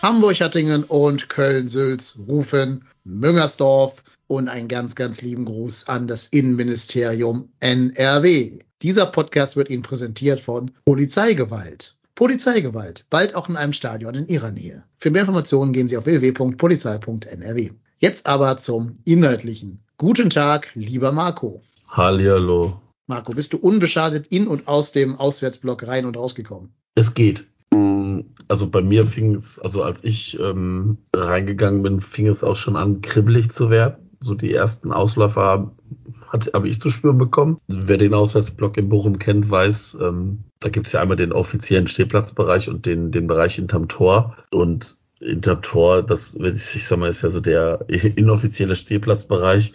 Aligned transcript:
Hamburg, 0.00 0.40
Hattingen 0.40 0.84
und 0.84 1.28
Köln-Sülz 1.28 2.18
rufen 2.28 2.84
Müngersdorf 3.02 4.04
und 4.28 4.48
einen 4.48 4.68
ganz, 4.68 4.94
ganz 4.94 5.22
lieben 5.22 5.44
Gruß 5.44 5.88
an 5.88 6.06
das 6.06 6.26
Innenministerium 6.26 7.48
NRW. 7.58 8.60
Dieser 8.80 9.06
Podcast 9.06 9.56
wird 9.56 9.70
Ihnen 9.70 9.82
präsentiert 9.82 10.38
von 10.38 10.70
Polizeigewalt. 10.84 11.96
Polizeigewalt, 12.14 13.06
bald 13.10 13.34
auch 13.34 13.48
in 13.48 13.56
einem 13.56 13.72
Stadion 13.72 14.14
in 14.14 14.28
Ihrer 14.28 14.52
Nähe. 14.52 14.84
Für 14.98 15.10
mehr 15.10 15.22
Informationen 15.22 15.72
gehen 15.72 15.88
Sie 15.88 15.96
auf 15.96 16.06
www.polizei.nrw. 16.06 17.70
Jetzt 17.96 18.26
aber 18.26 18.56
zum 18.58 18.94
Inhaltlichen. 19.04 19.80
Guten 19.96 20.30
Tag, 20.30 20.70
lieber 20.74 21.10
Marco. 21.10 21.60
Hallihallo. 21.88 22.80
Marco, 23.08 23.32
bist 23.32 23.52
du 23.52 23.56
unbeschadet 23.56 24.28
in 24.28 24.46
und 24.46 24.68
aus 24.68 24.92
dem 24.92 25.16
Auswärtsblock 25.16 25.88
rein 25.88 26.06
und 26.06 26.16
rausgekommen? 26.16 26.72
Es 26.94 27.14
geht. 27.14 27.48
Mm, 27.72 28.20
Also 28.48 28.70
bei 28.70 28.82
mir 28.82 29.06
fing 29.06 29.34
es, 29.34 29.58
also 29.58 29.82
als 29.82 30.02
ich 30.04 30.38
ähm, 30.40 30.98
reingegangen 31.14 31.82
bin, 31.82 32.00
fing 32.00 32.26
es 32.26 32.44
auch 32.44 32.56
schon 32.56 32.76
an, 32.76 33.00
kribbelig 33.02 33.50
zu 33.50 33.70
werden. 33.70 34.08
So 34.20 34.34
die 34.34 34.52
ersten 34.52 34.92
Ausläufer 34.92 35.70
habe 36.32 36.68
ich 36.68 36.80
zu 36.80 36.90
spüren 36.90 37.18
bekommen. 37.18 37.58
Wer 37.68 37.98
den 37.98 38.14
Auswärtsblock 38.14 38.76
in 38.76 38.88
Bochum 38.88 39.18
kennt, 39.18 39.50
weiß, 39.50 39.98
ähm, 40.02 40.44
da 40.60 40.68
gibt 40.68 40.88
es 40.88 40.92
ja 40.92 41.00
einmal 41.00 41.16
den 41.16 41.32
offiziellen 41.32 41.86
Stehplatzbereich 41.86 42.68
und 42.68 42.84
den, 42.84 43.12
den 43.12 43.26
Bereich 43.26 43.54
hinterm 43.54 43.88
Tor. 43.88 44.36
Und 44.50 44.98
hinterm 45.20 45.62
Tor, 45.62 46.02
das, 46.02 46.34
ich 46.34 46.86
sag 46.86 46.98
mal, 46.98 47.08
ist 47.08 47.22
ja 47.22 47.30
so 47.30 47.40
der 47.40 47.84
inoffizielle 47.88 48.74
Stehplatzbereich. 48.74 49.72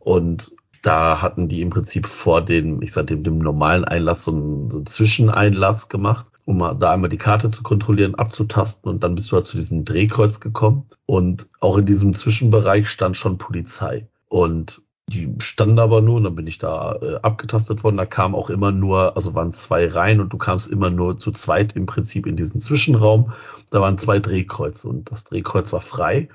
Und 0.00 0.52
da 0.82 1.22
hatten 1.22 1.48
die 1.48 1.62
im 1.62 1.70
Prinzip 1.70 2.06
vor 2.06 2.42
dem, 2.44 2.82
ich 2.82 2.92
sag 2.92 3.06
dem, 3.08 3.24
dem 3.24 3.38
normalen 3.38 3.84
Einlass 3.84 4.24
so 4.24 4.32
einen, 4.32 4.70
so 4.70 4.78
einen 4.78 4.86
Zwischeneinlass 4.86 5.88
gemacht, 5.88 6.26
um 6.46 6.58
mal 6.58 6.74
da 6.74 6.92
einmal 6.92 7.10
die 7.10 7.18
Karte 7.18 7.50
zu 7.50 7.62
kontrollieren, 7.62 8.14
abzutasten 8.14 8.90
und 8.90 9.02
dann 9.02 9.16
bist 9.16 9.30
du 9.30 9.36
halt 9.36 9.46
zu 9.46 9.56
diesem 9.56 9.84
Drehkreuz 9.84 10.38
gekommen. 10.40 10.86
Und 11.04 11.48
auch 11.60 11.76
in 11.76 11.86
diesem 11.86 12.14
Zwischenbereich 12.14 12.88
stand 12.88 13.16
schon 13.16 13.36
Polizei. 13.36 14.08
Und 14.28 14.80
die 15.08 15.34
standen 15.38 15.80
aber 15.80 16.00
nur, 16.00 16.16
und 16.16 16.24
dann 16.24 16.36
bin 16.36 16.46
ich 16.46 16.58
da 16.58 16.94
äh, 17.02 17.16
abgetastet 17.16 17.82
worden. 17.82 17.96
Da 17.96 18.06
kam 18.06 18.36
auch 18.36 18.48
immer 18.48 18.70
nur, 18.70 19.16
also 19.16 19.34
waren 19.34 19.52
zwei 19.52 19.88
Reihen 19.88 20.20
und 20.20 20.32
du 20.32 20.38
kamst 20.38 20.68
immer 20.68 20.88
nur 20.88 21.18
zu 21.18 21.32
zweit 21.32 21.74
im 21.74 21.86
Prinzip 21.86 22.26
in 22.26 22.36
diesen 22.36 22.60
Zwischenraum. 22.60 23.32
Da 23.70 23.80
waren 23.80 23.98
zwei 23.98 24.20
Drehkreuze 24.20 24.88
und 24.88 25.10
das 25.10 25.24
Drehkreuz 25.24 25.72
war 25.72 25.80
frei. 25.80 26.28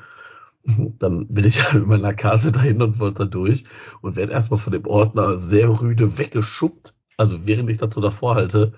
Dann 0.99 1.27
bin 1.27 1.45
ich 1.45 1.63
halt 1.63 1.75
mit 1.75 1.87
meiner 1.87 2.13
Karte 2.13 2.51
dahin 2.51 2.81
und 2.81 2.99
wollte 2.99 3.19
da 3.19 3.25
durch 3.25 3.63
und 4.01 4.17
werde 4.17 4.33
erstmal 4.33 4.59
von 4.59 4.73
dem 4.73 4.85
Ordner 4.85 5.37
sehr 5.37 5.69
rüde 5.81 6.17
weggeschubbt. 6.17 6.95
Also 7.15 7.47
während 7.47 7.69
ich 7.69 7.77
dazu 7.77 8.01
davor 8.01 8.35
halte, 8.35 8.73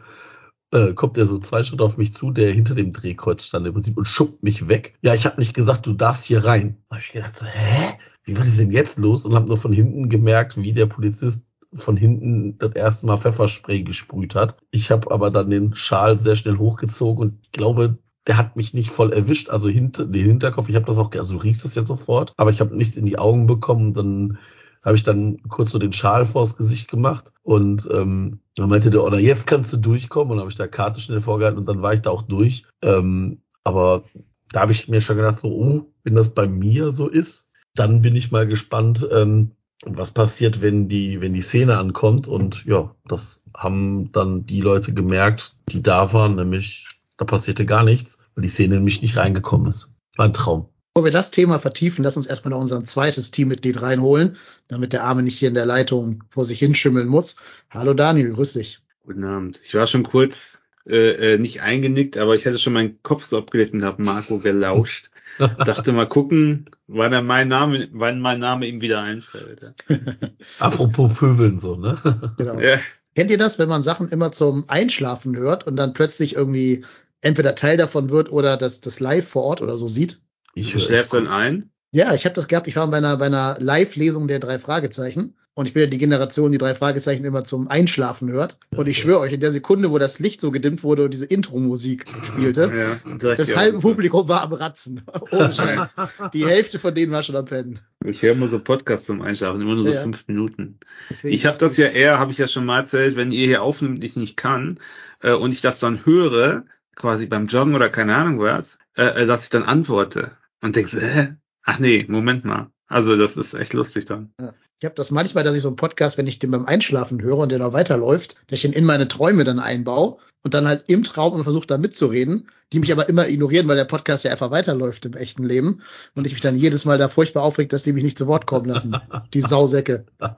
äh, 0.73 0.93
kommt 0.93 1.17
er 1.17 1.27
so 1.27 1.39
zwei 1.39 1.63
Schritte 1.63 1.83
auf 1.83 1.97
mich 1.97 2.13
zu, 2.13 2.31
der 2.31 2.51
hinter 2.51 2.75
dem 2.75 2.91
Drehkreuz 2.91 3.45
stand 3.45 3.67
im 3.67 3.73
Prinzip 3.73 3.97
und 3.97 4.07
schubbt 4.07 4.43
mich 4.43 4.67
weg. 4.67 4.97
Ja, 5.01 5.13
ich 5.13 5.25
habe 5.25 5.39
nicht 5.39 5.53
gesagt, 5.53 5.85
du 5.85 5.93
darfst 5.93 6.25
hier 6.25 6.43
rein. 6.43 6.77
Da 6.89 6.95
habe 6.95 7.05
ich 7.05 7.11
gedacht 7.11 7.35
so, 7.35 7.45
hä? 7.45 7.97
Wie 8.25 8.37
war 8.37 8.45
das 8.45 8.57
denn 8.57 8.71
jetzt 8.71 8.97
los? 8.97 9.25
Und 9.25 9.35
habe 9.35 9.47
nur 9.47 9.57
von 9.57 9.73
hinten 9.73 10.09
gemerkt, 10.09 10.57
wie 10.57 10.73
der 10.73 10.85
Polizist 10.85 11.45
von 11.73 11.97
hinten 11.97 12.57
das 12.57 12.73
erste 12.73 13.05
Mal 13.05 13.17
Pfefferspray 13.17 13.83
gesprüht 13.83 14.35
hat. 14.35 14.57
Ich 14.71 14.91
habe 14.91 15.11
aber 15.11 15.31
dann 15.31 15.49
den 15.49 15.73
Schal 15.73 16.19
sehr 16.19 16.35
schnell 16.35 16.57
hochgezogen 16.57 17.21
und 17.21 17.39
ich 17.43 17.51
glaube, 17.51 17.97
der 18.27 18.37
hat 18.37 18.55
mich 18.55 18.73
nicht 18.73 18.89
voll 18.89 19.11
erwischt, 19.11 19.49
also 19.49 19.67
hinter 19.67 20.05
den 20.05 20.25
Hinterkopf. 20.25 20.69
Ich 20.69 20.75
habe 20.75 20.85
das 20.85 20.97
auch, 20.97 21.11
also 21.13 21.33
du 21.33 21.39
riechst 21.39 21.65
es 21.65 21.75
ja 21.75 21.83
sofort, 21.83 22.33
aber 22.37 22.51
ich 22.51 22.61
habe 22.61 22.75
nichts 22.75 22.95
in 22.95 23.05
die 23.05 23.19
Augen 23.19 23.47
bekommen. 23.47 23.93
Dann 23.93 24.37
habe 24.83 24.95
ich 24.95 25.03
dann 25.03 25.41
kurz 25.49 25.71
so 25.71 25.79
den 25.79 25.93
Schal 25.93 26.25
vors 26.25 26.57
Gesicht 26.57 26.89
gemacht 26.89 27.31
und 27.41 27.87
ähm, 27.91 28.39
dann 28.55 28.69
meinte 28.69 28.89
der 28.89 29.03
Order, 29.03 29.19
jetzt 29.19 29.47
kannst 29.47 29.73
du 29.73 29.77
durchkommen 29.77 30.33
und 30.33 30.39
habe 30.39 30.49
ich 30.49 30.55
da 30.55 30.67
Karte 30.67 30.99
schnell 30.99 31.19
vorgehalten 31.19 31.59
und 31.59 31.67
dann 31.67 31.81
war 31.81 31.93
ich 31.93 32.01
da 32.01 32.09
auch 32.09 32.23
durch. 32.23 32.65
Ähm, 32.81 33.41
aber 33.63 34.03
da 34.51 34.61
habe 34.61 34.71
ich 34.71 34.87
mir 34.87 35.01
schon 35.01 35.17
gedacht, 35.17 35.37
so, 35.37 35.47
oh, 35.47 35.85
wenn 36.03 36.15
das 36.15 36.33
bei 36.33 36.47
mir 36.47 36.91
so 36.91 37.07
ist, 37.07 37.47
dann 37.75 38.01
bin 38.01 38.15
ich 38.15 38.31
mal 38.31 38.45
gespannt, 38.45 39.07
ähm, 39.11 39.51
was 39.85 40.11
passiert, 40.11 40.61
wenn 40.61 40.87
die, 40.87 41.21
wenn 41.21 41.33
die 41.33 41.41
Szene 41.41 41.77
ankommt. 41.77 42.27
Und 42.27 42.65
ja, 42.65 42.93
das 43.05 43.41
haben 43.55 44.11
dann 44.11 44.45
die 44.45 44.61
Leute 44.61 44.93
gemerkt, 44.93 45.55
die 45.69 45.81
da 45.81 46.13
waren, 46.13 46.35
nämlich 46.35 46.87
da 47.17 47.25
passierte 47.25 47.65
gar 47.65 47.83
nichts, 47.83 48.19
weil 48.35 48.43
die 48.43 48.49
Szene 48.49 48.75
nämlich 48.75 49.01
nicht 49.01 49.17
reingekommen 49.17 49.67
ist. 49.67 49.89
War 50.15 50.25
ein 50.25 50.33
Traum. 50.33 50.69
Bevor 50.95 51.05
wir 51.05 51.11
das 51.11 51.31
Thema 51.31 51.57
vertiefen, 51.57 52.03
lass 52.03 52.17
uns 52.17 52.27
erstmal 52.27 52.51
noch 52.51 52.59
unser 52.59 52.83
zweites 52.83 53.31
Teammitglied 53.31 53.81
reinholen, 53.81 54.37
damit 54.67 54.93
der 54.93 55.03
Arme 55.03 55.23
nicht 55.23 55.39
hier 55.39 55.47
in 55.47 55.55
der 55.55 55.65
Leitung 55.65 56.23
vor 56.29 56.45
sich 56.45 56.59
hinschimmeln 56.59 57.07
muss. 57.07 57.35
Hallo 57.71 57.95
Daniel, 57.95 58.33
grüß 58.33 58.53
dich. 58.53 58.79
Guten 59.03 59.23
Abend. 59.23 59.59
Ich 59.63 59.73
war 59.73 59.87
schon 59.87 60.03
kurz 60.03 60.61
äh, 60.85 61.33
äh, 61.33 61.37
nicht 61.39 61.63
eingenickt, 61.63 62.15
aber 62.17 62.35
ich 62.35 62.45
hatte 62.45 62.59
schon 62.59 62.73
meinen 62.73 63.01
Kopf 63.01 63.23
so 63.23 63.39
abgelegt 63.39 63.73
und 63.73 63.83
habe 63.83 64.03
Marco 64.03 64.37
gelauscht. 64.37 65.09
Dachte 65.65 65.93
mal 65.93 66.07
gucken, 66.07 66.69
wann 66.85 67.11
er 67.11 67.23
mein 67.23 67.47
Name, 67.47 67.89
wann 67.91 68.21
mein 68.21 68.37
Name 68.37 68.67
ihm 68.67 68.79
wieder 68.79 69.01
einfällt. 69.01 69.73
Apropos 70.59 71.11
Pöbeln 71.15 71.57
so, 71.57 71.75
ne? 71.75 71.97
Genau. 72.37 72.59
Ja. 72.59 72.77
Kennt 73.15 73.31
ihr 73.31 73.39
das, 73.39 73.57
wenn 73.57 73.67
man 73.67 73.81
Sachen 73.81 74.09
immer 74.09 74.31
zum 74.31 74.65
Einschlafen 74.69 75.35
hört 75.37 75.65
und 75.65 75.75
dann 75.75 75.93
plötzlich 75.93 76.35
irgendwie 76.35 76.85
entweder 77.21 77.55
Teil 77.55 77.77
davon 77.77 78.11
wird 78.11 78.31
oder 78.31 78.57
das, 78.57 78.79
das 78.79 78.99
live 78.99 79.27
vor 79.27 79.41
Ort 79.41 79.63
oder 79.63 79.75
so 79.75 79.87
sieht? 79.87 80.21
Ich 80.55 80.71
Du 80.71 80.77
höre 80.79 80.85
schläfst 80.85 81.13
dann 81.13 81.27
ein? 81.27 81.69
Ja, 81.91 82.13
ich 82.13 82.25
habe 82.25 82.35
das 82.35 82.47
gehabt. 82.47 82.67
Ich 82.67 82.75
war 82.75 82.87
bei 82.89 82.97
einer, 82.97 83.17
bei 83.17 83.27
einer 83.27 83.55
Live-Lesung 83.59 84.27
der 84.27 84.39
drei 84.39 84.57
Fragezeichen. 84.59 85.35
Und 85.55 85.67
ich 85.67 85.75
bin 85.75 85.81
ja 85.83 85.87
die 85.87 85.99
Generation, 85.99 86.51
die 86.51 86.57
drei 86.57 86.73
Fragezeichen 86.73 87.23
immer 87.25 87.43
zum 87.43 87.67
Einschlafen 87.67 88.31
hört. 88.31 88.57
Und 88.75 88.87
ich 88.87 88.97
schwöre 88.97 89.19
euch, 89.19 89.33
in 89.33 89.39
der 89.39 89.51
Sekunde, 89.51 89.91
wo 89.91 89.99
das 89.99 90.17
Licht 90.17 90.41
so 90.41 90.49
gedimmt 90.49 90.81
wurde 90.81 91.03
und 91.03 91.11
diese 91.13 91.25
Intro-Musik 91.25 92.05
spielte, 92.23 92.73
Ja, 92.75 93.27
das 93.35 93.55
halbe. 93.55 93.77
Publikum 93.77 94.27
war 94.27 94.41
am 94.41 94.53
Ratzen. 94.53 95.03
Ohne 95.31 95.53
Scheiß. 95.53 95.93
Die 96.33 96.47
Hälfte 96.47 96.79
von 96.79 96.95
denen 96.95 97.11
war 97.11 97.21
schon 97.21 97.35
am 97.35 97.45
Pennen. 97.45 97.77
Ich 98.03 98.23
höre 98.23 98.31
immer 98.31 98.47
so 98.47 98.57
Podcasts 98.57 99.05
zum 99.05 99.21
Einschlafen, 99.21 99.61
immer 99.61 99.75
nur 99.75 99.83
so 99.83 99.91
Ja. 99.93 100.01
fünf 100.01 100.27
Minuten. 100.27 100.79
Deswegen 101.11 101.35
Ich 101.35 101.45
habe 101.45 101.59
das 101.59 101.77
ja 101.77 101.85
eher, 101.87 102.17
habe 102.17 102.31
ich 102.31 102.39
ja 102.39 102.47
schon 102.47 102.65
mal 102.65 102.79
erzählt, 102.79 103.15
wenn 103.15 103.29
ihr 103.29 103.45
hier 103.45 103.61
aufnimmt, 103.61 104.03
ich 104.03 104.15
nicht 104.15 104.35
kann 104.35 104.79
äh, 105.21 105.33
und 105.33 105.53
ich 105.53 105.61
das 105.61 105.77
dann 105.77 106.03
höre, 106.03 106.65
quasi 106.95 107.27
beim 107.27 107.45
Joggen 107.45 107.75
oder 107.75 107.89
keine 107.89 108.15
Ahnung 108.15 108.39
was, 108.39 108.79
äh, 108.97 109.03
äh, 109.21 109.25
dass 109.27 109.43
ich 109.43 109.49
dann 109.51 109.61
antworte 109.63 110.31
und 110.63 110.75
denke, 110.75 110.89
so, 110.89 110.99
hä? 110.99 111.35
Ach 111.63 111.79
nee, 111.79 112.05
Moment 112.07 112.45
mal. 112.45 112.71
Also 112.87 113.15
das 113.15 113.37
ist 113.37 113.53
echt 113.53 113.73
lustig 113.73 114.05
dann. 114.05 114.33
Ich 114.79 114.85
habe 114.85 114.95
das 114.95 115.11
manchmal, 115.11 115.43
dass 115.43 115.55
ich 115.55 115.61
so 115.61 115.69
einen 115.69 115.77
Podcast, 115.77 116.17
wenn 116.17 116.27
ich 116.27 116.39
den 116.39 116.51
beim 116.51 116.65
Einschlafen 116.65 117.21
höre 117.21 117.37
und 117.37 117.51
der 117.51 117.59
noch 117.59 117.73
weiterläuft, 117.73 118.35
dass 118.47 118.59
ich 118.59 118.65
ihn 118.65 118.73
in 118.73 118.85
meine 118.85 119.07
Träume 119.07 119.43
dann 119.45 119.59
einbaue 119.59 120.17
und 120.43 120.53
dann 120.53 120.67
halt 120.67 120.85
im 120.87 121.03
Traum 121.03 121.33
und 121.33 121.43
versuche 121.43 121.67
da 121.67 121.77
mitzureden, 121.77 122.49
die 122.73 122.79
mich 122.79 122.91
aber 122.91 123.07
immer 123.07 123.27
ignorieren, 123.27 123.67
weil 123.67 123.77
der 123.77 123.85
Podcast 123.85 124.25
ja 124.25 124.31
einfach 124.31 124.51
weiterläuft 124.51 125.05
im 125.05 125.13
echten 125.13 125.45
Leben 125.45 125.81
und 126.15 126.27
ich 126.27 126.33
mich 126.33 126.41
dann 126.41 126.57
jedes 126.57 126.85
Mal 126.85 126.97
da 126.97 127.07
furchtbar 127.07 127.43
aufregt, 127.43 127.71
dass 127.71 127.83
die 127.83 127.93
mich 127.93 128.03
nicht 128.03 128.17
zu 128.17 128.27
Wort 128.27 128.45
kommen 128.45 128.65
lassen. 128.65 128.95
Die 129.33 129.41
Sausäcke. 129.41 130.05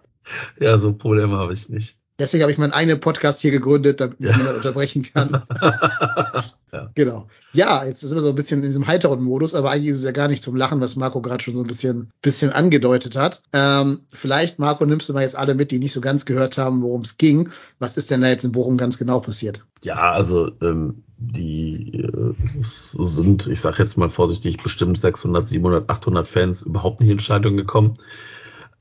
Ja, 0.59 0.79
so 0.79 0.91
Probleme 0.91 1.37
habe 1.37 1.53
ich 1.53 1.69
nicht. 1.69 1.99
Deswegen 2.17 2.43
habe 2.43 2.51
ich 2.51 2.57
meinen 2.57 2.71
eigenen 2.71 3.01
Podcast 3.01 3.41
hier 3.41 3.51
gegründet, 3.51 3.99
damit 3.99 4.17
ich 4.19 4.29
ihn 4.29 4.45
dann 4.45 4.55
unterbrechen 4.55 5.03
kann. 5.03 5.43
ja. 6.71 6.89
Genau. 6.95 7.27
Ja, 7.51 7.83
jetzt 7.83 7.99
sind 7.99 8.15
wir 8.15 8.21
so 8.21 8.29
ein 8.29 8.35
bisschen 8.35 8.61
in 8.61 8.67
diesem 8.67 8.87
heiteren 8.87 9.21
Modus, 9.21 9.53
aber 9.53 9.71
eigentlich 9.71 9.91
ist 9.91 9.99
es 9.99 10.05
ja 10.05 10.11
gar 10.11 10.29
nicht 10.29 10.41
zum 10.41 10.55
Lachen, 10.55 10.79
was 10.79 10.95
Marco 10.95 11.21
gerade 11.21 11.43
schon 11.43 11.53
so 11.53 11.61
ein 11.61 11.67
bisschen, 11.67 12.11
bisschen 12.21 12.53
angedeutet 12.53 13.17
hat. 13.17 13.41
Ähm, 13.51 14.01
vielleicht, 14.13 14.59
Marco, 14.59 14.85
nimmst 14.85 15.09
du 15.09 15.13
mal 15.13 15.23
jetzt 15.23 15.37
alle 15.37 15.55
mit, 15.55 15.71
die 15.71 15.79
nicht 15.79 15.91
so 15.91 15.99
ganz 15.99 16.25
gehört 16.25 16.57
haben, 16.57 16.81
worum 16.83 17.01
es 17.01 17.17
ging. 17.17 17.49
Was 17.79 17.97
ist 17.97 18.11
denn 18.11 18.21
da 18.21 18.29
jetzt 18.29 18.45
in 18.45 18.53
Bochum 18.53 18.77
ganz 18.77 18.97
genau 18.97 19.19
passiert? 19.19 19.65
Ja, 19.83 20.13
also 20.13 20.51
ähm, 20.61 21.03
die 21.17 22.01
äh, 22.01 22.33
sind, 22.61 23.47
ich 23.47 23.59
sage 23.59 23.83
jetzt 23.83 23.97
mal 23.97 24.09
vorsichtig, 24.09 24.63
bestimmt 24.63 24.99
600, 24.99 25.45
700, 25.45 25.89
800 25.89 26.27
Fans 26.27 26.61
überhaupt 26.61 27.01
nicht 27.01 27.09
in 27.09 27.19
Stadion 27.19 27.57
gekommen. 27.57 27.95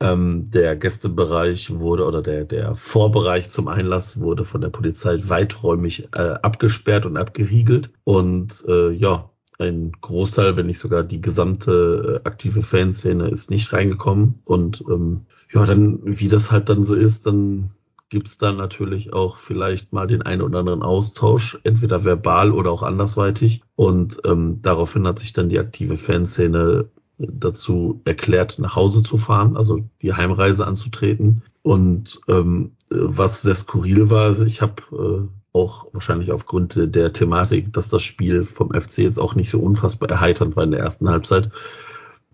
Ähm, 0.00 0.50
der 0.50 0.76
Gästebereich 0.76 1.78
wurde 1.78 2.04
oder 2.04 2.22
der, 2.22 2.44
der 2.44 2.76
Vorbereich 2.76 3.50
zum 3.50 3.68
Einlass 3.68 4.20
wurde 4.20 4.44
von 4.44 4.60
der 4.60 4.70
Polizei 4.70 5.18
weiträumig 5.22 6.08
äh, 6.14 6.34
abgesperrt 6.42 7.06
und 7.06 7.16
abgeriegelt. 7.16 7.90
Und 8.04 8.64
äh, 8.66 8.90
ja, 8.90 9.30
ein 9.58 9.92
Großteil, 10.00 10.56
wenn 10.56 10.66
nicht 10.66 10.80
sogar 10.80 11.04
die 11.04 11.20
gesamte 11.20 12.20
äh, 12.24 12.28
aktive 12.28 12.62
Fanszene 12.62 13.28
ist 13.28 13.50
nicht 13.50 13.72
reingekommen. 13.72 14.40
Und 14.44 14.84
ähm, 14.90 15.26
ja, 15.52 15.64
dann, 15.64 16.00
wie 16.02 16.28
das 16.28 16.50
halt 16.50 16.68
dann 16.68 16.84
so 16.84 16.94
ist, 16.94 17.26
dann 17.26 17.70
gibt's 18.08 18.38
dann 18.38 18.56
natürlich 18.56 19.12
auch 19.12 19.38
vielleicht 19.38 19.92
mal 19.92 20.06
den 20.06 20.22
einen 20.22 20.42
oder 20.42 20.60
anderen 20.60 20.82
Austausch, 20.82 21.58
entweder 21.64 22.04
verbal 22.04 22.52
oder 22.52 22.70
auch 22.70 22.82
andersweitig. 22.82 23.62
Und 23.76 24.20
ähm, 24.24 24.60
daraufhin 24.62 25.06
hat 25.06 25.18
sich 25.18 25.32
dann 25.32 25.48
die 25.48 25.58
aktive 25.58 25.96
Fanszene 25.96 26.88
dazu 27.18 28.00
erklärt, 28.04 28.58
nach 28.58 28.76
Hause 28.76 29.02
zu 29.02 29.16
fahren, 29.16 29.56
also 29.56 29.88
die 30.02 30.12
Heimreise 30.12 30.66
anzutreten. 30.66 31.42
Und 31.62 32.20
ähm, 32.28 32.72
was 32.90 33.42
sehr 33.42 33.54
skurril 33.54 34.10
war, 34.10 34.24
also 34.24 34.44
ich 34.44 34.60
habe 34.60 34.82
äh, 34.92 35.28
auch 35.56 35.86
wahrscheinlich 35.92 36.32
aufgrund 36.32 36.78
der 36.94 37.12
Thematik, 37.12 37.72
dass 37.72 37.88
das 37.88 38.02
Spiel 38.02 38.42
vom 38.42 38.72
FC 38.72 38.98
jetzt 38.98 39.20
auch 39.20 39.34
nicht 39.34 39.50
so 39.50 39.60
unfassbar 39.60 40.10
erheiternd 40.10 40.56
war 40.56 40.64
in 40.64 40.72
der 40.72 40.80
ersten 40.80 41.08
Halbzeit, 41.08 41.50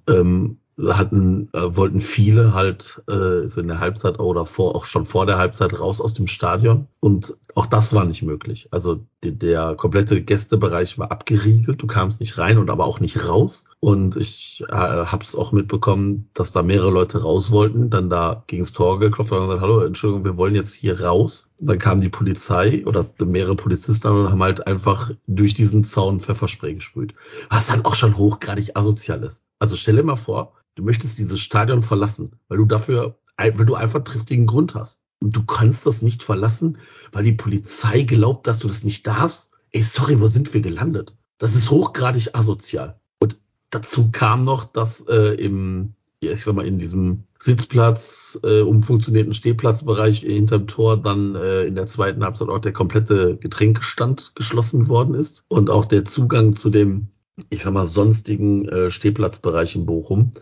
ähm, 0.09 0.59
hatten, 0.89 1.49
äh, 1.53 1.77
wollten 1.77 2.01
viele 2.01 2.55
halt 2.55 3.03
äh, 3.09 3.47
so 3.47 3.61
in 3.61 3.69
der 3.69 3.81
Halbzeit 3.81 4.19
oder 4.19 4.47
vor, 4.47 4.75
auch 4.75 4.85
schon 4.85 5.05
vor 5.05 5.27
der 5.27 5.39
Halbzeit 5.39 5.79
raus 5.79 6.01
aus 6.01 6.15
dem 6.15 6.27
Stadion. 6.27 6.87
Und 7.01 7.37
auch 7.55 7.67
das 7.67 7.95
war 7.95 8.05
nicht 8.05 8.23
möglich. 8.23 8.69
Also 8.71 9.05
die, 9.25 9.37
der 9.37 9.75
komplette 9.75 10.23
Gästebereich 10.23 10.99
war 10.99 11.11
abgeriegelt, 11.11 11.83
du 11.83 11.87
kamst 11.87 12.21
nicht 12.21 12.39
rein 12.39 12.59
und 12.59 12.71
aber 12.71 12.87
auch 12.87 13.01
nicht 13.01 13.29
raus. 13.29 13.67
Und 13.81 14.17
ich 14.17 14.65
äh, 14.69 14.75
habe 14.75 15.25
es 15.25 15.35
auch 15.35 15.53
mitbekommen, 15.53 16.29
dass 16.35 16.53
da 16.53 16.63
mehrere 16.63 16.91
Leute 16.91 17.23
raus 17.23 17.51
wollten, 17.51 17.91
dann 17.91 18.11
da 18.11 18.45
gegens 18.47 18.73
Tor 18.73 18.99
geklopft 18.99 19.33
und 19.33 19.47
gesagt, 19.47 19.63
hallo, 19.63 19.81
Entschuldigung, 19.81 20.25
wir 20.25 20.37
wollen 20.37 20.55
jetzt 20.55 20.75
hier 20.75 21.01
raus. 21.01 21.49
Und 21.61 21.69
dann 21.69 21.79
kam 21.79 22.01
die 22.01 22.09
Polizei 22.09 22.85
oder 22.87 23.07
mehrere 23.19 23.57
Polizisten 23.57 24.09
und 24.09 24.31
haben 24.31 24.43
halt 24.43 24.67
einfach 24.67 25.11
durch 25.27 25.55
diesen 25.55 25.85
Zaun 25.85 26.21
Pfefferspray 26.21 26.75
gesprüht. 26.75 27.15
Was 27.49 27.69
dann 27.69 27.85
auch 27.85 27.95
schon 27.95 28.17
hochgradig 28.17 28.77
asozial 28.77 29.23
ist. 29.25 29.43
Also 29.61 29.77
stell 29.77 29.97
dir 29.97 30.03
mal 30.03 30.17
vor, 30.17 30.55
Du 30.81 30.87
möchtest 30.87 31.19
dieses 31.19 31.41
Stadion 31.41 31.83
verlassen, 31.83 32.33
weil 32.49 32.59
du 32.59 32.65
dafür, 32.65 33.19
weil 33.37 33.53
du 33.53 33.75
einfach 33.75 34.03
triftigen 34.03 34.47
Grund 34.47 34.75
hast. 34.75 34.99
Und 35.23 35.37
du 35.37 35.45
kannst 35.45 35.85
das 35.85 36.01
nicht 36.01 36.23
verlassen, 36.23 36.79
weil 37.12 37.25
die 37.25 37.33
Polizei 37.33 38.03
glaubt, 38.03 38.47
dass 38.47 38.61
du 38.61 38.69
das 38.69 38.85
nicht 38.85 39.07
darfst. 39.07 39.51
Ey, 39.73 39.83
sorry, 39.83 40.21
wo 40.21 40.29
sind 40.29 40.55
wir 40.55 40.62
gelandet? 40.62 41.15
Das 41.39 41.55
ist 41.55 41.71
hochgradig 41.71 42.35
asozial. 42.35 42.99
Und 43.19 43.39
dazu 43.69 44.11
kam 44.11 44.45
noch, 44.45 44.65
dass 44.65 45.07
äh, 45.09 45.35
im, 45.35 45.93
ja, 46.23 46.33
ich 46.33 46.45
sag 46.45 46.55
mal, 46.55 46.67
in 46.67 46.79
diesem 46.79 47.25
Sitzplatz, 47.39 48.41
äh, 48.43 48.62
umfunktionierten 48.62 49.35
Stehplatzbereich 49.35 50.21
hinterm 50.21 50.67
Tor 50.67 50.97
dann 50.97 51.35
äh, 51.35 51.65
in 51.65 51.75
der 51.75 51.87
zweiten 51.87 52.25
Halbzeit 52.25 52.49
auch 52.49 52.59
der 52.59 52.73
komplette 52.73 53.37
Getränkestand 53.37 54.33
geschlossen 54.35 54.89
worden 54.89 55.15
ist 55.15 55.45
und 55.49 55.69
auch 55.69 55.85
der 55.85 56.07
Zugang 56.07 56.55
zu 56.55 56.71
dem, 56.71 57.09
ich 57.49 57.63
sag 57.63 57.73
mal, 57.73 57.87
sonstigen 57.87 58.69
äh, 58.69 58.91
Stehplatzbereich 58.91 59.77
in 59.77 59.87
Bochum 59.87 60.33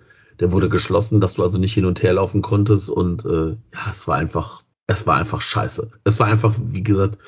der 0.41 0.53
wurde 0.53 0.69
geschlossen, 0.69 1.21
dass 1.21 1.35
du 1.35 1.43
also 1.43 1.59
nicht 1.59 1.75
hin 1.75 1.85
und 1.85 2.03
her 2.03 2.13
laufen 2.13 2.43
konntest 2.43 2.89
und 2.89 3.25
äh, 3.25 3.51
ja, 3.51 3.93
es 3.93 4.07
war 4.07 4.17
einfach, 4.17 4.63
es 4.87 5.07
war 5.07 5.17
einfach 5.17 5.41
scheiße. 5.41 5.91
Es 6.05 6.21
war 6.21 6.27
einfach, 6.29 6.55
wie 6.59 6.83
gesagt, 6.83 7.19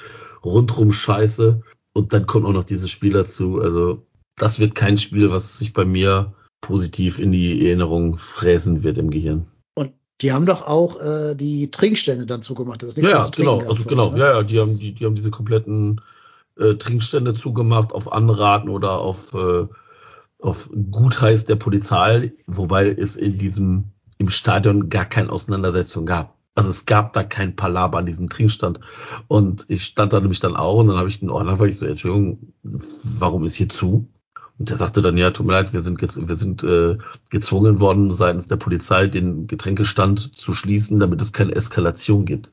rundrum 0.45 0.93
scheiße 0.93 1.63
und 1.93 2.13
dann 2.13 2.27
kommt 2.27 2.47
auch 2.47 2.53
noch 2.53 2.65
dieses 2.65 2.91
Spiel 2.91 3.13
dazu. 3.13 3.61
Also 3.61 4.07
das 4.37 4.61
wird 4.61 4.75
kein 4.75 4.99
Spiel, 4.99 5.31
was 5.31 5.59
sich 5.59 5.73
bei 5.73 5.85
mir 5.85 6.35
positiv 6.61 7.19
in 7.19 7.33
die 7.33 7.67
Erinnerung 7.67 8.17
fräsen 8.17 8.83
wird 8.83 8.99
im 8.99 9.11
Gehirn. 9.11 9.47
Und 9.75 9.93
die 10.21 10.33
haben 10.33 10.47
doch 10.47 10.67
auch 10.67 11.01
äh, 11.01 11.35
die 11.35 11.71
Trinkstände 11.71 12.27
dann 12.27 12.43
zugemacht. 12.43 12.83
Das 12.83 12.91
ist 12.91 12.97
nichts 12.97 13.11
ja, 13.11 13.29
genau, 13.35 13.59
also 13.61 13.85
genau, 13.85 14.13
ne? 14.13 14.19
ja, 14.21 14.33
ja, 14.35 14.43
die 14.43 14.61
haben 14.61 14.79
die, 14.79 14.93
die 14.93 15.05
haben 15.05 15.17
diese 15.17 15.31
kompletten 15.31 16.01
äh, 16.61 16.77
Trinkstände 16.77 17.35
zugemacht 17.35 17.93
auf 17.93 18.13
Anraten 18.13 18.69
oder 18.69 18.99
auf 18.99 19.35
äh, 19.35 19.67
auf 20.43 20.71
Gutheiß 20.73 21.45
der 21.45 21.57
Polizei, 21.57 22.33
wobei 22.47 22.89
es 22.91 23.17
in 23.17 23.39
diesem, 23.39 23.93
im 24.19 24.31
Stadion 24.31 24.89
gar 24.89 25.05
keine 25.05 25.31
Auseinandersetzung 25.31 26.07
gab. 26.07 26.37
Also 26.55 26.71
es 26.71 26.87
gab 26.87 27.13
da 27.13 27.23
kein 27.23 27.57
Palaber 27.57 27.99
an 27.99 28.07
diesem 28.07 28.29
Trinkstand. 28.29 28.81
Und 29.29 29.65
ich 29.69 29.85
stand 29.85 30.13
da 30.13 30.21
nämlich 30.21 30.41
dann 30.41 30.57
auch 30.57 30.79
und 30.79 30.89
dann 30.89 30.97
habe 30.97 31.09
ich 31.09 31.21
den 31.21 31.31
Ordner, 31.31 31.59
weil 31.59 31.69
ich 31.69 31.79
so, 31.79 31.87
Entschuldigung, 31.87 32.53
warum 32.63 33.45
ist 33.45 33.55
hier 33.55 33.69
zu? 33.69 34.09
Und 34.59 34.69
der 34.69 34.77
sagte 34.77 35.01
dann, 35.01 35.17
ja, 35.17 35.31
tut 35.31 35.47
mir 35.47 35.53
leid, 35.53 35.73
wir 35.73 35.81
sind, 35.81 36.01
wir 36.03 36.37
sind 36.37 36.63
äh, 36.65 36.99
gezwungen 37.31 37.81
worden, 37.81 38.11
seitens 38.11 38.47
der 38.47 38.57
Polizei 38.57 39.07
den 39.07 39.47
Getränkestand 39.47 40.37
zu 40.37 40.55
schließen, 40.55 40.99
damit 40.99 41.23
es 41.23 41.33
keine 41.33 41.55
Eskalation 41.55 42.27
gibt. 42.27 42.53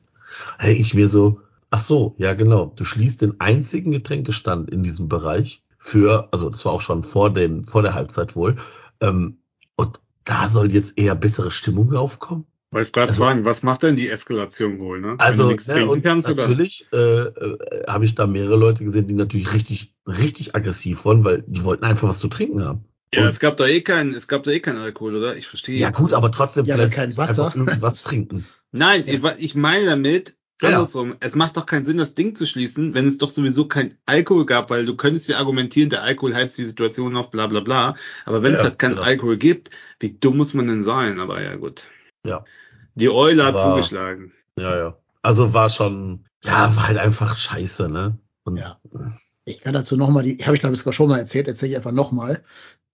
Hey, 0.58 0.74
ich 0.74 0.94
mir 0.94 1.08
so, 1.08 1.40
ach 1.70 1.80
so, 1.80 2.14
ja 2.18 2.34
genau, 2.34 2.72
du 2.74 2.84
schließt 2.84 3.22
den 3.22 3.40
einzigen 3.40 3.90
Getränkestand 3.90 4.70
in 4.70 4.82
diesem 4.82 5.08
Bereich 5.08 5.64
für, 5.78 6.28
also 6.32 6.50
das 6.50 6.64
war 6.64 6.72
auch 6.72 6.80
schon 6.80 7.04
vor 7.04 7.32
dem, 7.32 7.64
vor 7.64 7.82
der 7.82 7.94
Halbzeit 7.94 8.36
wohl. 8.36 8.56
Ähm, 9.00 9.38
und 9.76 10.00
da 10.24 10.48
soll 10.48 10.72
jetzt 10.72 10.98
eher 10.98 11.14
bessere 11.14 11.50
Stimmung 11.50 11.94
aufkommen. 11.94 12.46
Wollte 12.70 12.88
ich 12.88 12.92
gerade 12.92 13.08
also, 13.08 13.22
fragen, 13.22 13.46
was 13.46 13.62
macht 13.62 13.82
denn 13.82 13.96
die 13.96 14.10
Eskalation 14.10 14.78
wohl? 14.78 15.00
Ne? 15.00 15.14
Also 15.18 15.50
ne, 15.50 15.86
und 15.86 16.02
kannst, 16.02 16.28
natürlich 16.28 16.86
äh, 16.92 16.96
äh, 16.96 17.58
habe 17.86 18.04
ich 18.04 18.14
da 18.14 18.26
mehrere 18.26 18.56
Leute 18.56 18.84
gesehen, 18.84 19.08
die 19.08 19.14
natürlich 19.14 19.54
richtig, 19.54 19.94
richtig 20.06 20.54
aggressiv 20.54 21.06
waren, 21.06 21.24
weil 21.24 21.44
die 21.46 21.64
wollten 21.64 21.84
einfach 21.84 22.10
was 22.10 22.18
zu 22.18 22.28
trinken 22.28 22.62
haben. 22.62 22.84
Ja, 23.14 23.22
und, 23.22 23.28
es 23.28 23.40
gab 23.40 23.56
da 23.56 23.66
eh 23.66 23.80
kein, 23.80 24.10
es 24.10 24.28
gab 24.28 24.42
da 24.42 24.50
eh 24.50 24.60
kein 24.60 24.76
Alkohol, 24.76 25.16
oder? 25.16 25.36
Ich 25.36 25.46
verstehe. 25.46 25.78
Ja 25.78 25.90
gut, 25.90 26.12
aber 26.12 26.30
trotzdem 26.30 26.66
ja, 26.66 26.74
vielleicht 26.74 26.92
kein 26.92 27.16
Wasser. 27.16 27.50
irgendwas 27.54 28.02
trinken. 28.02 28.44
Nein, 28.70 29.04
ja. 29.06 29.14
ich, 29.14 29.44
ich 29.44 29.54
meine 29.54 29.86
damit, 29.86 30.36
ja. 30.62 30.68
Andersrum, 30.70 31.16
es 31.20 31.34
macht 31.34 31.56
doch 31.56 31.66
keinen 31.66 31.86
Sinn, 31.86 31.98
das 31.98 32.14
Ding 32.14 32.34
zu 32.34 32.46
schließen, 32.46 32.94
wenn 32.94 33.06
es 33.06 33.18
doch 33.18 33.30
sowieso 33.30 33.68
kein 33.68 33.94
Alkohol 34.06 34.46
gab, 34.46 34.70
weil 34.70 34.86
du 34.86 34.96
könntest 34.96 35.28
ja 35.28 35.38
argumentieren, 35.38 35.90
der 35.90 36.02
Alkohol 36.02 36.34
heizt 36.34 36.58
die 36.58 36.66
Situation 36.66 37.16
auf, 37.16 37.30
bla 37.30 37.46
bla 37.46 37.60
bla. 37.60 37.94
Aber 38.24 38.42
wenn 38.42 38.52
ja, 38.52 38.58
es 38.58 38.64
halt 38.64 38.78
keinen 38.78 38.96
genau. 38.96 39.02
Alkohol 39.02 39.36
gibt, 39.36 39.70
wie 40.00 40.12
dumm 40.12 40.36
muss 40.36 40.54
man 40.54 40.66
denn 40.66 40.82
sein? 40.82 41.20
Aber 41.20 41.40
ja, 41.42 41.54
gut. 41.56 41.86
Ja. 42.26 42.44
Die 42.94 43.08
Eule 43.08 43.46
hat 43.46 43.54
war, 43.54 43.76
zugeschlagen. 43.76 44.32
Ja, 44.58 44.76
ja. 44.76 44.98
Also 45.22 45.54
war 45.54 45.70
schon, 45.70 46.24
ja, 46.44 46.74
war 46.74 46.88
halt 46.88 46.98
einfach 46.98 47.36
scheiße, 47.36 47.88
ne? 47.88 48.18
Und, 48.44 48.56
ja. 48.56 48.80
Ich 49.44 49.60
kann 49.60 49.74
dazu 49.74 49.96
nochmal, 49.96 50.24
die 50.24 50.38
habe 50.44 50.56
ich 50.56 50.60
glaube 50.60 50.74
ich 50.74 50.94
schon 50.94 51.08
mal 51.08 51.18
erzählt, 51.18 51.48
erzähle 51.48 51.70
ich 51.70 51.76
einfach 51.76 51.92
nochmal. 51.92 52.42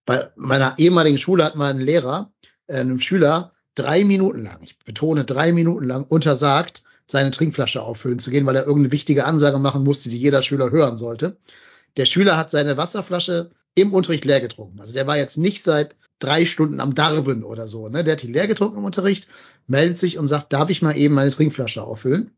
Bei 0.05 0.31
meiner 0.37 0.75
ehemaligen 0.79 1.19
Schule 1.19 1.45
hat 1.45 1.57
mein 1.57 1.79
Lehrer 1.79 2.31
äh, 2.67 2.81
einem 2.81 3.01
Schüler 3.01 3.53
drei 3.75 4.05
Minuten 4.05 4.45
lang, 4.45 4.61
ich 4.63 4.79
betone 4.79 5.25
drei 5.25 5.53
Minuten 5.53 5.87
lang, 5.87 6.05
untersagt, 6.05 6.85
seine 7.07 7.31
Trinkflasche 7.31 7.83
auffüllen 7.83 8.19
zu 8.19 8.31
gehen, 8.31 8.47
weil 8.47 8.57
er 8.57 8.67
irgendeine 8.67 8.93
wichtige 8.93 9.25
Ansage 9.25 9.59
machen 9.59 9.85
musste, 9.85 10.09
die 10.09 10.19
jeder 10.19 10.43
Schüler 10.43 10.71
hören 10.71 10.99
sollte. 10.99 11.37
Der 11.97 12.07
Schüler 12.07 12.37
hat 12.37 12.51
seine 12.51 12.77
Wasserflasche 12.77 13.51
im 13.75 13.93
Unterricht 13.93 14.25
leer 14.25 14.41
getrunken. 14.41 14.81
Also 14.81 14.95
der 14.95 15.07
war 15.07 15.17
jetzt 15.17 15.37
nicht 15.37 15.65
seit 15.65 15.97
drei 16.19 16.45
Stunden 16.45 16.81
am 16.81 16.95
Darben 16.95 17.45
oder 17.45 17.67
so. 17.67 17.89
Ne? 17.89 18.05
Der 18.05 18.13
hat 18.13 18.23
die 18.23 18.33
leer 18.33 18.47
getrunken 18.47 18.79
im 18.79 18.85
Unterricht, 18.85 19.29
meldet 19.67 19.99
sich 19.99 20.19
und 20.19 20.29
sagt, 20.29 20.53
darf 20.53 20.71
ich 20.71 20.83
mal 20.83 20.97
eben 20.97 21.15
meine 21.15 21.31
Trinkflasche 21.31 21.83
auffüllen? 21.83 22.31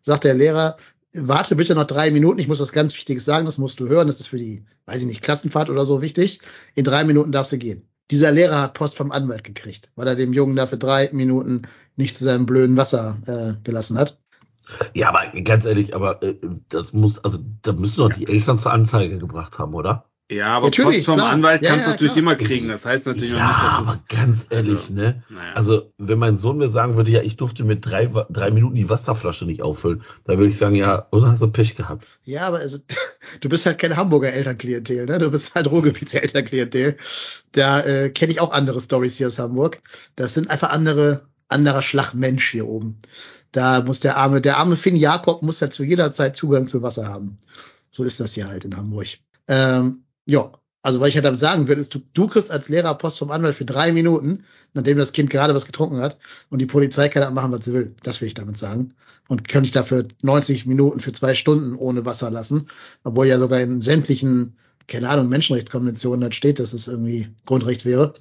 Sagt 0.00 0.24
der 0.24 0.34
Lehrer, 0.34 0.76
warte 1.12 1.56
bitte 1.56 1.74
noch 1.74 1.84
drei 1.84 2.10
Minuten, 2.10 2.38
ich 2.38 2.48
muss 2.48 2.60
was 2.60 2.72
ganz 2.72 2.94
Wichtiges 2.94 3.24
sagen, 3.24 3.46
das 3.46 3.58
musst 3.58 3.80
du 3.80 3.88
hören, 3.88 4.06
das 4.06 4.20
ist 4.20 4.28
für 4.28 4.38
die, 4.38 4.64
weiß 4.86 5.02
ich 5.02 5.06
nicht, 5.06 5.22
Klassenfahrt 5.22 5.70
oder 5.70 5.84
so 5.84 6.00
wichtig. 6.02 6.40
In 6.74 6.84
drei 6.84 7.04
Minuten 7.04 7.32
darfst 7.32 7.52
du 7.52 7.58
gehen. 7.58 7.88
Dieser 8.10 8.32
Lehrer 8.32 8.60
hat 8.60 8.74
Post 8.74 8.96
vom 8.96 9.12
Anwalt 9.12 9.44
gekriegt, 9.44 9.90
weil 9.96 10.06
er 10.06 10.14
dem 10.14 10.32
Jungen 10.32 10.56
dafür 10.56 10.78
drei 10.78 11.08
Minuten 11.12 11.62
nicht 11.96 12.16
zu 12.16 12.24
seinem 12.24 12.46
blöden 12.46 12.76
Wasser 12.76 13.16
äh, 13.26 13.62
gelassen 13.64 13.98
hat. 13.98 14.18
Ja, 14.94 15.10
aber 15.10 15.40
ganz 15.42 15.64
ehrlich, 15.64 15.94
aber 15.94 16.22
äh, 16.22 16.36
das 16.68 16.92
muss, 16.92 17.18
also 17.22 17.38
da 17.62 17.72
müssen 17.72 17.98
doch 18.00 18.12
die 18.12 18.26
Eltern 18.26 18.58
zur 18.58 18.72
Anzeige 18.72 19.18
gebracht 19.18 19.58
haben, 19.58 19.74
oder? 19.74 20.10
Ja, 20.34 20.56
aber 20.56 20.66
Natürlich, 20.66 20.96
Post 20.96 21.06
vom 21.06 21.16
klar. 21.16 21.30
Anwalt 21.30 21.62
kannst 21.62 21.78
ja, 21.78 21.84
du 21.84 21.90
natürlich 21.90 22.12
klar. 22.14 22.22
immer 22.22 22.34
kriegen. 22.34 22.68
Das 22.68 22.84
heißt 22.84 23.06
natürlich 23.06 23.36
ja, 23.36 23.46
nicht, 23.46 23.56
dass 23.56 23.72
aber 23.72 23.98
ganz 24.08 24.46
ehrlich, 24.50 24.80
also, 24.80 24.94
ne? 24.94 25.22
Naja. 25.28 25.52
Also, 25.54 25.92
wenn 25.98 26.18
mein 26.18 26.36
Sohn 26.36 26.58
mir 26.58 26.68
sagen 26.68 26.96
würde, 26.96 27.12
ja, 27.12 27.22
ich 27.22 27.36
durfte 27.36 27.62
mit 27.62 27.86
drei, 27.86 28.06
drei 28.30 28.50
Minuten 28.50 28.74
die 28.74 28.90
Wasserflasche 28.90 29.44
nicht 29.44 29.62
auffüllen, 29.62 30.02
dann 30.24 30.38
würde 30.38 30.50
ich 30.50 30.56
sagen, 30.56 30.74
ja, 30.74 31.06
oder 31.12 31.28
hast 31.28 31.42
du 31.42 31.48
Pech 31.48 31.76
gehabt? 31.76 32.04
Ja, 32.24 32.48
aber 32.48 32.58
also, 32.58 32.78
du 33.40 33.48
bist 33.48 33.64
halt 33.66 33.78
kein 33.78 33.96
Hamburger 33.96 34.32
Elternklientel, 34.32 35.06
ne? 35.06 35.18
Du 35.18 35.30
bist 35.30 35.54
halt 35.54 35.70
Ruhrgebiets 35.70 36.14
Elternklientel. 36.14 36.96
Da 37.52 37.80
äh, 37.80 38.10
kenne 38.10 38.32
ich 38.32 38.40
auch 38.40 38.50
andere 38.50 38.80
Stories 38.80 39.16
hier 39.16 39.28
aus 39.28 39.38
Hamburg. 39.38 39.80
Das 40.16 40.34
sind 40.34 40.50
einfach 40.50 40.70
andere, 40.70 41.28
anderer 41.48 41.82
Schlagmensch 41.82 42.50
hier 42.50 42.66
oben. 42.66 42.98
Da 43.52 43.82
muss 43.82 44.00
der 44.00 44.16
arme, 44.16 44.40
der 44.40 44.56
arme 44.56 44.76
Finn 44.76 44.96
Jakob 44.96 45.42
muss 45.42 45.62
halt 45.62 45.72
zu 45.72 45.84
jeder 45.84 46.12
Zeit 46.12 46.34
Zugang 46.34 46.66
zu 46.66 46.82
Wasser 46.82 47.06
haben. 47.06 47.36
So 47.92 48.02
ist 48.02 48.18
das 48.18 48.34
hier 48.34 48.48
halt 48.48 48.64
in 48.64 48.76
Hamburg. 48.76 49.06
Ähm, 49.46 50.03
ja, 50.26 50.50
also 50.84 51.00
was 51.00 51.08
ich 51.08 51.14
halt 51.14 51.24
damit 51.24 51.40
sagen 51.40 51.66
will, 51.66 51.78
ist, 51.78 51.94
du, 51.94 52.00
du 52.12 52.26
kriegst 52.26 52.50
als 52.50 52.68
Lehrer 52.68 52.94
Post 52.94 53.18
vom 53.18 53.30
Anwalt 53.30 53.56
für 53.56 53.64
drei 53.64 53.90
Minuten, 53.90 54.44
nachdem 54.74 54.98
das 54.98 55.14
Kind 55.14 55.30
gerade 55.30 55.54
was 55.54 55.64
getrunken 55.64 55.98
hat, 55.98 56.18
und 56.50 56.58
die 56.58 56.66
Polizei 56.66 57.08
kann 57.08 57.22
dann 57.22 57.32
machen, 57.32 57.52
was 57.52 57.64
sie 57.64 57.72
will. 57.72 57.94
Das 58.02 58.20
will 58.20 58.28
ich 58.28 58.34
damit 58.34 58.58
sagen. 58.58 58.92
Und 59.26 59.48
kann 59.48 59.64
ich 59.64 59.72
dafür 59.72 60.06
90 60.20 60.66
Minuten 60.66 61.00
für 61.00 61.12
zwei 61.12 61.34
Stunden 61.34 61.74
ohne 61.74 62.04
Wasser 62.04 62.30
lassen, 62.30 62.68
obwohl 63.02 63.26
ja 63.26 63.38
sogar 63.38 63.60
in 63.60 63.80
sämtlichen, 63.80 64.58
keine 64.86 65.08
Ahnung, 65.08 65.30
Menschenrechtskonventionen 65.30 66.22
halt 66.22 66.34
steht, 66.34 66.58
dass 66.58 66.74
es 66.74 66.86
irgendwie 66.86 67.28
Grundrecht 67.46 67.86
wäre. 67.86 68.12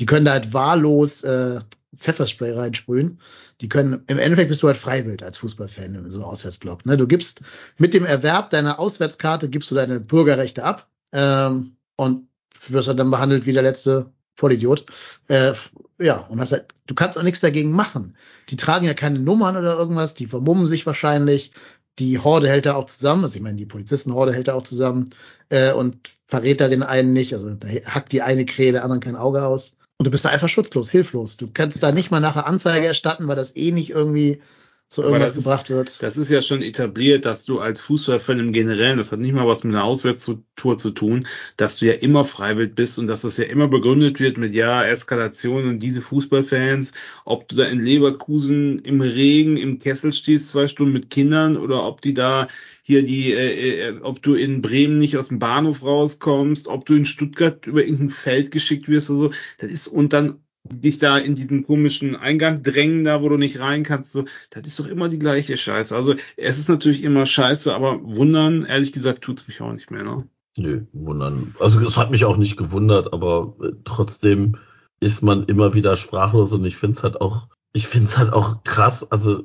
Die 0.00 0.06
können 0.06 0.24
da 0.24 0.32
halt 0.32 0.52
wahllos 0.52 1.22
äh, 1.22 1.60
Pfefferspray 1.96 2.50
reinsprühen. 2.50 3.20
Die 3.60 3.68
können, 3.68 4.02
im 4.08 4.18
Endeffekt 4.18 4.48
bist 4.48 4.64
du 4.64 4.66
halt 4.66 4.76
freiwillig 4.76 5.22
als 5.22 5.38
Fußballfan 5.38 5.94
in 5.94 6.10
so 6.10 6.18
einem 6.18 6.28
Auswärtsblock. 6.28 6.84
Ne? 6.84 6.96
Du 6.96 7.06
gibst 7.06 7.42
mit 7.76 7.94
dem 7.94 8.04
Erwerb 8.04 8.50
deiner 8.50 8.80
Auswärtskarte 8.80 9.48
gibst 9.48 9.70
du 9.70 9.76
deine 9.76 10.00
Bürgerrechte 10.00 10.64
ab 10.64 10.87
ähm, 11.12 11.76
und 11.96 12.28
wirst 12.68 12.88
halt 12.88 12.98
dann 12.98 13.10
behandelt 13.10 13.46
wie 13.46 13.52
der 13.52 13.62
letzte 13.62 14.12
Vollidiot. 14.34 14.86
Äh, 15.28 15.54
ja, 15.98 16.18
und 16.18 16.40
hast 16.40 16.52
halt, 16.52 16.66
du 16.86 16.94
kannst 16.94 17.18
auch 17.18 17.22
nichts 17.22 17.40
dagegen 17.40 17.72
machen. 17.72 18.16
Die 18.50 18.56
tragen 18.56 18.86
ja 18.86 18.94
keine 18.94 19.18
Nummern 19.18 19.56
oder 19.56 19.76
irgendwas, 19.76 20.14
die 20.14 20.26
vermummen 20.26 20.66
sich 20.66 20.86
wahrscheinlich. 20.86 21.52
Die 21.98 22.18
Horde 22.18 22.48
hält 22.48 22.66
da 22.66 22.74
auch 22.74 22.86
zusammen, 22.86 23.24
also 23.24 23.34
ich 23.34 23.42
meine, 23.42 23.56
die 23.56 23.66
Polizistenhorde 23.66 24.32
hält 24.32 24.46
da 24.46 24.54
auch 24.54 24.62
zusammen 24.62 25.10
äh, 25.48 25.72
und 25.72 26.10
verrät 26.26 26.60
da 26.60 26.68
den 26.68 26.84
einen 26.84 27.12
nicht, 27.12 27.32
also 27.32 27.50
da 27.50 27.66
hackt 27.66 28.12
die 28.12 28.22
eine 28.22 28.44
Krähe 28.44 28.70
der 28.70 28.84
anderen 28.84 29.00
kein 29.00 29.16
Auge 29.16 29.44
aus. 29.44 29.78
Und 29.96 30.06
du 30.06 30.12
bist 30.12 30.24
da 30.24 30.28
einfach 30.28 30.48
schutzlos, 30.48 30.90
hilflos. 30.90 31.36
Du 31.36 31.48
kannst 31.52 31.82
da 31.82 31.90
nicht 31.90 32.12
mal 32.12 32.20
nachher 32.20 32.46
Anzeige 32.46 32.86
erstatten, 32.86 33.26
weil 33.26 33.34
das 33.34 33.56
eh 33.56 33.72
nicht 33.72 33.90
irgendwie 33.90 34.40
zu 34.88 35.02
irgendwas 35.02 35.34
gebracht 35.34 35.68
wird. 35.68 36.02
Das 36.02 36.16
ist 36.16 36.30
ja 36.30 36.40
schon 36.40 36.62
etabliert, 36.62 37.26
dass 37.26 37.44
du 37.44 37.60
als 37.60 37.78
Fußballfan 37.82 38.38
im 38.38 38.52
Generellen, 38.52 38.96
das 38.96 39.12
hat 39.12 39.20
nicht 39.20 39.34
mal 39.34 39.46
was 39.46 39.62
mit 39.62 39.74
einer 39.74 39.84
Auswärtstour 39.84 40.78
zu 40.78 40.90
tun, 40.92 41.26
dass 41.58 41.76
du 41.76 41.86
ja 41.86 41.92
immer 41.92 42.24
freiwillig 42.24 42.74
bist 42.74 42.98
und 42.98 43.06
dass 43.06 43.20
das 43.20 43.36
ja 43.36 43.44
immer 43.44 43.68
begründet 43.68 44.18
wird 44.18 44.38
mit 44.38 44.54
ja, 44.54 44.82
Eskalation 44.82 45.68
und 45.68 45.80
diese 45.80 46.00
Fußballfans, 46.00 46.92
ob 47.26 47.46
du 47.48 47.56
da 47.56 47.64
in 47.64 47.80
Leverkusen 47.80 48.78
im 48.78 49.02
Regen 49.02 49.58
im 49.58 49.78
Kessel 49.78 50.14
stehst, 50.14 50.48
zwei 50.48 50.68
Stunden 50.68 50.94
mit 50.94 51.10
Kindern 51.10 51.58
oder 51.58 51.84
ob 51.84 52.00
die 52.00 52.14
da 52.14 52.48
hier 52.82 53.02
die, 53.02 53.34
äh, 53.34 53.90
äh, 53.90 54.00
ob 54.00 54.22
du 54.22 54.34
in 54.34 54.62
Bremen 54.62 54.96
nicht 54.96 55.18
aus 55.18 55.28
dem 55.28 55.38
Bahnhof 55.38 55.82
rauskommst, 55.82 56.66
ob 56.66 56.86
du 56.86 56.94
in 56.94 57.04
Stuttgart 57.04 57.66
über 57.66 57.82
irgendein 57.82 58.08
Feld 58.08 58.50
geschickt 58.50 58.88
wirst 58.88 59.10
oder 59.10 59.18
so, 59.18 59.30
das 59.58 59.70
ist 59.70 59.86
und 59.86 60.14
dann 60.14 60.40
dich 60.64 60.98
da 60.98 61.18
in 61.18 61.34
diesen 61.34 61.64
komischen 61.64 62.16
Eingang 62.16 62.62
drängen, 62.62 63.04
da 63.04 63.22
wo 63.22 63.28
du 63.28 63.36
nicht 63.36 63.58
rein 63.58 63.82
kannst, 63.82 64.12
so, 64.12 64.24
das 64.50 64.66
ist 64.66 64.78
doch 64.78 64.86
immer 64.86 65.08
die 65.08 65.18
gleiche 65.18 65.56
Scheiße. 65.56 65.94
Also 65.94 66.14
es 66.36 66.58
ist 66.58 66.68
natürlich 66.68 67.02
immer 67.02 67.26
scheiße, 67.26 67.74
aber 67.74 68.02
wundern, 68.02 68.64
ehrlich 68.64 68.92
gesagt, 68.92 69.22
tut's 69.22 69.48
mich 69.48 69.60
auch 69.60 69.72
nicht 69.72 69.90
mehr, 69.90 70.02
ne? 70.02 70.28
Nö, 70.56 70.82
wundern. 70.92 71.54
Also 71.60 71.80
es 71.80 71.96
hat 71.96 72.10
mich 72.10 72.24
auch 72.24 72.36
nicht 72.36 72.56
gewundert, 72.56 73.12
aber 73.12 73.54
äh, 73.62 73.72
trotzdem 73.84 74.56
ist 75.00 75.22
man 75.22 75.44
immer 75.44 75.74
wieder 75.74 75.96
sprachlos 75.96 76.52
und 76.52 76.64
ich 76.64 76.76
find's 76.76 77.02
halt 77.02 77.20
auch, 77.20 77.48
ich 77.72 77.86
find's 77.86 78.18
halt 78.18 78.32
auch 78.32 78.64
krass, 78.64 79.10
also, 79.10 79.44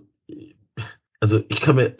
also 1.19 1.41
ich 1.49 1.61
kann 1.61 1.75
mir, 1.75 1.95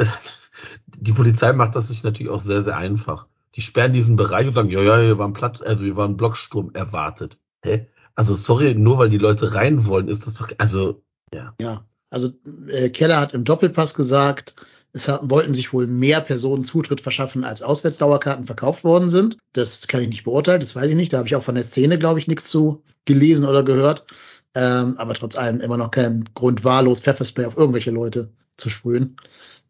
die 0.88 1.14
Polizei 1.14 1.54
macht 1.54 1.76
das 1.76 1.90
sich 1.90 2.04
natürlich 2.04 2.32
auch 2.32 2.42
sehr, 2.42 2.64
sehr 2.64 2.78
einfach. 2.78 3.28
Die 3.56 3.62
sperren 3.62 3.94
diesen 3.94 4.16
Bereich 4.16 4.48
und 4.48 4.56
sagen, 4.56 4.72
ja, 4.72 4.82
ja, 4.82 5.02
wir 5.02 5.20
waren 5.20 5.34
Platt, 5.34 5.64
also 5.64 5.84
wir 5.84 5.96
waren 5.96 6.18
Blocksturm 6.18 6.72
erwartet. 6.74 7.38
Hä? 7.64 7.88
Also 8.16 8.36
sorry, 8.36 8.76
nur 8.76 8.98
weil 9.00 9.10
die 9.10 9.18
Leute 9.18 9.54
rein 9.54 9.86
wollen, 9.86 10.08
ist 10.08 10.28
das 10.28 10.36
doch, 10.36 10.50
also 10.58 11.04
ja. 11.34 11.54
Ja, 11.60 11.86
also 12.10 12.30
äh, 12.68 12.90
Keller 12.90 13.20
hat 13.20 13.34
im 13.34 13.44
Doppelpass 13.44 13.96
gesagt, 13.96 14.56
es 14.92 15.08
hat, 15.08 15.22
wollten 15.24 15.56
sich 15.56 15.74
wohl 15.74 15.88
mehr 15.88 16.22
Personen 16.22 16.66
Zutritt 16.66 17.02
verschaffen, 17.02 17.44
als 17.44 17.64
Auswärtsdauerkarten 17.64 18.46
verkauft 18.46 18.84
worden 18.84 19.10
sind. 19.10 19.38
Das 19.54 19.88
kann 19.88 20.02
ich 20.02 20.10
nicht 20.10 20.24
beurteilen, 20.24 20.60
das 20.60 20.76
weiß 20.76 20.92
ich 20.92 20.96
nicht. 20.96 21.12
Da 21.12 21.18
habe 21.18 21.28
ich 21.28 21.36
auch 21.36 21.44
von 21.44 21.56
der 21.56 21.64
Szene, 21.64 21.98
glaube 21.98 22.20
ich, 22.20 22.28
nichts 22.28 22.50
zu 22.50 22.84
gelesen 23.06 23.46
oder 23.46 23.64
gehört. 23.64 24.06
Ähm, 24.56 24.96
aber 24.98 25.16
trotz 25.16 25.36
allem 25.36 25.62
immer 25.62 25.78
noch 25.78 25.90
kein 25.90 26.26
Grund, 26.36 26.64
wahllos 26.64 27.00
Pfefferspray 27.00 27.46
auf 27.46 27.58
irgendwelche 27.58 27.90
Leute 27.90 28.32
zu 28.58 28.70
sprühen. 28.70 29.16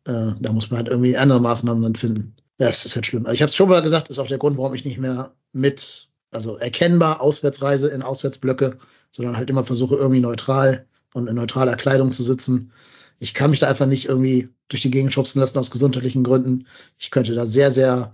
Äh, 0.06 0.34
da 0.42 0.52
muss 0.52 0.70
man 0.70 0.80
halt 0.80 0.90
irgendwie 0.90 1.16
andere 1.16 1.40
Maßnahmen 1.40 1.82
dann 1.82 1.96
finden. 1.96 2.36
Ja, 2.60 2.68
das 2.68 2.86
ist 2.86 2.96
halt 2.96 3.06
schlimm. 3.06 3.26
Also 3.26 3.36
ich 3.36 3.42
habe 3.42 3.50
es 3.50 3.56
schon 3.56 3.70
mal 3.70 3.82
gesagt, 3.82 4.10
ist 4.10 4.20
auch 4.20 4.28
der 4.28 4.38
Grund, 4.38 4.58
warum 4.58 4.74
ich 4.74 4.84
nicht 4.84 4.98
mehr 4.98 5.34
mit 5.54 6.10
also 6.36 6.58
erkennbar 6.58 7.22
Auswärtsreise 7.22 7.90
in 7.90 8.02
Auswärtsblöcke, 8.02 8.78
sondern 9.12 9.38
halt 9.38 9.50
immer 9.50 9.64
versuche 9.64 9.96
irgendwie 9.96 10.22
neutral 10.22 10.86
und 11.14 11.28
in 11.28 11.36
neutraler 11.36 11.76
Kleidung 11.76 12.12
zu 12.12 12.24
sitzen. 12.24 12.72
Ich 13.20 13.34
kann 13.34 13.52
mich 13.52 13.60
da 13.60 13.68
einfach 13.68 13.86
nicht 13.86 14.06
irgendwie 14.06 14.50
durch 14.68 14.82
die 14.82 14.92
Gegend 14.92 15.14
schubsen 15.14 15.40
lassen 15.40 15.60
aus 15.60 15.72
gesundheitlichen 15.72 16.24
Gründen. 16.24 16.68
Ich 16.98 17.12
könnte 17.12 17.36
da 17.36 17.46
sehr, 17.46 17.72
sehr 17.72 18.14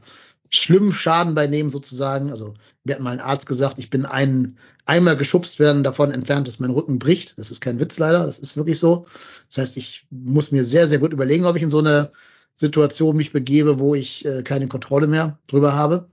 schlimm 0.50 0.92
Schaden 0.92 1.36
bei 1.36 1.48
nehmen 1.48 1.70
sozusagen. 1.70 2.32
Also 2.32 2.56
mir 2.84 2.96
hat 2.96 3.02
mal 3.02 3.12
ein 3.12 3.20
Arzt 3.20 3.48
gesagt, 3.48 3.80
ich 3.80 3.90
bin 3.90 4.06
ein, 4.06 4.58
einmal 4.86 5.16
geschubst 5.16 5.60
werden 5.60 5.84
davon 5.84 6.12
entfernt, 6.12 6.48
dass 6.48 6.60
mein 6.60 6.72
Rücken 6.72 7.00
bricht. 7.00 7.38
Das 7.38 7.52
ist 7.52 7.62
kein 7.62 7.80
Witz 7.80 8.00
leider, 8.00 8.26
das 8.26 8.40
ist 8.40 8.58
wirklich 8.58 8.80
so. 8.80 9.06
Das 9.48 9.60
heißt, 9.60 9.78
ich 9.78 10.08
muss 10.10 10.52
mir 10.52 10.66
sehr, 10.66 10.88
sehr 10.88 11.00
gut 11.00 11.14
überlegen, 11.14 11.46
ob 11.46 11.56
ich 11.56 11.64
in 11.64 11.70
so 11.70 11.80
eine 11.80 12.12
Situation 12.56 13.16
mich 13.16 13.32
begebe, 13.32 13.80
wo 13.80 13.96
ich 13.96 14.26
äh, 14.26 14.44
keine 14.44 14.68
Kontrolle 14.68 15.08
mehr 15.08 15.40
drüber 15.48 15.74
habe. 15.74 16.10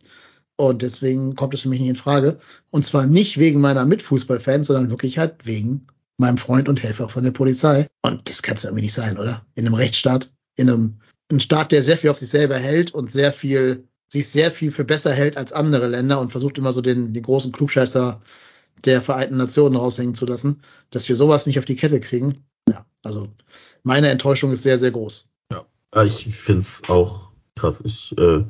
Und 0.56 0.82
deswegen 0.82 1.34
kommt 1.34 1.54
es 1.54 1.62
für 1.62 1.68
mich 1.68 1.80
nicht 1.80 1.90
in 1.90 1.96
Frage. 1.96 2.38
Und 2.70 2.84
zwar 2.84 3.06
nicht 3.06 3.38
wegen 3.38 3.60
meiner 3.60 3.84
Mitfußballfans, 3.84 4.68
sondern 4.68 4.90
wirklich 4.90 5.18
halt 5.18 5.44
wegen 5.44 5.86
meinem 6.18 6.38
Freund 6.38 6.68
und 6.68 6.82
Helfer 6.82 7.08
von 7.08 7.24
der 7.24 7.30
Polizei. 7.30 7.86
Und 8.02 8.28
das 8.28 8.42
kann 8.42 8.54
es 8.54 8.64
irgendwie 8.64 8.84
nicht 8.84 8.94
sein, 8.94 9.18
oder? 9.18 9.44
In 9.54 9.66
einem 9.66 9.74
Rechtsstaat, 9.74 10.30
in 10.56 10.70
einem, 10.70 11.00
einem 11.30 11.40
Staat, 11.40 11.72
der 11.72 11.82
sehr 11.82 11.98
viel 11.98 12.10
auf 12.10 12.18
sich 12.18 12.28
selber 12.28 12.56
hält 12.56 12.94
und 12.94 13.10
sehr 13.10 13.32
viel, 13.32 13.84
sich 14.10 14.28
sehr 14.28 14.50
viel 14.50 14.72
für 14.72 14.84
besser 14.84 15.12
hält 15.12 15.36
als 15.36 15.52
andere 15.52 15.88
Länder 15.88 16.20
und 16.20 16.30
versucht 16.30 16.56
immer 16.56 16.72
so 16.72 16.80
den, 16.80 17.12
den 17.12 17.22
großen 17.22 17.52
Klugscheißer 17.52 18.22
der 18.84 19.02
Vereinten 19.02 19.36
Nationen 19.36 19.76
raushängen 19.76 20.14
zu 20.14 20.26
lassen, 20.26 20.62
dass 20.90 21.08
wir 21.08 21.16
sowas 21.16 21.46
nicht 21.46 21.58
auf 21.58 21.64
die 21.64 21.76
Kette 21.76 22.00
kriegen. 22.00 22.44
Ja, 22.68 22.86
also 23.02 23.28
meine 23.82 24.08
Enttäuschung 24.08 24.52
ist 24.52 24.62
sehr, 24.62 24.78
sehr 24.78 24.90
groß. 24.90 25.30
Ja, 25.50 25.66
ich 26.02 26.26
finde 26.26 26.60
es 26.60 26.82
auch 26.88 27.30
krass. 27.54 27.82
Ich 27.84 28.16
äh, 28.18 28.44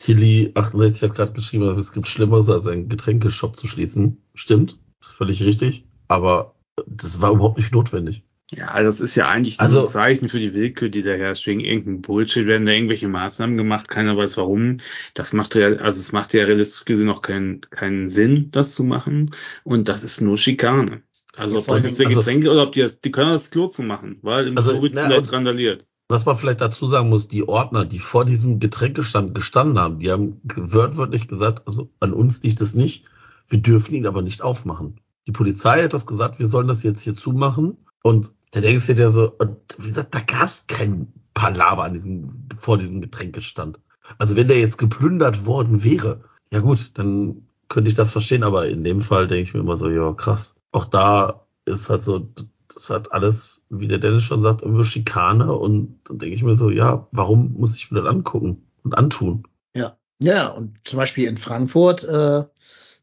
Tilly 0.00 0.50
68 0.54 1.02
hat 1.02 1.14
gerade 1.14 1.32
geschrieben, 1.32 1.78
es 1.78 1.92
gibt 1.92 2.08
Schlimmeres, 2.08 2.48
als 2.48 2.66
einen 2.66 2.88
Getränkeshop 2.88 3.56
zu 3.56 3.66
schließen. 3.66 4.22
Stimmt, 4.34 4.78
völlig 5.00 5.42
richtig. 5.42 5.84
Aber 6.08 6.54
das 6.86 7.20
war 7.20 7.32
überhaupt 7.32 7.58
nicht 7.58 7.72
notwendig. 7.72 8.24
Ja, 8.50 8.68
also 8.68 8.90
das 8.90 9.00
ist 9.00 9.14
ja 9.14 9.28
eigentlich 9.28 9.60
also, 9.60 9.82
ein 9.82 9.86
Zeichen 9.86 10.28
für 10.30 10.40
die 10.40 10.54
Willkür, 10.54 10.88
die 10.88 11.02
da 11.02 11.10
herrscht. 11.10 11.46
Wegen 11.46 11.60
irgendeinem 11.60 12.00
Bullshit 12.00 12.46
werden 12.46 12.64
da 12.64 12.72
irgendwelche 12.72 13.08
Maßnahmen 13.08 13.58
gemacht, 13.58 13.88
keiner 13.88 14.16
weiß 14.16 14.38
warum. 14.38 14.78
Das 15.12 15.34
macht 15.34 15.54
ja, 15.54 15.68
also 15.68 16.00
es 16.00 16.12
macht 16.12 16.32
ja 16.32 16.44
realistisch 16.44 16.86
gesehen 16.86 17.10
auch 17.10 17.22
keinen, 17.22 17.60
keinen 17.60 18.08
Sinn, 18.08 18.50
das 18.52 18.74
zu 18.74 18.82
machen. 18.82 19.30
Und 19.64 19.88
das 19.88 20.02
ist 20.02 20.22
nur 20.22 20.38
Schikane. 20.38 21.02
Also 21.36 21.58
ob 21.58 21.66
das 21.66 21.82
jetzt 21.82 22.00
der 22.00 22.06
also 22.06 22.18
Getränke 22.18 22.50
oder 22.50 22.62
ob 22.64 22.72
die, 22.72 22.88
die 23.04 23.10
können 23.10 23.30
das 23.30 23.50
Klo 23.50 23.68
zu 23.68 23.82
machen, 23.82 24.18
weil 24.22 24.48
im 24.48 24.56
also, 24.56 24.72
Klo 24.72 24.82
wird 24.82 24.98
vielleicht 24.98 25.32
randaliert 25.32 25.86
was 26.10 26.26
man 26.26 26.36
vielleicht 26.36 26.60
dazu 26.60 26.86
sagen 26.86 27.08
muss, 27.08 27.28
die 27.28 27.46
Ordner, 27.46 27.84
die 27.84 28.00
vor 28.00 28.24
diesem 28.24 28.58
Getränkestand 28.58 29.34
gestanden 29.34 29.78
haben, 29.78 30.00
die 30.00 30.10
haben 30.10 30.40
wörtlich 30.42 31.28
gesagt, 31.28 31.66
also 31.66 31.88
an 32.00 32.12
uns 32.12 32.42
liegt 32.42 32.60
es 32.60 32.74
nicht, 32.74 33.04
wir 33.48 33.60
dürfen 33.60 33.94
ihn 33.94 34.06
aber 34.06 34.20
nicht 34.20 34.42
aufmachen. 34.42 35.00
Die 35.26 35.32
Polizei 35.32 35.82
hat 35.82 35.92
das 35.92 36.06
gesagt, 36.06 36.38
wir 36.40 36.48
sollen 36.48 36.68
das 36.68 36.82
jetzt 36.82 37.02
hier 37.02 37.14
zumachen. 37.14 37.76
Und 38.02 38.32
da 38.50 38.60
denkst 38.60 38.88
du 38.88 38.94
dir 38.96 39.10
so, 39.10 39.30
und 39.38 39.56
wie 39.78 39.88
gesagt, 39.88 40.14
da 40.14 40.20
gab 40.20 40.48
es 40.48 40.66
kein 40.66 41.12
Palaver 41.34 41.84
an 41.84 41.92
diesem, 41.92 42.48
vor 42.58 42.78
diesem 42.78 43.00
Getränkestand. 43.00 43.78
Also 44.18 44.34
wenn 44.34 44.48
der 44.48 44.58
jetzt 44.58 44.78
geplündert 44.78 45.46
worden 45.46 45.84
wäre, 45.84 46.24
ja 46.52 46.58
gut, 46.58 46.98
dann 46.98 47.46
könnte 47.68 47.88
ich 47.88 47.94
das 47.94 48.10
verstehen, 48.10 48.42
aber 48.42 48.68
in 48.68 48.82
dem 48.82 49.00
Fall 49.00 49.28
denke 49.28 49.42
ich 49.42 49.54
mir 49.54 49.60
immer 49.60 49.76
so, 49.76 49.88
ja, 49.88 50.12
krass. 50.14 50.56
Auch 50.72 50.86
da 50.86 51.46
ist 51.66 51.88
halt 51.88 52.02
so, 52.02 52.28
das 52.74 52.90
hat 52.90 53.12
alles, 53.12 53.64
wie 53.68 53.88
der 53.88 53.98
Dennis 53.98 54.22
schon 54.22 54.42
sagt, 54.42 54.62
irgendwie 54.62 54.84
Schikane. 54.84 55.52
Und 55.52 56.00
dann 56.04 56.18
denke 56.18 56.34
ich 56.34 56.42
mir 56.42 56.56
so, 56.56 56.70
ja, 56.70 57.08
warum 57.12 57.54
muss 57.54 57.76
ich 57.76 57.90
mir 57.90 58.02
das 58.02 58.10
angucken 58.10 58.66
und 58.82 58.96
antun? 58.96 59.44
Ja, 59.74 59.96
ja, 60.22 60.48
und 60.48 60.76
zum 60.84 60.98
Beispiel 60.98 61.28
in 61.28 61.36
Frankfurt 61.36 62.04
äh, 62.04 62.44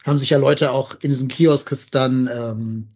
haben 0.05 0.19
sich 0.19 0.29
ja 0.29 0.37
Leute 0.37 0.71
auch 0.71 0.95
in 1.01 1.09
diesen 1.09 1.27
Kioskes 1.27 1.89
dann 1.89 2.29
ähm, 2.31 2.87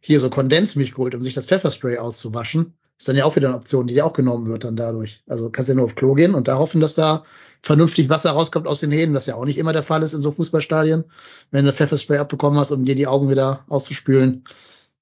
hier 0.00 0.20
so 0.20 0.30
Kondensmilch 0.30 0.92
geholt, 0.92 1.14
um 1.14 1.22
sich 1.22 1.34
das 1.34 1.46
Pfefferspray 1.46 1.98
auszuwaschen. 1.98 2.74
Ist 2.98 3.08
dann 3.08 3.16
ja 3.16 3.24
auch 3.24 3.36
wieder 3.36 3.48
eine 3.48 3.56
Option, 3.56 3.86
die 3.86 3.94
ja 3.94 4.04
auch 4.04 4.12
genommen 4.12 4.46
wird 4.46 4.64
dann 4.64 4.76
dadurch. 4.76 5.22
Also 5.26 5.48
kannst 5.50 5.70
ja 5.70 5.74
nur 5.74 5.86
auf 5.86 5.94
Klo 5.94 6.14
gehen 6.14 6.34
und 6.34 6.48
da 6.48 6.58
hoffen, 6.58 6.82
dass 6.82 6.94
da 6.94 7.22
vernünftig 7.62 8.10
Wasser 8.10 8.32
rauskommt 8.32 8.66
aus 8.66 8.80
den 8.80 8.92
Händen, 8.92 9.14
was 9.14 9.26
ja 9.26 9.36
auch 9.36 9.44
nicht 9.44 9.58
immer 9.58 9.72
der 9.72 9.82
Fall 9.82 10.02
ist 10.02 10.12
in 10.12 10.20
so 10.20 10.32
Fußballstadien, 10.32 11.04
wenn 11.50 11.64
du 11.64 11.72
Pfefferspray 11.72 12.18
abbekommen 12.18 12.58
hast, 12.58 12.72
um 12.72 12.84
dir 12.84 12.94
die 12.94 13.06
Augen 13.06 13.30
wieder 13.30 13.64
auszuspülen. 13.68 14.44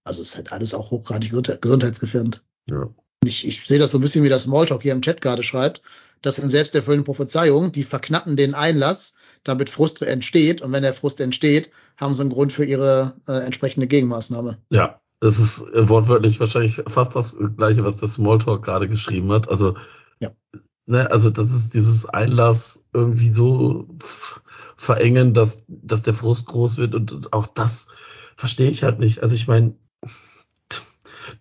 Also 0.09 0.23
es 0.23 0.31
ist 0.31 0.37
halt 0.37 0.53
alles 0.53 0.75
auch 0.75 0.91
hochgradig 0.91 1.33
gesundheitsgefährdend. 1.61 2.43
Ja. 2.69 2.89
Ich, 3.25 3.47
ich 3.47 3.67
sehe 3.67 3.79
das 3.79 3.91
so 3.91 3.99
ein 3.99 4.01
bisschen 4.01 4.25
wie 4.25 4.29
das 4.29 4.45
Smalltalk 4.45 4.83
hier 4.83 4.93
im 4.93 5.03
Chat 5.03 5.21
gerade 5.21 5.43
schreibt. 5.43 5.83
Das 6.23 6.37
sind 6.37 6.49
selbsterfüllende 6.49 7.05
Prophezeiungen, 7.05 7.73
die 7.73 7.85
verknappen 7.85 8.37
den 8.37 8.55
Einlass, 8.55 9.15
damit 9.45 9.69
Frust 9.69 10.01
entsteht. 10.03 10.63
Und 10.63 10.73
wenn 10.73 10.83
der 10.83 10.95
Frust 10.95 11.21
entsteht, 11.21 11.71
haben 11.97 12.15
sie 12.15 12.23
einen 12.23 12.31
Grund 12.31 12.53
für 12.53 12.65
ihre 12.65 13.17
äh, 13.29 13.45
entsprechende 13.45 13.87
Gegenmaßnahme. 13.87 14.59
Ja, 14.71 15.01
das 15.21 15.39
ist 15.39 15.61
äh, 15.75 15.89
wortwörtlich 15.89 16.41
wahrscheinlich 16.41 16.83
fast 16.87 17.15
das 17.15 17.37
gleiche, 17.57 17.85
was 17.85 17.99
das 17.99 18.15
Smalltalk 18.15 18.65
gerade 18.65 18.89
geschrieben 18.89 19.31
hat. 19.31 19.49
Also, 19.49 19.77
ja. 20.21 20.31
ne, 20.87 21.11
also 21.11 21.29
das 21.29 21.53
ist 21.53 21.75
dieses 21.75 22.07
Einlass 22.07 22.87
irgendwie 22.95 23.31
so 23.31 23.89
verengen, 24.77 25.35
dass, 25.35 25.67
dass 25.69 26.03
der 26.03 26.15
Frust 26.15 26.47
groß 26.47 26.79
wird 26.79 26.95
und 26.95 27.33
auch 27.33 27.47
das 27.47 27.89
verstehe 28.37 28.71
ich 28.71 28.85
halt 28.85 29.01
nicht. 29.01 29.23
Also 29.23 29.35
ich 29.35 29.49
meine, 29.49 29.75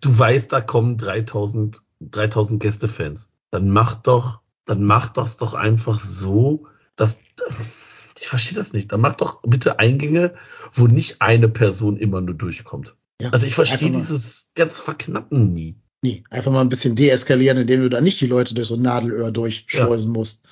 du 0.00 0.18
weißt, 0.18 0.52
da 0.52 0.60
kommen 0.60 0.96
3000, 0.96 1.80
3000 2.00 2.60
Gästefans. 2.60 3.28
Dann 3.50 3.70
mach 3.70 3.96
doch, 3.96 4.40
dann 4.64 4.82
mach 4.82 5.08
das 5.08 5.36
doch 5.36 5.54
einfach 5.54 6.00
so, 6.00 6.66
dass, 6.96 7.20
ich 8.20 8.28
verstehe 8.28 8.56
das 8.56 8.72
nicht. 8.72 8.92
Dann 8.92 9.00
mach 9.00 9.14
doch 9.14 9.42
bitte 9.42 9.78
Eingänge, 9.78 10.34
wo 10.72 10.86
nicht 10.86 11.20
eine 11.20 11.48
Person 11.48 11.96
immer 11.96 12.20
nur 12.20 12.34
durchkommt. 12.34 12.94
Ja, 13.20 13.30
Also 13.30 13.46
ich 13.46 13.54
verstehe 13.54 13.90
dieses 13.90 14.50
ganz 14.54 14.78
Verknappen 14.78 15.52
nie. 15.52 15.76
Nee, 16.02 16.22
einfach 16.30 16.52
mal 16.52 16.60
ein 16.60 16.68
bisschen 16.68 16.94
deeskalieren, 16.94 17.58
indem 17.58 17.80
du 17.80 17.90
da 17.90 18.00
nicht 18.00 18.20
die 18.20 18.26
Leute 18.26 18.54
durch 18.54 18.68
so 18.68 18.74
ein 18.74 18.82
Nadelöhr 18.82 19.32
durchschleusen 19.32 20.12
musst. 20.12 20.46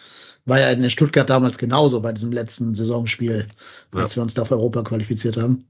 War 0.45 0.59
ja 0.59 0.71
in 0.71 0.91
Stuttgart 0.91 1.29
damals 1.31 1.59
genauso 1.59 2.01
bei 2.01 2.13
diesem 2.13 2.33
letzten 2.33 2.75
Saisonspiel, 2.75 3.47
als 3.93 4.17
wir 4.17 4.23
uns 4.23 4.35
da 4.35 4.43
auf 4.43 4.51
Europa 4.51 4.83
qualifiziert 4.83 5.37
haben. 5.37 5.69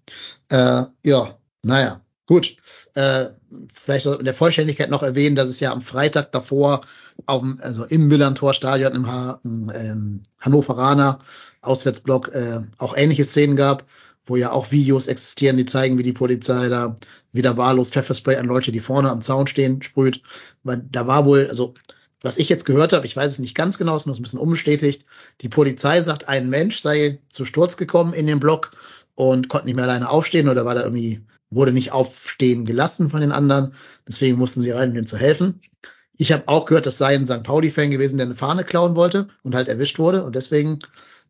Äh, 0.49 0.85
ja, 1.04 1.38
naja, 1.62 2.00
gut. 2.26 2.56
Äh, 2.95 3.26
vielleicht 3.73 4.06
in 4.06 4.25
der 4.25 4.35
Vollständigkeit 4.35 4.90
noch 4.90 5.02
erwähnen, 5.02 5.37
dass 5.37 5.49
es 5.49 5.61
ja 5.61 5.73
am 5.73 5.83
Freitag 5.83 6.33
davor 6.33 6.83
auf 7.25 7.40
dem, 7.40 7.59
also 7.62 7.85
im 7.85 8.09
Millantor-Stadion 8.09 8.92
im, 8.92 9.11
ha 9.11 9.40
im 9.45 9.73
ähm, 9.75 10.23
Hannoveraner 10.40 11.18
Auswärtsblock 11.62 12.35
äh, 12.35 12.61
auch 12.78 12.97
ähnliche 12.97 13.25
Szenen 13.25 13.56
gab, 13.56 13.85
wo 14.25 14.37
ja 14.37 14.52
auch 14.52 14.71
Videos 14.71 15.06
existieren, 15.06 15.56
die 15.56 15.64
zeigen, 15.64 15.99
wie 15.99 16.02
die 16.02 16.12
Polizei 16.12 16.68
da 16.68 16.97
wieder 17.33 17.56
wahllos 17.56 17.90
Pfefferspray 17.90 18.37
an 18.37 18.47
Leute, 18.47 18.73
die 18.73 18.80
vorne 18.80 19.11
am 19.11 19.23
Zaun 19.23 19.47
stehen, 19.47 19.83
sprüht. 19.83 20.23
Weil 20.64 20.85
da 20.90 21.06
war 21.06 21.25
wohl, 21.25 21.47
also 21.49 21.75
was 22.23 22.38
ich 22.38 22.49
jetzt 22.49 22.64
gehört 22.64 22.92
habe, 22.92 23.06
ich 23.06 23.16
weiß 23.16 23.33
es 23.33 23.38
nicht 23.38 23.54
ganz 23.54 23.78
genau, 23.78 23.97
ist 23.97 24.06
noch 24.06 24.16
ein 24.16 24.23
bisschen 24.23 24.40
unbestätigt. 24.40 25.04
Die 25.42 25.49
Polizei 25.49 26.00
sagt, 26.00 26.28
ein 26.28 26.49
Mensch 26.49 26.80
sei 26.80 27.21
zu 27.28 27.45
Sturz 27.45 27.76
gekommen 27.76 28.14
in 28.14 28.26
den 28.26 28.40
Block 28.40 28.73
und 29.14 29.49
konnte 29.49 29.66
nicht 29.66 29.76
mehr 29.76 29.85
alleine 29.85 30.11
aufstehen 30.11 30.49
oder 30.49 30.64
war 30.64 30.75
da 30.75 30.83
irgendwie, 30.83 31.21
wurde 31.50 31.72
nicht 31.72 31.92
aufstehen 31.92 32.64
gelassen 32.64 33.10
von 33.10 33.20
den 33.20 33.32
anderen. 33.32 33.74
Deswegen 34.06 34.38
mussten 34.38 34.60
sie 34.60 34.70
rein, 34.70 34.90
um 34.90 34.96
ihm 34.96 35.06
zu 35.06 35.16
helfen. 35.16 35.60
Ich 36.18 36.32
habe 36.32 36.48
auch 36.48 36.64
gehört, 36.64 36.86
das 36.86 36.98
sei 36.98 37.14
ein 37.14 37.26
St. 37.26 37.42
Pauli-Fan 37.42 37.90
gewesen, 37.90 38.16
der 38.16 38.26
eine 38.26 38.34
Fahne 38.34 38.64
klauen 38.64 38.96
wollte 38.96 39.28
und 39.42 39.54
halt 39.54 39.68
erwischt 39.68 39.98
wurde 39.98 40.24
und 40.24 40.34
deswegen 40.34 40.78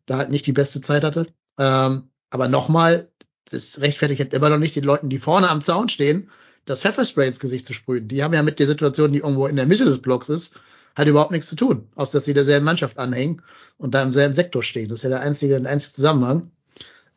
da 0.05 0.17
halt 0.17 0.29
nicht 0.29 0.45
die 0.45 0.53
beste 0.53 0.81
Zeit 0.81 1.03
hatte. 1.03 1.27
Ähm, 1.59 2.09
aber 2.29 2.47
nochmal, 2.47 3.09
das 3.49 3.79
rechtfertigt 3.81 4.33
immer 4.33 4.49
noch 4.49 4.57
nicht 4.57 4.75
den 4.75 4.83
Leuten, 4.83 5.09
die 5.09 5.19
vorne 5.19 5.49
am 5.49 5.61
Zaun 5.61 5.89
stehen, 5.89 6.29
das 6.65 6.81
Pfefferspray 6.81 7.27
ins 7.27 7.39
Gesicht 7.39 7.65
zu 7.65 7.73
sprühen. 7.73 8.07
Die 8.07 8.23
haben 8.23 8.33
ja 8.33 8.43
mit 8.43 8.59
der 8.59 8.67
Situation, 8.67 9.11
die 9.11 9.19
irgendwo 9.19 9.47
in 9.47 9.55
der 9.55 9.65
Mitte 9.65 9.85
des 9.85 10.01
Blocks 10.01 10.29
ist, 10.29 10.55
halt 10.95 11.07
überhaupt 11.07 11.31
nichts 11.31 11.47
zu 11.47 11.55
tun, 11.55 11.87
außer 11.95 12.17
dass 12.17 12.25
sie 12.25 12.33
derselben 12.33 12.65
Mannschaft 12.65 12.97
anhängen 12.97 13.41
und 13.77 13.93
da 13.93 14.01
im 14.03 14.11
selben 14.11 14.33
Sektor 14.33 14.63
stehen. 14.63 14.87
Das 14.87 14.99
ist 14.99 15.03
ja 15.03 15.09
der 15.09 15.21
einzige, 15.21 15.61
der 15.61 15.71
einzige 15.71 15.93
Zusammenhang. 15.93 16.51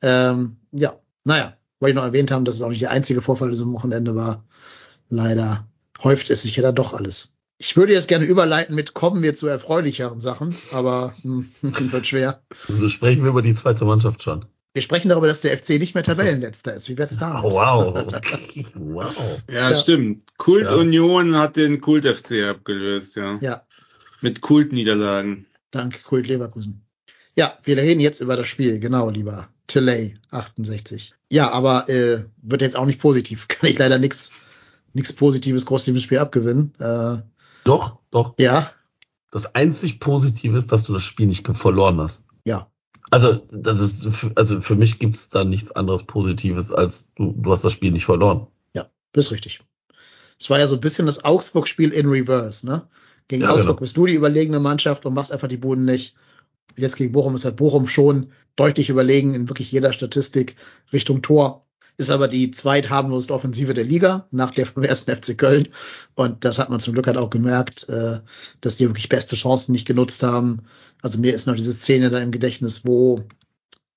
Ähm, 0.02 0.58
ja, 0.70 0.98
naja, 1.24 1.56
wollte 1.80 1.90
ich 1.92 1.96
noch 1.96 2.04
erwähnt 2.04 2.30
haben, 2.30 2.44
dass 2.44 2.54
es 2.56 2.62
auch 2.62 2.68
nicht 2.68 2.82
der 2.82 2.90
einzige 2.90 3.22
Vorfall 3.22 3.50
diesem 3.50 3.72
Wochenende 3.72 4.14
war. 4.14 4.44
Leider 5.08 5.66
häuft 6.02 6.30
es 6.30 6.42
sich 6.42 6.56
ja 6.56 6.62
dann 6.62 6.74
doch 6.74 6.92
alles. 6.94 7.32
Ich 7.58 7.76
würde 7.76 7.92
jetzt 7.92 8.08
gerne 8.08 8.24
überleiten 8.24 8.74
mit 8.74 8.94
kommen 8.94 9.22
wir 9.22 9.34
zu 9.34 9.46
erfreulicheren 9.46 10.20
Sachen, 10.20 10.54
aber 10.72 11.12
hm, 11.22 11.48
wird 11.62 12.06
schwer. 12.06 12.42
Also 12.68 12.88
sprechen 12.88 13.22
wir 13.22 13.30
über 13.30 13.42
die 13.42 13.54
zweite 13.54 13.84
Mannschaft 13.84 14.22
schon. 14.22 14.46
Wir 14.72 14.82
sprechen 14.82 15.08
darüber, 15.08 15.26
dass 15.26 15.40
der 15.40 15.58
FC 15.58 15.70
nicht 15.80 15.94
mehr 15.94 16.04
Tabellenletzter 16.04 16.72
ist. 16.74 16.88
Wie 16.88 16.96
wär's 16.96 17.18
damit? 17.18 17.42
Oh, 17.44 17.50
wow. 17.52 17.92
wow. 18.76 19.40
Ja, 19.50 19.70
Ja. 19.70 19.74
stimmt. 19.76 20.22
Kult 20.38 20.70
Ja. 20.70 20.76
Union 20.76 21.36
hat 21.36 21.56
den 21.56 21.80
Kult 21.80 22.04
FC 22.06 22.44
abgelöst, 22.48 23.16
ja. 23.16 23.38
Ja, 23.40 23.62
Mit 24.20 24.40
Kultniederlagen. 24.40 25.46
dank 25.72 26.02
Kult 26.04 26.28
Leverkusen. 26.28 26.82
Ja, 27.36 27.58
wir 27.64 27.76
reden 27.76 28.00
jetzt 28.00 28.20
über 28.20 28.36
das 28.36 28.46
Spiel, 28.46 28.78
genau, 28.78 29.10
lieber 29.10 29.48
Tilley 29.70 30.16
68. 30.30 31.14
Ja, 31.32 31.50
aber 31.52 31.88
äh, 31.88 32.24
wird 32.42 32.62
jetzt 32.62 32.76
auch 32.76 32.86
nicht 32.86 33.00
positiv. 33.00 33.46
Kann 33.48 33.70
ich 33.70 33.78
leider 33.78 33.98
nichts 33.98 34.32
nichts 34.92 35.12
Positives 35.12 35.66
groß 35.66 35.84
dem 35.84 35.98
Spiel 36.00 36.18
abgewinnen. 36.18 36.72
Äh, 36.80 37.18
Doch, 37.64 37.98
doch. 38.10 38.34
ja, 38.40 38.70
Das 39.30 39.54
einzig 39.54 40.00
Positive 40.00 40.58
ist, 40.58 40.72
dass 40.72 40.82
du 40.82 40.92
das 40.94 41.04
Spiel 41.04 41.26
nicht 41.28 41.46
verloren 41.46 42.00
hast. 42.00 42.22
ja, 42.44 42.66
Also, 43.12 43.46
das 43.52 43.80
ist, 43.80 44.06
für- 44.08 44.32
also 44.34 44.60
für 44.60 44.74
mich 44.74 44.98
gibt's 44.98 45.28
da 45.28 45.44
nichts 45.44 45.70
anderes 45.70 46.02
Positives, 46.02 46.72
als 46.72 47.10
du, 47.14 47.32
du 47.36 47.52
hast 47.52 47.62
das 47.62 47.72
Spiel 47.72 47.92
nicht 47.92 48.04
verloren. 48.04 48.48
ja, 48.74 48.86
das 49.12 49.26
ist 49.26 49.32
richtig. 49.32 49.60
Es 50.40 50.50
war 50.50 50.58
ja 50.58 50.66
so 50.66 50.74
ein 50.76 50.80
bisschen 50.80 51.06
das 51.06 51.24
Augsburg-Spiel 51.24 51.90
in 51.92 52.08
Reverse, 52.08 52.66
ne? 52.66 52.88
Gegen 53.28 53.42
Ja, 53.42 53.50
Augsburg 53.50 53.76
genau. 53.76 53.80
bist 53.80 53.96
du 53.96 54.06
die 54.06 54.14
überlegene 54.14 54.58
Mannschaft 54.58 55.06
und 55.06 55.14
machst 55.14 55.30
einfach 55.30 55.46
die 55.48 55.58
Buden 55.58 55.84
nicht. 55.84 56.16
Jetzt 56.76 56.96
gegen 56.96 57.12
Bochum 57.12 57.34
ist 57.34 57.44
halt 57.44 57.56
Bochum 57.56 57.86
schon 57.86 58.30
deutlich 58.56 58.90
überlegen 58.90 59.34
in 59.34 59.48
wirklich 59.48 59.72
jeder 59.72 59.92
Statistik 59.92 60.56
Richtung 60.92 61.22
Tor. 61.22 61.66
Ist 61.96 62.10
aber 62.10 62.28
die 62.28 62.50
zweitharmloseste 62.50 63.34
Offensive 63.34 63.74
der 63.74 63.84
Liga 63.84 64.26
nach 64.30 64.52
der 64.52 64.64
vom 64.64 64.82
ersten 64.82 65.14
FC 65.14 65.36
Köln. 65.36 65.68
Und 66.14 66.44
das 66.44 66.58
hat 66.58 66.70
man 66.70 66.80
zum 66.80 66.94
Glück 66.94 67.06
halt 67.06 67.18
auch 67.18 67.28
gemerkt, 67.28 67.88
äh, 67.88 68.20
dass 68.62 68.76
die 68.76 68.86
wirklich 68.86 69.10
beste 69.10 69.36
Chancen 69.36 69.72
nicht 69.72 69.86
genutzt 69.86 70.22
haben. 70.22 70.62
Also 71.02 71.18
mir 71.18 71.34
ist 71.34 71.46
noch 71.46 71.56
diese 71.56 71.72
Szene 71.72 72.08
da 72.08 72.18
im 72.18 72.30
Gedächtnis, 72.30 72.86
wo 72.86 73.22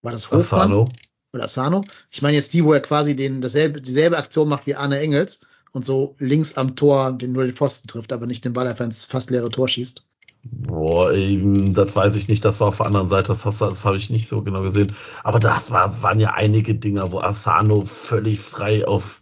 war 0.01 0.11
das 0.11 0.31
Hofmann? 0.31 0.61
Asano. 0.61 0.91
oder 1.33 1.47
Sano. 1.47 1.85
Ich 2.11 2.21
meine 2.21 2.35
jetzt 2.35 2.53
die, 2.53 2.65
wo 2.65 2.73
er 2.73 2.81
quasi 2.81 3.15
den, 3.15 3.39
dasselbe, 3.39 3.81
dieselbe 3.81 4.17
Aktion 4.17 4.49
macht 4.49 4.67
wie 4.67 4.75
Arne 4.75 4.99
Engels 4.99 5.41
und 5.71 5.85
so 5.85 6.15
links 6.19 6.55
am 6.55 6.75
Tor 6.75 7.13
den 7.13 7.31
nur 7.31 7.45
den 7.45 7.55
Pfosten 7.55 7.87
trifft, 7.87 8.11
aber 8.11 8.27
nicht 8.27 8.43
den 8.45 8.53
Ball 8.53 8.67
einfach 8.67 8.85
ins 8.85 9.05
fast 9.05 9.29
leere 9.29 9.49
Tor 9.49 9.67
schießt. 9.67 10.03
Boah, 10.45 11.13
eben, 11.13 11.73
das 11.73 11.95
weiß 11.95 12.15
ich 12.17 12.27
nicht, 12.27 12.43
das 12.43 12.59
war 12.59 12.67
auf 12.67 12.77
der 12.77 12.85
anderen 12.87 13.07
Seite, 13.07 13.29
das, 13.29 13.45
hast 13.45 13.61
du- 13.61 13.65
das 13.65 13.85
habe 13.85 13.95
ich 13.97 14.09
nicht 14.09 14.27
so 14.27 14.41
genau 14.41 14.61
gesehen. 14.61 14.93
Aber 15.23 15.39
das 15.39 15.71
war, 15.71 16.01
waren 16.03 16.19
ja 16.19 16.33
einige 16.33 16.75
Dinger, 16.75 17.11
wo 17.11 17.19
Asano 17.21 17.85
völlig 17.85 18.39
frei 18.41 18.85
auf, 18.85 19.21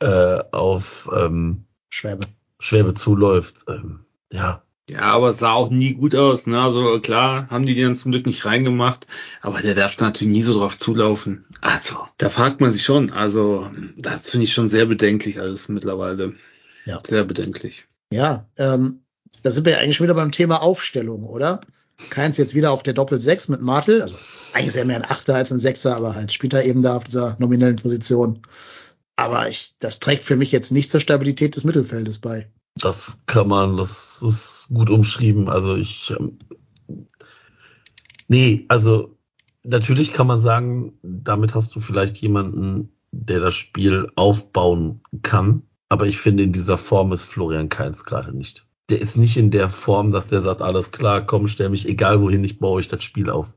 äh, 0.00 0.42
auf 0.52 1.10
ähm, 1.14 1.64
Schwäbe. 1.90 2.26
Schwäbe 2.58 2.94
zuläuft. 2.94 3.56
Ähm, 3.68 4.00
ja, 4.32 4.62
Ja, 4.88 5.00
aber 5.02 5.30
es 5.30 5.38
sah 5.38 5.52
auch 5.52 5.70
nie 5.70 5.94
gut 5.94 6.14
aus, 6.14 6.46
ne? 6.46 6.60
Also 6.60 7.00
klar, 7.00 7.48
haben 7.50 7.66
die 7.66 7.74
den 7.74 7.96
zum 7.96 8.12
Glück 8.12 8.26
nicht 8.26 8.44
reingemacht, 8.46 9.06
aber 9.42 9.60
der 9.60 9.74
darf 9.74 9.96
da 9.96 10.06
natürlich 10.06 10.32
nie 10.32 10.42
so 10.42 10.58
drauf 10.58 10.78
zulaufen. 10.78 11.44
Also, 11.60 11.96
da 12.18 12.30
fragt 12.30 12.60
man 12.60 12.72
sich 12.72 12.82
schon. 12.84 13.10
Also, 13.10 13.66
das 13.96 14.30
finde 14.30 14.44
ich 14.44 14.52
schon 14.54 14.68
sehr 14.70 14.86
bedenklich 14.86 15.38
alles 15.40 15.68
mittlerweile. 15.68 16.34
Ja. 16.86 17.00
Sehr 17.06 17.24
bedenklich. 17.24 17.86
Ja, 18.10 18.46
ähm, 18.58 19.00
da 19.42 19.50
sind 19.50 19.64
wir 19.64 19.72
ja 19.72 19.78
eigentlich 19.78 20.00
wieder 20.00 20.14
beim 20.14 20.32
Thema 20.32 20.62
Aufstellung, 20.62 21.24
oder? 21.24 21.60
Keins 22.10 22.38
jetzt 22.38 22.54
wieder 22.54 22.72
auf 22.72 22.82
der 22.82 22.94
Doppel-6 22.94 23.50
mit 23.50 23.60
Martel. 23.60 24.02
Also 24.02 24.16
eigentlich 24.52 24.68
ist 24.68 24.76
er 24.76 24.84
mehr 24.84 24.96
ein 24.96 25.04
Achter 25.04 25.36
als 25.36 25.52
ein 25.52 25.60
Sechser, 25.60 25.96
aber 25.96 26.14
halt 26.14 26.32
spielt 26.32 26.54
er 26.54 26.64
eben 26.64 26.82
da 26.82 26.96
auf 26.96 27.04
dieser 27.04 27.36
nominellen 27.38 27.76
Position. 27.76 28.40
Aber 29.16 29.48
ich, 29.48 29.74
das 29.78 30.00
trägt 30.00 30.24
für 30.24 30.36
mich 30.36 30.50
jetzt 30.50 30.72
nicht 30.72 30.90
zur 30.90 31.00
Stabilität 31.00 31.56
des 31.56 31.64
Mittelfeldes 31.64 32.18
bei. 32.18 32.48
das 32.76 33.18
kann 33.26 33.48
man, 33.48 33.76
das 33.76 34.20
ist 34.22 34.68
gut 34.72 34.90
umschrieben. 34.90 35.48
Also 35.48 35.76
ich, 35.76 36.12
ähm, 36.18 36.38
nee, 38.26 38.64
also 38.68 39.16
natürlich 39.62 40.12
kann 40.12 40.26
man 40.26 40.40
sagen, 40.40 40.98
damit 41.02 41.54
hast 41.54 41.74
du 41.76 41.80
vielleicht 41.80 42.16
jemanden, 42.18 42.92
der 43.12 43.40
das 43.40 43.54
Spiel 43.54 44.10
aufbauen 44.16 45.00
kann. 45.22 45.62
Aber 45.88 46.06
ich 46.06 46.18
finde, 46.18 46.42
in 46.42 46.52
dieser 46.52 46.78
Form 46.78 47.12
ist 47.12 47.22
Florian 47.22 47.68
Kainz 47.68 48.04
gerade 48.04 48.36
nicht. 48.36 48.66
Der 48.90 49.00
ist 49.00 49.16
nicht 49.16 49.36
in 49.36 49.50
der 49.50 49.70
Form, 49.70 50.12
dass 50.12 50.26
der 50.28 50.40
sagt, 50.40 50.60
alles 50.60 50.92
klar, 50.92 51.22
komm, 51.22 51.48
stell 51.48 51.70
mich 51.70 51.88
egal 51.88 52.20
wohin, 52.20 52.44
ich 52.44 52.58
baue 52.58 52.76
euch 52.76 52.88
das 52.88 53.02
Spiel 53.02 53.30
auf. 53.30 53.54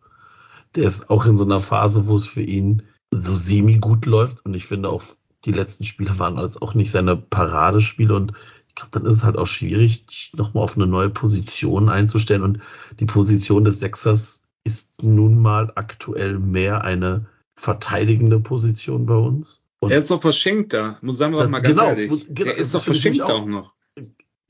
Der 0.76 0.86
ist 0.88 1.10
auch 1.10 1.26
in 1.26 1.38
so 1.38 1.44
einer 1.44 1.60
Phase, 1.60 2.08
wo 2.08 2.16
es 2.16 2.26
für 2.28 2.42
ihn 2.44 2.84
so 3.12 3.36
semi 3.36 3.78
gut 3.78 4.06
läuft. 4.06 4.46
Und 4.46 4.56
ich 4.56 4.66
finde 4.66 4.90
auch, 4.90 5.04
die 5.46 5.52
letzten 5.52 5.84
Spiele 5.84 6.18
waren 6.20 6.38
als 6.38 6.62
auch 6.62 6.74
nicht 6.74 6.92
seine 6.92 7.18
Paradespiele. 7.18 8.16
Und 8.16 8.34
ich 8.70 8.76
glaube, 8.76 8.92
dann 8.92 9.06
ist 9.06 9.18
es 9.18 9.24
halt 9.24 9.38
auch 9.38 9.48
schwierig, 9.48 10.06
dich 10.06 10.32
nochmal 10.36 10.64
auf 10.64 10.76
eine 10.78 10.88
neue 10.88 11.10
Position 11.10 11.90
einzustellen. 11.90 12.44
Und 12.44 12.60
die 13.00 13.06
Position 13.06 13.64
des 13.66 13.80
Sechsers 13.80 14.44
ist 14.64 15.04
nun 15.04 15.42
mal 15.42 15.72
aktuell 15.76 16.40
mehr 16.40 16.84
eine 16.84 17.26
verteidigende 17.56 18.40
Position 18.40 19.06
bei 19.06 19.16
uns. 19.16 19.62
Und 19.80 19.92
er 19.92 20.00
ist 20.00 20.10
doch 20.12 20.22
verschenkt 20.22 20.74
da, 20.74 20.98
muss 21.02 21.18
sagen 21.18 21.34
wir 21.34 21.40
Das- 21.42 21.50
mal 21.50 21.60
ganz 21.62 21.76
genau, 21.78 21.90
ehrlich. 21.90 22.26
genau, 22.30 22.52
er 22.52 22.58
ist 22.58 22.74
doch 22.74 22.84
finde 22.84 22.98
ich 22.98 23.04
verschenkt 23.04 23.28
nämlich 23.30 23.36
auch. 23.36 23.42
auch 23.44 23.48
noch. 23.48 23.74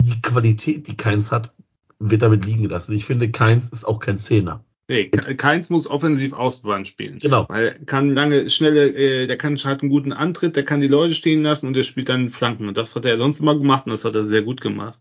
Die 0.02 0.22
Qualität, 0.22 0.88
die 0.88 0.98
Keins 0.98 1.32
hat, 1.32 1.54
wird 2.00 2.22
damit 2.22 2.46
liegen 2.46 2.64
gelassen. 2.64 2.94
Ich 2.96 3.06
finde, 3.06 3.30
Keins 3.32 3.70
ist 3.70 3.86
auch 3.86 4.00
kein 4.00 4.18
Zehner. 4.20 4.64
Nee, 4.90 5.10
Ke- 5.10 5.36
Keins 5.36 5.70
muss 5.70 5.88
offensiv 5.88 6.32
Außenbahn 6.34 6.86
spielen. 6.86 7.20
Genau. 7.20 7.46
Weil 7.50 7.68
er 7.68 7.74
kann 7.86 8.14
lange, 8.14 8.50
schnelle, 8.50 8.88
äh, 8.94 9.28
der 9.28 9.38
kann 9.38 9.58
hat 9.58 9.82
einen 9.82 9.92
guten 9.92 10.14
Antritt, 10.14 10.56
der 10.56 10.64
kann 10.64 10.80
die 10.80 10.88
Leute 10.88 11.14
stehen 11.14 11.44
lassen 11.44 11.68
und 11.68 11.74
der 11.76 11.84
spielt 11.84 12.08
dann 12.10 12.30
Flanken. 12.30 12.68
Und 12.68 12.78
das 12.78 12.96
hat 12.96 13.04
er 13.04 13.18
sonst 13.18 13.42
immer 13.42 13.58
gemacht 13.58 13.86
und 13.86 13.92
das 13.92 14.06
hat 14.06 14.16
er 14.16 14.24
sehr 14.26 14.44
gut 14.44 14.62
gemacht. 14.62 14.98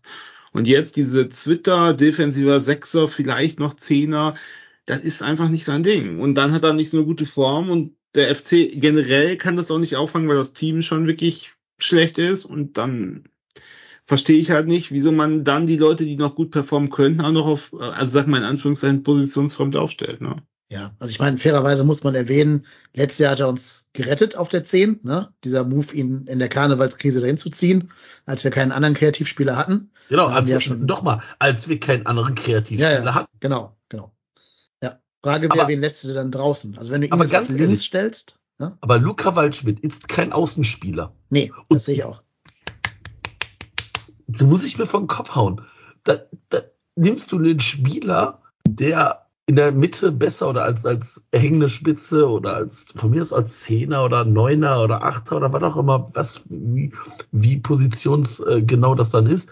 Und 0.51 0.67
jetzt 0.67 0.97
diese 0.97 1.29
Twitter, 1.29 1.93
defensiver 1.93 2.59
Sechser, 2.59 3.07
vielleicht 3.07 3.59
noch 3.59 3.75
Zehner, 3.75 4.33
das 4.85 5.01
ist 5.01 5.21
einfach 5.21 5.49
nicht 5.49 5.63
sein 5.63 5.83
Ding. 5.83 6.19
Und 6.19 6.35
dann 6.35 6.51
hat 6.51 6.63
er 6.63 6.73
nicht 6.73 6.89
so 6.89 6.97
eine 6.97 7.05
gute 7.05 7.25
Form 7.25 7.69
und 7.69 7.95
der 8.15 8.33
FC 8.33 8.71
generell 8.73 9.37
kann 9.37 9.55
das 9.55 9.69
auch 9.71 9.79
nicht 9.79 9.95
auffangen, 9.95 10.27
weil 10.27 10.37
das 10.37 10.53
Team 10.53 10.81
schon 10.81 11.07
wirklich 11.07 11.53
schlecht 11.77 12.17
ist 12.17 12.43
und 12.45 12.77
dann 12.77 13.23
verstehe 14.07 14.39
ich 14.39 14.49
halt 14.49 14.67
nicht, 14.67 14.91
wieso 14.91 15.11
man 15.11 15.43
dann 15.43 15.67
die 15.67 15.77
Leute, 15.77 16.05
die 16.05 16.15
noch 16.15 16.33
gut 16.33 16.49
performen 16.51 16.89
könnten, 16.89 17.21
auch 17.21 17.31
noch 17.31 17.45
auf, 17.45 17.71
äh, 17.79 17.83
also 17.83 18.11
sag 18.13 18.25
mal 18.27 18.37
in 18.37 18.43
Anführungszeichen, 18.45 19.03
positionsfremd 19.03 19.75
aufstellt. 19.75 20.21
Ne? 20.21 20.37
Ja, 20.69 20.95
also 20.99 21.11
ich 21.11 21.19
meine, 21.19 21.37
fairerweise 21.37 21.83
muss 21.83 22.03
man 22.03 22.15
erwähnen, 22.15 22.65
letztes 22.93 23.19
Jahr 23.19 23.31
hat 23.33 23.39
er 23.41 23.47
uns 23.49 23.89
gerettet 23.93 24.35
auf 24.35 24.49
der 24.49 24.63
10, 24.63 24.99
ne? 25.03 25.29
Dieser 25.45 25.63
Move, 25.65 25.93
ihn 25.93 26.25
in 26.27 26.39
der 26.39 26.49
Karnevalskrise 26.49 27.21
dahin 27.21 27.37
zu 27.37 27.49
ziehen, 27.49 27.89
als 28.25 28.43
wir 28.43 28.51
keinen 28.51 28.71
anderen 28.73 28.93
Kreativspieler 28.95 29.55
hatten. 29.55 29.91
Genau, 30.09 30.27
als 30.27 30.47
wir 30.47 30.59
schon- 30.59 30.87
doch 30.87 31.03
mal, 31.03 31.21
als 31.39 31.69
wir 31.69 31.79
keinen 31.79 32.05
anderen 32.05 32.35
Kreativspieler 32.35 32.99
Ja, 32.99 33.03
ja. 33.05 33.13
hatten. 33.15 33.31
Genau, 33.39 33.77
genau. 33.89 34.11
Ja. 34.83 34.99
Frage 35.23 35.49
wäre, 35.49 35.67
wen 35.69 35.79
lässt 35.81 36.03
du 36.03 36.07
denn 36.09 36.15
dann 36.17 36.31
draußen? 36.31 36.77
Also 36.77 36.91
wenn 36.91 37.01
du 37.01 37.07
ihn 37.07 37.13
auf 37.13 37.19
links 37.29 37.49
ehrlich- 37.49 37.81
stellst, 37.81 38.39
Ja? 38.59 38.75
Aber 38.81 38.97
Luca 38.97 39.35
Waldschmidt 39.35 39.79
ist 39.81 40.07
kein 40.09 40.33
Außenspieler. 40.33 41.13
Nee, 41.29 41.51
das 41.69 41.85
sehe 41.85 41.95
ich 41.95 42.03
auch. 42.03 42.23
Du 44.27 44.45
musst 44.45 44.65
ich 44.65 44.77
mir 44.77 44.85
vom 44.85 45.07
Kopf 45.07 45.35
hauen. 45.35 45.61
Da, 46.03 46.17
da 46.49 46.59
nimmst 46.95 47.31
du 47.31 47.37
einen 47.37 47.59
Spieler, 47.59 48.41
der 48.67 49.27
in 49.45 49.55
der 49.55 49.71
Mitte 49.71 50.11
besser 50.11 50.49
oder 50.49 50.63
als, 50.63 50.85
als 50.85 51.23
hängende 51.33 51.69
Spitze 51.69 52.29
oder 52.29 52.55
als, 52.55 52.91
von 52.95 53.11
mir 53.11 53.21
aus 53.21 53.31
als 53.31 53.61
Zehner 53.61 54.03
oder 54.03 54.25
Neuner 54.25 54.83
oder 54.83 55.03
Achter 55.03 55.37
oder 55.37 55.53
was 55.53 55.63
auch 55.63 55.77
immer, 55.77 56.09
was, 56.13 56.43
wie, 56.49 56.91
wie 57.31 57.57
positionsgenau 57.57 58.93
das 58.95 59.11
dann 59.11 59.25
ist. 59.25 59.49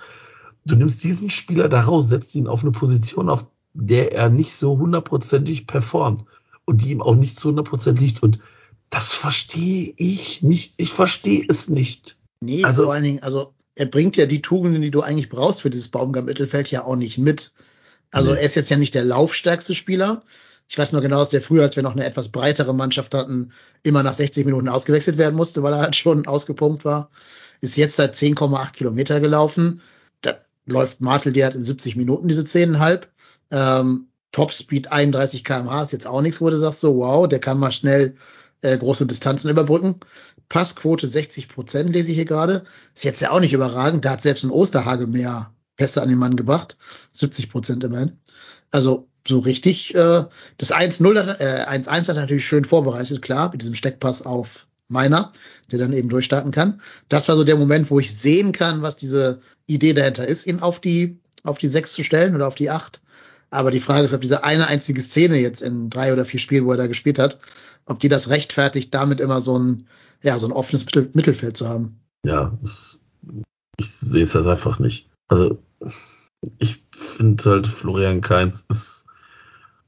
Du 0.65 0.75
nimmst 0.75 1.03
diesen 1.03 1.29
Spieler 1.29 1.69
da 1.69 1.81
raus, 1.81 2.09
setzt 2.09 2.35
ihn 2.35 2.47
auf 2.47 2.61
eine 2.63 2.71
Position, 2.71 3.29
auf 3.29 3.47
der 3.73 4.11
er 4.13 4.29
nicht 4.29 4.51
so 4.51 4.77
hundertprozentig 4.77 5.65
performt 5.65 6.25
und 6.65 6.81
die 6.81 6.91
ihm 6.91 7.01
auch 7.01 7.15
nicht 7.15 7.39
zu 7.39 7.49
hundertprozentig 7.49 8.05
liegt 8.07 8.23
und 8.23 8.39
das 8.89 9.13
verstehe 9.13 9.93
ich 9.95 10.43
nicht. 10.43 10.73
Ich 10.77 10.91
verstehe 10.91 11.45
es 11.47 11.69
nicht. 11.69 12.17
Nee, 12.41 12.63
Also- 12.65 12.83
vor 12.83 12.93
allen 12.93 13.03
Dingen, 13.03 13.23
also 13.23 13.53
er 13.75 13.85
bringt 13.85 14.17
ja 14.17 14.25
die 14.25 14.41
Tugenden, 14.41 14.81
die 14.81 14.91
du 14.91 15.01
eigentlich 15.01 15.29
brauchst 15.29 15.61
für 15.61 15.69
dieses 15.69 15.89
Baumgart-Mittelfeld 15.89 16.71
ja 16.71 16.83
auch 16.83 16.95
nicht 16.95 17.17
mit. 17.17 17.51
Also 18.11 18.31
Nee. 18.31 18.37
er 18.37 18.43
ist 18.43 18.55
jetzt 18.55 18.69
ja 18.69 18.77
nicht 18.77 18.95
der 18.95 19.03
laufstärkste 19.03 19.75
Spieler. 19.75 20.23
Ich 20.67 20.77
weiß 20.77 20.93
noch 20.93 21.01
genau, 21.01 21.19
dass 21.19 21.29
der 21.29 21.41
früher, 21.41 21.63
als 21.63 21.75
wir 21.75 21.83
noch 21.83 21.93
eine 21.93 22.05
etwas 22.05 22.29
breitere 22.29 22.73
Mannschaft 22.73 23.13
hatten, 23.13 23.51
immer 23.83 24.01
nach 24.01 24.13
60 24.13 24.45
Minuten 24.45 24.69
ausgewechselt 24.69 25.17
werden 25.17 25.35
musste, 25.35 25.61
weil 25.61 25.73
er 25.73 25.79
halt 25.79 25.95
schon 25.95 26.25
ausgepumpt 26.25 26.85
war. 26.85 27.09
Ist 27.61 27.77
jetzt 27.77 27.97
seit 27.97 28.15
10,8 28.15 28.71
Kilometer 28.71 29.19
gelaufen. 29.19 29.81
Da 30.21 30.35
läuft 30.65 31.01
Martel 31.01 31.33
die 31.33 31.45
hat 31.45 31.55
in 31.55 31.63
70 31.63 31.95
Minuten 31.97 32.27
diese 32.27 32.41
10,5. 32.41 33.01
Ähm, 33.51 34.07
Topspeed 34.31 34.91
31 34.91 35.43
kmh 35.43 35.83
ist 35.83 35.91
jetzt 35.93 36.07
auch 36.07 36.21
nichts, 36.21 36.41
wo 36.41 36.49
du 36.49 36.57
sagst 36.57 36.81
so, 36.81 36.97
wow, 36.97 37.27
der 37.27 37.39
kann 37.39 37.59
mal 37.59 37.71
schnell 37.71 38.15
äh, 38.61 38.77
große 38.77 39.05
Distanzen 39.05 39.49
überbrücken. 39.49 39.99
Passquote 40.49 41.07
60 41.07 41.49
Prozent 41.49 41.89
lese 41.91 42.11
ich 42.11 42.15
hier 42.17 42.25
gerade. 42.25 42.63
Ist 42.93 43.03
jetzt 43.03 43.21
ja 43.21 43.31
auch 43.31 43.39
nicht 43.39 43.53
überragend. 43.53 44.05
Da 44.05 44.11
hat 44.11 44.21
selbst 44.21 44.43
ein 44.43 44.51
Osterhage 44.51 45.07
mehr 45.07 45.51
Pässe 45.77 46.01
an 46.01 46.09
den 46.09 46.17
Mann 46.17 46.35
gebracht. 46.35 46.77
70 47.11 47.49
Prozent 47.49 47.83
immerhin. 47.83 48.17
Also 48.71 49.07
so 49.27 49.39
richtig. 49.39 49.95
Äh, 49.95 50.25
das 50.57 50.71
1-0, 50.71 51.25
hat- 51.25 51.41
äh, 51.41 51.65
1-1 51.67 52.09
hat 52.09 52.09
er 52.09 52.21
natürlich 52.21 52.45
schön 52.47 52.65
vorbereitet, 52.65 53.21
klar, 53.21 53.51
mit 53.51 53.61
diesem 53.61 53.75
Steckpass 53.75 54.21
auf 54.25 54.67
Meiner, 54.87 55.31
der 55.71 55.79
dann 55.79 55.93
eben 55.93 56.09
durchstarten 56.09 56.51
kann. 56.51 56.79
Das 57.09 57.27
war 57.27 57.35
so 57.35 57.43
der 57.43 57.57
Moment, 57.57 57.89
wo 57.89 57.99
ich 57.99 58.15
sehen 58.15 58.51
kann, 58.51 58.83
was 58.83 58.95
diese 58.95 59.41
Idee 59.65 59.93
dahinter 59.93 60.27
ist, 60.27 60.45
ihn 60.45 60.59
auf 60.59 60.79
die, 60.79 61.17
auf 61.43 61.57
die 61.57 61.67
6 61.67 61.93
zu 61.93 62.03
stellen 62.03 62.35
oder 62.35 62.47
auf 62.47 62.53
die 62.53 62.69
8. 62.69 63.01
Aber 63.49 63.71
die 63.71 63.79
Frage 63.79 64.05
ist, 64.05 64.13
ob 64.13 64.21
diese 64.21 64.43
eine 64.43 64.67
einzige 64.67 65.01
Szene 65.01 65.39
jetzt 65.39 65.61
in 65.61 65.89
drei 65.89 66.13
oder 66.13 66.25
vier 66.25 66.39
Spielen, 66.39 66.65
wo 66.65 66.71
er 66.71 66.77
da 66.77 66.85
gespielt 66.87 67.17
hat, 67.17 67.39
ob 67.85 67.99
die 67.99 68.09
das 68.09 68.29
rechtfertigt, 68.29 68.93
damit 68.93 69.19
immer 69.19 69.41
so 69.41 69.57
ein, 69.57 69.87
ja, 70.21 70.37
so 70.39 70.47
ein 70.47 70.53
offenes 70.53 70.85
Mittel 70.85 71.09
Mittelfeld 71.13 71.57
zu 71.57 71.67
haben. 71.67 71.99
Ja, 72.25 72.57
es, 72.63 72.99
ich 73.77 73.91
sehe 73.91 74.23
es 74.23 74.35
halt 74.35 74.47
einfach 74.47 74.79
nicht. 74.79 75.09
Also, 75.27 75.59
ich 76.59 76.83
finde 76.93 77.43
halt, 77.45 77.67
Florian 77.67 78.21
Kainz 78.21 78.65
ist 78.69 79.05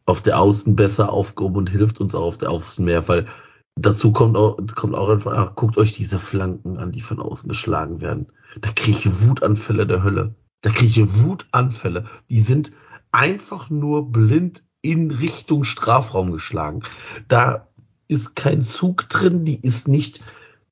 auf 0.05 0.21
der 0.21 0.39
Außen 0.39 0.75
besser 0.75 1.11
aufgehoben 1.11 1.57
und 1.57 1.69
hilft 1.69 1.99
uns 1.99 2.15
auch 2.15 2.25
auf 2.25 2.37
der 2.37 2.49
Außen 2.49 2.83
mehr, 2.83 3.07
weil 3.07 3.27
dazu 3.75 4.11
kommt 4.11 4.37
auch, 4.37 4.57
kommt 4.75 4.95
auch 4.95 5.09
einfach, 5.09 5.33
ach, 5.33 5.55
guckt 5.55 5.77
euch 5.77 5.91
diese 5.91 6.19
Flanken 6.19 6.77
an, 6.77 6.91
die 6.91 7.01
von 7.01 7.19
außen 7.19 7.49
geschlagen 7.49 8.01
werden. 8.01 8.27
Da 8.61 8.71
kriege 8.71 8.97
ich 8.97 9.27
Wutanfälle 9.27 9.85
der 9.85 10.03
Hölle. 10.03 10.35
Da 10.61 10.71
kriege 10.71 11.01
ich 11.01 11.23
Wutanfälle. 11.23 12.05
Die 12.29 12.41
sind 12.41 12.71
einfach 13.11 13.69
nur 13.69 14.11
blind 14.11 14.63
in 14.81 15.11
Richtung 15.11 15.63
Strafraum 15.63 16.31
geschlagen. 16.31 16.83
Da 17.27 17.67
ist 18.07 18.35
kein 18.35 18.61
Zug 18.63 19.09
drin, 19.09 19.45
die 19.45 19.59
ist 19.59 19.87
nicht, 19.87 20.21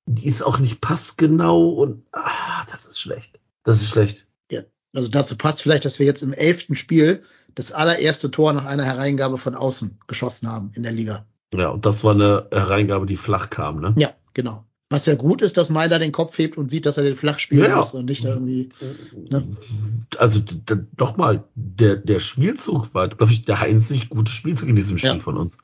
die 0.05 0.27
ist 0.27 0.41
auch 0.43 0.59
nicht 0.59 0.81
passgenau 0.81 1.69
und 1.69 2.03
ah, 2.11 2.63
das 2.71 2.85
ist 2.85 2.99
schlecht. 2.99 3.39
Das 3.63 3.81
ist 3.81 3.89
schlecht. 3.89 4.27
Also 4.93 5.09
dazu 5.09 5.35
passt 5.35 5.61
vielleicht, 5.61 5.83
dass 5.83 5.99
wir 5.99 6.05
jetzt 6.05 6.23
im 6.23 6.31
elften 6.31 6.73
Spiel 6.73 7.21
das 7.53 7.73
allererste 7.73 8.31
Tor 8.31 8.53
nach 8.53 8.63
einer 8.63 8.85
Hereingabe 8.85 9.37
von 9.37 9.53
außen 9.53 9.99
geschossen 10.07 10.49
haben 10.49 10.71
in 10.73 10.83
der 10.83 10.93
Liga. 10.93 11.25
Ja, 11.53 11.67
und 11.67 11.85
das 11.85 12.05
war 12.05 12.13
eine 12.13 12.47
Hereingabe, 12.49 13.05
die 13.05 13.17
flach 13.17 13.49
kam, 13.49 13.81
ne? 13.81 13.93
Ja, 13.97 14.13
genau. 14.33 14.63
Was 14.89 15.05
ja 15.05 15.15
gut 15.15 15.41
ist, 15.41 15.57
dass 15.57 15.69
Meiler 15.69 15.99
den 15.99 16.13
Kopf 16.13 16.37
hebt 16.37 16.57
und 16.57 16.71
sieht, 16.71 16.85
dass 16.85 16.95
er 16.95 17.03
den 17.03 17.17
flach 17.17 17.39
spielen 17.39 17.69
Ja. 17.69 17.75
muss 17.75 17.93
und 17.93 18.05
nicht 18.05 18.23
irgendwie. 18.23 18.69
Ne? 19.29 19.45
Also 20.17 20.39
d- 20.39 20.61
d- 20.75 20.85
doch 20.95 21.17
mal, 21.17 21.43
der, 21.55 21.97
der 21.97 22.21
Spielzug 22.21 22.93
war, 22.93 23.09
glaube 23.09 23.33
ich, 23.33 23.43
der 23.43 23.59
einzig 23.59 24.07
gute 24.07 24.31
Spielzug 24.31 24.69
in 24.69 24.77
diesem 24.77 24.97
Spiel 24.97 25.09
Ja. 25.15 25.19
von 25.19 25.35
uns. 25.35 25.57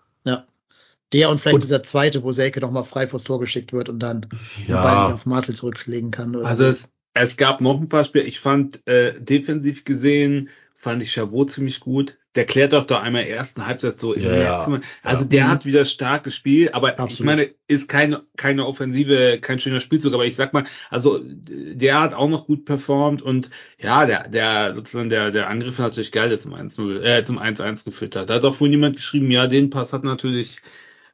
Der 1.14 1.30
und 1.30 1.40
vielleicht 1.42 1.56
Und- 1.56 1.64
dieser 1.64 1.84
zweite, 1.84 2.24
wo 2.24 2.32
Selke 2.32 2.60
noch 2.62 2.72
mal 2.72 2.84
frei 2.84 3.08
vors 3.08 3.24
Tor 3.24 3.40
geschickt 3.40 3.74
wird 3.74 3.90
und 3.90 4.00
dann 4.00 4.22
den 4.22 4.30
Ja. 4.68 4.82
Ball 4.82 5.14
auf 5.14 5.26
Martel 5.26 5.56
zurücklegen 5.56 6.12
kann. 6.12 6.36
Oder 6.36 6.48
Also 6.48 6.64
so. 6.64 6.70
es, 6.70 6.92
es 7.14 7.38
gab 7.38 7.60
noch 7.62 7.80
ein 7.80 7.90
paar 7.90 8.06
Spiele. 8.06 8.24
Ich 8.26 8.40
fand 8.40 8.86
äh, 8.88 9.14
defensiv 9.20 9.84
gesehen, 9.84 10.50
fand 10.74 11.02
ich 11.02 11.12
Chabot 11.12 11.52
ziemlich 11.52 11.80
gut. 11.82 12.18
Der 12.36 12.46
klärt 12.46 12.72
doch 12.72 12.86
da 12.86 13.02
einmal 13.02 13.24
ersten 13.26 13.68
Halbzeit 13.68 14.00
so 14.00 14.14
im 14.14 14.24
Ja, 14.24 14.36
ja. 14.38 14.56
Also 15.04 15.24
Ja. 15.26 15.30
der 15.30 15.44
Mhm. 15.46 15.50
hat 15.50 15.66
wieder 15.66 15.84
stark 15.84 16.24
gespielt, 16.24 16.74
aber 16.74 16.94
ich 16.94 17.00
Absolut. 17.00 17.26
meine, 17.26 17.50
ist 17.68 17.90
keine, 17.90 18.24
keine 18.38 18.66
Offensive, 18.66 19.40
kein 19.42 19.60
schöner 19.60 19.82
Spielzug, 19.82 20.14
aber 20.14 20.24
ich 20.26 20.38
sag 20.38 20.54
mal, 20.54 20.64
also 20.90 21.20
der 21.22 22.00
hat 22.00 22.14
auch 22.14 22.30
noch 22.30 22.48
gut 22.48 22.64
performt 22.64 23.22
und 23.22 23.50
ja, 23.80 24.06
der, 24.06 24.30
der 24.30 24.74
sozusagen 24.74 25.10
der, 25.10 25.32
der 25.32 25.50
Angriff 25.50 25.78
war 25.78 25.88
natürlich 25.90 26.14
geil, 26.14 26.30
der 26.30 26.40
zum 26.40 26.54
1-0, 26.54 27.02
äh, 27.04 27.22
zum 27.26 27.38
1-1 27.38 27.84
geführt 27.84 28.16
hat. 28.16 28.30
Da 28.30 28.36
hat 28.36 28.46
auch 28.46 28.62
wohl 28.62 28.70
jemand 28.70 28.96
geschrieben, 28.96 29.30
ja, 29.30 29.48
den 29.48 29.70
Pass 29.70 29.92
hat 29.92 30.06
natürlich, 30.06 30.62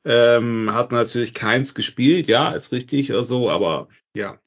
ähm, 0.05 0.71
hat 0.73 0.91
natürlich 0.91 1.33
keins 1.33 1.73
gespielt, 1.73 2.27
ja, 2.27 2.51
ist 2.51 2.71
richtig 2.71 3.11
oder 3.11 3.23
so, 3.23 3.49
aber 3.49 3.87
ja. 4.13 4.39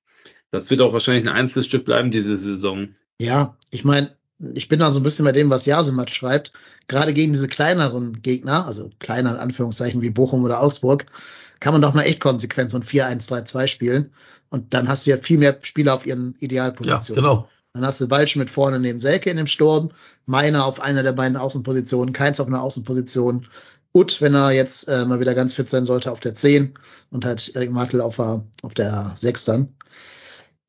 Das 0.51 0.69
wird 0.71 0.81
auch 0.81 0.93
wahrscheinlich 0.93 1.25
ein 1.29 1.35
Einzelstück 1.37 1.85
bleiben 1.85 2.11
diese 2.11 2.37
Saison. 2.37 2.89
Ja, 3.21 3.57
ich 3.71 3.85
meine, 3.85 4.17
ich 4.55 4.69
bin 4.69 4.81
da 4.81 4.91
so 4.91 4.99
ein 4.99 5.03
bisschen 5.03 5.25
bei 5.25 5.33
dem, 5.33 5.51
was 5.51 5.67
Jasemat 5.67 6.11
schreibt. 6.11 6.53
Gerade 6.89 7.13
gegen 7.13 7.33
diese 7.33 7.47
kleineren 7.47 8.21
Gegner, 8.21 8.67
also 8.67 8.91
kleiner 8.99 9.33
in 9.33 9.37
Anführungszeichen 9.37 10.03
wie 10.03 10.11
Bochum 10.11 10.43
oder 10.45 10.61
Augsburg, 10.63 11.07
kann 11.61 11.73
man 11.73 11.83
doch 11.83 11.95
mal 11.95 12.03
echt 12.03 12.21
konsequent 12.21 12.71
so 12.71 12.79
ein 12.79 12.83
4-1-3-2 12.83 13.67
spielen. 13.69 14.11
Und 14.49 14.75
dann 14.75 14.89
hast 14.89 15.07
du 15.07 15.11
ja 15.11 15.19
viel 15.19 15.39
mehr 15.39 15.59
Spieler 15.63 15.95
auf 15.95 16.07
ihren 16.07 16.33
Ja, 16.33 16.37
Idealpositionen. 16.41 17.23
genau. 17.23 17.49
Dann 17.75 17.85
hast 17.85 18.01
du 18.01 18.11
Walsch 18.11 18.35
mit 18.35 18.51
vorne 18.51 18.81
neben 18.81 18.99
Selke 18.99 19.31
in 19.31 19.37
dem 19.37 19.47
Sturm, 19.47 19.91
Meiner 20.27 20.65
auf 20.65 20.81
einer 20.81 21.05
der 21.05 21.13
beiden 21.13 21.37
Außenpositionen, 21.37 22.13
Keins 22.13 22.41
auf 22.41 22.49
einer 22.49 22.63
Außenposition, 22.63 23.47
Ut, 23.93 24.21
wenn 24.21 24.35
er 24.35 24.53
jetzt 24.53 24.87
äh, 24.89 25.05
mal 25.05 25.21
wieder 25.21 25.35
ganz 25.35 25.55
fit 25.55 25.69
sein 25.69 25.85
sollte, 25.85 26.13
auf 26.13 26.21
der 26.21 26.35
10 26.35 26.75
und 27.11 27.25
halt 27.25 27.49
Erik 27.55 27.73
Martel 27.73 28.01
auf, 28.01 28.17
der- 28.17 28.45
auf 28.63 28.75
der 28.75 29.13
6 29.17 29.45
dann. 29.45 29.75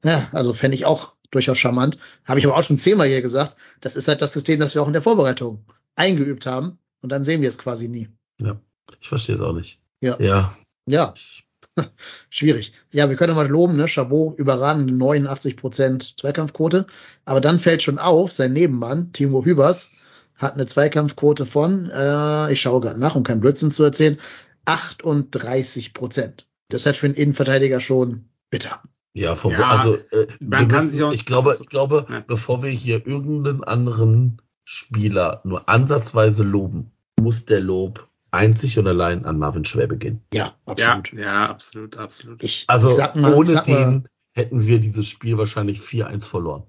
Ja, 0.03 0.27
also 0.31 0.53
fände 0.53 0.75
ich 0.75 0.85
auch 0.85 1.13
durchaus 1.29 1.59
charmant. 1.59 1.97
Habe 2.25 2.39
ich 2.39 2.45
aber 2.47 2.57
auch 2.57 2.63
schon 2.63 2.77
zehnmal 2.77 3.07
hier 3.07 3.21
gesagt. 3.21 3.55
Das 3.79 3.95
ist 3.95 4.07
halt 4.07 4.21
das 4.21 4.33
System, 4.33 4.59
das 4.59 4.73
wir 4.73 4.81
auch 4.81 4.87
in 4.87 4.93
der 4.93 5.01
Vorbereitung 5.03 5.63
eingeübt 5.95 6.45
haben. 6.47 6.79
Und 7.01 7.11
dann 7.11 7.23
sehen 7.23 7.41
wir 7.41 7.49
es 7.49 7.57
quasi 7.59 7.87
nie. 7.87 8.09
Ja, 8.39 8.59
ich 8.99 9.07
verstehe 9.09 9.35
es 9.35 9.41
auch 9.41 9.53
nicht. 9.53 9.79
Ja. 10.01 10.17
Ja, 10.19 10.55
Ja, 10.87 11.13
schwierig. 12.29 12.73
Ja, 12.91 13.09
wir 13.09 13.15
können 13.15 13.35
mal 13.35 13.47
loben, 13.47 13.75
ne? 13.77 13.87
Chabot 13.87 14.37
überragende 14.37 14.93
89 14.93 15.57
Prozent 15.57 16.15
Zweikampfquote. 16.19 16.87
Aber 17.25 17.39
dann 17.41 17.59
fällt 17.59 17.81
schon 17.83 17.99
auf, 17.99 18.31
sein 18.31 18.53
Nebenmann, 18.53 19.11
Timo 19.13 19.45
Hübers, 19.45 19.91
hat 20.41 20.53
eine 20.55 20.65
Zweikampfquote 20.65 21.45
von, 21.45 21.89
äh, 21.93 22.51
ich 22.51 22.61
schaue 22.61 22.81
gerade 22.81 22.99
nach, 22.99 23.15
um 23.15 23.23
keinen 23.23 23.41
Blödsinn 23.41 23.71
zu 23.71 23.83
erzählen, 23.83 24.17
38 24.65 25.93
Prozent. 25.93 26.47
Das 26.69 26.81
ist 26.81 26.85
halt 26.85 26.97
für 26.97 27.05
einen 27.07 27.15
Innenverteidiger 27.15 27.79
schon 27.79 28.25
bitter. 28.49 28.81
ja, 29.13 29.35
vom, 29.35 29.51
Ja, 29.51 29.63
also 29.71 29.95
äh, 29.95 30.27
man 30.39 30.67
kann 30.69 30.85
müssen, 30.85 30.91
sich 30.91 31.03
auch- 31.03 31.11
ich 31.11 31.25
glaube, 31.25 31.57
ich 31.59 31.67
glaube, 31.67 32.05
Ja. 32.09 32.23
bevor 32.25 32.63
wir 32.63 32.69
hier 32.69 33.05
irgendeinen 33.05 33.63
anderen 33.63 34.41
Spieler 34.63 35.41
nur 35.43 35.67
ansatzweise 35.67 36.43
loben, 36.43 36.91
muss 37.19 37.45
der 37.45 37.59
Lob 37.59 38.07
einzig 38.31 38.79
und 38.79 38.87
allein 38.87 39.25
an 39.25 39.37
Marvin 39.37 39.65
Schwäbe 39.65 39.97
gehen. 39.97 40.21
Ja, 40.33 40.53
absolut. 40.65 41.11
Ja, 41.13 41.19
ja, 41.19 41.49
absolut, 41.49 41.97
absolut. 41.97 42.41
Ich, 42.43 42.63
Also 42.67 42.87
ich 42.89 42.95
sag 42.95 43.15
mal, 43.17 43.33
ohne 43.33 43.47
sag 43.49 43.67
mal, 43.67 43.75
den 43.91 44.07
hätten 44.33 44.65
wir 44.65 44.79
dieses 44.79 45.07
Spiel 45.07 45.37
wahrscheinlich 45.37 45.81
4-1 45.81 46.25
verloren. 46.25 46.63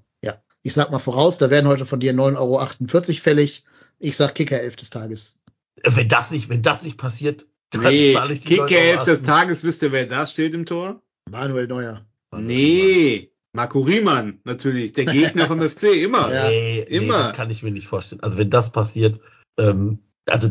Ich 0.63 0.75
sag 0.75 0.91
mal 0.91 0.99
voraus, 0.99 1.39
da 1.39 1.51
werden 1.51 1.67
heute 1.67 1.87
von 1.87 2.01
dir 2.01 2.13
9,48 2.15 2.39
Euro 2.39 3.21
fällig. 3.21 3.65
Ich 3.99 4.17
sag 4.17 4.35
Kicker 4.35 4.61
11 4.61 4.77
des 4.77 4.91
Tages. 4.91 5.37
Wenn 5.85 6.09
das 6.09 6.31
nicht, 6.31 6.49
wenn 6.49 6.63
das 6.63 6.83
nicht 6.83 6.99
passiert, 6.99 7.47
dann 7.71 7.83
nee, 7.83 8.13
zahle 8.13 8.33
ich 8.33 8.41
die 8.43 8.49
Kicker 8.49 8.79
11 8.79 9.03
des 9.05 9.23
9,80. 9.23 9.27
Tages, 9.27 9.65
wisst 9.65 9.83
ihr, 9.83 9.93
wer 9.93 10.07
da 10.07 10.27
steht 10.27 10.55
im 10.55 10.67
Tor? 10.67 11.03
Manuel 11.31 11.67
Neuer. 11.67 12.05
Nee, 12.35 13.33
Marco 13.53 13.81
Riemann, 13.81 14.41
natürlich, 14.45 14.93
der 14.93 15.07
Gegner 15.07 15.47
vom 15.47 15.61
FC, 15.71 15.83
immer. 15.95 16.33
Ja. 16.33 16.49
Nee, 16.49 16.87
nee, 16.89 16.97
immer. 16.97 17.29
das 17.29 17.37
kann 17.37 17.51
ich 17.51 17.63
mir 17.63 17.71
nicht 17.71 17.87
vorstellen. 17.87 18.23
Also 18.23 18.39
wenn 18.39 18.51
das 18.51 18.71
passiert, 18.73 19.21
ähm, 19.59 19.99
also 20.27 20.49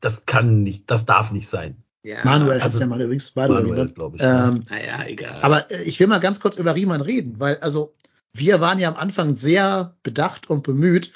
das 0.00 0.26
kann 0.26 0.62
nicht, 0.62 0.90
das 0.90 1.04
darf 1.06 1.32
nicht 1.32 1.48
sein. 1.48 1.82
Ja. 2.04 2.18
Manuel 2.24 2.56
heißt 2.56 2.64
also 2.64 2.80
ja 2.80 2.86
mal 2.86 3.00
übrigens. 3.00 3.34
Manuel, 3.34 3.62
Manuel, 3.62 3.84
ne? 3.86 3.92
glaube 3.92 4.16
ich. 4.16 4.22
ähm, 4.22 4.64
Naja, 4.68 5.04
egal. 5.06 5.40
aber 5.42 5.70
äh, 5.70 5.82
ich 5.84 5.98
will 6.00 6.08
mal 6.08 6.18
ganz 6.18 6.40
kurz 6.40 6.56
über 6.56 6.74
Riemann 6.74 7.00
reden, 7.00 7.36
weil 7.38 7.58
also 7.58 7.94
wir 8.34 8.60
waren 8.60 8.78
ja 8.78 8.88
am 8.88 8.96
Anfang 8.96 9.34
sehr 9.34 9.94
bedacht 10.02 10.48
und 10.50 10.62
bemüht, 10.62 11.12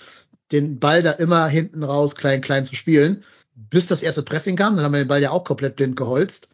den 0.53 0.79
Ball 0.79 1.03
da 1.03 1.13
immer 1.13 1.47
hinten 1.49 1.83
raus 1.83 2.15
klein 2.15 2.41
klein 2.41 2.65
zu 2.67 2.75
spielen, 2.77 3.25
bis 3.55 3.87
das 3.87 4.03
erste 4.03 4.23
Pressing 4.23 4.57
kam. 4.57 4.77
Dann 4.77 4.85
haben 4.85 4.93
wir 4.93 5.03
den 5.05 5.09
Ball 5.09 5.23
ja 5.23 5.31
auch 5.31 5.45
komplett 5.45 5.77
blind 5.77 5.97
geholzt. 5.97 6.51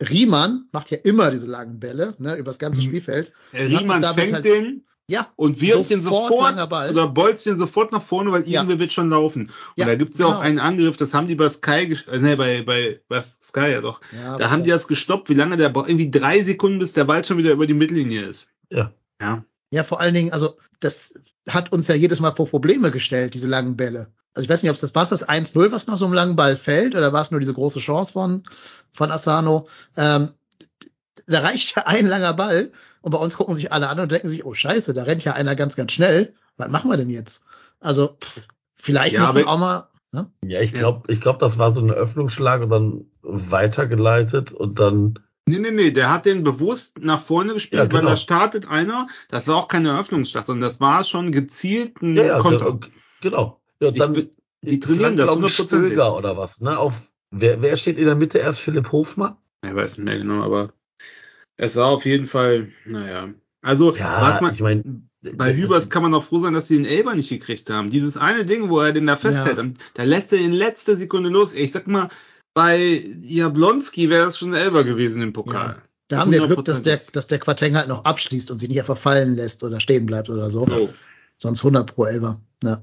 Riemann 0.00 0.66
macht 0.72 0.90
ja 0.90 0.98
immer 1.02 1.30
diese 1.30 1.46
langen 1.46 1.78
Bälle, 1.78 2.14
ne, 2.18 2.34
übers 2.36 2.58
ganze 2.58 2.80
Mhm. 2.80 2.86
Spielfeld. 2.86 3.32
Äh, 3.52 3.66
Und 3.66 3.76
Riemann 3.78 4.02
fängt 4.14 4.32
halt- 4.34 4.44
den 4.44 4.84
Ja, 5.08 5.26
und 5.34 5.60
wirft 5.60 5.90
den 5.90 6.00
Sofort 6.00 6.54
oder 6.54 7.08
bolzt 7.08 7.44
den 7.44 7.58
sofort 7.58 7.90
nach 7.92 8.00
vorne, 8.02 8.30
weil 8.30 8.48
Ja. 8.48 8.60
irgendwer 8.60 8.78
wird 8.78 8.92
schon 8.92 9.10
laufen. 9.10 9.42
Und 9.46 9.50
Ja, 9.76 9.86
da 9.86 9.96
gibt's 9.96 10.16
ja 10.18 10.26
genau. 10.26 10.38
auch 10.38 10.40
einen 10.42 10.60
Angriff, 10.60 10.96
das 10.96 11.12
haben 11.12 11.26
die 11.26 11.34
bei 11.34 11.48
Sky, 11.48 11.86
gesch- 11.92 12.08
äh, 12.08 12.18
nee, 12.20 12.36
bei, 12.36 12.62
bei, 12.62 13.00
bei 13.08 13.20
Sky 13.22 13.72
ja 13.72 13.80
doch. 13.80 14.00
ja 14.12 14.38
Da 14.38 14.50
haben 14.50 14.62
die 14.62 14.70
das 14.70 14.86
gestoppt, 14.86 15.28
wie 15.28 15.34
lange 15.34 15.56
der 15.56 15.70
braucht, 15.70 15.88
irgendwie 15.88 16.10
drei 16.10 16.42
Sekunden, 16.44 16.78
bis 16.78 16.92
der 16.92 17.04
Ball 17.04 17.24
schon 17.24 17.36
wieder 17.36 17.50
über 17.50 17.66
die 17.66 17.74
Mittellinie 17.74 18.22
ist. 18.22 18.46
Ja. 18.70 18.92
Ja. 19.20 19.44
Ja, 19.72 19.84
vor 19.84 20.00
allen 20.00 20.14
Dingen, 20.14 20.32
also 20.32 20.58
das 20.80 21.14
hat 21.48 21.72
uns 21.72 21.88
ja 21.88 21.94
jedes 21.94 22.20
Mal 22.20 22.34
vor 22.34 22.46
Probleme 22.46 22.90
gestellt, 22.90 23.32
diese 23.32 23.48
langen 23.48 23.74
Bälle. 23.74 24.08
Also 24.34 24.44
ich 24.44 24.50
weiß 24.50 24.62
nicht, 24.62 24.68
ob 24.68 24.74
es 24.74 24.82
das 24.82 24.94
war, 24.94 25.06
das 25.06 25.26
1-0, 25.26 25.72
was 25.72 25.86
nach 25.86 25.96
so 25.96 26.04
einem 26.04 26.12
langen 26.12 26.36
Ball 26.36 26.56
fällt, 26.56 26.94
oder 26.94 27.14
war 27.14 27.22
es 27.22 27.30
nur 27.30 27.40
diese 27.40 27.54
große 27.54 27.80
Chance 27.80 28.12
von, 28.12 28.42
von 28.92 29.10
Asano. 29.10 29.68
Ähm, 29.96 30.32
da 31.26 31.40
reicht 31.40 31.74
ja 31.74 31.86
ein 31.86 32.04
langer 32.04 32.34
Ball 32.34 32.70
und 33.00 33.12
bei 33.12 33.18
uns 33.18 33.36
gucken 33.36 33.54
sich 33.54 33.72
alle 33.72 33.88
an 33.88 33.98
und 33.98 34.12
denken 34.12 34.28
sich, 34.28 34.44
oh 34.44 34.52
scheiße, 34.52 34.92
da 34.92 35.04
rennt 35.04 35.24
ja 35.24 35.32
einer 35.32 35.56
ganz, 35.56 35.74
ganz 35.74 35.92
schnell. 35.92 36.34
Was 36.58 36.68
machen 36.68 36.90
wir 36.90 36.98
denn 36.98 37.08
jetzt? 37.08 37.44
Also 37.80 38.18
pff, 38.20 38.46
vielleicht 38.74 39.14
Ja, 39.14 39.30
auch 39.30 39.58
mal, 39.58 39.88
ne? 40.12 40.30
Ja, 40.44 40.60
ich 40.60 40.74
glaube, 40.74 41.10
ich 41.10 41.22
glaube, 41.22 41.38
das 41.38 41.56
war 41.56 41.72
so 41.72 41.80
eine 41.80 41.94
Öffnungsschlag 41.94 42.60
und 42.60 42.68
dann 42.68 43.06
weitergeleitet 43.22 44.52
und 44.52 44.78
dann 44.78 45.18
Nee, 45.48 45.58
nee, 45.58 45.70
nee, 45.72 45.90
der 45.90 46.10
hat 46.10 46.24
den 46.24 46.44
bewusst 46.44 47.00
nach 47.00 47.20
vorne 47.22 47.54
gespielt, 47.54 47.80
Ja, 47.80 47.86
genau. 47.86 48.02
weil 48.02 48.10
da 48.10 48.16
startet 48.16 48.68
einer, 48.68 49.08
das 49.28 49.48
war 49.48 49.56
auch 49.56 49.68
keine 49.68 49.88
Eröffnungsschlag, 49.90 50.46
sondern 50.46 50.68
das 50.70 50.80
war 50.80 51.02
schon 51.04 51.32
gezielt 51.32 52.00
ein 52.00 52.16
ja, 52.16 52.24
ja, 52.24 52.38
Konter. 52.38 52.74
ge- 52.78 52.90
genau. 53.20 53.60
Ja, 53.80 53.88
Ich 53.88 53.98
dann 53.98 54.12
bin- 54.12 54.30
die 54.62 54.78
trainieren 54.78 55.16
das 55.16 55.26
glaube 55.26 55.46
ich, 55.48 55.54
100%. 55.58 55.66
Stöger 55.88 56.16
oder 56.16 56.36
was, 56.36 56.60
ne? 56.60 56.78
Auf 56.78 56.94
wer, 57.32 57.60
wer 57.60 57.76
steht 57.76 57.98
in 57.98 58.06
der 58.06 58.14
Mitte 58.14 58.38
erst 58.38 58.60
Philipp 58.60 58.92
Hofmann? 58.92 59.36
Ich 59.66 59.74
weiß 59.74 59.98
nicht 59.98 60.04
mehr 60.04 60.18
genau, 60.18 60.42
aber 60.44 60.72
es 61.56 61.74
war 61.74 61.86
auf 61.88 62.04
jeden 62.04 62.26
Fall, 62.26 62.68
naja. 62.86 63.28
Also, 63.62 63.96
was 63.98 64.40
man, 64.40 64.54
ich 64.54 64.60
meine, 64.60 64.82
bei 65.36 65.54
Hübers 65.54 65.90
kann 65.90 66.02
man 66.02 66.14
auch 66.14 66.22
froh 66.24 66.38
sein, 66.38 66.54
dass 66.54 66.68
sie 66.68 66.76
den 66.76 66.84
Elber 66.84 67.14
nicht 67.16 67.28
gekriegt 67.28 67.68
haben. 67.70 67.90
Dieses 67.90 68.16
eine 68.16 68.44
Ding, 68.44 68.70
wo 68.70 68.80
er 68.80 68.92
den 68.92 69.06
da 69.06 69.16
festhält, 69.16 69.58
Ja. 69.58 69.64
da 69.94 70.02
lässt 70.04 70.32
er 70.32 70.38
in 70.40 70.52
letzter 70.52 70.96
Sekunde 70.96 71.28
los. 71.28 71.52
Ich 71.52 71.70
sag 71.72 71.86
mal, 71.88 72.08
bei 72.54 73.02
Jablonski 73.22 74.10
wäre 74.10 74.26
das 74.26 74.38
schon 74.38 74.54
ein 74.54 74.60
Elber 74.60 74.84
gewesen 74.84 75.22
im 75.22 75.32
Pokal. 75.32 75.82
Da 76.08 76.18
haben 76.18 76.32
wir 76.32 76.46
Glück, 76.46 76.60
100%. 76.60 76.64
dass 76.64 76.82
der, 76.82 77.00
dass 77.12 77.26
der 77.26 77.38
Quateng 77.38 77.76
halt 77.76 77.88
noch 77.88 78.04
abschließt 78.04 78.50
und 78.50 78.58
sich 78.58 78.68
nicht 78.68 78.80
einfach 78.80 78.98
fallen 78.98 79.34
lässt 79.34 79.64
oder 79.64 79.80
stehen 79.80 80.04
bleibt 80.04 80.28
oder 80.28 80.50
so. 80.50 80.66
So. 80.66 80.92
Sonst 81.38 81.60
100 81.60 81.94
pro 81.94 82.04
Elfer. 82.04 82.40
Ja. 82.62 82.82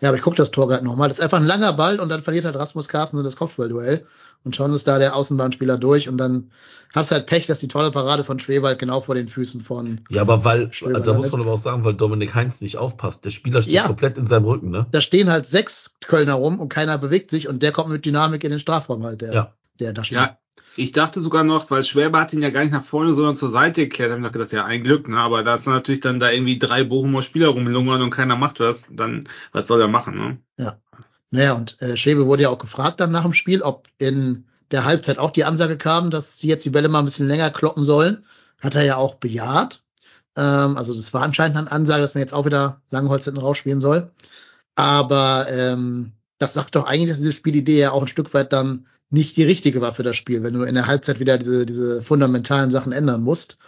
Ja, 0.00 0.08
aber 0.08 0.16
ich 0.16 0.22
gucke 0.22 0.36
das 0.36 0.50
Tor 0.50 0.68
gerade 0.68 0.84
nochmal. 0.84 1.08
Das 1.08 1.18
ist 1.18 1.24
einfach 1.24 1.38
ein 1.38 1.46
langer 1.46 1.72
Ball 1.74 2.00
und 2.00 2.08
dann 2.08 2.22
verliert 2.22 2.44
halt 2.44 2.56
Rasmus 2.56 2.88
Carsten 2.88 3.22
das 3.22 3.36
Kopfballduell. 3.36 4.06
Und 4.44 4.56
schon 4.56 4.72
ist 4.72 4.88
da 4.88 4.98
der 4.98 5.14
Außenbahnspieler 5.14 5.76
durch 5.76 6.08
und 6.08 6.16
dann 6.16 6.50
hast 6.94 7.10
du 7.10 7.16
halt 7.16 7.26
Pech, 7.26 7.46
dass 7.46 7.60
die 7.60 7.68
tolle 7.68 7.90
Parade 7.90 8.24
von 8.24 8.38
Schwewald 8.40 8.78
genau 8.78 9.02
vor 9.02 9.14
den 9.14 9.28
Füßen 9.28 9.60
von. 9.60 10.00
ja, 10.08 10.22
aber 10.22 10.44
weil, 10.44 10.72
Schwimmer 10.72 11.00
da 11.00 11.12
muss 11.12 11.30
man 11.30 11.42
aber 11.42 11.52
auch 11.52 11.58
sagen, 11.58 11.84
weil 11.84 11.92
Dominik 11.92 12.34
Heinz 12.34 12.62
nicht 12.62 12.78
aufpasst. 12.78 13.24
Der 13.26 13.30
Spieler 13.30 13.60
steht 13.60 13.74
Ja. 13.74 13.86
komplett 13.86 14.16
in 14.16 14.26
seinem 14.26 14.46
Rücken, 14.46 14.70
ne? 14.70 14.86
Da 14.90 15.02
stehen 15.02 15.30
halt 15.30 15.44
sechs 15.44 15.96
Kölner 16.06 16.34
rum 16.34 16.58
und 16.58 16.70
keiner 16.70 16.96
bewegt 16.96 17.30
sich 17.30 17.48
und 17.48 17.62
der 17.62 17.72
kommt 17.72 17.90
mit 17.90 18.06
Dynamik 18.06 18.42
in 18.42 18.50
den 18.50 18.58
Strafraum 18.58 19.04
halt, 19.04 19.20
der, 19.20 19.32
Ja. 19.34 19.52
der 19.78 19.92
da 19.92 20.02
steht. 20.04 20.16
Ja, 20.16 20.38
ich 20.80 20.92
dachte 20.92 21.20
sogar 21.20 21.44
noch, 21.44 21.70
weil 21.70 21.84
Schwäbe 21.84 22.18
hat 22.18 22.32
ihn 22.32 22.42
ja 22.42 22.50
gar 22.50 22.62
nicht 22.62 22.72
nach 22.72 22.84
vorne, 22.84 23.12
sondern 23.14 23.36
zur 23.36 23.50
Seite 23.50 23.82
geklärt. 23.82 24.10
Hab 24.10 24.18
ich 24.18 24.24
noch 24.24 24.32
gedacht, 24.32 24.52
ja, 24.52 24.64
ein 24.64 24.82
Glück, 24.82 25.08
ne? 25.08 25.18
Aber 25.18 25.42
da 25.42 25.56
ist 25.56 25.66
natürlich 25.66 26.00
dann 26.00 26.18
da 26.18 26.30
irgendwie 26.30 26.58
drei 26.58 26.84
Bochumer 26.84 27.22
Spieler 27.22 27.48
rumlungern 27.48 28.02
und 28.02 28.10
keiner 28.10 28.36
macht 28.36 28.60
was, 28.60 28.88
dann, 28.90 29.28
was 29.52 29.66
soll 29.66 29.80
er 29.80 29.88
machen, 29.88 30.16
ne? 30.16 30.38
Naja, 31.30 31.52
und 31.52 31.80
äh, 31.82 31.96
Schwebe 31.96 32.26
wurde 32.26 32.44
ja 32.44 32.48
auch 32.48 32.58
gefragt 32.58 33.00
dann 33.00 33.12
nach 33.12 33.22
dem 33.22 33.34
Spiel, 33.34 33.62
ob 33.62 33.88
in 33.98 34.46
der 34.70 34.84
Halbzeit 34.84 35.18
auch 35.18 35.30
die 35.30 35.44
Ansage 35.44 35.76
kam, 35.76 36.10
dass 36.10 36.38
sie 36.38 36.48
jetzt 36.48 36.64
die 36.64 36.70
Bälle 36.70 36.88
mal 36.88 37.00
ein 37.00 37.04
bisschen 37.04 37.28
länger 37.28 37.50
kloppen 37.50 37.84
sollen. 37.84 38.24
Hat 38.60 38.74
er 38.74 38.84
ja 38.84 38.96
auch 38.96 39.16
bejaht. 39.16 39.82
Ähm, 40.36 40.76
also 40.76 40.94
das 40.94 41.12
war 41.12 41.22
anscheinend 41.22 41.56
eine 41.56 41.70
Ansage, 41.70 42.00
dass 42.00 42.14
man 42.14 42.20
jetzt 42.20 42.34
auch 42.34 42.46
wieder 42.46 42.80
Langholz 42.90 43.26
hinten 43.26 43.40
rausspielen 43.40 43.80
soll. 43.80 44.10
Aber 44.76 45.46
ähm, 45.50 46.12
das 46.38 46.54
sagt 46.54 46.74
doch 46.74 46.86
eigentlich, 46.86 47.10
dass 47.10 47.18
diese 47.18 47.32
Spielidee 47.32 47.80
ja 47.80 47.92
auch 47.92 48.02
ein 48.02 48.08
Stück 48.08 48.32
weit 48.32 48.52
dann 48.52 48.86
nicht 49.10 49.36
die 49.36 49.44
richtige 49.44 49.80
war 49.80 49.92
für 49.92 50.02
das 50.02 50.16
Spiel, 50.16 50.42
wenn 50.42 50.54
du 50.54 50.62
in 50.62 50.74
der 50.74 50.86
Halbzeit 50.86 51.20
wieder 51.20 51.36
diese, 51.36 51.66
diese 51.66 52.02
fundamentalen 52.02 52.70
Sachen 52.70 52.92
ändern 52.92 53.22
musst. 53.22 53.58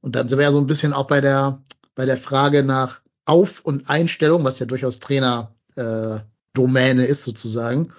Und 0.00 0.16
dann 0.16 0.28
sind 0.28 0.38
wir 0.38 0.44
ja 0.44 0.52
so 0.52 0.58
ein 0.58 0.66
bisschen 0.66 0.92
auch 0.92 1.06
bei 1.06 1.20
der, 1.20 1.62
bei 1.94 2.06
der 2.06 2.16
Frage 2.16 2.62
nach 2.62 3.00
Auf- 3.24 3.60
und 3.60 3.90
Einstellung, 3.90 4.44
was 4.44 4.58
ja 4.58 4.66
durchaus 4.66 5.00
Trainer 5.00 5.54
äh, 5.76 6.18
Domäne 6.54 7.04
ist 7.04 7.24
sozusagen, 7.24 7.92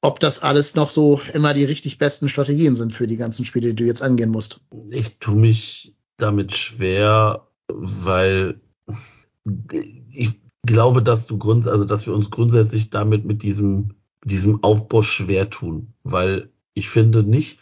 ob 0.00 0.20
das 0.20 0.42
alles 0.42 0.74
noch 0.74 0.90
so 0.90 1.20
immer 1.32 1.54
die 1.54 1.64
richtig 1.64 1.98
besten 1.98 2.28
Strategien 2.28 2.76
sind 2.76 2.92
für 2.92 3.06
die 3.06 3.16
ganzen 3.16 3.44
Spiele, 3.44 3.70
die 3.70 3.76
du 3.76 3.84
jetzt 3.84 4.02
angehen 4.02 4.30
musst. 4.30 4.60
Ich 4.90 5.18
tue 5.18 5.34
mich 5.34 5.96
damit 6.16 6.54
schwer, 6.54 7.48
weil 7.68 8.60
ich 10.10 10.40
glaube, 10.64 11.02
dass 11.02 11.26
du 11.26 11.38
grund, 11.38 11.66
also 11.66 11.84
dass 11.84 12.06
wir 12.06 12.14
uns 12.14 12.30
grundsätzlich 12.30 12.90
damit 12.90 13.24
mit 13.24 13.42
diesem, 13.42 13.94
diesem 14.24 14.62
Aufbau 14.62 15.02
schwer 15.02 15.50
tun, 15.50 15.94
weil 16.02 16.50
ich 16.74 16.88
finde 16.88 17.22
nicht, 17.22 17.60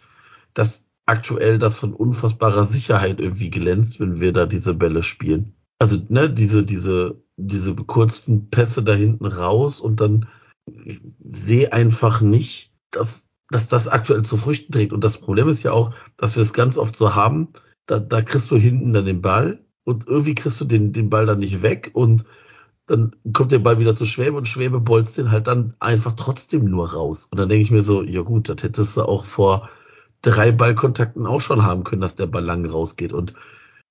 dass 0.55 0.85
aktuell 1.07 1.59
das 1.59 1.79
von 1.79 1.95
unfassbarer 1.95 2.65
Sicherheit 2.65 3.21
irgendwie 3.21 3.51
glänzt, 3.51 4.01
wenn 4.01 4.21
wir 4.21 4.33
da 4.33 4.47
diese 4.47 4.75
Bälle 4.75 5.03
spielen. 5.03 5.55
Also, 5.79 5.99
ne, 6.09 6.29
diese, 6.31 6.65
diese, 6.65 7.23
diese 7.37 7.75
bekürzten 7.75 8.51
Pässe 8.51 8.83
da 8.83 8.95
hinten 8.95 9.27
raus 9.27 9.81
und 9.81 10.01
dann 10.01 10.29
sehe 11.31 11.73
einfach 11.73 12.21
nicht, 12.21 12.73
dass, 12.91 13.29
dass 13.51 13.69
das 13.69 13.89
aktuell 13.89 14.23
zu 14.23 14.37
Früchten 14.37 14.73
trägt. 14.73 14.93
Und 14.93 15.05
das 15.05 15.19
Problem 15.19 15.49
ist 15.49 15.63
ja 15.63 15.73
auch, 15.73 15.95
dass 16.17 16.35
wir 16.35 16.43
es 16.43 16.53
ganz 16.53 16.77
oft 16.77 16.97
so 16.97 17.15
haben, 17.15 17.49
da, 17.87 17.99
da 17.99 18.23
kriegst 18.23 18.51
du 18.51 18.57
hinten 18.57 18.93
dann 18.93 19.05
den 19.05 19.23
Ball 19.23 19.65
und 19.85 20.09
irgendwie 20.09 20.35
kriegst 20.35 20.61
du 20.61 20.65
den, 20.65 20.93
den 20.93 21.11
Ball 21.11 21.27
dann 21.27 21.39
nicht 21.39 21.63
weg 21.63 21.91
und 21.93 22.25
dann 22.87 23.17
kommt 23.33 23.53
der 23.53 23.59
Ball 23.59 23.79
wieder 23.79 23.97
zu 23.97 24.05
Schwäbe 24.05 24.37
und 24.37 24.47
Schwäbe 24.47 24.81
bolzt 24.81 25.19
den 25.19 25.31
halt 25.31 25.49
dann 25.49 25.75
einfach 25.81 26.13
trotzdem 26.13 26.67
nur 26.67 26.93
raus. 26.93 27.27
Und 27.31 27.39
dann 27.39 27.49
denke 27.49 27.63
ich 27.63 27.71
mir 27.71 27.83
so, 27.83 28.03
ja 28.03 28.23
gut, 28.23 28.49
das 28.49 28.63
hättest 28.63 28.97
du 28.97 29.03
auch 29.03 29.25
vor 29.25 29.69
drei 30.23 30.53
Ballkontakten 30.53 31.27
auch 31.27 31.41
schon 31.41 31.65
haben 31.65 31.85
können, 31.85 32.01
dass 32.01 32.17
der 32.17 32.27
Ball 32.27 32.45
lang 32.45 32.65
rausgeht. 32.65 33.13
Und 33.13 33.35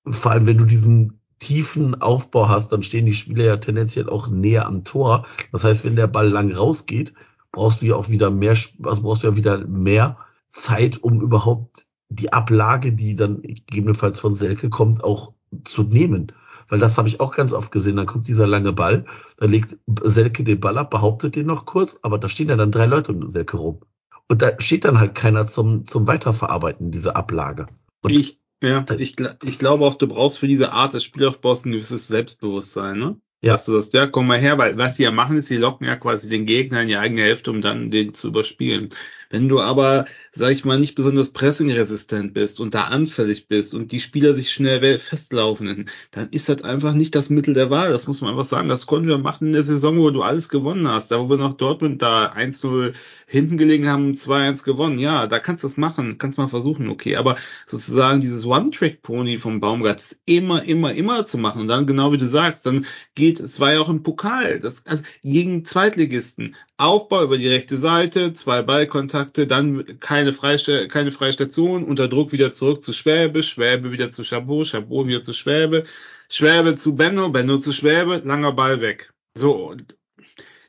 vor 0.06 0.32
allem, 0.32 0.46
wenn 0.46 0.58
du 0.58 0.64
diesen 0.64 1.20
tiefen 1.38 2.00
Aufbau 2.00 2.48
hast, 2.48 2.72
dann 2.72 2.82
stehen 2.82 3.06
die 3.06 3.12
Spieler 3.12 3.44
ja 3.44 3.56
tendenziell 3.58 4.08
auch 4.08 4.28
näher 4.28 4.66
am 4.66 4.84
Tor. 4.84 5.26
Das 5.52 5.64
heißt, 5.64 5.84
wenn 5.84 5.96
der 5.96 6.06
Ball 6.06 6.28
lang 6.28 6.52
rausgeht, 6.52 7.12
brauchst 7.52 7.82
du 7.82 7.86
ja 7.86 7.96
auch 7.96 8.08
wieder 8.08 8.30
mehr, 8.30 8.56
also 8.82 9.02
brauchst 9.02 9.22
du 9.22 9.28
ja 9.28 9.36
wieder 9.36 9.66
mehr 9.66 10.16
Zeit, 10.52 11.02
um 11.02 11.20
überhaupt 11.20 11.86
die 12.08 12.32
Ablage, 12.32 12.92
die 12.92 13.16
dann 13.16 13.42
gegebenenfalls 13.42 14.20
von 14.20 14.34
Selke 14.34 14.70
kommt, 14.70 15.04
auch 15.04 15.32
zu 15.64 15.82
nehmen. 15.82 16.32
Weil 16.68 16.78
das 16.78 16.98
habe 16.98 17.08
ich 17.08 17.20
auch 17.20 17.34
ganz 17.34 17.52
oft 17.52 17.70
gesehen. 17.70 17.96
Dann 17.96 18.06
kommt 18.06 18.28
dieser 18.28 18.46
lange 18.46 18.72
Ball, 18.72 19.04
dann 19.36 19.50
legt 19.50 19.76
Selke 20.02 20.44
den 20.44 20.60
Ball 20.60 20.78
ab, 20.78 20.90
behauptet 20.90 21.36
den 21.36 21.46
noch 21.46 21.66
kurz, 21.66 21.98
aber 22.02 22.18
da 22.18 22.28
stehen 22.28 22.48
ja 22.48 22.56
dann 22.56 22.72
drei 22.72 22.86
Leute 22.86 23.12
um 23.12 23.28
Selke 23.30 23.56
rum. 23.56 23.80
Und 24.28 24.42
da 24.42 24.60
steht 24.60 24.84
dann 24.84 24.98
halt 24.98 25.14
keiner 25.14 25.46
zum, 25.46 25.86
zum 25.86 26.06
Weiterverarbeiten 26.06 26.90
dieser 26.90 27.16
Ablage. 27.16 27.66
Und 28.02 28.10
Ich, 28.12 28.40
ja, 28.62 28.84
ich, 28.98 29.16
ich 29.42 29.58
glaube 29.58 29.84
auch, 29.84 29.94
du 29.94 30.08
brauchst 30.08 30.38
für 30.38 30.48
diese 30.48 30.72
Art 30.72 30.94
des 30.94 31.04
Spielaufbaus 31.04 31.64
ein 31.64 31.72
gewisses 31.72 32.08
Selbstbewusstsein, 32.08 32.98
ne? 32.98 33.20
Ja. 33.42 33.52
Dass 33.52 33.66
du 33.66 33.74
das, 33.74 33.92
ja, 33.92 34.06
komm 34.06 34.26
mal 34.26 34.38
her, 34.38 34.56
weil 34.58 34.78
was 34.78 34.96
sie 34.96 35.02
ja 35.02 35.10
machen, 35.10 35.36
ist, 35.36 35.46
sie 35.46 35.58
locken 35.58 35.86
ja 35.86 35.94
quasi 35.96 36.28
den 36.28 36.46
Gegner 36.46 36.82
in 36.82 36.88
die 36.88 36.96
eigene 36.96 37.20
Hälfte, 37.20 37.50
um 37.50 37.60
dann 37.60 37.90
den 37.90 38.14
zu 38.14 38.28
überspielen. 38.28 38.88
Wenn 39.30 39.48
du 39.48 39.60
aber, 39.60 40.06
sag 40.34 40.52
ich 40.52 40.64
mal, 40.64 40.78
nicht 40.78 40.94
besonders 40.94 41.30
pressingresistent 41.30 42.34
bist 42.34 42.60
und 42.60 42.74
da 42.74 42.84
anfällig 42.84 43.48
bist 43.48 43.74
und 43.74 43.92
die 43.92 44.00
Spieler 44.00 44.34
sich 44.34 44.52
schnell 44.52 44.98
festlaufen, 44.98 45.88
dann 46.10 46.28
ist 46.30 46.48
das 46.48 46.62
einfach 46.62 46.94
nicht 46.94 47.14
das 47.14 47.30
Mittel 47.30 47.54
der 47.54 47.70
Wahl. 47.70 47.90
Das 47.90 48.06
muss 48.06 48.20
man 48.20 48.30
einfach 48.30 48.44
sagen. 48.44 48.68
Das 48.68 48.86
konnten 48.86 49.08
wir 49.08 49.18
machen 49.18 49.48
in 49.48 49.52
der 49.52 49.64
Saison, 49.64 49.98
wo 49.98 50.10
du 50.10 50.22
alles 50.22 50.48
gewonnen 50.48 50.88
hast. 50.88 51.10
Da, 51.10 51.18
wo 51.18 51.28
wir 51.28 51.36
noch 51.36 51.54
Dortmund 51.54 52.02
da 52.02 52.32
1-0 52.32 52.92
hinten 53.26 53.56
gelegen 53.56 53.88
haben, 53.88 54.12
2-1 54.12 54.64
gewonnen. 54.64 54.98
Ja, 54.98 55.26
da 55.26 55.38
kannst 55.38 55.64
du 55.64 55.68
das 55.68 55.76
machen, 55.76 56.18
kannst 56.18 56.38
mal 56.38 56.48
versuchen, 56.48 56.88
okay. 56.88 57.16
Aber 57.16 57.36
sozusagen 57.66 58.20
dieses 58.20 58.46
One-Trick-Pony 58.46 59.38
vom 59.38 59.60
Baumgart 59.60 60.00
ist 60.00 60.20
immer, 60.26 60.62
immer, 60.64 60.94
immer 60.94 61.26
zu 61.26 61.38
machen. 61.38 61.62
Und 61.62 61.68
dann, 61.68 61.86
genau 61.86 62.12
wie 62.12 62.18
du 62.18 62.28
sagst, 62.28 62.66
dann 62.66 62.86
geht, 63.14 63.40
es 63.40 63.58
war 63.60 63.72
ja 63.72 63.80
auch 63.80 63.88
im 63.88 64.02
Pokal, 64.02 64.60
das, 64.60 64.86
also 64.86 65.02
gegen 65.22 65.64
Zweitligisten. 65.64 66.54
Aufbau 66.78 67.24
über 67.24 67.38
die 67.38 67.48
rechte 67.48 67.78
Seite, 67.78 68.34
zwei 68.34 68.60
Ballkontakte, 68.60 69.15
dann 69.24 69.98
keine, 70.00 70.32
Freiste 70.32 70.88
keine 70.88 71.12
Freistation, 71.12 71.84
unter 71.84 72.08
Druck 72.08 72.32
wieder 72.32 72.52
zurück 72.52 72.82
zu 72.82 72.92
Schwäbe, 72.92 73.42
Schwäbe 73.42 73.92
wieder 73.92 74.08
zu 74.08 74.22
Chabot, 74.22 74.66
Chabot 74.66 75.06
wieder 75.06 75.22
zu 75.22 75.32
Schwäbe, 75.32 75.84
Schwäbe 76.28 76.76
zu 76.76 76.94
Benno, 76.94 77.28
Benno 77.30 77.58
zu 77.58 77.72
Schwäbe, 77.72 78.20
langer 78.24 78.52
Ball 78.52 78.80
weg. 78.80 79.12
So, 79.34 79.74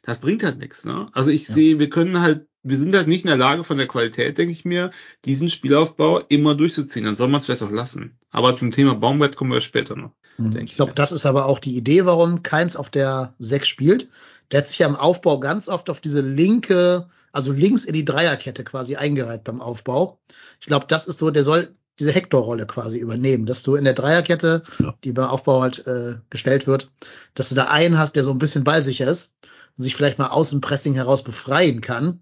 das 0.03 0.19
bringt 0.19 0.43
halt 0.43 0.59
nichts, 0.59 0.85
ne? 0.85 1.09
Also 1.11 1.29
ich 1.29 1.47
Ja. 1.47 1.55
sehe, 1.55 1.79
wir 1.79 1.89
können 1.89 2.21
halt, 2.21 2.47
wir 2.63 2.77
sind 2.77 2.95
halt 2.95 3.07
nicht 3.07 3.23
in 3.23 3.29
der 3.29 3.37
Lage 3.37 3.63
von 3.63 3.77
der 3.77 3.87
Qualität, 3.87 4.37
denke 4.37 4.51
ich 4.51 4.65
mir, 4.65 4.91
diesen 5.25 5.49
Spielaufbau 5.49 6.19
immer 6.29 6.55
durchzuziehen. 6.55 7.05
Dann 7.05 7.15
soll 7.15 7.27
man 7.27 7.39
es 7.39 7.45
vielleicht 7.45 7.61
auch 7.61 7.71
lassen. 7.71 8.17
Aber 8.29 8.55
zum 8.55 8.71
Thema 8.71 8.95
Baumgart 8.95 9.35
kommen 9.35 9.51
wir 9.51 9.61
später 9.61 9.95
noch. 9.95 10.11
Denke 10.37 10.65
Ich 10.65 10.75
glaube, 10.75 10.93
das 10.93 11.11
ist 11.11 11.25
aber 11.25 11.45
auch 11.45 11.59
die 11.59 11.75
Idee, 11.75 12.05
warum 12.05 12.43
Keins 12.43 12.75
auf 12.75 12.89
der 12.89 13.33
6 13.39 13.67
spielt. 13.67 14.09
Der 14.51 14.59
hat 14.59 14.67
sich 14.67 14.79
ja 14.79 14.87
im 14.87 14.95
Aufbau 14.95 15.39
ganz 15.39 15.67
oft 15.67 15.89
auf 15.89 15.99
diese 15.99 16.21
linke, 16.21 17.09
also 17.31 17.51
links 17.51 17.85
in 17.85 17.93
die 17.93 18.05
Dreierkette 18.05 18.63
quasi 18.63 18.95
eingereiht 18.95 19.43
beim 19.43 19.61
Aufbau. 19.61 20.19
Ich 20.59 20.67
glaube, 20.67 20.85
das 20.87 21.07
ist 21.07 21.19
so, 21.19 21.29
der 21.31 21.43
soll 21.43 21.75
diese 21.99 22.11
Hector-Rolle 22.11 22.67
quasi 22.67 22.99
übernehmen, 22.99 23.45
dass 23.45 23.63
du 23.63 23.75
in 23.75 23.83
der 23.83 23.93
Dreierkette, 23.93 24.63
Ja. 24.79 24.93
die 25.03 25.11
beim 25.11 25.27
Aufbau 25.29 25.61
halt 25.61 25.85
äh, 25.87 26.15
gestellt 26.29 26.67
wird, 26.67 26.91
dass 27.33 27.49
du 27.49 27.55
da 27.55 27.65
einen 27.65 27.97
hast, 27.97 28.15
der 28.15 28.23
so 28.23 28.31
ein 28.31 28.37
bisschen 28.37 28.63
ballsicher 28.63 29.07
ist 29.07 29.33
und 29.77 29.83
sich 29.83 29.95
vielleicht 29.95 30.19
mal 30.19 30.27
aus 30.27 30.51
dem 30.51 30.61
Pressing 30.61 30.93
heraus 30.93 31.23
befreien 31.23 31.81
kann. 31.81 32.21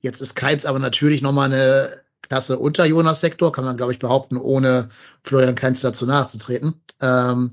Jetzt 0.00 0.20
ist 0.20 0.34
Keins 0.34 0.66
aber 0.66 0.78
natürlich 0.78 1.22
nochmal 1.22 1.52
eine 1.52 1.88
Klasse 2.20 2.58
unter 2.58 2.84
Jonas 2.84 3.20
Sektor, 3.20 3.52
kann 3.52 3.64
man 3.64 3.76
glaube 3.76 3.92
ich 3.92 3.98
behaupten, 3.98 4.36
ohne 4.36 4.90
Florian 5.22 5.54
Keins 5.54 5.80
dazu 5.80 6.04
nachzutreten. 6.06 6.74
Ähm, 7.00 7.52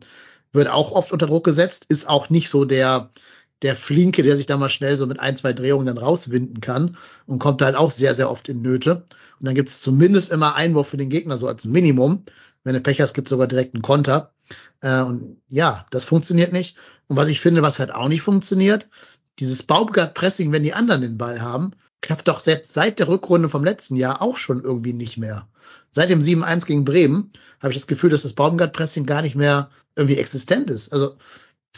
wird 0.54 0.68
auch 0.68 0.92
oft 0.92 1.14
unter 1.14 1.28
Druck 1.28 1.46
gesetzt, 1.46 1.86
ist 1.88 2.10
auch 2.10 2.30
nicht 2.30 2.50
so 2.50 2.66
der, 2.66 3.10
der 3.62 3.76
Flinke, 3.76 4.24
der 4.24 4.38
sich 4.38 4.46
da 4.46 4.58
mal 4.58 4.70
schnell 4.70 4.98
so 4.98 5.06
mit 5.06 5.20
ein, 5.20 5.36
zwei 5.36 5.54
Drehungen 5.54 5.86
dann 5.86 5.98
rauswinden 5.98 6.62
kann 6.62 6.98
und 7.28 7.40
kommt 7.40 7.62
halt 7.62 7.76
auch 7.76 7.92
sehr, 7.92 8.16
sehr 8.16 8.30
oft 8.30 8.50
in 8.50 8.62
Nöte. 8.62 9.04
Und 9.40 9.48
dann 9.48 9.56
gibt 9.56 9.70
es 9.70 9.82
zumindest 9.82 10.32
immer 10.32 10.56
Einwurf 10.56 10.90
für 10.90 10.98
den 10.98 11.10
Gegner, 11.10 11.38
so 11.38 11.48
als 11.48 11.66
Minimum. 11.66 12.24
Wenn 12.64 12.74
du 12.74 12.82
Pech 12.82 13.02
hast, 13.02 13.14
gibt 13.14 13.28
es 13.28 13.32
sogar 13.32 13.48
direkt 13.48 13.76
einen 13.76 13.84
Konter. 13.84 14.34
Äh, 14.82 15.02
und 15.02 15.38
ja, 15.48 15.86
das 15.92 16.06
funktioniert 16.06 16.54
nicht. 16.54 16.78
Und 17.08 17.18
was 17.18 17.30
ich 17.30 17.40
finde, 17.40 17.62
was 17.62 17.80
halt 17.80 17.94
auch 17.94 18.08
nicht 18.08 18.22
funktioniert, 18.22 18.90
dieses 19.40 19.64
Baumgart-Pressing, 19.64 20.52
wenn 20.52 20.64
die 20.64 20.74
anderen 20.74 21.02
den 21.02 21.18
Ball 21.18 21.42
haben, 21.42 21.72
klappt 22.02 22.28
doch 22.28 22.40
seit, 22.40 22.66
seit 22.66 23.00
der 23.00 23.08
Rückrunde 23.08 23.50
vom 23.50 23.64
letzten 23.64 23.96
Jahr 23.96 24.22
auch 24.22 24.38
schon 24.38 24.64
irgendwie 24.64 24.94
nicht 24.94 25.18
mehr. 25.18 25.48
Seit 25.90 26.10
dem 26.10 26.20
7-1 26.20 26.66
gegen 26.66 26.86
Bremen 26.86 27.32
habe 27.60 27.74
ich 27.74 27.78
das 27.78 27.88
Gefühl, 27.88 28.10
dass 28.10 28.24
das 28.24 28.34
Baumgart-Pressing 28.34 29.06
gar 29.06 29.22
nicht 29.22 29.36
mehr 29.36 29.70
irgendwie 29.96 30.18
existent 30.18 30.70
ist. 30.70 30.92
Also 30.92 31.18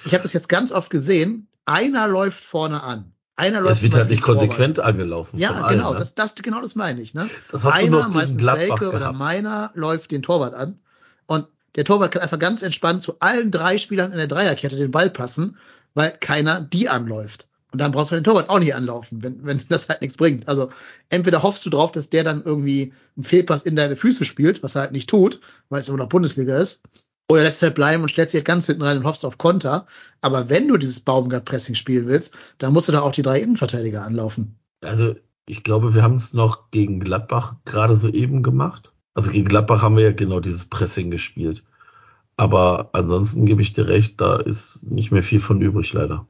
ich 0.05 0.13
habe 0.13 0.23
das 0.23 0.33
jetzt 0.33 0.49
ganz 0.49 0.71
oft 0.71 0.89
gesehen. 0.89 1.47
Einer 1.65 2.07
läuft 2.07 2.43
vorne 2.43 2.83
an. 2.83 3.13
Einer 3.35 3.61
läuft 3.61 3.77
Es 3.77 3.81
wird 3.83 3.95
halt 3.95 4.09
nicht 4.09 4.21
Beispiel 4.21 4.35
Torwart. 4.35 4.49
konsequent 4.49 4.79
angelaufen. 4.79 5.39
Ja, 5.39 5.53
von 5.53 5.63
allen, 5.63 5.77
genau, 5.77 5.93
ne? 5.93 5.99
das, 5.99 6.13
das, 6.13 6.35
genau 6.35 6.61
das 6.61 6.75
meine 6.75 7.01
ich. 7.01 7.13
Ne? 7.13 7.29
Das 7.51 7.65
Einer, 7.65 8.07
meistens 8.09 8.37
Gladbach 8.37 8.77
Selke 8.79 8.89
oder 8.89 8.99
gehabt. 8.99 9.17
meiner, 9.17 9.71
läuft 9.73 10.11
den 10.11 10.21
Torwart 10.21 10.53
an. 10.53 10.79
Und 11.25 11.47
der 11.75 11.85
Torwart 11.85 12.11
kann 12.11 12.21
einfach 12.21 12.39
ganz 12.39 12.61
entspannt 12.61 13.01
zu 13.01 13.15
allen 13.19 13.49
drei 13.49 13.77
Spielern 13.77 14.11
in 14.11 14.17
der 14.17 14.27
Dreierkette 14.27 14.75
den 14.75 14.91
Ball 14.91 15.09
passen, 15.09 15.57
weil 15.95 16.11
keiner 16.11 16.61
die 16.61 16.89
anläuft. 16.89 17.49
Und 17.71 17.79
dann 17.79 17.91
brauchst 17.91 18.11
du 18.11 18.15
den 18.15 18.23
Torwart 18.23 18.49
auch 18.49 18.59
nicht 18.59 18.75
anlaufen, 18.75 19.23
wenn, 19.23 19.43
wenn 19.43 19.59
das 19.69 19.89
halt 19.89 20.01
nichts 20.01 20.17
bringt. 20.17 20.47
Also 20.47 20.69
entweder 21.09 21.41
hoffst 21.41 21.65
du 21.65 21.71
drauf, 21.71 21.91
dass 21.91 22.09
der 22.09 22.23
dann 22.23 22.43
irgendwie 22.43 22.93
einen 23.15 23.25
Fehlpass 23.25 23.63
in 23.63 23.75
deine 23.75 23.95
Füße 23.95 24.25
spielt, 24.25 24.61
was 24.61 24.75
er 24.75 24.81
halt 24.81 24.91
nicht 24.91 25.09
tut, 25.09 25.41
weil 25.69 25.81
es 25.81 25.89
immer 25.89 25.97
noch 25.97 26.09
Bundesliga 26.09 26.55
ist. 26.57 26.81
Oder 27.29 27.43
lässt 27.43 27.61
halt 27.61 27.75
bleiben 27.75 28.03
und 28.03 28.09
stellst 28.09 28.33
dich 28.33 28.39
halt 28.39 28.45
ganz 28.45 28.65
hinten 28.65 28.83
rein 28.83 28.97
und 28.97 29.05
hoffst 29.05 29.25
auf 29.25 29.37
Konter. 29.37 29.87
Aber 30.21 30.49
wenn 30.49 30.67
du 30.67 30.77
dieses 30.77 30.99
Baumgart-Pressing 30.99 31.75
spielen 31.75 32.07
willst, 32.07 32.35
dann 32.57 32.73
musst 32.73 32.89
du 32.89 32.91
da 32.91 33.01
auch 33.01 33.11
die 33.11 33.21
drei 33.21 33.39
Innenverteidiger 33.39 34.03
anlaufen. 34.03 34.57
Also 34.81 35.15
ich 35.45 35.63
glaube, 35.63 35.93
wir 35.95 36.03
haben 36.03 36.15
es 36.15 36.33
noch 36.33 36.71
gegen 36.71 36.99
Gladbach 36.99 37.55
gerade 37.65 37.95
so 37.95 38.09
eben 38.09 38.43
gemacht. 38.43 38.93
Also 39.13 39.31
gegen 39.31 39.47
Gladbach 39.47 39.81
haben 39.81 39.97
wir 39.97 40.03
ja 40.03 40.11
genau 40.11 40.39
dieses 40.39 40.65
Pressing 40.65 41.11
gespielt. 41.11 41.63
Aber 42.35 42.89
ansonsten 42.93 43.45
gebe 43.45 43.61
ich 43.61 43.73
dir 43.73 43.87
recht, 43.87 44.19
da 44.19 44.37
ist 44.37 44.83
nicht 44.83 45.11
mehr 45.11 45.23
viel 45.23 45.39
von 45.39 45.61
übrig, 45.61 45.93
leider. 45.93 46.27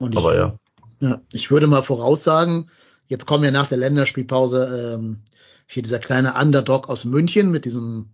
Ich, 0.00 0.16
Aber 0.16 0.36
ja. 0.36 0.58
Ja, 1.00 1.20
ich 1.32 1.50
würde 1.50 1.66
mal 1.66 1.82
voraussagen, 1.82 2.70
jetzt 3.08 3.26
kommen 3.26 3.44
ja 3.44 3.50
nach 3.50 3.68
der 3.68 3.78
Länderspielpause 3.78 4.94
ähm, 4.94 5.22
hier 5.66 5.82
dieser 5.82 5.98
kleine 5.98 6.34
Underdog 6.40 6.88
aus 6.88 7.04
München 7.04 7.50
mit 7.50 7.64
diesem. 7.64 8.10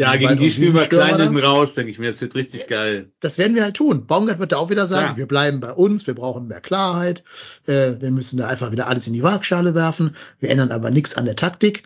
Ja, 0.00 0.14
gegen 0.14 0.36
die 0.38 0.50
spielen 0.50 0.74
wir 0.74 0.86
klein 0.86 1.20
hinten 1.20 1.38
raus, 1.38 1.74
denke 1.74 1.90
ich 1.90 1.98
mir. 1.98 2.10
Das 2.10 2.20
wird 2.20 2.34
richtig 2.36 2.68
geil. 2.68 3.10
Das 3.18 3.36
werden 3.36 3.56
wir 3.56 3.64
halt 3.64 3.74
tun. 3.76 4.06
Baumgart 4.06 4.38
wird 4.38 4.52
da 4.52 4.56
auch 4.58 4.70
wieder 4.70 4.86
sagen, 4.86 5.10
Ja. 5.12 5.16
wir 5.16 5.26
bleiben 5.26 5.58
bei 5.58 5.72
uns, 5.72 6.06
wir 6.06 6.14
brauchen 6.14 6.46
mehr 6.46 6.60
Klarheit, 6.60 7.24
äh, 7.66 7.94
wir 8.00 8.10
müssen 8.12 8.36
da 8.38 8.46
einfach 8.46 8.70
wieder 8.70 8.86
alles 8.86 9.08
in 9.08 9.12
die 9.12 9.24
Waagschale 9.24 9.74
werfen, 9.74 10.14
wir 10.38 10.50
ändern 10.50 10.70
aber 10.70 10.90
nichts 10.90 11.14
an 11.16 11.24
der 11.24 11.34
Taktik. 11.34 11.82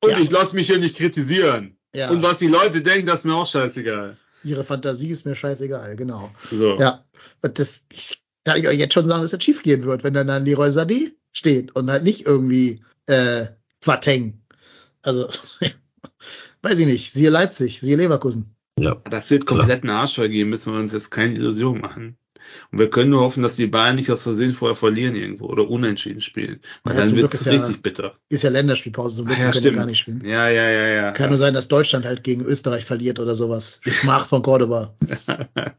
Und 0.00 0.10
Ja. 0.10 0.18
ich 0.20 0.30
lasse 0.30 0.54
mich 0.54 0.68
hier 0.68 0.78
nicht 0.78 0.96
kritisieren. 0.96 1.76
Ja, 1.94 2.10
Und 2.10 2.22
was 2.22 2.38
die 2.38 2.46
Leute 2.46 2.82
denken, 2.82 3.06
das 3.06 3.20
ist 3.20 3.24
mir 3.24 3.34
auch 3.34 3.46
scheißegal. 3.48 4.16
ihre 4.44 4.62
Fantasie 4.62 5.08
ist 5.08 5.26
mir 5.26 5.34
scheißegal, 5.34 5.96
genau. 5.96 6.30
So. 6.48 6.76
Ja, 6.78 7.04
das 7.40 7.84
ich, 7.92 8.20
kann 8.44 8.58
ich 8.58 8.68
euch 8.68 8.78
jetzt 8.78 8.94
schon 8.94 9.08
sagen, 9.08 9.22
dass 9.22 9.32
das 9.32 9.42
schief 9.42 9.64
gehen 9.64 9.84
wird, 9.86 10.04
wenn 10.04 10.14
dann, 10.14 10.28
dann 10.28 10.44
Leroy 10.44 10.68
Sané 10.68 11.10
steht 11.32 11.74
und 11.74 11.90
halt 11.90 12.04
nicht 12.04 12.26
irgendwie 12.26 12.80
äh, 13.06 13.46
Quateng. 13.82 14.40
Also, 15.02 15.28
weiß 16.66 16.78
ich 16.80 16.86
nicht. 16.86 17.12
Siehe 17.12 17.30
Leipzig, 17.30 17.80
siehe 17.80 17.96
Leverkusen. 17.96 18.54
Ja. 18.78 18.96
Das 19.10 19.30
wird 19.30 19.46
komplett 19.46 19.82
einen 19.84 19.90
Arsch 19.90 20.14
vergeben, 20.16 20.50
müssen 20.50 20.72
wir 20.72 20.78
uns 20.80 20.92
jetzt 20.92 21.10
keine 21.10 21.34
Illusion 21.34 21.80
machen. 21.80 22.18
Und 22.70 22.78
wir 22.78 22.90
können 22.90 23.10
nur 23.10 23.22
hoffen, 23.22 23.42
dass 23.42 23.56
die 23.56 23.66
Bayern 23.66 23.96
nicht 23.96 24.10
aus 24.10 24.22
Versehen 24.22 24.52
vorher 24.52 24.76
verlieren 24.76 25.16
irgendwo 25.16 25.46
oder 25.46 25.68
unentschieden 25.68 26.20
spielen. 26.20 26.60
Weil 26.84 26.94
Ja, 26.94 27.00
dann 27.00 27.10
wird 27.10 27.18
Glück 27.22 27.34
es 27.34 27.40
ist 27.40 27.46
ja- 27.46 27.52
richtig 27.54 27.82
bitter. 27.82 28.14
Ist 28.28 28.44
ja 28.44 28.50
Länderspielpause, 28.50 29.16
zum 29.16 29.26
Glück 29.26 29.38
Ah, 29.38 29.40
ja, 29.40 29.46
können 29.50 29.54
wir 29.54 29.60
stimmt. 29.70 29.76
gar 29.78 29.86
nicht 29.86 29.98
spielen. 29.98 30.24
Ja, 30.24 30.48
ja, 30.48 30.68
ja, 30.70 30.86
ja. 30.88 31.10
Kann 31.12 31.30
nur 31.30 31.38
sein, 31.38 31.54
dass 31.54 31.66
Deutschland 31.68 32.04
halt 32.06 32.22
gegen 32.22 32.44
Österreich 32.44 32.84
verliert 32.84 33.18
oder 33.18 33.34
sowas. 33.34 33.80
Schmach 33.86 34.26
von 34.26 34.42
Cordoba. 34.42 34.94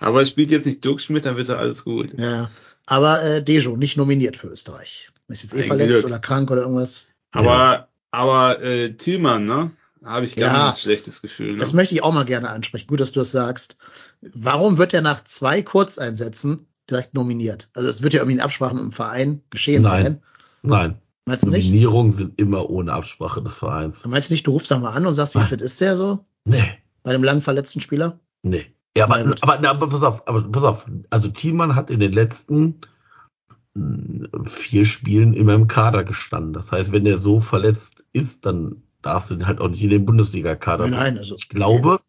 Aber 0.00 0.22
es 0.22 0.28
spielt 0.28 0.50
jetzt 0.50 0.66
nicht 0.66 0.84
Dirk 0.84 1.00
Schmidt, 1.00 1.24
dann 1.24 1.36
wird 1.36 1.48
da 1.48 1.56
alles 1.56 1.84
gut. 1.84 2.12
Ja. 2.18 2.50
Aber 2.86 3.22
äh, 3.22 3.42
Dejo 3.42 3.76
nicht 3.76 3.96
nominiert 3.96 4.36
für 4.36 4.48
Österreich. 4.48 5.10
Ist 5.28 5.42
jetzt 5.44 5.54
eh 5.54 5.62
Ein 5.62 5.66
verletzt 5.68 5.88
Glück. 5.90 6.04
oder 6.04 6.18
krank 6.18 6.50
oder 6.50 6.62
irgendwas. 6.62 7.08
Aber, 7.30 7.88
aber 8.10 8.60
äh, 8.62 8.92
Thielmann, 8.92 9.44
ne? 9.44 9.70
Habe 10.04 10.26
ich 10.26 10.36
ganz 10.36 10.52
Ja. 10.52 10.74
schlechtes 10.76 11.22
Gefühl. 11.22 11.52
Ne? 11.52 11.58
Das 11.58 11.72
möchte 11.72 11.94
ich 11.94 12.02
auch 12.02 12.12
mal 12.12 12.24
gerne 12.24 12.50
ansprechen. 12.50 12.86
Gut, 12.88 13.00
dass 13.00 13.12
du 13.12 13.20
das 13.20 13.30
sagst. 13.30 13.76
Warum 14.20 14.78
wird 14.78 14.94
er 14.94 15.00
nach 15.00 15.22
zwei 15.24 15.62
Kurzeinsätzen 15.62 16.66
direkt 16.90 17.14
nominiert? 17.14 17.68
Also 17.74 17.88
es 17.88 18.02
wird 18.02 18.14
ja 18.14 18.20
irgendwie 18.20 18.36
in 18.36 18.40
Absprache 18.42 18.74
mit 18.74 18.82
dem 18.84 18.92
Verein 18.92 19.42
geschehen 19.50 19.82
Nein. 19.82 20.04
sein. 20.04 20.22
Nein. 20.62 20.98
Meinst 21.24 21.46
du 21.46 21.50
nicht? 21.50 21.66
Nominierungen 21.66 22.12
sind 22.12 22.38
immer 22.40 22.68
ohne 22.68 22.92
Absprache 22.92 23.42
des 23.42 23.54
Vereins. 23.54 24.04
Meinst 24.06 24.30
du 24.30 24.34
nicht, 24.34 24.46
du 24.46 24.50
rufst 24.52 24.70
da 24.70 24.78
mal 24.78 24.90
an 24.92 25.06
und 25.06 25.14
sagst, 25.14 25.34
wie 25.34 25.38
Nein. 25.38 25.48
fit 25.48 25.60
ist 25.60 25.80
der 25.80 25.96
so? 25.96 26.24
Nee. 26.44 26.64
Bei 27.04 27.12
dem 27.12 27.22
lang 27.22 27.42
verletzten 27.42 27.80
Spieler? 27.80 28.18
Nee. 28.42 28.66
Ja, 28.96 29.04
aber, 29.04 29.18
aber, 29.40 29.58
na, 29.62 29.70
aber 29.70 29.88
pass 29.88 30.02
auf, 30.02 30.26
aber 30.26 30.42
pass 30.42 30.64
auf. 30.64 30.86
Also 31.10 31.28
Thielmann 31.28 31.76
hat 31.76 31.90
in 31.90 32.00
den 32.00 32.12
letzten 32.12 32.80
mh, 33.74 34.48
vier 34.48 34.84
Spielen 34.84 35.32
immer 35.34 35.54
im 35.54 35.68
Kader 35.68 36.04
gestanden. 36.04 36.52
Das 36.52 36.72
heißt, 36.72 36.92
wenn 36.92 37.06
er 37.06 37.18
so 37.18 37.40
verletzt 37.40 38.04
ist, 38.12 38.44
dann 38.46 38.82
darfst 39.02 39.30
du 39.30 39.44
halt 39.46 39.60
auch 39.60 39.68
nicht 39.68 39.82
in 39.82 39.90
den 39.90 40.04
Bundesliga-Kader. 40.06 40.88
Nein, 40.88 41.14
nein, 41.14 41.18
also- 41.18 41.34
ich 41.34 41.48
glaube, 41.48 42.00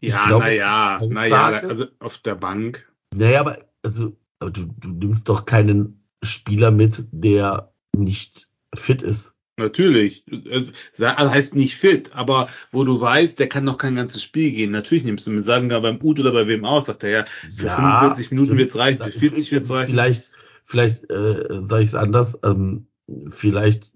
ich 0.00 0.10
ja, 0.10 0.26
glaube, 0.26 0.44
naja, 0.44 1.00
naja, 1.08 1.46
also 1.68 1.86
auf 1.98 2.18
der 2.18 2.34
Bank. 2.34 2.88
naja, 3.14 3.40
aber 3.40 3.58
also, 3.82 4.16
aber 4.38 4.50
du, 4.50 4.66
du 4.78 4.90
nimmst 4.90 5.28
doch 5.28 5.44
keinen 5.44 6.04
Spieler 6.22 6.70
mit, 6.70 7.04
der 7.10 7.72
nicht 7.96 8.48
fit 8.74 9.02
ist. 9.02 9.34
Natürlich. 9.58 10.24
Es 10.48 10.72
heißt 10.98 11.56
nicht 11.56 11.76
fit, 11.76 12.10
aber 12.14 12.48
wo 12.70 12.84
du 12.84 13.00
weißt, 13.00 13.38
der 13.38 13.48
kann 13.48 13.64
noch 13.64 13.76
kein 13.76 13.96
ganzes 13.96 14.22
Spiel 14.22 14.50
gehen. 14.50 14.70
Natürlich 14.70 15.04
nimmst 15.04 15.26
du 15.26 15.30
mit, 15.30 15.44
sagen 15.44 15.68
wir 15.68 15.80
beim 15.80 15.98
Ut 16.02 16.18
oder 16.18 16.32
bei 16.32 16.46
wem 16.46 16.64
aus, 16.64 16.86
sagt 16.86 17.04
er 17.04 17.10
ja, 17.10 17.24
für 17.56 17.68
45 17.68 18.30
Minuten 18.30 18.56
wird's 18.56 18.76
reichen, 18.76 19.02
für 19.02 19.10
40 19.10 19.52
wird's 19.52 19.70
reichen. 19.70 19.90
Vielleicht, 19.90 20.32
vielleicht 20.64 21.10
äh, 21.10 21.60
sage 21.60 21.82
ich 21.82 21.90
es 21.90 21.94
anders. 21.94 22.38
Ähm, 22.42 22.86
vielleicht, 23.28 23.92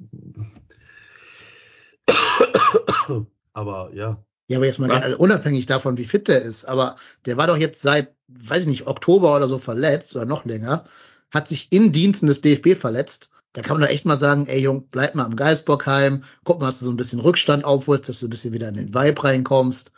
aber 3.52 3.90
ja, 3.94 4.22
Ja, 4.48 4.58
aber 4.58 4.66
jetzt 4.66 4.78
mal 4.78 4.90
also 4.90 5.18
unabhängig 5.18 5.66
davon, 5.66 5.98
wie 5.98 6.04
fit 6.04 6.28
der 6.28 6.42
ist, 6.42 6.66
aber 6.66 6.96
der 7.24 7.36
war 7.36 7.46
doch 7.48 7.56
jetzt 7.56 7.82
seit, 7.82 8.14
weiß 8.28 8.62
ich 8.62 8.68
nicht, 8.68 8.86
Oktober 8.86 9.34
oder 9.34 9.48
so 9.48 9.58
verletzt 9.58 10.14
oder 10.14 10.24
noch 10.24 10.44
länger, 10.44 10.84
hat 11.32 11.48
sich 11.48 11.68
in 11.70 11.92
Diensten 11.92 12.26
des 12.26 12.42
DFB 12.42 12.74
verletzt. 12.78 13.30
Da 13.52 13.62
kann 13.62 13.78
man 13.78 13.86
doch 13.86 13.92
echt 13.92 14.04
mal 14.04 14.18
sagen, 14.18 14.46
ey 14.46 14.60
Jung, 14.60 14.86
bleib 14.90 15.14
mal 15.14 15.24
am 15.24 15.34
Geisbockheim, 15.34 16.24
guck 16.44 16.60
mal, 16.60 16.66
dass 16.66 16.78
du 16.78 16.84
so 16.84 16.90
ein 16.92 16.96
bisschen 16.96 17.20
Rückstand 17.20 17.64
aufholst, 17.64 18.08
dass 18.08 18.20
du 18.20 18.26
ein 18.26 18.30
bisschen 18.30 18.52
wieder 18.52 18.68
in 18.68 18.74
den 18.74 18.94
Vibe 18.94 19.24
reinkommst. 19.24 19.92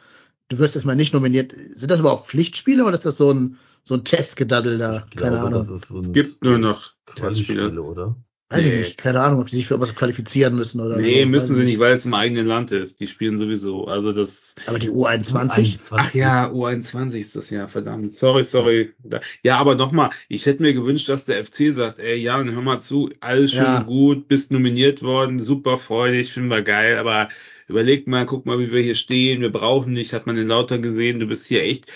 Du 0.49 0.59
wirst 0.59 0.77
jetzt 0.77 0.85
mal 0.85 0.97
nicht 0.97 1.12
nominiert. 1.12 1.53
Sind 1.53 1.90
das 1.90 1.99
überhaupt 1.99 2.27
Pflichtspiele 2.29 2.85
oder 2.85 2.94
ist 2.94 3.05
das 3.05 3.18
so 3.18 3.33
ein, 3.33 3.59
so 3.85 3.94
ein 3.94 4.05
Testgedaddel 4.05 4.79
da? 4.79 5.05
Keine 5.14 5.37
glaube, 5.37 5.57
Ahnung. 5.57 5.75
Es 5.75 6.12
gibt 6.12 6.42
nur 6.42 6.59
noch 6.59 6.92
Testspiele. 7.16 7.83
Oder? 7.83 8.16
Weiß 8.50 8.64
ich 8.64 8.72
Nee. 8.72 8.78
nicht. 8.78 8.96
Keine 8.98 9.20
Ahnung, 9.20 9.40
ob 9.40 9.48
die 9.48 9.56
sich 9.56 9.66
für 9.66 9.74
irgendwas 9.74 9.94
qualifizieren 9.94 10.54
müssen 10.56 10.80
oder 10.80 10.94
so. 10.96 11.00
Nee, 11.02 11.22
Weiß 11.24 11.28
müssen 11.28 11.56
ich 11.56 11.61
sie 11.61 11.66
nicht, 11.66 11.78
weil 11.80 11.92
es 11.92 12.06
im 12.06 12.14
eigenen 12.14 12.46
Land 12.46 12.70
ist. 12.70 12.98
Die 12.98 13.06
spielen 13.06 13.38
sowieso. 13.38 13.87
Also 13.87 14.12
das. 14.14 14.54
Aber 14.66 14.78
die 14.78 14.88
U21? 14.90 15.79
Ach 15.90 16.14
ja, 16.14 16.50
U21 16.50 17.14
ist 17.16 17.37
das 17.37 17.50
ja, 17.50 17.68
verdammt. 17.68 18.14
Sorry, 18.14 18.44
sorry. 18.44 18.94
Ja, 19.42 19.58
aber 19.58 19.75
nochmal, 19.75 20.10
ich 20.29 20.46
hätte 20.46 20.62
mir 20.62 20.73
gewünscht, 20.73 21.08
dass 21.10 21.27
der 21.27 21.44
FC 21.44 21.75
sagt, 21.75 21.98
ey 21.98 22.16
Jan, 22.16 22.50
hör 22.50 22.62
mal 22.62 22.79
zu, 22.79 23.10
alles 23.20 23.50
schön 23.50 23.60
Ja. 23.60 23.83
gut, 23.83 24.29
bist 24.29 24.50
nominiert 24.50 25.02
worden, 25.02 25.38
super 25.38 25.77
freudig, 25.77 26.33
finden 26.33 26.48
wir 26.48 26.62
geil, 26.62 26.96
aber 26.96 27.29
überleg 27.69 28.08
mal, 28.08 28.27
guck 28.27 28.46
mal, 28.46 28.58
wie 28.58 28.73
wir 28.73 28.83
hier 28.83 28.94
stehen, 28.94 29.40
wir 29.40 29.52
brauchen 29.52 29.94
dich, 29.94 30.12
hat 30.14 30.27
man 30.27 30.37
in 30.37 30.48
Lauter 30.48 30.79
gesehen, 30.79 31.21
du 31.21 31.27
bist 31.27 31.46
hier 31.46 31.62
echt, 31.62 31.87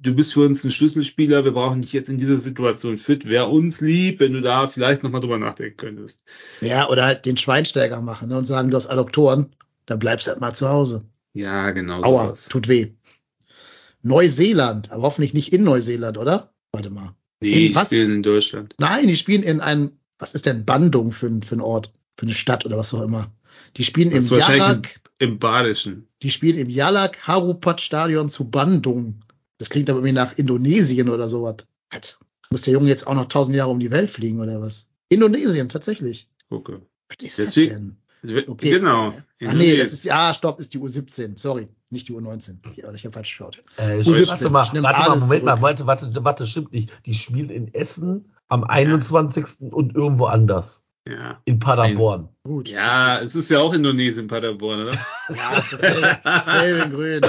du 0.00 0.14
bist 0.14 0.32
für 0.34 0.40
uns 0.46 0.64
ein 0.64 0.70
Schlüsselspieler, 0.70 1.44
wir 1.44 1.52
brauchen 1.52 1.82
dich 1.82 1.92
jetzt 1.92 2.08
in 2.08 2.16
dieser 2.18 2.38
Situation 2.38 2.96
fit, 2.98 3.24
wäre 3.28 3.46
uns 3.48 3.80
lieb, 3.80 4.20
wenn 4.20 4.32
du 4.32 4.40
da 4.40 4.68
vielleicht 4.68 5.02
nochmal 5.02 5.20
drüber 5.20 5.38
nachdenken 5.38 5.76
könntest. 5.76 6.24
Ja, 6.60 6.88
oder 6.88 7.04
halt 7.04 7.26
den 7.26 7.36
Schweinsteiger 7.36 8.00
machen 8.00 8.28
ne, 8.28 8.38
und 8.38 8.44
sagen, 8.46 8.70
du 8.70 8.76
hast 8.76 8.86
Adoptoren, 8.86 9.54
dann 9.86 9.98
bleibst 9.98 10.26
du 10.26 10.30
halt 10.30 10.40
mal 10.40 10.54
zu 10.54 10.68
Hause. 10.68 11.02
Ja, 11.34 11.70
genau 11.72 12.02
Aua, 12.02 12.26
sowas. 12.26 12.48
tut 12.48 12.68
weh. 12.68 12.92
Neuseeland, 14.02 14.90
aber 14.92 15.02
hoffentlich 15.02 15.34
nicht 15.34 15.52
in 15.52 15.64
Neuseeland, 15.64 16.18
oder? 16.18 16.52
Warte 16.72 16.90
mal. 16.90 17.14
Nee, 17.40 17.52
In 17.52 17.58
die 17.68 17.74
was? 17.74 17.88
spielen 17.88 18.12
in 18.12 18.22
Deutschland. 18.22 18.74
Nein, 18.78 19.06
die 19.08 19.16
spielen 19.16 19.42
in 19.42 19.60
einem, 19.60 19.92
was 20.18 20.34
ist 20.34 20.46
denn 20.46 20.64
Bandung 20.64 21.12
für, 21.12 21.26
ein- 21.26 21.42
für 21.42 21.56
ein 21.56 21.60
Ort, 21.60 21.92
für 22.16 22.26
eine 22.26 22.34
Stadt 22.34 22.64
oder 22.64 22.78
was 22.78 22.94
auch 22.94 23.02
immer. 23.02 23.32
Die 23.76 23.84
spielen 23.84 24.10
Das 24.10 24.30
im 24.30 24.38
Jalak, 24.38 25.00
Im 25.18 25.38
Badischen. 25.38 26.08
die 26.22 26.30
spielen 26.30 26.58
im 26.58 26.68
Jalak 26.68 27.26
Harupat 27.26 27.80
Stadion 27.80 28.28
zu 28.28 28.50
Bandung. 28.50 29.22
Das 29.58 29.70
klingt 29.70 29.88
aber 29.88 30.00
irgendwie 30.00 30.12
nach 30.12 30.36
Indonesien 30.36 31.08
oder 31.08 31.28
sowas. 31.28 31.56
Was? 31.90 32.18
Muss 32.50 32.62
der 32.62 32.74
Junge 32.74 32.88
jetzt 32.88 33.06
auch 33.06 33.14
noch 33.14 33.26
tausend 33.26 33.56
Jahre 33.56 33.70
um 33.70 33.80
die 33.80 33.90
Welt 33.90 34.10
fliegen 34.10 34.40
oder 34.40 34.60
was? 34.60 34.88
Indonesien, 35.08 35.68
tatsächlich. 35.68 36.28
Okay. 36.50 36.78
Was 37.08 37.16
ist 37.24 37.38
Deswegen- 37.38 37.96
das 38.22 38.30
denn? 38.32 38.48
Okay. 38.48 38.70
Genau. 38.70 39.14
Ach 39.46 39.52
nee, 39.52 39.76
das 39.76 39.92
ist, 39.92 40.04
ja, 40.04 40.34
stopp, 40.34 40.58
ist 40.58 40.74
die 40.74 40.78
U17. 40.78 41.38
Sorry, 41.38 41.68
nicht 41.90 42.08
die 42.08 42.12
U19. 42.12 42.56
Ja, 42.74 42.92
ich 42.92 43.04
habe 43.04 43.12
falsch 43.12 43.30
geschaut. 43.30 43.62
Äh, 43.76 44.00
U17, 44.00 44.26
warte 44.28 44.50
mal, 44.50 44.64
ich 44.64 44.82
warte 44.82 45.10
mal, 45.10 45.18
Moment 45.18 45.44
mal, 45.44 45.60
warte, 45.62 45.86
warte, 45.86 46.24
warte, 46.24 46.46
stimmt 46.46 46.72
nicht. 46.72 46.90
Die 47.06 47.14
spielen 47.14 47.50
in 47.50 47.72
Essen 47.72 48.32
am 48.48 48.64
21. 48.64 49.72
und 49.72 49.94
irgendwo 49.94 50.26
anders. 50.26 50.82
Ja. 51.06 51.40
In 51.44 51.58
Paderborn. 51.58 52.28
Gut. 52.44 52.68
ja, 52.68 53.20
es 53.20 53.34
ist 53.34 53.50
ja 53.50 53.60
auch 53.60 53.72
Indonesien, 53.72 54.26
Paderborn, 54.26 54.82
oder? 54.82 54.92
Ja, 55.34 55.64
das 55.70 55.80
ist 55.80 56.20
dasselbe, 56.24 56.82
in 56.82 56.90
grün. 56.90 57.20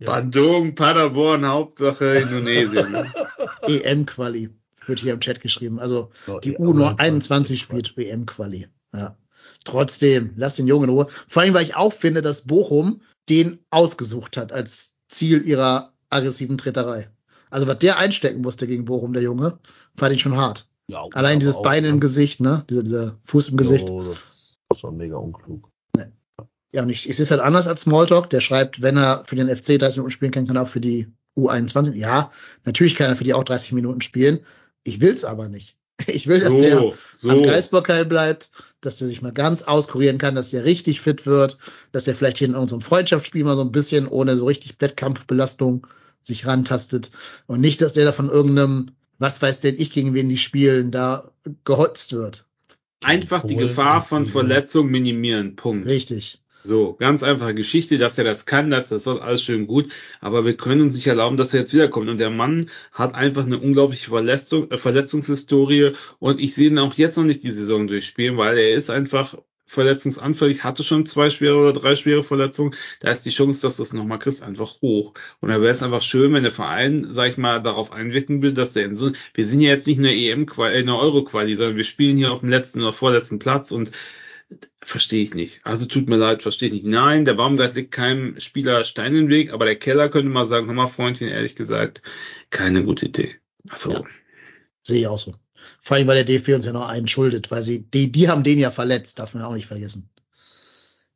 Bandung, 0.06 0.74
Paderborn, 0.74 1.46
Hauptsache 1.46 2.18
Indonesien. 2.20 2.92
Ne? 2.92 3.12
EM-Quali. 3.66 4.50
Wird 4.86 5.00
hier 5.00 5.12
im 5.12 5.20
Chat 5.20 5.40
geschrieben. 5.40 5.78
Also 5.80 6.10
So, 6.24 6.38
die 6.38 6.54
eh, 6.54 6.58
U21 6.58 7.56
spielt 7.56 7.96
WM-Quali. 7.96 8.68
Ja. 8.94 9.16
Trotzdem, 9.64 10.32
lass 10.36 10.54
den 10.54 10.66
Jungen 10.66 10.84
in 10.84 10.90
Ruhe. 10.90 11.08
Vor 11.26 11.42
allem, 11.42 11.52
weil 11.52 11.64
ich 11.64 11.76
auch 11.76 11.92
finde, 11.92 12.22
dass 12.22 12.42
Bochum 12.42 13.02
den 13.28 13.58
ausgesucht 13.70 14.36
hat 14.36 14.52
als 14.52 14.94
Ziel 15.08 15.42
ihrer 15.46 15.92
aggressiven 16.08 16.56
Tretterei. 16.56 17.10
Also 17.50 17.66
was 17.66 17.76
der 17.76 17.98
einstecken 17.98 18.40
musste 18.40 18.66
gegen 18.66 18.84
Bochum, 18.84 19.12
der 19.12 19.22
Junge, 19.22 19.58
fand 19.96 20.14
ich 20.14 20.20
schon 20.20 20.36
hart. 20.36 20.67
Ja, 20.90 21.04
Allein 21.12 21.38
dieses 21.40 21.56
auch- 21.56 21.62
Bein 21.62 21.84
im 21.84 22.00
Gesicht, 22.00 22.40
ne? 22.40 22.64
Dieser, 22.70 22.82
dieser 22.82 23.16
Fuß 23.24 23.50
im 23.50 23.56
Gesicht. 23.56 23.88
Jo, 23.88 24.02
das 24.02 24.18
ist 24.72 24.80
schon 24.80 24.96
mega 24.96 25.16
unklug. 25.16 25.68
Ja, 26.74 26.82
und 26.82 26.90
ich, 26.90 27.08
ich 27.08 27.16
sehe 27.16 27.22
es 27.24 27.30
halt 27.30 27.40
anders 27.40 27.66
als 27.66 27.82
Smalltalk. 27.82 28.28
Der 28.30 28.40
schreibt, 28.40 28.82
wenn 28.82 28.98
er 28.98 29.24
für 29.26 29.36
den 29.36 29.48
FC 29.48 29.78
30 29.78 29.96
Minuten 29.96 30.10
spielen 30.10 30.32
kann, 30.32 30.46
kann 30.46 30.56
er 30.56 30.62
auch 30.64 30.68
für 30.68 30.80
die 30.82 31.08
U21. 31.36 31.94
Ja, 31.94 32.30
natürlich 32.66 32.94
kann 32.94 33.08
er 33.10 33.16
für 33.16 33.24
die 33.24 33.32
auch 33.32 33.44
30 33.44 33.72
Minuten 33.72 34.02
spielen. 34.02 34.40
Ich 34.84 35.00
will's 35.00 35.24
aber 35.24 35.48
nicht. 35.48 35.76
Ich 36.06 36.26
will, 36.28 36.38
dass 36.40 36.56
der 36.56 36.78
So, 36.78 36.94
so. 37.16 37.30
am 37.30 37.42
Geisbockheil 37.42 38.04
bleibt, 38.04 38.50
dass 38.80 38.98
der 38.98 39.08
sich 39.08 39.20
mal 39.22 39.32
ganz 39.32 39.62
auskurieren 39.62 40.18
kann, 40.18 40.34
dass 40.36 40.50
der 40.50 40.64
richtig 40.64 41.00
fit 41.00 41.26
wird, 41.26 41.58
dass 41.90 42.04
der 42.04 42.14
vielleicht 42.14 42.38
hier 42.38 42.48
in 42.48 42.54
unserem 42.54 42.82
Freundschaftsspiel 42.82 43.42
mal 43.44 43.56
so 43.56 43.62
ein 43.62 43.72
bisschen 43.72 44.06
ohne 44.06 44.36
so 44.36 44.46
richtig 44.46 44.76
Wettkampfbelastung 44.80 45.86
sich 46.22 46.46
rantastet 46.46 47.10
und 47.46 47.60
nicht, 47.60 47.82
dass 47.82 47.94
der 47.94 48.04
da 48.04 48.12
von 48.12 48.28
irgendeinem, 48.30 48.90
was 49.18 49.42
weiß 49.42 49.60
denn 49.60 49.76
ich, 49.78 49.92
gegen 49.92 50.14
wen 50.14 50.28
die 50.28 50.36
spielen, 50.36 50.90
da 50.90 51.30
geholzt 51.64 52.12
wird. 52.12 52.46
Einfach 53.00 53.44
die 53.44 53.56
Gefahr 53.56 54.02
von 54.02 54.26
Verletzung 54.26 54.88
minimieren. 54.88 55.56
Punkt. 55.56 55.86
Richtig. 55.86 56.40
So, 56.64 56.94
ganz 56.94 57.22
einfache 57.22 57.54
Geschichte, 57.54 57.98
dass 57.98 58.18
er 58.18 58.24
das 58.24 58.44
kann, 58.44 58.70
das, 58.70 58.88
das 58.88 59.06
ist 59.06 59.08
alles 59.08 59.42
schön 59.42 59.66
gut, 59.66 59.90
aber 60.20 60.44
wir 60.44 60.56
können 60.56 60.82
uns 60.82 60.96
nicht 60.96 61.06
erlauben, 61.06 61.36
dass 61.36 61.54
er 61.54 61.60
jetzt 61.60 61.72
wiederkommt. 61.72 62.08
Und 62.08 62.18
der 62.18 62.30
Mann 62.30 62.68
hat 62.92 63.14
einfach 63.14 63.46
eine 63.46 63.58
unglaubliche 63.58 64.10
Verletzung, 64.10 64.70
äh, 64.70 64.76
Verletzungshistorie 64.76 65.92
und 66.18 66.40
ich 66.40 66.54
sehe 66.54 66.68
ihn 66.68 66.78
auch 66.78 66.94
jetzt 66.94 67.16
noch 67.16 67.24
nicht 67.24 67.42
die 67.44 67.52
Saison 67.52 67.86
durchspielen, 67.86 68.36
weil 68.36 68.58
er 68.58 68.72
ist 68.72 68.90
einfach 68.90 69.38
verletzungsanfällig, 69.68 70.64
hatte 70.64 70.82
schon 70.82 71.06
zwei 71.06 71.30
schwere 71.30 71.56
oder 71.58 71.72
drei 71.72 71.94
schwere 71.94 72.24
Verletzungen. 72.24 72.74
Da 73.00 73.10
ist 73.10 73.22
die 73.24 73.30
Chance, 73.30 73.62
dass 73.62 73.76
du 73.76 73.82
es 73.84 73.92
nochmal 73.92 74.18
kriegst, 74.18 74.42
einfach 74.42 74.80
hoch. 74.82 75.14
Und 75.40 75.50
da 75.50 75.60
wäre 75.60 75.70
es 75.70 75.82
einfach 75.82 76.02
schön, 76.02 76.32
wenn 76.32 76.42
der 76.42 76.52
Verein, 76.52 77.06
sag 77.12 77.30
ich 77.30 77.38
mal, 77.38 77.62
darauf 77.62 77.92
einwirken 77.92 78.42
will, 78.42 78.54
dass 78.54 78.72
der 78.72 78.86
in 78.86 78.94
so, 78.94 79.12
wir 79.34 79.46
sind 79.46 79.60
ja 79.60 79.70
jetzt 79.70 79.86
nicht 79.86 79.98
in 79.98 80.02
der 80.02 80.16
EM, 80.16 80.46
in 80.74 80.86
der 80.86 80.96
Euro-Quali, 80.96 81.56
sondern 81.56 81.76
wir 81.76 81.84
spielen 81.84 82.16
hier 82.16 82.32
auf 82.32 82.40
dem 82.40 82.48
letzten 82.48 82.80
oder 82.80 82.92
vorletzten 82.92 83.38
Platz 83.38 83.70
und 83.70 83.92
Verstehe 84.80 85.22
ich 85.22 85.34
nicht. 85.34 85.60
Also 85.64 85.84
tut 85.84 86.08
mir 86.08 86.16
leid, 86.16 86.42
verstehe 86.42 86.68
ich 86.68 86.74
nicht. 86.74 86.86
Nein, 86.86 87.26
der 87.26 87.34
Baumgart 87.34 87.74
legt 87.74 87.92
keinem 87.92 88.40
Spieler 88.40 88.84
Stein 88.84 89.14
in 89.14 89.24
den 89.24 89.28
Weg, 89.28 89.52
aber 89.52 89.66
der 89.66 89.76
Keller 89.76 90.08
könnte 90.08 90.30
mal 90.30 90.46
sagen, 90.46 90.66
hör 90.66 90.74
mal, 90.74 90.86
Freundchen, 90.86 91.28
ehrlich 91.28 91.54
gesagt, 91.54 92.00
keine 92.48 92.82
gute 92.84 93.06
Idee. 93.06 93.34
Also, 93.68 93.92
Ja. 93.92 94.04
Sehe 94.82 95.00
ich 95.00 95.06
auch 95.06 95.18
so. 95.18 95.34
Vor 95.88 95.96
allem, 95.96 96.06
weil 96.06 96.22
der 96.22 96.24
DFB 96.24 96.50
uns 96.50 96.66
ja 96.66 96.72
noch 96.72 96.86
einen 96.86 97.08
schuldet, 97.08 97.50
weil 97.50 97.62
sie, 97.62 97.80
die, 97.80 98.12
die 98.12 98.28
haben 98.28 98.44
den 98.44 98.58
ja 98.58 98.70
verletzt, 98.70 99.18
darf 99.18 99.32
man 99.32 99.42
auch 99.42 99.54
nicht 99.54 99.66
vergessen. 99.66 100.10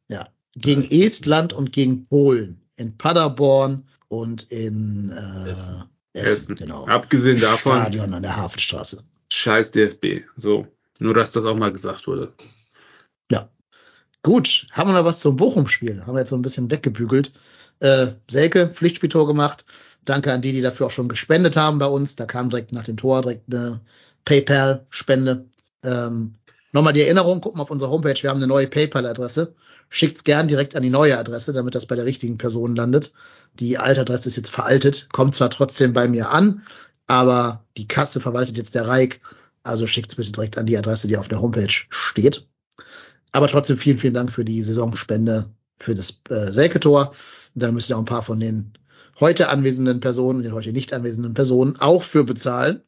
Ja. 0.08 0.30
Gegen 0.54 0.84
Estland 0.90 1.52
und 1.52 1.72
gegen 1.72 2.06
Polen. 2.06 2.62
In 2.76 2.96
Paderborn 2.96 3.86
und 4.08 4.44
in 4.50 5.10
äh, 5.10 5.50
Essen. 5.50 5.84
Essen. 6.14 6.56
genau. 6.56 6.86
abgesehen 6.86 7.38
davon, 7.38 7.80
Stadion 7.80 8.14
an 8.14 8.22
der 8.22 8.34
Hafenstraße. 8.34 9.02
scheiß 9.30 9.72
DFB. 9.72 10.22
So. 10.38 10.66
Nur, 11.00 11.12
dass 11.12 11.32
das 11.32 11.44
auch 11.44 11.56
mal 11.56 11.70
gesagt 11.70 12.06
wurde. 12.06 12.32
Gut, 14.22 14.68
haben 14.70 14.88
wir 14.88 14.94
noch 14.94 15.04
was 15.04 15.18
zum 15.18 15.36
Bochum-Spiel? 15.36 16.06
Haben 16.06 16.14
wir 16.14 16.20
jetzt 16.20 16.30
so 16.30 16.36
ein 16.36 16.42
bisschen 16.42 16.70
weggebügelt. 16.70 17.32
Äh, 17.80 18.12
Selke, 18.30 18.68
Pflichtspieltor 18.68 19.26
gemacht. 19.26 19.64
Danke 20.04 20.32
an 20.32 20.40
die, 20.40 20.52
die 20.52 20.62
dafür 20.62 20.86
auch 20.86 20.92
schon 20.92 21.08
gespendet 21.08 21.56
haben 21.56 21.78
bei 21.78 21.86
uns. 21.86 22.14
Da 22.14 22.24
kam 22.24 22.48
direkt 22.48 22.72
nach 22.72 22.84
dem 22.84 22.96
Tor 22.96 23.22
direkt 23.22 23.52
eine 23.52 23.80
PayPal-Spende. 24.24 25.46
Ähm, 25.84 26.34
Nochmal 26.72 26.94
die 26.94 27.02
Erinnerung, 27.02 27.42
gucken 27.42 27.60
auf 27.60 27.70
unserer 27.70 27.90
Homepage, 27.90 28.20
wir 28.22 28.30
haben 28.30 28.38
eine 28.38 28.46
neue 28.46 28.66
PayPal-Adresse. 28.66 29.54
Schickt's 29.90 30.24
gern 30.24 30.48
direkt 30.48 30.74
an 30.74 30.82
die 30.82 30.88
neue 30.88 31.18
Adresse, 31.18 31.52
damit 31.52 31.74
das 31.74 31.84
bei 31.84 31.96
der 31.96 32.06
richtigen 32.06 32.38
Person 32.38 32.74
landet. 32.74 33.12
Die 33.60 33.76
alte 33.76 34.00
Adresse 34.00 34.30
ist 34.30 34.36
jetzt 34.36 34.50
veraltet, 34.50 35.08
kommt 35.12 35.34
zwar 35.34 35.50
trotzdem 35.50 35.92
bei 35.92 36.08
mir 36.08 36.30
an, 36.30 36.62
aber 37.06 37.66
die 37.76 37.86
Kasse 37.86 38.20
verwaltet 38.20 38.56
jetzt 38.56 38.74
der 38.74 38.88
Reik. 38.88 39.18
Also 39.64 39.86
schickt's 39.86 40.14
bitte 40.14 40.32
direkt 40.32 40.56
an 40.56 40.64
die 40.64 40.78
Adresse, 40.78 41.08
die 41.08 41.18
auf 41.18 41.28
der 41.28 41.42
Homepage 41.42 41.68
steht. 41.90 42.48
Aber 43.32 43.48
trotzdem 43.48 43.76
vielen, 43.76 43.98
vielen 43.98 44.14
Dank 44.14 44.32
für 44.32 44.44
die 44.44 44.62
Saisonspende 44.62 45.50
für 45.78 45.94
das 45.94 46.22
äh, 46.30 46.50
Selke-Tor. 46.50 47.12
Da 47.54 47.70
müssen 47.70 47.92
auch 47.92 47.98
ein 47.98 48.06
paar 48.06 48.22
von 48.22 48.40
den 48.40 48.72
heute 49.20 49.50
anwesenden 49.50 50.00
Personen 50.00 50.42
den 50.42 50.54
heute 50.54 50.72
nicht 50.72 50.94
anwesenden 50.94 51.34
Personen 51.34 51.76
auch 51.80 52.02
für 52.02 52.24
bezahlen. 52.24 52.82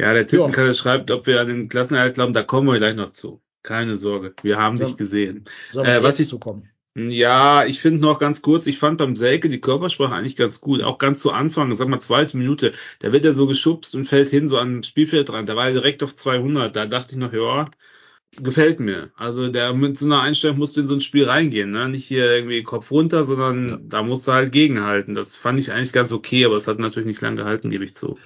Ja, 0.00 0.12
der 0.12 0.26
Tittenkalle 0.26 0.74
schreibt, 0.74 1.10
ob 1.10 1.26
wir 1.26 1.40
an 1.40 1.48
den 1.48 1.68
Klassenerhalt 1.68 2.14
glauben, 2.14 2.32
da 2.32 2.42
kommen 2.42 2.68
wir 2.68 2.78
gleich 2.78 2.94
noch 2.94 3.10
zu. 3.10 3.42
Keine 3.62 3.96
Sorge, 3.96 4.34
wir 4.42 4.56
haben 4.58 4.76
So. 4.76 4.86
dich 4.86 4.96
gesehen. 4.96 5.44
Sollen 5.68 5.86
Äh, 5.86 5.94
wir 5.94 6.02
was 6.04 6.18
jetzt 6.18 6.20
ich- 6.20 6.28
zukommen? 6.30 6.68
Ja, 6.96 7.64
ich 7.64 7.80
finde 7.80 8.00
noch 8.00 8.18
ganz 8.18 8.42
kurz, 8.42 8.66
ich 8.66 8.78
fand 8.78 8.98
beim 8.98 9.14
Selke 9.14 9.48
die 9.48 9.60
Körpersprache 9.60 10.14
eigentlich 10.14 10.34
ganz 10.34 10.60
gut. 10.60 10.82
Auch 10.82 10.98
ganz 10.98 11.20
zu 11.20 11.30
Anfang, 11.30 11.72
sag 11.76 11.86
mal 11.88 12.00
zweite 12.00 12.36
Minute, 12.36 12.72
da 13.00 13.12
wird 13.12 13.24
er 13.24 13.34
so 13.34 13.46
geschubst 13.46 13.94
und 13.94 14.04
fällt 14.06 14.30
hin, 14.30 14.48
so 14.48 14.58
an 14.58 14.74
den 14.74 14.82
Spielfeldrand. 14.82 15.48
Da 15.48 15.54
war 15.54 15.66
er 15.68 15.74
direkt 15.74 16.02
auf 16.02 16.16
200. 16.16 16.74
Da 16.74 16.86
dachte 16.86 17.12
ich 17.12 17.18
noch, 17.18 17.32
ja, 17.32 17.70
gefällt 18.40 18.80
mir. 18.80 19.10
Also 19.16 19.48
der 19.48 19.74
mit 19.74 19.96
so 19.98 20.06
einer 20.06 20.20
Einstellung 20.22 20.58
musst 20.58 20.76
du 20.76 20.80
in 20.80 20.88
so 20.88 20.94
ein 20.94 21.00
Spiel 21.00 21.24
reingehen, 21.28 21.70
ne? 21.70 21.88
Nicht 21.88 22.06
hier 22.06 22.32
irgendwie 22.32 22.62
Kopf 22.64 22.90
runter, 22.90 23.24
sondern 23.24 23.68
Ja. 23.68 23.78
da 23.80 24.02
musst 24.02 24.26
du 24.26 24.32
halt 24.32 24.50
gegenhalten. 24.50 25.14
Das 25.14 25.36
fand 25.36 25.60
ich 25.60 25.70
eigentlich 25.72 25.92
ganz 25.92 26.10
okay, 26.10 26.44
aber 26.46 26.56
es 26.56 26.66
hat 26.66 26.80
natürlich 26.80 27.06
nicht 27.06 27.20
lange 27.20 27.36
gehalten, 27.36 27.70
gebe 27.70 27.84
ich 27.84 27.94
zu. 27.94 28.18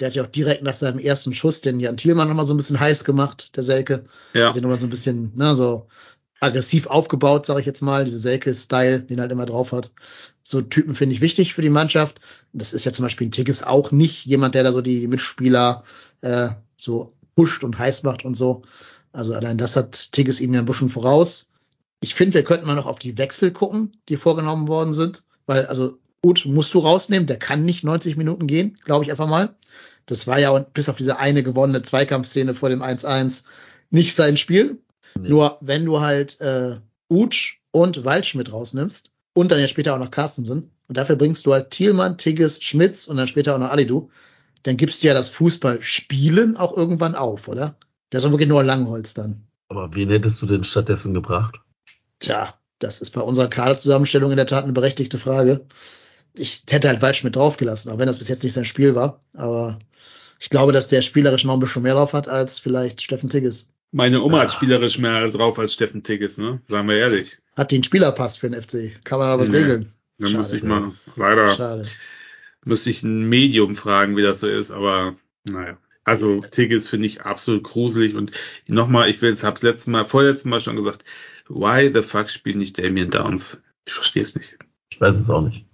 Der 0.00 0.08
hat 0.08 0.14
ja 0.14 0.22
auch 0.22 0.28
direkt 0.28 0.62
nach 0.62 0.74
seinem 0.74 0.98
ersten 0.98 1.32
Schuss 1.32 1.60
den 1.60 1.80
Jan 1.80 1.96
Thielmann 1.96 2.28
nochmal 2.28 2.46
so 2.46 2.54
ein 2.54 2.58
bisschen 2.58 2.80
heiß 2.80 3.04
gemacht, 3.04 3.56
der 3.56 3.62
Selke. 3.62 4.04
Ja. 4.34 4.48
Hat 4.48 4.56
den 4.56 4.62
nochmal 4.62 4.78
so 4.78 4.86
ein 4.86 4.90
bisschen, 4.90 5.32
ne, 5.36 5.54
so 5.54 5.88
aggressiv 6.40 6.86
aufgebaut, 6.86 7.46
sage 7.46 7.60
ich 7.60 7.66
jetzt 7.66 7.80
mal. 7.80 8.04
Diese 8.04 8.18
Selke-Style, 8.18 9.00
den 9.00 9.18
er 9.18 9.22
halt 9.22 9.32
immer 9.32 9.46
drauf 9.46 9.72
hat. 9.72 9.92
So 10.42 10.60
Typen 10.60 10.94
finde 10.94 11.14
ich 11.14 11.20
wichtig 11.20 11.54
für 11.54 11.62
die 11.62 11.70
Mannschaft. 11.70 12.20
Das 12.52 12.72
ist 12.72 12.84
ja 12.84 12.92
zum 12.92 13.04
Beispiel 13.04 13.26
ein 13.26 13.32
Tigges 13.32 13.62
auch 13.62 13.90
nicht 13.90 14.26
jemand, 14.26 14.54
der 14.54 14.62
da 14.62 14.72
so 14.72 14.80
die 14.80 15.08
Mitspieler 15.08 15.84
äh, 16.20 16.48
so 16.76 17.14
pusht 17.34 17.64
und 17.64 17.78
heiß 17.78 18.02
macht 18.02 18.24
und 18.24 18.34
so. 18.34 18.62
Also 19.12 19.34
allein 19.34 19.58
das 19.58 19.76
hat 19.76 20.12
Tigges 20.12 20.40
ihm 20.40 20.52
ja 20.52 20.60
ein 20.60 20.66
bisschen 20.66 20.90
voraus. 20.90 21.48
Ich 22.00 22.14
finde, 22.14 22.34
wir 22.34 22.44
könnten 22.44 22.66
mal 22.66 22.74
noch 22.74 22.86
auf 22.86 22.98
die 22.98 23.16
Wechsel 23.16 23.50
gucken, 23.50 23.90
die 24.08 24.16
vorgenommen 24.16 24.68
worden 24.68 24.92
sind. 24.92 25.22
Weil, 25.46 25.66
also, 25.66 25.98
gut, 26.22 26.44
musst 26.44 26.74
du 26.74 26.80
rausnehmen, 26.80 27.26
der 27.26 27.38
kann 27.38 27.64
nicht 27.64 27.84
90 27.84 28.16
Minuten 28.16 28.46
gehen, 28.46 28.76
glaube 28.84 29.04
ich 29.04 29.10
einfach 29.10 29.28
mal. 29.28 29.54
Das 30.06 30.26
war 30.26 30.38
ja 30.38 30.56
bis 30.58 30.88
auf 30.88 30.96
diese 30.96 31.18
eine 31.18 31.42
gewonnene 31.42 31.82
Zweikampfszene 31.82 32.54
vor 32.54 32.68
dem 32.68 32.82
1-1 32.82 33.44
nicht 33.90 34.14
sein 34.14 34.36
Spiel. 34.36 34.80
Nee. 35.18 35.28
Nur 35.28 35.58
wenn 35.60 35.84
du 35.84 36.00
halt 36.00 36.40
äh, 36.40 36.76
Utsch 37.08 37.58
und 37.70 38.04
Waldschmidt 38.04 38.52
rausnimmst 38.52 39.12
und 39.34 39.50
dann 39.50 39.60
ja 39.60 39.68
später 39.68 39.94
auch 39.94 39.98
noch 39.98 40.10
Carstensen 40.10 40.70
und 40.88 40.96
dafür 40.96 41.16
bringst 41.16 41.46
du 41.46 41.52
halt 41.52 41.70
Thielmann, 41.70 42.18
Tigges, 42.18 42.62
Schmitz 42.62 43.06
und 43.06 43.16
dann 43.16 43.26
später 43.26 43.54
auch 43.54 43.58
noch 43.58 43.70
Alidu, 43.70 44.10
dann 44.62 44.76
gibst 44.76 45.02
du 45.02 45.08
ja 45.08 45.14
das 45.14 45.28
Fußballspielen 45.28 46.56
auch 46.56 46.76
irgendwann 46.76 47.14
auf, 47.14 47.48
oder? 47.48 47.76
Das 48.10 48.24
ist 48.24 48.30
wirklich 48.30 48.48
nur 48.48 48.62
Langholz 48.62 49.14
dann. 49.14 49.46
Aber 49.68 49.94
wen 49.94 50.10
hättest 50.10 50.40
du 50.42 50.46
denn 50.46 50.64
stattdessen 50.64 51.14
gebracht? 51.14 51.60
Tja, 52.20 52.54
das 52.78 53.00
ist 53.00 53.10
bei 53.10 53.20
unserer 53.20 53.48
Kaderzusammenstellung 53.48 54.30
in 54.30 54.36
der 54.36 54.46
Tat 54.46 54.64
eine 54.64 54.72
berechtigte 54.72 55.18
Frage. 55.18 55.66
Ich 56.36 56.62
hätte 56.68 56.88
halt 56.88 57.02
Waldschmidt 57.02 57.36
draufgelassen, 57.36 57.90
auch 57.90 57.98
wenn 57.98 58.06
das 58.06 58.18
bis 58.18 58.28
jetzt 58.28 58.44
nicht 58.44 58.52
sein 58.52 58.64
Spiel 58.64 58.94
war. 58.94 59.22
Aber 59.34 59.78
ich 60.38 60.50
glaube, 60.50 60.72
dass 60.72 60.88
der 60.88 61.02
spielerisch 61.02 61.44
noch 61.44 61.54
ein 61.54 61.60
bisschen 61.60 61.82
mehr 61.82 61.94
drauf 61.94 62.12
hat 62.12 62.28
als 62.28 62.58
vielleicht 62.58 63.00
Steffen 63.02 63.28
Tigges. 63.30 63.68
Meine 63.92 64.20
Oma 64.22 64.40
hat 64.40 64.48
Ah. 64.48 64.52
spielerisch 64.52 64.98
mehr 64.98 65.26
drauf 65.28 65.58
als 65.58 65.72
Steffen 65.72 66.02
Tigges, 66.02 66.36
ne? 66.38 66.60
Sagen 66.68 66.88
wir 66.88 66.96
ehrlich. 66.98 67.36
Hat 67.56 67.70
den 67.70 67.82
Spielerpass 67.84 68.36
für 68.36 68.50
den 68.50 68.60
FC. 68.60 68.92
Kann 69.04 69.18
man 69.18 69.28
da 69.28 69.38
was 69.38 69.48
Nee. 69.48 69.58
regeln? 69.58 69.92
Da 70.18 70.26
Schade, 70.26 70.36
müsste 70.38 70.56
ich 70.58 70.62
ja. 70.62 70.68
mal, 70.68 70.92
leider, 71.16 71.56
Schade. 71.56 71.88
müsste 72.64 72.90
ich 72.90 73.02
ein 73.02 73.28
Medium 73.28 73.76
fragen, 73.76 74.16
wie 74.16 74.22
das 74.22 74.40
so 74.40 74.48
ist, 74.48 74.70
aber 74.70 75.14
naja. 75.44 75.78
Also 76.04 76.40
Tigges 76.40 76.88
finde 76.88 77.06
ich 77.06 77.22
absolut 77.22 77.64
gruselig 77.64 78.14
und 78.14 78.30
nochmal, 78.68 79.08
ich 79.10 79.20
will 79.22 79.30
es, 79.32 79.42
hab's 79.44 79.62
letztes 79.62 79.86
Mal, 79.88 80.04
vorletzten 80.04 80.50
Mal 80.50 80.60
schon 80.60 80.76
gesagt, 80.76 81.04
why 81.48 81.90
the 81.92 82.02
fuck 82.02 82.30
spielt 82.30 82.56
nicht 82.56 82.78
Damien 82.78 83.10
Downs? 83.10 83.60
Ich 83.86 83.92
verstehe 83.94 84.22
es 84.22 84.34
nicht. 84.36 84.56
Ich 84.92 85.00
weiß 85.00 85.16
es 85.16 85.30
auch 85.30 85.42
nicht. 85.42 85.64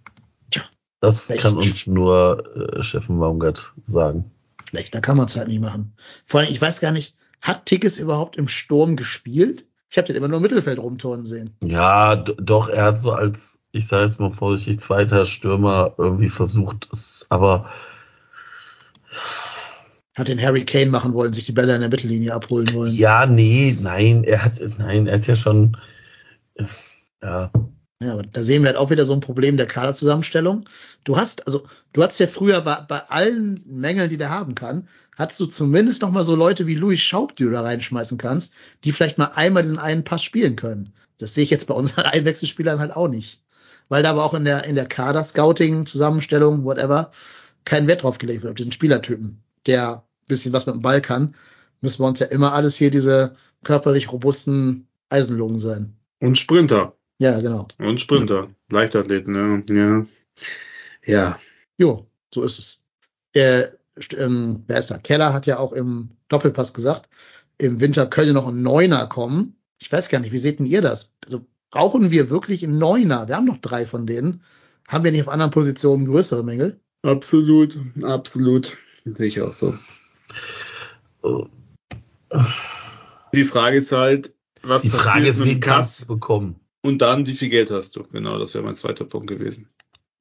Das 1.03 1.29
echt. 1.29 1.43
kann 1.43 1.57
uns 1.57 1.89
nur 1.89 2.45
äh, 2.77 2.83
Steffen 2.85 3.19
Baumgart 3.19 3.73
sagen. 3.83 4.31
Schlecht, 4.69 4.95
da 4.95 5.01
kann 5.01 5.17
man 5.17 5.27
es 5.27 5.37
halt 5.37 5.49
nicht 5.49 5.61
machen. 5.61 5.95
Vor 6.27 6.41
allem, 6.41 6.49
ich 6.49 6.61
weiß 6.61 6.81
gar 6.81 6.93
nicht, 6.93 7.17
hat 7.41 7.67
Tickes 7.67 7.99
überhaupt 7.99 8.37
im 8.37 8.47
Sturm 8.47 8.95
gespielt? 8.95 9.67
Ich 9.91 9.99
habe 9.99 10.07
den 10.07 10.15
immer 10.15 10.29
nur 10.29 10.37
im 10.37 10.43
Mittelfeld 10.43 10.79
rumturnen 10.79 11.27
sehen. 11.27 11.51
Ja, 11.61 12.15
doch, 12.15 12.69
er 12.69 12.85
hat 12.85 13.01
so 13.01 13.11
als, 13.11 13.59
ich 13.73 13.89
sage 13.89 14.05
jetzt 14.05 14.21
mal 14.21 14.31
vorsichtig, 14.31 14.79
zweiter 14.79 15.27
Stürmer 15.27 15.93
irgendwie 15.99 16.29
versucht 16.29 16.89
es, 16.93 17.27
aber 17.31 17.69
Hat 20.15 20.29
den 20.29 20.41
Harry 20.41 20.65
Kane 20.65 20.91
machen 20.91 21.15
wollen, 21.15 21.33
sich 21.33 21.47
die 21.47 21.53
Bälle 21.53 21.75
in 21.75 21.81
der 21.81 21.91
Mittellinie 21.91 22.33
abholen 22.33 22.73
wollen. 22.75 22.95
ja, 22.95 23.27
nee, 23.27 23.77
nein, 23.81 24.23
er 24.23 24.45
hat, 24.45 24.61
nein, 24.79 25.09
er 25.09 25.17
hat 25.17 25.27
ja 25.27 25.35
schon, 25.35 25.77
ja, 27.21 27.51
Ja, 28.03 28.13
aber 28.13 28.23
da 28.23 28.43
sehen 28.43 28.63
wir 28.63 28.69
halt 28.69 28.77
auch 28.77 28.91
wieder 28.91 29.05
so 29.05 29.13
ein 29.13 29.21
Problem 29.21 29.57
der 29.57 29.67
Kaderzusammenstellung. 29.67 30.69
Du 31.05 31.17
hast, 31.17 31.47
also, 31.47 31.67
du 31.93 32.03
hattest 32.03 32.21
ja 32.21 32.27
früher 32.27 32.61
bei, 32.63 32.79
bei 32.89 32.99
allen 33.09 33.63
Mängeln, 33.67 34.11
die 34.11 34.17
der 34.17 34.31
haben 34.31 34.55
kann, 34.55 34.89
hattest 35.17 35.41
du 35.41 35.47
zumindest 35.47 36.03
noch 36.03 36.11
mal 36.11 36.25
so 36.25 36.35
Leute 36.35 36.67
wie 36.67 36.75
Louis 36.75 37.01
Schaub, 37.01 37.37
die 37.37 37.45
du 37.45 37.51
da 37.51 37.61
reinschmeißen 37.61 38.19
kannst, 38.19 38.55
die 38.85 38.93
vielleicht 38.93 39.19
mal 39.19 39.33
einmal 39.35 39.63
diesen 39.63 39.79
einen 39.79 40.05
Pass 40.05 40.23
spielen 40.23 40.57
können. 40.57 40.93
Das 41.19 41.35
sehe 41.35 41.45
ich 41.45 41.51
jetzt 41.51 41.67
bei 41.67 41.75
unseren 41.75 42.05
Einwechselspielern 42.07 42.81
halt 42.81 42.97
auch 42.97 43.09
nicht. 43.09 43.41
Weil 43.89 44.03
da 44.03 44.11
aber 44.11 44.25
auch 44.25 44.35
in 44.35 44.45
der, 44.45 44.65
in 44.65 44.75
der 44.75 44.87
Kader-Scouting, 44.87 45.87
Zusammenstellung, 45.87 46.65
whatever, 46.65 47.11
kein 47.65 47.87
Wert 47.87 48.03
drauf 48.03 48.19
gelegt 48.19 48.43
wird, 48.43 48.51
auf 48.51 48.57
diesen 48.57 48.73
Spielertypen, 48.73 49.43
der 49.67 49.97
ein 49.97 50.29
bisschen 50.29 50.53
was 50.53 50.67
mit 50.67 50.75
dem 50.75 50.83
Ball 50.83 51.01
kann, 51.01 51.35
müssen 51.81 52.01
wir 52.01 52.09
uns 52.09 52.19
ja 52.19 52.27
immer 52.27 52.53
alles 52.55 52.77
hier 52.77 52.91
diese 52.91 53.37
körperlich 53.63 54.11
robusten 54.11 54.89
Eisenlungen 55.09 55.59
sein. 55.59 55.97
Und 56.21 56.39
Sprinter. 56.39 56.97
Ja, 57.23 57.41
genau. 57.41 57.69
Und 57.79 58.01
Sprinter. 58.01 58.49
Leichtathleten, 58.73 59.33
ja. 59.37 59.77
Ja. 59.77 60.07
Ja. 61.05 61.39
Jo, 61.79 62.09
so 62.35 62.43
ist 62.43 62.59
es. 62.59 62.83
Äh, 63.33 63.63
ähm, 64.19 64.65
wer 64.67 64.79
ist 64.79 64.91
da? 64.91 64.99
Keller 64.99 65.33
hat 65.33 65.47
ja 65.47 65.61
auch 65.61 65.73
im 65.73 66.11
Doppelpass 66.27 66.75
gesagt, 66.75 67.09
im 67.59 67.79
Winter 67.79 68.09
könnte 68.09 68.33
noch 68.33 68.49
ein 68.49 68.63
Neuner 68.63 69.07
kommen. 69.07 69.55
Ich 69.81 69.93
weiß 69.93 70.09
gar 70.09 70.19
nicht, 70.19 70.33
wie 70.33 70.39
seht 70.39 70.59
denn 70.59 70.67
ihr 70.67 70.81
das? 70.81 71.15
Also, 71.25 71.47
brauchen 71.71 72.11
wir 72.11 72.29
wirklich 72.29 72.65
einen 72.65 72.79
Neuner? 72.79 73.29
Wir 73.29 73.37
haben 73.37 73.47
noch 73.47 73.59
drei 73.59 73.87
von 73.87 74.05
denen. 74.05 74.43
Haben 74.89 75.05
wir 75.05 75.13
nicht 75.13 75.23
auf 75.23 75.29
anderen 75.29 75.53
Positionen 75.53 76.07
größere 76.07 76.43
Mängel? 76.43 76.81
Absolut. 77.03 77.79
Absolut. 78.03 78.77
Sehe 79.05 79.27
ich 79.29 79.41
auch 79.41 79.53
so. 79.53 79.75
Die 83.33 83.45
Frage 83.45 83.77
ist 83.77 83.93
halt, 83.93 84.35
was 84.63 84.83
die 84.83 84.91
Frage 84.91 85.21
passiert 85.21 85.29
ist, 85.29 85.45
wen 85.45 85.61
kannst 85.61 85.99
Kass 85.99 85.99
du 85.99 86.07
bekommen? 86.15 86.57
Und 86.83 86.99
dann, 86.99 87.27
wie 87.27 87.35
viel 87.35 87.49
Geld 87.49 87.71
hast 87.71 87.97
du? 87.97 88.05
Genau, 88.05 88.39
das 88.39 88.55
wäre 88.55 88.65
mein 88.65 88.75
zweiter 88.75 89.05
Punkt 89.05 89.29
gewesen. 89.29 89.69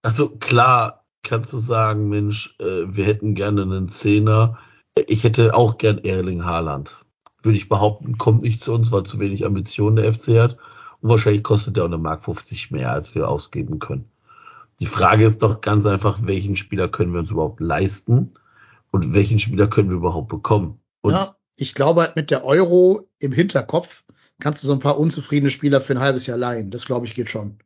Also 0.04 0.30
klar 0.30 1.06
kannst 1.24 1.54
du 1.54 1.58
sagen, 1.58 2.08
Mensch, 2.08 2.56
äh, 2.60 2.86
wir 2.88 3.06
hätten 3.06 3.36
gerne 3.36 3.64
einen 3.64 3.90
Zehner. 3.90 4.58
Ich 5.08 5.24
hätte 5.24 5.54
auch 5.54 5.78
gern 5.78 6.00
Erling 6.00 6.46
Haaland. 6.46 6.98
Würde 7.42 7.58
ich 7.58 7.70
behaupten, 7.70 8.18
kommt 8.18 8.44
nicht 8.44 8.64
zu 8.64 8.74
uns, 8.74 8.92
weil 8.92 9.04
zu 9.04 9.20
wenig 9.20 9.46
Ambitionen 9.46 9.96
der 9.98 10.14
FC 10.14 10.40
hat. 10.40 10.58
Und 11.02 11.10
wahrscheinlich 11.10 11.44
kostet 11.44 11.76
der 11.76 11.84
auch 11.84 11.88
eine 11.88 11.98
Mark 11.98 12.24
50 12.24 12.72
mehr, 12.72 12.92
als 12.92 13.16
wir 13.16 13.28
ausgeben 13.28 13.80
können. 13.80 14.12
Die 14.80 14.86
Frage 14.86 15.26
ist 15.26 15.44
doch 15.44 15.62
ganz 15.62 15.86
einfach, 15.86 16.20
welchen 16.24 16.56
Spieler 16.56 16.88
können 16.88 17.14
wir 17.14 17.20
uns 17.20 17.32
überhaupt 17.32 17.60
leisten 17.60 18.34
und 18.92 19.14
welchen 19.14 19.40
Spieler 19.40 19.68
können 19.68 19.90
wir 19.90 19.98
überhaupt 19.98 20.30
bekommen? 20.30 20.80
Und 21.02 21.14
ja, 21.14 21.36
ich 21.56 21.74
glaube 21.74 22.02
halt 22.02 22.16
mit 22.16 22.32
der 22.32 22.46
Euro 22.46 23.08
im 23.20 23.32
Hinterkopf 23.32 24.04
kannst 24.42 24.62
du 24.62 24.68
so 24.68 24.74
ein 24.74 24.80
paar 24.80 25.00
unzufriedene 25.00 25.50
Spieler 25.50 25.80
für 25.80 25.94
ein 25.94 26.02
halbes 26.02 26.28
Jahr 26.28 26.38
leihen. 26.38 26.70
Das 26.70 26.86
glaube 26.86 27.06
ich 27.06 27.16
geht 27.16 27.30
schon. 27.30 27.58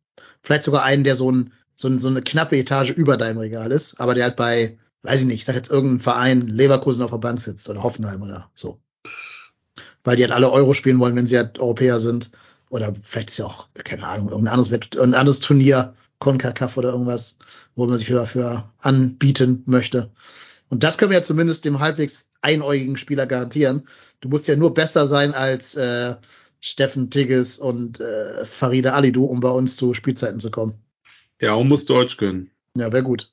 Vielleicht 0.43 0.63
sogar 0.63 0.83
einen, 0.83 1.03
der 1.03 1.15
so, 1.15 1.31
ein, 1.31 1.51
so, 1.75 1.87
ein, 1.87 1.99
so 1.99 2.07
eine 2.07 2.21
knappe 2.21 2.57
Etage 2.57 2.91
über 2.91 3.17
deinem 3.17 3.39
Regal 3.39 3.71
ist, 3.71 3.99
aber 3.99 4.13
der 4.13 4.25
halt 4.25 4.35
bei, 4.35 4.77
weiß 5.01 5.21
ich 5.21 5.27
nicht, 5.27 5.37
ich 5.37 5.45
sag 5.45 5.55
jetzt 5.55 5.71
irgendeinen 5.71 6.01
Verein 6.01 6.47
Leverkusen 6.47 7.03
auf 7.03 7.11
der 7.11 7.17
Bank 7.17 7.41
sitzt 7.41 7.67
oder 7.69 7.81
Hoffenheim 7.81 8.21
oder 8.21 8.51
so. 8.53 8.79
Weil 10.03 10.17
die 10.17 10.23
halt 10.23 10.33
alle 10.33 10.51
Euro 10.51 10.75
spielen 10.75 10.99
wollen, 10.99 11.15
wenn 11.15 11.25
sie 11.25 11.37
halt 11.37 11.57
Europäer 11.57 11.97
sind. 11.97 12.29
Oder 12.69 12.93
vielleicht 13.01 13.31
ist 13.31 13.37
ja 13.37 13.45
auch, 13.45 13.69
keine 13.83 14.05
Ahnung, 14.05 14.29
irgendein 14.29 14.53
anderes, 14.53 14.71
irgendein 14.71 15.19
anderes 15.19 15.39
Turnier, 15.39 15.95
CONCACAF 16.19 16.77
oder 16.77 16.91
irgendwas, 16.91 17.37
wo 17.75 17.87
man 17.87 17.97
sich 17.97 18.07
dafür 18.07 18.71
anbieten 18.79 19.63
möchte. 19.65 20.11
Und 20.69 20.83
das 20.83 20.97
können 20.97 21.11
wir 21.11 21.19
ja 21.19 21.23
zumindest 21.23 21.65
dem 21.65 21.79
halbwegs 21.79 22.29
einäugigen 22.41 22.97
Spieler 22.97 23.27
garantieren. 23.27 23.87
Du 24.21 24.29
musst 24.29 24.47
ja 24.47 24.55
nur 24.55 24.73
besser 24.73 25.07
sein 25.07 25.33
als 25.33 25.75
äh, 25.75 26.15
Steffen 26.59 27.09
Tigges 27.09 27.59
und 27.59 27.99
äh, 27.99 28.45
Farida 28.45 28.93
Alidu, 28.93 29.25
um 29.25 29.39
bei 29.39 29.49
uns 29.49 29.75
zu 29.75 29.93
Spielzeiten 29.93 30.39
zu 30.39 30.51
kommen. 30.51 30.75
Ja, 31.41 31.53
und 31.53 31.67
muss 31.67 31.85
Deutsch 31.85 32.17
können. 32.17 32.51
Ja, 32.75 32.91
wäre 32.91 33.03
gut. 33.03 33.31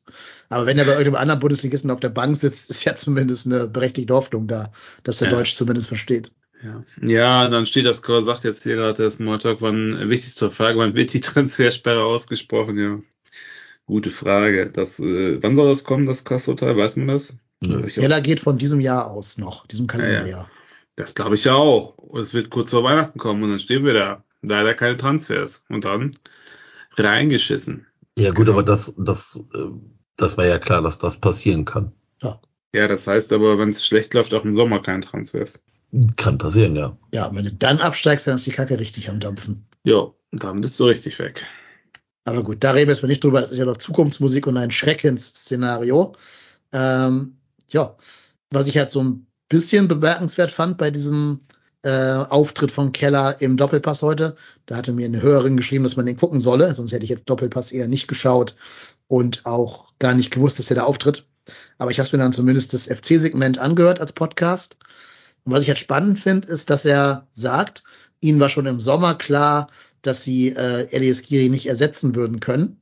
Aber 0.48 0.66
wenn 0.66 0.78
er 0.78 0.84
bei 0.84 0.92
irgendeinem 0.92 1.22
anderen 1.22 1.40
Bundesligisten 1.40 1.90
auf 1.90 2.00
der 2.00 2.10
Bank 2.10 2.36
sitzt, 2.36 2.70
ist 2.70 2.84
ja 2.84 2.94
zumindest 2.94 3.46
eine 3.46 3.66
berechtigte 3.66 4.14
Hoffnung 4.14 4.46
da, 4.46 4.70
dass 5.02 5.20
er 5.20 5.30
Ja. 5.30 5.36
Deutsch 5.36 5.54
zumindest 5.54 5.88
versteht. 5.88 6.30
Ja, 6.62 6.84
ja 7.00 7.48
dann 7.48 7.66
steht 7.66 7.86
das, 7.86 8.02
sagt 8.04 8.44
jetzt 8.44 8.62
hier 8.62 8.76
gerade 8.76 9.02
der 9.02 9.10
Smalltalk, 9.10 9.60
wann, 9.60 9.96
äh, 9.96 10.08
wichtig 10.08 10.34
zur 10.34 10.50
Frage, 10.50 10.78
wann 10.78 10.94
wird 10.94 11.12
die 11.12 11.20
Transfersperre 11.20 12.04
ausgesprochen? 12.04 12.78
Ja, 12.78 13.00
gute 13.86 14.10
Frage. 14.10 14.70
Das, 14.70 15.00
äh, 15.00 15.42
wann 15.42 15.56
soll 15.56 15.68
das 15.68 15.84
kommen, 15.84 16.06
das 16.06 16.24
Kassurteil? 16.24 16.76
Weiß 16.76 16.96
man 16.96 17.08
das? 17.08 17.34
Nö. 17.60 17.84
Ich, 17.86 17.96
Heller 17.96 18.20
geht 18.20 18.40
von 18.40 18.58
diesem 18.58 18.80
Jahr 18.80 19.10
aus 19.10 19.38
noch, 19.38 19.66
diesem 19.66 19.86
Kalenderjahr. 19.86 20.48
Das 21.02 21.14
glaube 21.14 21.34
ich 21.34 21.44
ja 21.44 21.54
auch. 21.54 21.96
Und 21.98 22.20
es 22.20 22.34
wird 22.34 22.50
kurz 22.50 22.70
vor 22.70 22.84
Weihnachten 22.84 23.18
kommen 23.18 23.42
und 23.42 23.50
dann 23.50 23.58
stehen 23.58 23.84
wir 23.84 23.94
da. 23.94 24.24
Leider 24.42 24.74
keine 24.74 24.96
Transfers. 24.96 25.62
Und 25.68 25.84
dann 25.84 26.16
reingeschissen. 26.96 27.86
ja 28.18 28.30
gut, 28.30 28.46
Genau. 28.46 28.52
aber 28.52 28.62
das, 28.62 28.94
das, 28.98 29.44
äh, 29.54 29.68
das 30.16 30.36
war 30.36 30.46
ja 30.46 30.58
klar, 30.58 30.82
dass 30.82 30.98
das 30.98 31.16
passieren 31.18 31.64
kann. 31.64 31.92
Ja, 32.74 32.88
das 32.88 33.06
heißt 33.06 33.34
aber, 33.34 33.58
wenn 33.58 33.68
es 33.68 33.84
schlecht 33.86 34.14
läuft, 34.14 34.32
auch 34.32 34.46
im 34.46 34.54
Sommer 34.56 34.80
keine 34.80 35.00
Transfers. 35.00 35.62
Kann 36.16 36.38
passieren, 36.38 36.74
ja. 36.74 36.96
Ja, 37.12 37.26
und 37.26 37.36
wenn 37.36 37.44
du 37.44 37.52
dann 37.52 37.80
absteigst, 37.80 38.26
dann 38.26 38.36
ist 38.36 38.46
die 38.46 38.50
Kacke 38.50 38.80
richtig 38.80 39.10
am 39.10 39.20
Dampfen. 39.20 39.66
Ja, 39.84 40.10
dann 40.30 40.62
bist 40.62 40.80
du 40.80 40.84
richtig 40.86 41.18
weg. 41.18 41.44
Aber 42.24 42.42
gut, 42.42 42.64
da 42.64 42.70
reden 42.70 42.86
wir 42.88 42.94
jetzt 42.94 43.02
mal 43.02 43.08
nicht 43.08 43.22
drüber. 43.22 43.42
Das 43.42 43.52
ist 43.52 43.58
ja 43.58 43.66
noch 43.66 43.76
Zukunftsmusik 43.76 44.46
und 44.46 44.56
ein 44.56 44.70
Schreckensszenario. 44.70 46.14
Ähm, 46.72 47.36
ja, 47.68 47.94
was 48.50 48.68
ich 48.68 48.78
halt 48.78 48.90
so 48.90 49.02
ein 49.02 49.26
bisschen 49.52 49.86
bemerkenswert 49.86 50.50
fand 50.50 50.78
bei 50.78 50.90
diesem 50.90 51.40
äh, 51.82 51.90
Auftritt 51.90 52.70
von 52.70 52.92
Keller 52.92 53.42
im 53.42 53.58
Doppelpass 53.58 54.00
heute, 54.00 54.34
da 54.64 54.76
hatte 54.76 54.92
mir 54.92 55.04
eine 55.04 55.20
Hörerin 55.20 55.58
geschrieben, 55.58 55.84
dass 55.84 55.96
man 55.96 56.06
den 56.06 56.16
gucken 56.16 56.40
solle, 56.40 56.72
sonst 56.72 56.92
hätte 56.92 57.04
ich 57.04 57.10
jetzt 57.10 57.28
Doppelpass 57.28 57.70
eher 57.70 57.86
nicht 57.86 58.08
geschaut 58.08 58.56
und 59.08 59.44
auch 59.44 59.92
gar 59.98 60.14
nicht 60.14 60.30
gewusst, 60.30 60.58
dass 60.58 60.70
er 60.70 60.76
da 60.76 60.84
auftritt. 60.84 61.26
Aber 61.76 61.90
ich 61.90 62.00
habe 62.00 62.08
mir 62.12 62.22
dann 62.22 62.32
zumindest 62.32 62.72
das 62.72 62.86
FC-Segment 62.86 63.58
angehört 63.58 64.00
als 64.00 64.12
Podcast. 64.12 64.78
Und 65.44 65.52
was 65.52 65.62
ich 65.62 65.68
halt 65.68 65.78
spannend 65.78 66.18
finde, 66.18 66.48
ist, 66.48 66.70
dass 66.70 66.86
er 66.86 67.26
sagt, 67.34 67.82
ihnen 68.20 68.40
war 68.40 68.48
schon 68.48 68.64
im 68.64 68.80
Sommer 68.80 69.14
klar, 69.16 69.66
dass 70.00 70.22
sie 70.22 70.48
äh, 70.48 70.86
Elias 70.92 71.22
Giri 71.22 71.50
nicht 71.50 71.66
ersetzen 71.66 72.14
würden 72.14 72.40
können. 72.40 72.81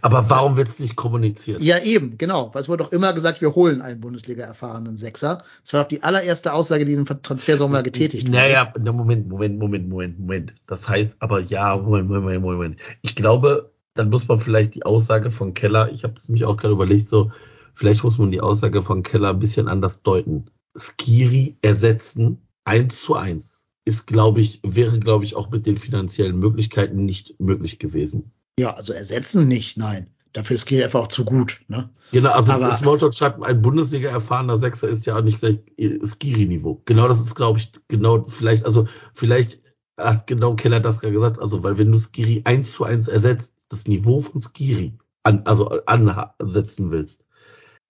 Aber 0.00 0.30
warum 0.30 0.56
wird 0.56 0.68
es 0.68 0.78
nicht 0.78 0.96
kommuniziert? 0.96 1.60
Ja, 1.60 1.78
eben, 1.82 2.18
genau. 2.18 2.50
Weil 2.52 2.62
es 2.62 2.68
wurde 2.68 2.84
doch 2.84 2.92
immer 2.92 3.12
gesagt, 3.12 3.40
wir 3.40 3.54
holen 3.54 3.82
einen 3.82 4.00
Bundesliga-erfahrenen 4.00 4.96
Sechser. 4.96 5.42
Das 5.62 5.72
war 5.72 5.82
doch 5.82 5.88
die 5.88 6.02
allererste 6.02 6.52
Aussage, 6.52 6.84
die 6.84 6.92
im 6.92 7.04
Transfersommer 7.04 7.82
getätigt 7.82 8.28
wurde. 8.28 8.38
Naja, 8.38 8.72
na, 8.78 8.92
Moment, 8.92 9.28
Moment, 9.28 9.58
Moment, 9.58 9.88
Moment, 9.88 10.18
Moment. 10.18 10.54
Das 10.66 10.88
heißt 10.88 11.16
aber 11.20 11.40
ja, 11.40 11.76
Moment, 11.76 12.08
Moment, 12.08 12.42
Moment, 12.42 12.42
Moment. 12.42 12.76
Ich 13.02 13.14
glaube, 13.14 13.72
dann 13.94 14.10
muss 14.10 14.28
man 14.28 14.38
vielleicht 14.38 14.74
die 14.74 14.84
Aussage 14.84 15.30
von 15.30 15.54
Keller, 15.54 15.90
ich 15.92 16.04
habe 16.04 16.14
es 16.16 16.28
mich 16.28 16.44
auch 16.44 16.56
gerade 16.56 16.74
überlegt, 16.74 17.08
so, 17.08 17.32
vielleicht 17.74 18.04
muss 18.04 18.18
man 18.18 18.30
die 18.30 18.40
Aussage 18.40 18.82
von 18.82 19.02
Keller 19.02 19.30
ein 19.30 19.38
bisschen 19.38 19.68
anders 19.68 20.02
deuten. 20.02 20.46
Skiri 20.76 21.56
ersetzen, 21.62 22.46
eins 22.64 23.02
zu 23.02 23.14
eins, 23.14 23.66
ist, 23.84 24.06
glaube 24.06 24.40
ich, 24.40 24.60
wäre, 24.62 25.00
glaube 25.00 25.24
ich, 25.24 25.34
auch 25.34 25.50
mit 25.50 25.66
den 25.66 25.76
finanziellen 25.76 26.38
Möglichkeiten 26.38 27.04
nicht 27.04 27.40
möglich 27.40 27.78
gewesen. 27.78 28.32
Ja, 28.60 28.74
also 28.74 28.92
ersetzen 28.92 29.48
nicht, 29.48 29.78
nein. 29.78 30.08
Dafür 30.34 30.54
ist 30.56 30.70
einfach 30.70 31.00
auch 31.00 31.08
zu 31.08 31.24
gut. 31.24 31.62
Ne? 31.68 31.88
Genau, 32.12 32.32
also 32.32 32.52
Aber- 32.52 32.74
Smalltalk 32.74 33.14
schreibt, 33.14 33.42
ein 33.42 33.62
Bundesliga-erfahrener 33.62 34.58
Sechser 34.58 34.86
ist 34.86 35.06
ja 35.06 35.16
auch 35.16 35.22
nicht 35.22 35.38
gleich 35.40 35.60
Skiri-Niveau. 36.04 36.82
Genau 36.84 37.08
das 37.08 37.20
ist, 37.20 37.34
glaube 37.34 37.58
ich, 37.58 37.72
genau, 37.88 38.22
vielleicht, 38.24 38.66
also 38.66 38.86
vielleicht 39.14 39.60
hat 39.96 40.26
genau 40.26 40.56
Keller 40.56 40.80
das 40.80 41.00
gerade 41.00 41.14
gesagt, 41.14 41.38
also 41.40 41.62
weil 41.62 41.78
wenn 41.78 41.90
du 41.90 41.98
Skiri 41.98 42.42
eins 42.44 42.70
zu 42.70 42.84
eins 42.84 43.08
ersetzt, 43.08 43.54
das 43.70 43.86
Niveau 43.86 44.20
von 44.20 44.42
Skiri 44.42 44.92
an, 45.22 45.40
also 45.46 45.68
ansetzen 45.86 46.90
willst, 46.90 47.24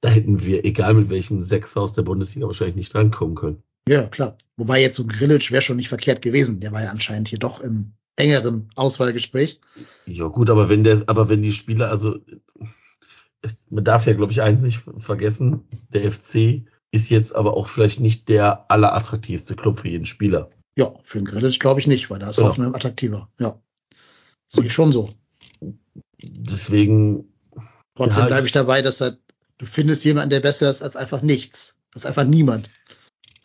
da 0.00 0.08
hätten 0.08 0.44
wir, 0.46 0.64
egal 0.64 0.94
mit 0.94 1.10
welchem 1.10 1.42
Sechser 1.42 1.80
aus 1.80 1.94
der 1.94 2.02
Bundesliga, 2.02 2.46
wahrscheinlich 2.46 2.76
nicht 2.76 2.94
drankommen 2.94 3.34
können. 3.34 3.62
Ja, 3.88 4.06
klar. 4.06 4.38
Wobei 4.56 4.80
jetzt 4.80 4.96
so 4.96 5.02
ein 5.02 5.08
Grillitsch 5.08 5.50
wäre 5.50 5.62
schon 5.62 5.78
nicht 5.78 5.88
verkehrt 5.88 6.22
gewesen. 6.22 6.60
Der 6.60 6.70
war 6.70 6.84
ja 6.84 6.90
anscheinend 6.90 7.26
hier 7.26 7.40
doch 7.40 7.60
im 7.60 7.94
engeren 8.20 8.68
Auswahlgespräch. 8.76 9.60
Ja 10.06 10.26
gut, 10.26 10.50
aber 10.50 10.68
wenn 10.68 10.84
der, 10.84 11.02
aber 11.06 11.28
wenn 11.28 11.42
die 11.42 11.52
Spieler, 11.52 11.90
also 11.90 12.18
man 13.70 13.84
darf 13.84 14.06
ja, 14.06 14.12
glaube 14.12 14.32
ich, 14.32 14.42
eins 14.42 14.62
nicht 14.62 14.82
vergessen, 14.98 15.66
der 15.92 16.10
FC 16.12 16.64
ist 16.92 17.08
jetzt 17.08 17.34
aber 17.34 17.56
auch 17.56 17.68
vielleicht 17.68 18.00
nicht 18.00 18.28
der 18.28 18.70
allerattraktivste 18.70 19.54
Club 19.56 19.78
für 19.80 19.88
jeden 19.88 20.06
Spieler. 20.06 20.50
Ja, 20.76 20.92
für 21.04 21.18
den 21.18 21.24
Grillitsch 21.24 21.58
glaube 21.58 21.80
ich 21.80 21.86
nicht, 21.86 22.10
weil 22.10 22.18
da 22.18 22.30
ist 22.30 22.36
Genau. 22.36 22.48
Hoffenheim 22.48 22.74
attraktiver. 22.74 23.28
Ja. 23.38 23.54
Sehe 24.46 24.64
ich 24.66 24.72
schon 24.72 24.92
so. 24.92 25.10
Deswegen, 26.22 27.32
Trotzdem 27.94 28.22
Ja, 28.22 28.26
bleibe 28.28 28.46
ich- 28.46 28.52
dabei, 28.52 28.82
dass 28.82 29.00
er, 29.00 29.16
du 29.58 29.66
findest 29.66 30.04
jemanden, 30.04 30.30
der 30.30 30.40
besser 30.40 30.70
ist 30.70 30.82
als 30.82 30.96
einfach 30.96 31.22
nichts. 31.22 31.76
Das 31.92 32.02
ist 32.02 32.06
einfach 32.06 32.24
niemand. 32.24 32.70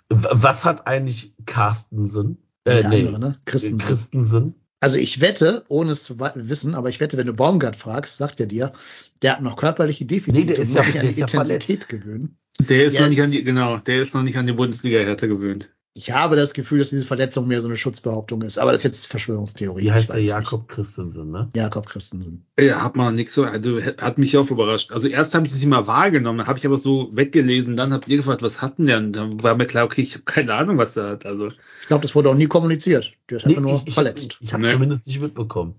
was 0.10 0.64
hat 0.64 0.86
eigentlich 0.88 1.34
Carstensen? 1.46 2.38
Äh, 2.66 2.88
nee, 2.88 3.06
andere, 3.08 3.20
ne? 3.20 3.40
Christensen. 3.46 3.80
Christensen. 3.88 4.56
Also 4.82 4.98
ich 4.98 5.22
wette, 5.22 5.64
ohne 5.68 5.92
es 5.92 6.04
zu 6.04 6.20
wissen, 6.20 6.76
aber 6.76 6.90
ich 6.90 7.00
wette, 7.00 7.18
wenn 7.18 7.28
du 7.28 7.34
Baumgart 7.34 7.76
fragst, 7.76 8.18
sagt 8.18 8.40
er 8.40 8.46
dir, 8.46 8.74
der 9.22 9.34
hat 9.34 9.42
noch 9.42 9.56
körperliche 9.56 10.06
Defizite 10.06 10.46
Nee, 10.46 10.54
der 10.54 10.58
und 10.60 10.64
ist 10.64 10.74
muss 10.74 10.86
ja- 10.86 10.92
sich 10.92 11.00
an 11.02 11.08
die 11.16 11.20
Intensität 11.22 11.90
gewöhnen. 11.90 12.38
Der 12.60 12.86
ist 12.86 12.94
Ja. 12.96 13.02
noch 13.02 13.10
nicht 13.10 13.22
an 13.22 13.32
die, 13.32 13.44
genau, 13.44 13.78
der 13.78 14.02
ist 14.02 14.14
noch 14.14 14.24
nicht 14.24 14.38
an 14.38 14.46
die 14.46 14.54
Bundesliga-Härte 14.54 15.28
gewöhnt. 15.28 15.75
Ich 15.98 16.12
habe 16.12 16.36
das 16.36 16.54
Gefühl, 16.54 16.80
dass 16.80 16.90
diese 16.90 17.06
Verletzung 17.06 17.48
mehr 17.48 17.62
so 17.62 17.70
eine 17.70 17.78
Schutzbehauptung 17.78 18.42
ist, 18.42 18.58
aber 18.58 18.74
das 18.74 18.80
ist 18.80 18.84
jetzt 18.84 19.08
Verschwörungstheorie. 19.08 19.84
Wie 19.84 19.92
heißt 19.94 20.10
der 20.10 20.20
Jakob 20.22 20.68
Christensen, 20.68 21.32
ne? 21.32 21.44
Nicht. 21.46 21.56
Jakob 21.56 21.88
Christensen. 21.88 22.46
Ja, 22.60 22.84
hat 22.84 22.98
man 22.98 23.16
nix 23.16 23.34
so, 23.34 23.46
also 23.46 23.82
hat 23.82 24.18
mich 24.18 24.38
auch 24.38 24.50
überrascht. 24.52 24.92
Also 24.92 25.08
erst 25.08 25.34
habe 25.34 25.46
ich 25.46 25.54
das 25.54 25.62
nicht 25.62 25.70
mal 25.70 25.88
wahrgenommen, 25.88 26.40
dann 26.40 26.48
habe 26.48 26.60
ich 26.60 26.66
aber 26.66 26.78
so 26.78 27.10
weggelesen, 27.14 27.78
dann 27.78 27.94
habt 27.94 28.10
ihr 28.10 28.18
gefragt, 28.18 28.42
was 28.42 28.62
hat 28.62 28.78
denn 28.78 28.88
der? 28.88 28.98
Und 28.98 29.14
dann 29.14 29.42
war 29.42 29.56
mir 29.56 29.68
klar, 29.68 29.86
okay, 29.86 30.02
ich 30.02 30.16
habe 30.16 30.26
keine 30.26 30.54
Ahnung, 30.54 30.78
was 30.78 30.98
er 30.98 31.12
hat. 31.12 31.26
Also 31.26 31.48
Ich 31.48 31.88
glaube, 31.88 32.02
das 32.02 32.14
wurde 32.14 32.30
auch 32.30 32.36
nie 32.36 32.48
kommuniziert. 32.48 33.14
Der 33.30 33.38
ist 33.38 33.46
einfach 33.46 33.62
nur 33.62 33.82
ich, 33.86 33.94
verletzt. 33.94 34.38
Ich, 34.42 34.48
ich 34.48 34.54
habe 34.54 34.64
Nee. 34.64 34.74
zumindest 34.74 35.08
nicht 35.08 35.22
mitbekommen. 35.22 35.76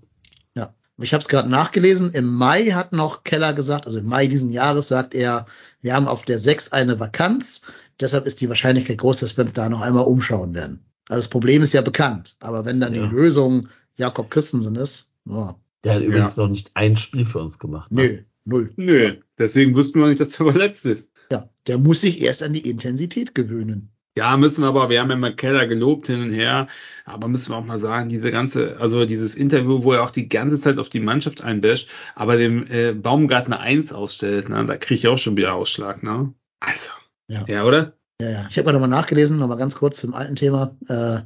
Ja. 0.97 1.03
Ich 1.03 1.13
habe 1.13 1.21
es 1.21 1.27
gerade 1.27 1.49
nachgelesen. 1.49 2.11
Im 2.13 2.25
Mai 2.33 2.71
hat 2.71 2.91
noch 2.93 3.23
Keller 3.23 3.53
gesagt, 3.53 3.85
also 3.85 3.99
im 3.99 4.05
Mai 4.07 4.27
diesen 4.27 4.49
Jahres 4.51 4.87
sagt 4.87 5.13
er, 5.15 5.45
wir 5.81 5.93
haben 5.93 6.07
auf 6.07 6.25
der 6.25 6.39
6 6.39 6.71
eine 6.71 6.99
Vakanz. 6.99 7.61
Deshalb 7.99 8.25
ist 8.27 8.41
die 8.41 8.49
Wahrscheinlichkeit 8.49 8.97
groß, 8.97 9.19
dass 9.19 9.37
wir 9.37 9.43
uns 9.43 9.53
da 9.53 9.69
noch 9.69 9.81
einmal 9.81 10.05
umschauen 10.05 10.53
werden. 10.55 10.83
Also 11.09 11.19
das 11.19 11.27
Problem 11.29 11.61
ist 11.63 11.73
ja 11.73 11.81
bekannt. 11.81 12.35
Aber 12.39 12.65
wenn 12.65 12.79
dann 12.79 12.93
Ja. 12.93 13.07
die 13.07 13.15
Lösung 13.15 13.69
Jakob 13.95 14.29
Christensen 14.29 14.75
ist, 14.75 15.09
ja, 15.25 15.55
Der 15.83 15.95
hat 15.95 16.01
übrigens 16.03 16.35
noch 16.37 16.47
nicht 16.49 16.71
ein 16.75 16.97
Spiel 16.97 17.25
für 17.25 17.39
uns 17.39 17.57
gemacht. 17.59 17.91
Ne? 17.91 18.01
nö, 18.01 18.19
null. 18.45 18.73
nö, 18.75 19.15
deswegen 19.37 19.75
wussten 19.75 19.99
wir 19.99 20.07
nicht, 20.07 20.19
dass 20.19 20.39
er 20.39 20.51
verletzt 20.51 20.85
ist. 20.85 21.09
Ja, 21.31 21.49
der 21.67 21.77
muss 21.77 22.01
sich 22.01 22.21
erst 22.21 22.43
an 22.43 22.53
die 22.53 22.69
Intensität 22.69 23.35
gewöhnen. 23.35 23.89
Ja, 24.17 24.35
müssen 24.35 24.63
wir 24.63 24.69
aber, 24.69 24.89
wir 24.89 24.99
haben 24.99 25.11
ja 25.11 25.15
mal 25.15 25.35
Keller 25.35 25.67
gelobt 25.67 26.07
hin 26.07 26.19
und 26.19 26.33
her, 26.33 26.65
aber 27.05 27.27
müssen 27.27 27.51
wir 27.51 27.57
auch 27.57 27.63
mal 27.63 27.77
sagen, 27.77 28.09
diese 28.09 28.31
ganze, 28.31 28.77
also 28.79 29.05
dieses 29.05 29.35
Interview, 29.35 29.83
wo 29.83 29.93
er 29.93 30.01
auch 30.01 30.09
die 30.09 30.27
ganze 30.27 30.59
Zeit 30.59 30.79
auf 30.79 30.89
die 30.89 30.99
Mannschaft 30.99 31.43
einbasht, 31.43 31.87
aber 32.15 32.35
dem 32.35 32.65
äh, 32.67 32.93
Baumgartner 32.93 33.59
1 33.59 33.93
ausstellt, 33.93 34.49
ne, 34.49 34.65
da 34.65 34.75
kriege 34.75 34.95
ich 34.95 35.07
auch 35.07 35.19
schon 35.19 35.37
wieder 35.37 35.53
Ausschlag, 35.53 36.01
ne? 36.01 36.33
Also. 36.59 36.93
Ja. 37.27 37.45
Ja, 37.47 37.63
oder? 37.63 37.93
Ja, 38.19 38.29
ja. 38.31 38.47
Ich 38.49 38.57
habe 38.57 38.65
mal 38.65 38.71
nochmal 38.71 38.89
nachgelesen, 38.89 39.37
nochmal 39.37 39.57
ganz 39.57 39.75
kurz 39.75 39.99
zum 39.99 40.15
alten 40.15 40.35
Thema. 40.35 40.75
Äh, 40.87 41.19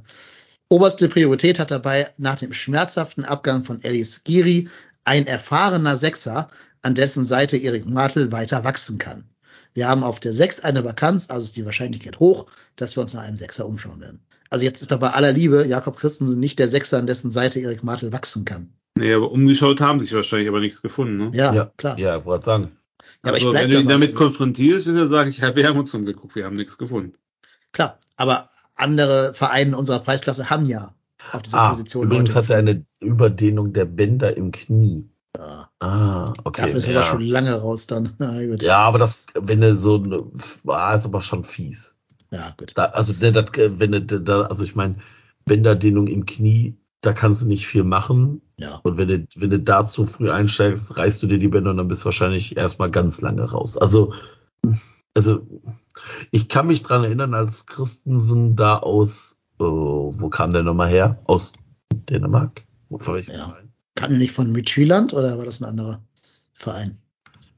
oberste 0.67 1.07
Priorität 1.07 1.59
hat 1.59 1.71
dabei 1.71 2.09
nach 2.17 2.35
dem 2.35 2.51
schmerzhaften 2.51 3.23
Abgang 3.23 3.63
von 3.63 3.81
Elis 3.83 4.25
Giri 4.25 4.67
ein 5.05 5.27
erfahrener 5.27 5.95
Sechser, 5.95 6.49
an 6.81 6.95
dessen 6.95 7.23
Seite 7.23 7.55
Erik 7.55 7.85
Martel 7.85 8.33
weiter 8.33 8.65
wachsen 8.65 8.97
kann. 8.97 9.29
Wir 9.73 9.87
haben 9.87 10.03
auf 10.03 10.19
der 10.19 10.33
6 10.33 10.61
eine 10.61 10.83
Vakanz, 10.83 11.29
also 11.29 11.45
ist 11.45 11.57
die 11.57 11.65
Wahrscheinlichkeit 11.65 12.19
hoch, 12.19 12.47
dass 12.75 12.95
wir 12.97 13.01
uns 13.01 13.13
nach 13.13 13.23
einem 13.23 13.37
Sechser 13.37 13.65
umschauen 13.65 14.01
werden. 14.01 14.19
Also 14.49 14.65
jetzt 14.65 14.81
ist 14.81 14.91
doch 14.91 14.99
bei 14.99 15.11
aller 15.11 15.31
Liebe 15.31 15.65
Jakob 15.65 15.97
Christensen 15.97 16.39
nicht 16.39 16.59
der 16.59 16.67
Sechser, 16.67 16.97
an 16.97 17.07
dessen 17.07 17.31
Seite 17.31 17.59
Erik 17.61 17.83
Martel 17.83 18.11
wachsen 18.11 18.43
kann. 18.43 18.73
Nee, 18.95 19.13
aber 19.13 19.31
umgeschaut 19.31 19.79
haben 19.79 19.99
sich 20.01 20.13
wahrscheinlich 20.13 20.49
aber 20.49 20.59
nichts 20.59 20.81
gefunden, 20.81 21.17
ne? 21.17 21.31
Ja, 21.33 21.53
Ja, 21.53 21.71
klar. 21.77 21.97
Ja, 21.97 22.17
ich 22.17 22.25
wollte 22.25 22.45
sagen. 22.45 22.71
Ja, 23.23 23.29
aber 23.29 23.37
ich 23.37 23.45
also, 23.45 23.53
wenn 23.57 23.71
du 23.71 23.79
ihn 23.79 23.87
damit 23.87 24.13
konfrontierst, 24.13 24.85
wird 24.85 24.97
er 24.97 25.07
sagen, 25.07 25.29
ich 25.29 25.41
habe, 25.41 25.55
wir 25.55 25.67
haben 25.67 25.79
uns 25.79 25.93
umgeguckt, 25.93 26.35
wir 26.35 26.43
haben 26.45 26.57
nichts 26.57 26.77
gefunden. 26.77 27.13
Klar, 27.71 27.97
aber 28.17 28.49
andere 28.75 29.33
Vereine 29.33 29.77
unserer 29.77 29.99
Preisklasse 29.99 30.49
haben 30.49 30.65
ja 30.65 30.93
auf 31.31 31.41
dieser 31.43 31.59
Ah, 31.61 31.69
Position 31.69 32.03
übrigens 32.05 32.29
Leute. 32.29 32.39
hat 32.39 32.49
er 32.49 32.57
eine 32.57 32.85
Überdehnung 32.99 33.71
der 33.71 33.85
Bänder 33.85 34.35
im 34.35 34.51
Knie. 34.51 35.07
Ja, 35.37 35.69
Ah, 35.79 36.33
okay. 36.43 36.61
dafür 36.63 36.75
ist 36.77 36.87
ja. 36.87 36.95
aber 36.97 37.03
schon 37.03 37.21
lange 37.21 37.53
raus 37.55 37.87
dann. 37.87 38.15
Ja, 38.61 38.79
aber 38.79 38.99
das, 38.99 39.23
wenn 39.33 39.63
er 39.63 39.75
so 39.75 40.03
war 40.63 40.95
ist 40.95 41.05
aber 41.05 41.21
schon 41.21 41.43
fies. 41.43 41.95
ja 42.31 42.53
gut. 42.57 42.73
Da, 42.75 42.85
also, 42.85 43.13
das, 43.13 43.45
wenn 43.55 43.93
er 43.93 44.01
da, 44.01 44.41
also 44.43 44.63
ich 44.63 44.75
meine, 44.75 44.95
Bänderdehnung 45.45 46.07
im 46.07 46.25
Knie, 46.25 46.77
da 47.01 47.13
kannst 47.13 47.41
du 47.41 47.47
nicht 47.47 47.65
viel 47.65 47.83
machen. 47.83 48.41
Ja. 48.57 48.79
Und 48.83 48.97
wenn 48.97 49.07
du, 49.07 49.25
wenn 49.35 49.49
du 49.49 49.59
da 49.59 49.87
zu 49.87 50.05
früh 50.05 50.29
einsteigst, 50.29 50.97
reißt 50.97 51.23
du 51.23 51.27
dir 51.27 51.39
die 51.39 51.47
Bänder 51.47 51.71
und 51.71 51.77
dann 51.77 51.87
bist 51.87 52.03
du 52.03 52.05
wahrscheinlich 52.05 52.55
erstmal 52.57 52.91
ganz 52.91 53.21
lange 53.21 53.41
raus. 53.49 53.75
Also, 53.77 54.13
also, 55.15 55.47
ich 56.29 56.47
kann 56.47 56.67
mich 56.67 56.83
dran 56.83 57.03
erinnern, 57.03 57.33
als 57.33 57.65
Christensen 57.65 58.55
da 58.55 58.77
aus, 58.77 59.37
oh, 59.59 60.13
wo 60.15 60.29
kam 60.29 60.51
der 60.51 60.63
nochmal 60.63 60.89
her? 60.89 61.19
Aus 61.25 61.53
Dänemark? 62.09 62.63
Wo 62.89 62.99
von 62.99 63.15
welchem 63.15 63.33
Ja. 63.33 63.47
Verein? 63.49 63.70
Kann 63.95 64.11
er 64.11 64.17
nicht 64.17 64.31
von 64.31 64.51
Midtjylland 64.51 65.13
oder 65.13 65.37
war 65.37 65.45
das 65.45 65.61
ein 65.61 65.65
anderer 65.65 66.01
Verein? 66.53 66.97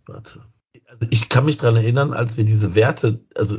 Warte. 0.05 0.41
Also 0.87 1.07
ich 1.09 1.29
kann 1.29 1.45
mich 1.45 1.57
dran 1.57 1.75
erinnern, 1.75 2.13
als 2.13 2.37
wir 2.37 2.43
diese 2.43 2.75
Werte, 2.75 3.21
also 3.35 3.57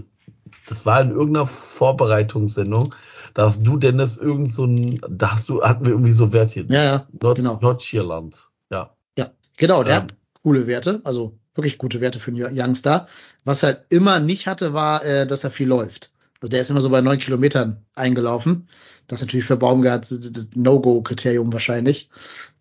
das 0.68 0.86
war 0.86 1.00
in 1.00 1.10
irgendeiner 1.10 1.46
Vorbereitungssendung, 1.46 2.94
da 3.34 3.46
hast 3.46 3.66
du, 3.66 3.76
Dennis, 3.76 4.16
irgend 4.16 4.52
so 4.52 4.64
ein, 4.64 5.00
da 5.08 5.32
hast 5.32 5.48
du, 5.48 5.62
hatten 5.62 5.84
wir 5.84 5.92
irgendwie 5.92 6.12
so 6.12 6.32
Werte. 6.32 6.66
Ja, 6.68 6.84
ja, 6.84 7.06
Nord, 7.20 7.36
genau. 7.36 7.58
Nordschierland. 7.60 8.48
Ja. 8.70 8.94
ja. 9.18 9.30
Genau, 9.56 9.82
der 9.82 9.94
Ja. 9.94 10.02
hat 10.02 10.14
coole 10.42 10.66
Werte, 10.66 11.00
also 11.04 11.38
wirklich 11.54 11.78
gute 11.78 12.00
Werte 12.00 12.20
für 12.20 12.30
einen 12.30 12.56
Youngster. 12.56 13.06
Was 13.44 13.62
er 13.62 13.70
halt 13.70 13.86
immer 13.90 14.20
nicht 14.20 14.46
hatte, 14.46 14.72
war, 14.74 15.04
äh, 15.04 15.26
dass 15.26 15.44
er 15.44 15.50
viel 15.50 15.68
läuft. 15.68 16.12
Also 16.40 16.50
der 16.50 16.60
ist 16.60 16.70
immer 16.70 16.80
so 16.80 16.90
bei 16.90 17.00
neun 17.00 17.18
Kilometern 17.18 17.84
eingelaufen. 17.94 18.68
Das 19.06 19.20
ist 19.20 19.26
natürlich 19.26 19.46
für 19.46 19.56
Baumgart 19.56 20.10
das- 20.10 20.32
das 20.32 20.48
No-Go-Kriterium 20.54 21.52
wahrscheinlich, 21.52 22.08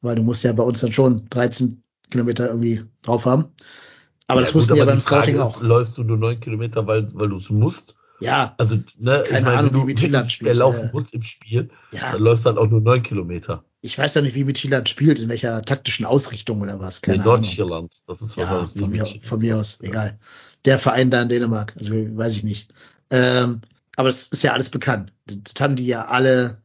weil 0.02 0.16
du 0.16 0.24
musst 0.24 0.44
ja 0.44 0.54
bei 0.54 0.64
uns 0.64 0.82
dann 0.82 0.92
schon 0.92 1.28
13 1.30 1.84
Kilometer 2.10 2.48
irgendwie 2.50 2.82
drauf 3.02 3.26
haben. 3.26 3.46
Aber 4.28 4.42
das 4.42 4.50
Ja, 4.50 4.54
gut, 4.54 4.62
wussten 4.62 4.76
wir 4.76 4.82
aber 4.84 4.92
beim 4.92 5.00
Scouting 5.02 5.36
ist, 5.36 5.42
auch. 5.42 5.62
Läufst 5.62 5.98
du 5.98 6.04
nur 6.04 6.18
neun 6.18 6.40
Kilometer, 6.40 6.86
weil, 6.88 7.08
weil 7.14 7.30
du 7.30 7.38
es 7.38 7.50
musst? 7.50 7.96
Ja, 8.20 8.54
Also, 8.58 8.76
ne, 8.98 9.24
Keine 9.28 9.48
wenn 9.48 9.58
Ahnung, 9.58 9.74
du 9.74 9.82
wie 9.82 9.86
Midtjylland 9.86 10.32
spielt, 10.32 10.56
laufen 10.56 10.88
äh. 10.88 10.92
musst 10.94 11.14
im 11.14 11.24
Spiel, 11.24 11.70
ja. 11.92 12.12
dann 12.14 12.22
läufst 12.22 12.46
du 12.46 12.50
halt 12.50 12.58
auch 12.58 12.70
nur 12.70 12.80
neun 12.80 13.04
Kilometer. 13.04 13.66
Ich 13.82 13.98
weiß 13.98 14.14
ja 14.14 14.22
nicht, 14.22 14.36
wie 14.36 14.46
Midtjylland 14.46 14.88
spielt, 14.88 15.20
in 15.20 15.28
welcher 15.28 15.62
taktischen 15.62 16.06
Ausrichtung 16.06 16.62
oder 16.62 16.80
was. 16.80 17.02
Keine 17.02 17.22
Ahnung. 17.24 17.36
Nordschierland. 17.36 17.94
Das 18.08 18.22
ist 18.22 18.38
was 18.38 18.46
Ja, 18.46 18.66
von 18.68 18.90
mir, 18.92 19.06
von 19.24 19.40
mir 19.40 19.58
aus, 19.58 19.80
egal. 19.82 20.18
Der 20.64 20.80
Verein 20.80 21.10
da 21.10 21.22
in 21.22 21.28
Dänemark, 21.30 21.74
also 21.78 21.92
weiß 21.94 22.38
ich 22.38 22.44
nicht. 22.44 22.74
Ähm, 23.10 23.60
aber 23.96 24.10
es 24.10 24.28
ist 24.28 24.44
ja 24.44 24.54
alles 24.54 24.70
bekannt. 24.70 25.14
Das 25.26 25.54
haben 25.62 25.76
die 25.76 25.86
ja 25.88 26.06
alle, 26.06 26.62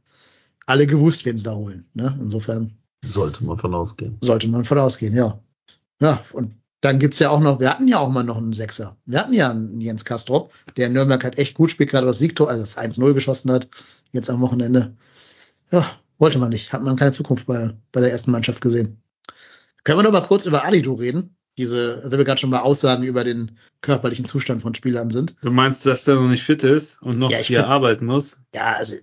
alle 0.66 0.86
gewusst, 0.86 1.24
wen 1.24 1.36
sie 1.36 1.44
da 1.44 1.54
holen. 1.54 1.88
Ne? 1.94 2.16
Insofern 2.20 2.78
Sollte 3.04 3.44
man 3.44 3.56
von 3.58 3.74
ausgehen. 3.74 4.18
sollte 4.22 4.48
man 4.48 4.64
von 4.64 4.78
ausgehen, 4.78 5.14
ja. 5.14 5.40
Ja, 6.00 6.22
und 6.32 6.54
dann 6.80 6.98
gibt's 7.00 7.18
ja 7.18 7.30
auch 7.30 7.40
noch, 7.40 7.58
wir 7.60 7.70
hatten 7.70 7.88
ja 7.88 7.98
auch 7.98 8.08
mal 8.08 8.22
noch 8.22 8.36
einen 8.36 8.52
Sechser. 8.52 8.96
Wir 9.04 9.18
hatten 9.20 9.32
ja 9.32 9.50
einen 9.50 9.80
Jens 9.80 10.04
Kastrop, 10.04 10.52
der 10.76 10.86
in 10.86 10.92
Nürnberg 10.92 11.22
halt 11.24 11.38
echt 11.38 11.54
gut 11.54 11.70
spielt, 11.70 11.90
gerade 11.90 12.08
aus 12.08 12.18
Siegtor, 12.18 12.48
also 12.48 12.62
das 12.62 12.78
1-0 12.78 13.14
geschossen 13.14 13.50
hat, 13.50 13.68
jetzt 14.12 14.30
am 14.30 14.40
Wochenende. 14.40 14.96
Ja, 15.72 15.84
wollte 16.18 16.38
man 16.38 16.50
nicht. 16.50 16.72
Hat 16.72 16.82
man 16.82 16.96
keine 16.96 17.12
Zukunft 17.12 17.46
bei, 17.46 17.70
bei 17.92 18.00
der 18.00 18.12
ersten 18.12 18.30
Mannschaft 18.30 18.60
gesehen. 18.60 19.02
Können 19.84 19.98
wir 19.98 20.02
noch 20.04 20.12
mal 20.12 20.20
kurz 20.26 20.46
über 20.46 20.64
Alidu 20.64 20.94
reden? 20.94 21.36
Diese, 21.58 22.00
wenn 22.04 22.18
wir 22.18 22.24
gerade 22.24 22.40
schon 22.40 22.50
mal 22.50 22.60
Aussagen 22.60 23.02
über 23.02 23.24
den 23.24 23.58
körperlichen 23.82 24.24
Zustand 24.24 24.62
von 24.62 24.74
Spielern 24.74 25.10
sind. 25.10 25.34
Du 25.42 25.50
meinst, 25.50 25.84
dass 25.84 26.04
der 26.04 26.14
noch 26.14 26.28
nicht 26.28 26.42
fit 26.44 26.62
ist 26.62 27.02
und 27.02 27.18
noch 27.18 27.30
Ja, 27.30 27.38
hier 27.38 27.58
find- 27.60 27.68
arbeiten 27.68 28.06
muss? 28.06 28.38
Ja, 28.54 28.72
also 28.78 28.94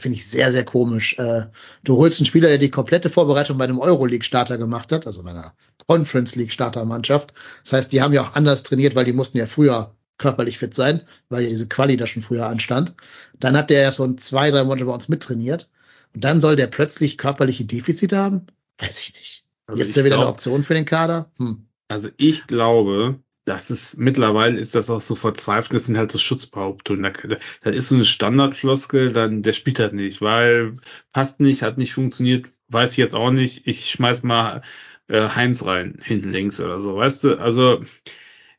finde 0.00 0.16
ich 0.16 0.28
sehr, 0.28 0.50
sehr 0.52 0.64
komisch. 0.64 1.16
Äh, 1.18 1.46
du 1.84 1.96
holst 1.96 2.18
einen 2.20 2.26
Spieler, 2.26 2.48
der 2.48 2.58
die 2.58 2.70
komplette 2.70 3.08
Vorbereitung 3.08 3.56
bei 3.56 3.64
einem 3.64 3.78
Euroleague-Starter 3.78 4.58
gemacht 4.58 4.92
hat, 4.92 5.06
also 5.06 5.22
bei 5.22 5.30
einer 5.30 5.54
Conference 5.86 6.34
League-Starter-Mannschaft. 6.36 7.32
Das 7.64 7.72
heißt, 7.72 7.92
die 7.92 8.02
haben 8.02 8.12
ja 8.12 8.22
auch 8.22 8.34
anders 8.34 8.62
trainiert, 8.64 8.94
weil 8.94 9.04
die 9.04 9.12
mussten 9.12 9.38
ja 9.38 9.46
früher 9.46 9.94
körperlich 10.18 10.58
fit 10.58 10.74
sein, 10.74 11.02
weil 11.30 11.42
ja 11.44 11.48
diese 11.48 11.66
Quali 11.68 11.96
da 11.96 12.06
schon 12.06 12.22
früher 12.22 12.46
anstand. 12.46 12.94
Dann 13.40 13.56
hat 13.56 13.70
der 13.70 13.80
ja 13.82 13.92
schon 13.92 14.18
zwei, 14.18 14.50
drei 14.50 14.62
Monate 14.64 14.84
bei 14.84 14.92
uns 14.92 15.08
mittrainiert. 15.08 15.68
Und 16.14 16.22
dann 16.24 16.38
soll 16.40 16.54
der 16.56 16.66
plötzlich 16.68 17.16
körperliche 17.18 17.64
Defizite 17.64 18.18
haben? 18.18 18.46
Weiß 18.78 19.00
ich 19.00 19.14
nicht. 19.14 19.44
Also 19.66 19.78
Jetzt 19.80 19.88
ist 19.90 19.96
er 19.96 20.04
wieder 20.04 20.16
eine 20.16 20.24
glaub- 20.24 20.34
Option 20.34 20.62
für 20.64 20.74
den 20.74 20.84
Kader? 20.84 21.30
Hm. 21.38 21.66
Also 21.92 22.08
ich 22.16 22.46
glaube, 22.46 23.20
dass 23.44 23.70
es 23.70 23.96
mittlerweile 23.96 24.58
ist 24.58 24.74
das 24.74 24.88
auch 24.90 25.00
so 25.00 25.14
verzweifelt, 25.14 25.74
das 25.74 25.86
sind 25.86 25.98
halt 25.98 26.10
so 26.12 26.18
Schutzbehauptungen. 26.18 27.02
Da, 27.02 27.36
da, 27.62 27.70
ist 27.70 27.88
so 27.88 27.96
eine 27.96 28.04
Standardfloskel, 28.04 29.12
dann 29.12 29.42
der 29.42 29.52
spielt 29.52 29.78
halt 29.78 29.92
nicht, 29.92 30.22
weil 30.22 30.78
passt 31.12 31.40
nicht, 31.40 31.62
hat 31.62 31.78
nicht 31.78 31.92
funktioniert, 31.94 32.50
weiß 32.68 32.92
ich 32.92 32.96
jetzt 32.98 33.14
auch 33.14 33.30
nicht. 33.30 33.66
Ich 33.66 33.90
schmeiß 33.90 34.22
mal 34.22 34.62
äh, 35.08 35.28
Heinz 35.28 35.66
rein, 35.66 35.98
hinten 36.02 36.32
links 36.32 36.60
oder 36.60 36.80
so, 36.80 36.96
weißt 36.96 37.24
du? 37.24 37.38
Also 37.38 37.82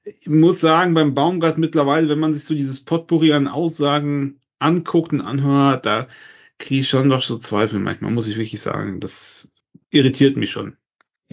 ich 0.03 0.27
muss 0.27 0.59
sagen, 0.61 0.93
beim 0.93 1.13
Baumgart 1.15 1.57
mittlerweile, 1.57 2.09
wenn 2.09 2.19
man 2.19 2.33
sich 2.33 2.43
so 2.45 2.53
dieses 2.55 2.81
Potpourri 2.83 3.33
an 3.33 3.47
Aussagen 3.47 4.41
anguckt 4.59 5.13
und 5.13 5.21
anhört, 5.21 5.85
da 5.85 6.07
kriege 6.59 6.81
ich 6.81 6.89
schon 6.89 7.09
doch 7.09 7.21
so 7.21 7.37
Zweifel 7.37 7.79
manchmal, 7.79 8.11
muss 8.11 8.27
ich 8.27 8.37
wirklich 8.37 8.61
sagen. 8.61 8.99
Das 8.99 9.49
irritiert 9.91 10.37
mich 10.37 10.51
schon. 10.51 10.77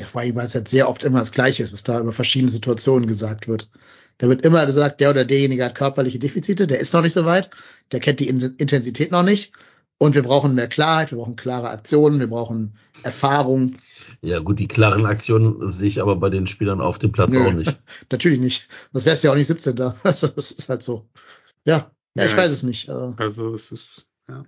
Ja, 0.00 0.06
vor 0.06 0.22
allem, 0.22 0.34
weil 0.34 0.46
es 0.46 0.54
halt 0.54 0.66
sehr 0.66 0.88
oft 0.88 1.04
immer 1.04 1.18
das 1.18 1.30
Gleiche 1.30 1.62
ist, 1.62 1.74
was 1.74 1.82
da 1.82 2.00
über 2.00 2.14
verschiedene 2.14 2.50
Situationen 2.50 3.06
gesagt 3.06 3.48
wird. 3.48 3.68
Da 4.16 4.28
wird 4.28 4.46
immer 4.46 4.64
gesagt, 4.64 5.02
der 5.02 5.10
oder 5.10 5.26
derjenige 5.26 5.62
hat 5.62 5.74
körperliche 5.74 6.18
Defizite, 6.18 6.66
der 6.66 6.80
ist 6.80 6.94
noch 6.94 7.02
nicht 7.02 7.12
so 7.12 7.26
weit, 7.26 7.50
der 7.92 8.00
kennt 8.00 8.20
die 8.20 8.28
Intensität 8.28 9.10
noch 9.10 9.22
nicht. 9.22 9.52
Und 9.98 10.14
wir 10.14 10.22
brauchen 10.22 10.54
mehr 10.54 10.68
Klarheit, 10.68 11.10
wir 11.10 11.18
brauchen 11.18 11.36
klare 11.36 11.68
Aktionen, 11.68 12.18
wir 12.18 12.28
brauchen 12.28 12.78
Erfahrung. 13.02 13.76
Ja, 14.22 14.38
gut, 14.38 14.58
die 14.58 14.68
klaren 14.68 15.04
Aktionen 15.04 15.68
sehe 15.68 15.88
ich 15.88 16.00
aber 16.00 16.16
bei 16.16 16.30
den 16.30 16.46
Spielern 16.46 16.80
auf 16.80 16.96
dem 16.96 17.12
Platz 17.12 17.30
Nö, 17.30 17.46
auch 17.46 17.52
nicht. 17.52 17.76
Natürlich 18.10 18.40
nicht. 18.40 18.68
Das 18.94 19.04
wär's 19.04 19.22
ja 19.22 19.32
auch 19.32 19.36
nicht 19.36 19.48
17. 19.48 19.74
Das 20.02 20.22
ist 20.22 20.68
halt 20.70 20.82
so. 20.82 21.10
Ja, 21.66 21.90
ja, 22.14 22.24
ich 22.24 22.34
weiß 22.34 22.50
es 22.50 22.62
nicht. 22.62 22.88
Also, 22.88 23.14
also 23.18 23.52
es 23.52 23.70
ist, 23.70 24.06
ja. 24.30 24.44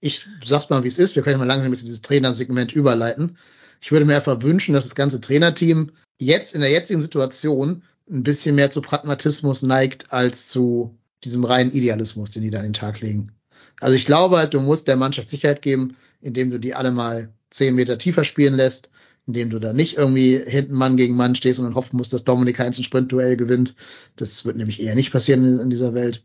Ich 0.00 0.26
sag's 0.44 0.70
mal, 0.70 0.82
wie 0.82 0.88
es 0.88 0.98
ist. 0.98 1.14
Wir 1.14 1.22
können 1.22 1.38
mal 1.38 1.44
langsam 1.44 1.66
ein 1.66 1.70
bisschen 1.70 1.86
dieses 1.86 2.02
Trainersegment 2.02 2.72
überleiten. 2.72 3.38
Ich 3.80 3.92
würde 3.92 4.04
mir 4.04 4.16
einfach 4.16 4.42
wünschen, 4.42 4.74
dass 4.74 4.84
das 4.84 4.94
ganze 4.94 5.20
Trainerteam 5.20 5.92
jetzt 6.20 6.54
in 6.54 6.60
der 6.60 6.70
jetzigen 6.70 7.00
Situation 7.00 7.82
ein 8.10 8.22
bisschen 8.22 8.54
mehr 8.54 8.70
zu 8.70 8.82
Pragmatismus 8.82 9.62
neigt 9.62 10.12
als 10.12 10.48
zu 10.48 10.96
diesem 11.24 11.44
reinen 11.44 11.70
Idealismus, 11.70 12.30
den 12.30 12.42
die 12.42 12.50
da 12.50 12.58
an 12.58 12.64
den 12.64 12.72
Tag 12.72 13.00
legen. 13.00 13.32
Also 13.80 13.94
ich 13.94 14.06
glaube 14.06 14.38
halt, 14.38 14.54
du 14.54 14.60
musst 14.60 14.88
der 14.88 14.96
Mannschaft 14.96 15.28
Sicherheit 15.28 15.62
geben, 15.62 15.96
indem 16.20 16.50
du 16.50 16.58
die 16.58 16.74
alle 16.74 16.90
mal 16.90 17.32
zehn 17.50 17.74
Meter 17.74 17.98
tiefer 17.98 18.24
spielen 18.24 18.54
lässt, 18.54 18.90
indem 19.26 19.50
du 19.50 19.58
da 19.58 19.72
nicht 19.72 19.96
irgendwie 19.96 20.38
hinten 20.38 20.74
Mann 20.74 20.96
gegen 20.96 21.14
Mann 21.14 21.34
stehst 21.34 21.58
und 21.58 21.66
dann 21.66 21.74
hoffen 21.74 21.96
musst, 21.96 22.12
dass 22.12 22.24
Dominik 22.24 22.58
Heinz 22.58 22.78
ein 22.78 22.84
Sprintduell 22.84 23.36
gewinnt. 23.36 23.74
Das 24.16 24.44
wird 24.44 24.56
nämlich 24.56 24.80
eher 24.80 24.94
nicht 24.94 25.12
passieren 25.12 25.60
in, 25.60 25.70
dieser 25.70 25.94
Welt. 25.94 26.22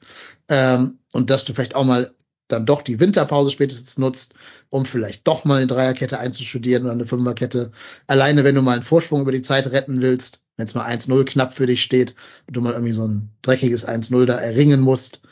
Ähm, 0.47 0.99
und 1.11 1.29
dass 1.29 1.45
du 1.45 1.53
vielleicht 1.53 1.75
auch 1.75 1.85
mal 1.85 2.13
dann 2.53 2.65
doch 2.65 2.81
die 2.81 2.99
Winterpause 2.99 3.51
spätestens 3.51 3.97
nutzt, 3.97 4.33
um 4.69 4.85
vielleicht 4.85 5.27
doch 5.27 5.45
mal 5.45 5.57
eine 5.57 5.67
Dreierkette 5.67 6.19
einzustudieren 6.19 6.83
oder 6.83 6.93
eine 6.93 7.05
Fünferkette. 7.05 7.71
Alleine, 8.07 8.43
wenn 8.43 8.55
du 8.55 8.61
mal 8.61 8.73
einen 8.73 8.81
Vorsprung 8.81 9.21
über 9.21 9.31
die 9.31 9.41
Zeit 9.41 9.67
retten 9.71 10.01
willst, 10.01 10.43
wenn 10.57 10.65
es 10.65 10.75
mal 10.75 10.87
1-0 10.87 11.25
knapp 11.25 11.53
für 11.53 11.65
dich 11.65 11.83
steht 11.83 12.15
und 12.47 12.55
du 12.55 12.61
mal 12.61 12.73
irgendwie 12.73 12.93
so 12.93 13.07
ein 13.07 13.29
dreckiges 13.41 13.87
1-0 13.87 14.25
da 14.25 14.35
erringen 14.35 14.81
musst. 14.81 15.23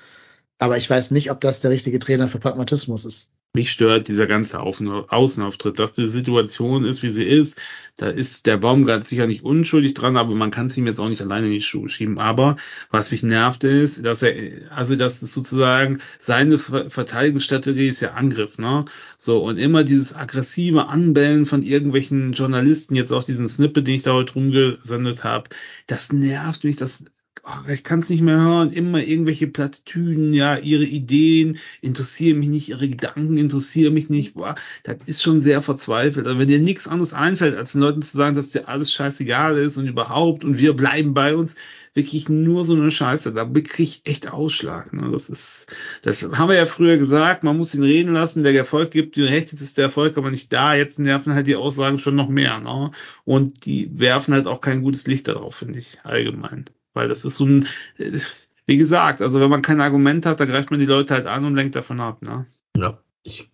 Aber 0.59 0.77
ich 0.77 0.89
weiß 0.89 1.11
nicht, 1.11 1.31
ob 1.31 1.41
das 1.41 1.61
der 1.61 1.71
richtige 1.71 1.99
Trainer 1.99 2.27
für 2.27 2.39
Pragmatismus 2.39 3.05
ist 3.05 3.31
mich 3.53 3.71
stört 3.71 4.07
dieser 4.07 4.27
ganze 4.27 4.59
Außenauftritt, 4.59 5.77
dass 5.77 5.93
die 5.93 6.07
Situation 6.07 6.85
ist, 6.85 7.03
wie 7.03 7.09
sie 7.09 7.25
ist. 7.25 7.59
Da 8.01 8.09
ist 8.09 8.47
der 8.47 8.57
Baumgart 8.57 9.07
sicher 9.07 9.27
nicht 9.27 9.43
unschuldig 9.43 9.93
dran, 9.93 10.17
aber 10.17 10.33
man 10.33 10.49
kann 10.49 10.65
es 10.65 10.75
ihm 10.75 10.87
jetzt 10.87 10.99
auch 10.99 11.07
nicht 11.07 11.21
alleine 11.21 11.45
in 11.45 11.53
die 11.53 11.61
Schuhe 11.61 11.87
schieben. 11.87 12.17
Aber 12.17 12.55
was 12.89 13.11
mich 13.11 13.21
nervt 13.21 13.63
ist, 13.63 14.03
dass 14.03 14.23
er, 14.23 14.71
also 14.71 14.95
das 14.95 15.21
ist 15.21 15.33
sozusagen 15.33 15.99
seine 16.17 16.57
Verteidigungsstrategie 16.57 17.89
ist 17.89 17.99
ja 17.99 18.13
Angriff, 18.13 18.57
ne? 18.57 18.85
So, 19.17 19.43
und 19.43 19.57
immer 19.59 19.83
dieses 19.83 20.15
aggressive 20.15 20.87
Anbellen 20.87 21.45
von 21.45 21.61
irgendwelchen 21.61 22.31
Journalisten, 22.33 22.95
jetzt 22.95 23.11
auch 23.13 23.23
diesen 23.23 23.47
Snippet, 23.47 23.85
den 23.85 23.93
ich 23.93 24.01
da 24.01 24.13
heute 24.13 24.33
rumgesendet 24.33 25.23
habe, 25.23 25.51
das 25.85 26.11
nervt 26.11 26.63
mich, 26.63 26.77
das 26.77 27.05
ich 27.67 27.83
kann 27.83 27.99
es 27.99 28.09
nicht 28.09 28.21
mehr 28.21 28.39
hören, 28.39 28.71
immer 28.71 29.01
irgendwelche 29.01 29.47
Plattitüden, 29.47 30.33
ja, 30.33 30.57
ihre 30.57 30.83
Ideen 30.83 31.57
interessieren 31.81 32.39
mich 32.39 32.49
nicht, 32.49 32.69
ihre 32.69 32.87
Gedanken 32.87 33.37
interessieren 33.37 33.93
mich 33.93 34.09
nicht, 34.09 34.35
boah, 34.35 34.55
das 34.83 34.97
ist 35.05 35.23
schon 35.23 35.39
sehr 35.39 35.61
verzweifelt. 35.61 36.27
Also 36.27 36.39
wenn 36.39 36.47
dir 36.47 36.59
nichts 36.59 36.87
anderes 36.87 37.13
einfällt, 37.13 37.55
als 37.55 37.71
den 37.71 37.81
Leuten 37.81 38.01
zu 38.01 38.15
sagen, 38.15 38.35
dass 38.35 38.51
dir 38.51 38.67
alles 38.67 38.93
scheißegal 38.93 39.57
ist 39.57 39.77
und 39.77 39.87
überhaupt 39.87 40.43
und 40.43 40.59
wir 40.59 40.75
bleiben 40.75 41.13
bei 41.13 41.35
uns, 41.35 41.55
wirklich 41.93 42.29
nur 42.29 42.63
so 42.63 42.73
eine 42.73 42.91
Scheiße, 42.91 43.33
da 43.33 43.45
krieg 43.45 43.79
ich 43.79 44.01
echt 44.05 44.31
Ausschlag. 44.31 44.93
Ne? 44.93 45.09
Das 45.11 45.29
ist, 45.29 45.67
das 46.03 46.23
haben 46.23 46.49
wir 46.49 46.55
ja 46.55 46.65
früher 46.65 46.97
gesagt, 46.97 47.43
man 47.43 47.57
muss 47.57 47.75
ihn 47.75 47.83
reden 47.83 48.13
lassen, 48.13 48.43
der 48.43 48.55
Erfolg 48.55 48.91
gibt 48.91 49.15
dir 49.15 49.27
recht, 49.29 49.51
jetzt 49.51 49.61
ist 49.61 49.77
der 49.77 49.85
Erfolg 49.85 50.17
aber 50.17 50.31
nicht 50.31 50.53
da, 50.53 50.73
jetzt 50.75 50.99
nerven 50.99 51.33
halt 51.33 51.47
die 51.47 51.55
Aussagen 51.55 51.97
schon 51.97 52.15
noch 52.15 52.29
mehr. 52.29 52.59
Ne? 52.59 52.91
Und 53.25 53.65
die 53.65 53.89
werfen 53.99 54.33
halt 54.33 54.47
auch 54.47 54.61
kein 54.61 54.83
gutes 54.83 55.07
Licht 55.07 55.27
darauf, 55.27 55.55
finde 55.55 55.79
ich, 55.79 55.99
allgemein. 56.03 56.65
Weil 56.93 57.07
das 57.07 57.25
ist 57.25 57.37
so 57.37 57.45
ein, 57.45 57.67
wie 58.65 58.77
gesagt, 58.77 59.21
also 59.21 59.39
wenn 59.39 59.49
man 59.49 59.61
kein 59.61 59.81
Argument 59.81 60.25
hat, 60.25 60.39
da 60.39 60.45
greift 60.45 60.71
man 60.71 60.79
die 60.79 60.85
Leute 60.85 61.13
halt 61.13 61.27
an 61.27 61.45
und 61.45 61.55
lenkt 61.55 61.75
davon 61.75 61.99
ab, 61.99 62.21
ne? 62.21 62.47
Ja, 62.77 62.97
ich 63.23 63.49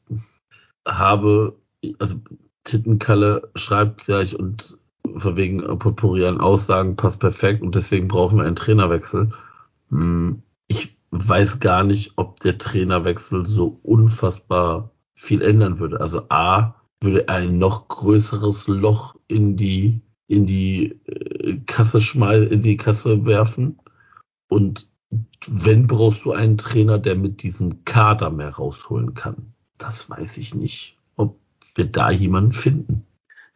habe, 0.88 1.58
also 2.00 2.22
Tittenkalle 2.64 3.50
schreibt 3.56 4.06
gleich 4.06 4.38
und 4.38 4.78
von 5.16 5.38
wegen 5.38 5.60
Potpourri 5.80 6.26
an 6.26 6.42
Aussagen 6.42 6.96
passt 6.96 7.20
perfekt 7.20 7.62
und 7.62 7.76
deswegen 7.76 8.08
brauchen 8.08 8.38
wir 8.38 8.46
einen 8.46 8.56
Trainerwechsel. 8.56 9.32
Hm, 9.90 10.44
ich 10.68 10.98
weiß 11.12 11.60
gar 11.60 11.84
nicht, 11.84 12.14
ob 12.18 12.40
der 12.42 12.58
Trainerwechsel 12.58 13.46
so 13.46 13.80
unfassbar 13.84 14.92
viel 15.14 15.42
ändern 15.42 15.80
würde. 15.80 16.02
Also 16.02 16.24
A, 16.30 16.76
würde 17.02 17.30
ein 17.30 17.58
noch 17.58 17.88
größeres 17.88 18.68
Loch 18.68 19.16
in 19.28 19.56
die 19.56 20.02
in 20.28 20.46
die 20.46 21.00
äh, 21.06 21.58
Kasse 21.66 22.02
schmeißen, 22.02 22.50
in 22.50 22.62
die 22.62 22.78
Kasse 22.78 23.26
werfen. 23.26 23.80
Und 24.50 24.88
wenn 25.48 25.88
brauchst 25.88 26.26
du 26.26 26.34
einen 26.34 26.58
Trainer, 26.58 27.00
der 27.00 27.16
mit 27.16 27.44
diesem 27.44 27.86
Kader 27.86 28.30
mehr 28.30 28.50
rausholen 28.50 29.14
kann. 29.14 29.54
Das 29.78 30.10
weiß 30.10 30.38
ich 30.38 30.56
nicht, 30.56 30.98
ob 31.16 31.40
wir 31.76 31.86
da 31.86 32.12
jemanden 32.12 32.52
finden. 32.52 33.04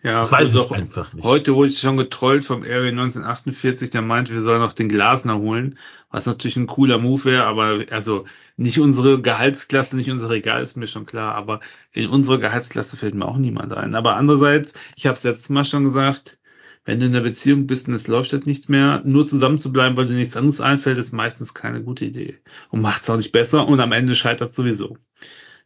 Ja, 0.03 0.13
das 0.13 0.31
weiß 0.31 0.55
ich 0.55 0.71
einfach 0.71 1.13
nicht. 1.13 1.23
Heute 1.23 1.53
wurde 1.53 1.69
ich 1.69 1.79
schon 1.79 1.97
getrollt 1.97 2.43
vom 2.43 2.63
Area 2.63 2.89
1948, 2.89 3.91
der 3.91 4.01
meinte, 4.01 4.33
wir 4.33 4.41
sollen 4.41 4.61
noch 4.61 4.73
den 4.73 4.89
Glasner 4.89 5.37
holen, 5.37 5.77
was 6.09 6.25
natürlich 6.25 6.57
ein 6.57 6.65
cooler 6.65 6.97
Move 6.97 7.25
wäre, 7.25 7.43
aber 7.43 7.85
also 7.91 8.25
nicht 8.57 8.79
unsere 8.79 9.21
Gehaltsklasse, 9.21 9.95
nicht 9.95 10.09
unser 10.09 10.31
Regal 10.31 10.63
ist 10.63 10.75
mir 10.75 10.87
schon 10.87 11.05
klar, 11.05 11.35
aber 11.35 11.59
in 11.91 12.09
unserer 12.09 12.39
Gehaltsklasse 12.39 12.97
fällt 12.97 13.13
mir 13.13 13.27
auch 13.27 13.37
niemand 13.37 13.73
ein. 13.73 13.93
Aber 13.93 14.15
andererseits, 14.15 14.73
ich 14.95 15.05
habe 15.05 15.17
es 15.17 15.23
letztes 15.23 15.49
Mal 15.49 15.65
schon 15.65 15.83
gesagt, 15.83 16.39
wenn 16.85 16.99
du 16.99 17.05
in 17.05 17.15
einer 17.15 17.23
Beziehung 17.23 17.67
bist 17.67 17.87
und 17.87 17.93
es 17.93 18.07
läuft 18.07 18.33
halt 18.33 18.47
nichts 18.47 18.67
mehr, 18.67 19.01
nur 19.05 19.25
zusammen 19.25 19.59
zu 19.59 19.71
bleiben, 19.71 19.97
weil 19.97 20.07
dir 20.07 20.13
nichts 20.13 20.35
anderes 20.35 20.61
einfällt, 20.61 20.97
ist 20.97 21.13
meistens 21.13 21.53
keine 21.53 21.83
gute 21.83 22.05
Idee. 22.05 22.39
Und 22.69 22.81
macht 22.81 23.03
es 23.03 23.09
auch 23.09 23.17
nicht 23.17 23.31
besser 23.31 23.67
und 23.67 23.79
am 23.79 23.91
Ende 23.91 24.15
scheitert 24.15 24.53
sowieso. 24.55 24.97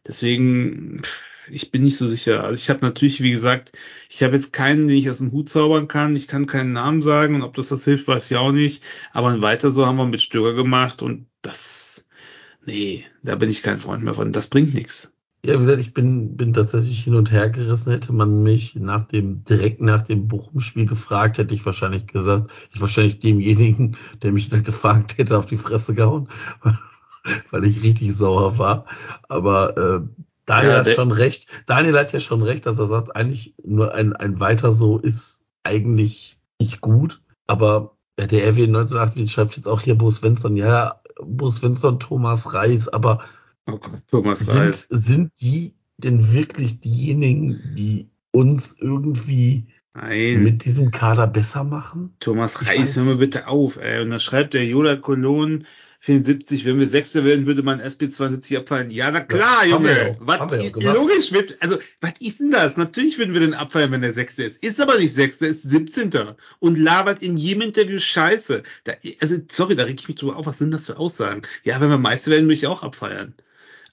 Deswegen, 0.06 1.02
ich 1.50 1.70
bin 1.70 1.84
nicht 1.84 1.96
so 1.96 2.06
sicher. 2.08 2.44
Also 2.44 2.56
ich 2.56 2.68
habe 2.68 2.84
natürlich, 2.84 3.22
wie 3.22 3.30
gesagt, 3.30 3.72
ich 4.10 4.22
habe 4.22 4.36
jetzt 4.36 4.52
keinen, 4.52 4.88
den 4.88 4.96
ich 4.98 5.10
aus 5.10 5.18
dem 5.18 5.32
Hut 5.32 5.48
zaubern 5.48 5.88
kann. 5.88 6.16
Ich 6.16 6.28
kann 6.28 6.46
keinen 6.46 6.72
Namen 6.72 7.02
sagen 7.02 7.34
und 7.34 7.42
ob 7.42 7.56
das 7.56 7.68
das 7.68 7.84
hilft, 7.84 8.08
weiß 8.08 8.30
ich 8.30 8.36
auch 8.36 8.52
nicht. 8.52 8.82
Aber 9.12 9.40
weiter 9.42 9.70
so 9.70 9.86
haben 9.86 9.96
wir 9.96 10.06
mit 10.06 10.22
Stöger 10.22 10.54
gemacht 10.54 11.02
und 11.02 11.26
das, 11.42 12.06
nee, 12.64 13.06
da 13.22 13.36
bin 13.36 13.48
ich 13.48 13.62
kein 13.62 13.78
Freund 13.78 14.02
mehr 14.02 14.14
von. 14.14 14.32
Das 14.32 14.48
bringt 14.48 14.74
nichts. 14.74 15.15
Ja, 15.46 15.54
wie 15.54 15.64
gesagt, 15.64 15.80
ich 15.80 15.94
bin, 15.94 16.36
bin 16.36 16.52
tatsächlich 16.52 17.04
hin 17.04 17.14
und 17.14 17.30
her 17.30 17.48
gerissen. 17.48 17.92
Hätte 17.92 18.12
man 18.12 18.42
mich 18.42 18.74
nach 18.74 19.04
dem, 19.04 19.42
direkt 19.42 19.80
nach 19.80 20.02
dem 20.02 20.26
Bochum-Spiel 20.26 20.86
gefragt, 20.86 21.38
hätte 21.38 21.54
ich 21.54 21.64
wahrscheinlich 21.64 22.08
gesagt, 22.08 22.50
ich 22.74 22.80
wahrscheinlich 22.80 23.20
demjenigen, 23.20 23.96
der 24.22 24.32
mich 24.32 24.48
dann 24.48 24.64
gefragt 24.64 25.18
hätte, 25.18 25.38
auf 25.38 25.46
die 25.46 25.56
Fresse 25.56 25.94
gehauen, 25.94 26.28
weil 27.52 27.64
ich 27.64 27.84
richtig 27.84 28.12
sauer 28.16 28.58
war. 28.58 28.86
Aber 29.28 29.76
äh, 29.76 30.00
Daniel 30.46 30.72
ja, 30.72 30.78
hat 30.78 30.90
schon 30.90 31.12
recht. 31.12 31.46
Daniel 31.66 31.96
hat 31.96 32.12
ja 32.12 32.18
schon 32.18 32.42
recht, 32.42 32.66
dass 32.66 32.80
er 32.80 32.86
sagt, 32.86 33.14
eigentlich 33.14 33.54
nur 33.64 33.94
ein, 33.94 34.14
ein 34.14 34.40
weiter 34.40 34.72
so 34.72 34.98
ist 34.98 35.42
eigentlich 35.62 36.38
nicht 36.58 36.80
gut. 36.80 37.20
Aber 37.46 37.96
der 38.18 38.48
RW 38.48 38.64
1980 38.64 39.30
schreibt 39.30 39.56
jetzt 39.56 39.68
auch 39.68 39.80
hier 39.80 39.94
Bo 39.94 40.10
Svensson, 40.10 40.56
ja, 40.56 41.00
Bo 41.22 41.48
Svensson, 41.50 42.00
Thomas 42.00 42.52
Reis, 42.52 42.88
aber 42.88 43.20
Oh 43.66 43.78
Gott, 43.78 44.02
Thomas 44.10 44.40
sind, 44.40 44.50
Reis. 44.50 44.86
Sind 44.90 45.32
die 45.40 45.74
denn 45.98 46.32
wirklich 46.32 46.80
diejenigen, 46.80 47.60
die 47.76 48.08
uns 48.30 48.76
irgendwie 48.78 49.66
Nein. 49.94 50.42
mit 50.42 50.64
diesem 50.64 50.90
Kader 50.90 51.26
besser 51.26 51.64
machen? 51.64 52.14
Thomas 52.20 52.66
Reis, 52.66 52.96
hör 52.96 53.04
mir 53.04 53.16
bitte 53.16 53.48
auf, 53.48 53.76
ey. 53.76 54.02
Und 54.02 54.10
dann 54.10 54.20
schreibt 54.20 54.54
der 54.54 54.64
Jola 54.64 54.96
Cologne 54.96 55.64
74, 56.00 56.64
wenn 56.64 56.78
wir 56.78 56.86
Sechster 56.86 57.24
werden, 57.24 57.46
würde 57.46 57.64
man 57.64 57.80
SB 57.80 58.10
72 58.10 58.58
abfallen. 58.58 58.90
Ja, 58.90 59.10
na 59.10 59.20
klar, 59.20 59.64
ja, 59.64 59.70
Junge. 59.70 60.16
Was, 60.20 60.38
logisch, 60.74 61.32
wird, 61.32 61.56
also, 61.60 61.78
was 62.00 62.12
ist 62.20 62.38
denn 62.38 62.52
das? 62.52 62.76
Natürlich 62.76 63.18
würden 63.18 63.34
wir 63.34 63.40
den 63.40 63.54
abfallen, 63.54 63.90
wenn 63.90 64.02
der 64.02 64.12
Sechste 64.12 64.44
ist. 64.44 64.62
Ist 64.62 64.80
aber 64.80 64.98
nicht 64.98 65.14
Sechster, 65.14 65.48
ist 65.48 65.62
17. 65.62 66.12
Und 66.60 66.78
labert 66.78 67.22
in 67.22 67.36
jedem 67.36 67.62
Interview 67.62 67.98
Scheiße. 67.98 68.62
Da, 68.84 68.92
also, 69.20 69.36
sorry, 69.50 69.74
da 69.74 69.84
reg 69.84 69.98
ich 69.98 70.06
mich 70.06 70.18
drüber 70.18 70.36
auf. 70.36 70.46
Was 70.46 70.58
sind 70.58 70.72
das 70.72 70.86
für 70.86 70.96
Aussagen? 70.96 71.42
Ja, 71.64 71.80
wenn 71.80 71.88
wir 71.88 71.98
Meister 71.98 72.30
werden, 72.30 72.44
würde 72.44 72.54
ich 72.54 72.68
auch 72.68 72.84
abfeiern. 72.84 73.34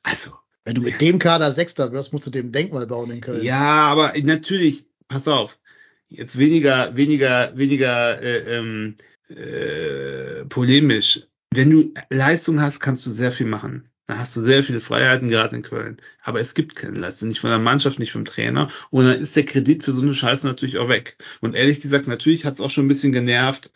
Also. 0.04 0.32
Wenn 0.66 0.76
du 0.76 0.82
mit 0.82 1.02
dem 1.02 1.20
Kader 1.20 1.52
Sechster 1.52 1.92
wirst, 1.92 2.14
musst 2.14 2.26
du 2.26 2.30
dem 2.30 2.54
Denkmal 2.54 2.88
bauen 2.88 3.12
in 3.12 3.20
Köln. 3.20 3.44
Ja, 3.44 3.88
aber 3.88 4.14
natürlich, 4.22 4.86
pass 5.10 5.28
auf. 5.28 5.60
Jetzt 6.08 6.38
weniger, 6.38 6.96
weniger, 6.96 7.52
weniger 7.58 8.22
äh, 8.22 8.58
ähm, 8.58 8.96
äh, 9.30 10.46
polemisch. 10.46 11.24
Wenn 11.52 11.70
du 11.70 11.94
Leistung 12.10 12.62
hast, 12.62 12.80
kannst 12.80 13.06
du 13.06 13.12
sehr 13.12 13.32
viel 13.32 13.48
machen. 13.48 13.90
Da 14.06 14.18
hast 14.18 14.36
du 14.36 14.42
sehr 14.42 14.64
viele 14.64 14.82
Freiheiten, 14.82 15.30
gerade 15.30 15.56
in 15.56 15.64
Köln. 15.64 15.98
Aber 16.22 16.40
es 16.40 16.54
gibt 16.54 16.76
keine 16.76 17.00
Leistung, 17.00 17.30
nicht 17.30 17.40
von 17.40 17.50
der 17.50 17.60
Mannschaft, 17.60 18.00
nicht 18.00 18.12
vom 18.12 18.26
Trainer. 18.26 18.70
Und 18.90 19.06
dann 19.06 19.20
ist 19.20 19.36
der 19.36 19.46
Kredit 19.46 19.84
für 19.84 19.94
so 19.94 20.02
eine 20.02 20.14
Scheiße 20.14 20.46
natürlich 20.46 20.78
auch 20.78 20.90
weg. 20.90 21.18
Und 21.42 21.56
ehrlich 21.56 21.82
gesagt, 21.82 22.08
natürlich 22.08 22.46
hat 22.46 22.56
es 22.56 22.62
auch 22.62 22.70
schon 22.70 22.86
ein 22.86 22.90
bisschen 22.90 23.14
genervt, 23.14 23.72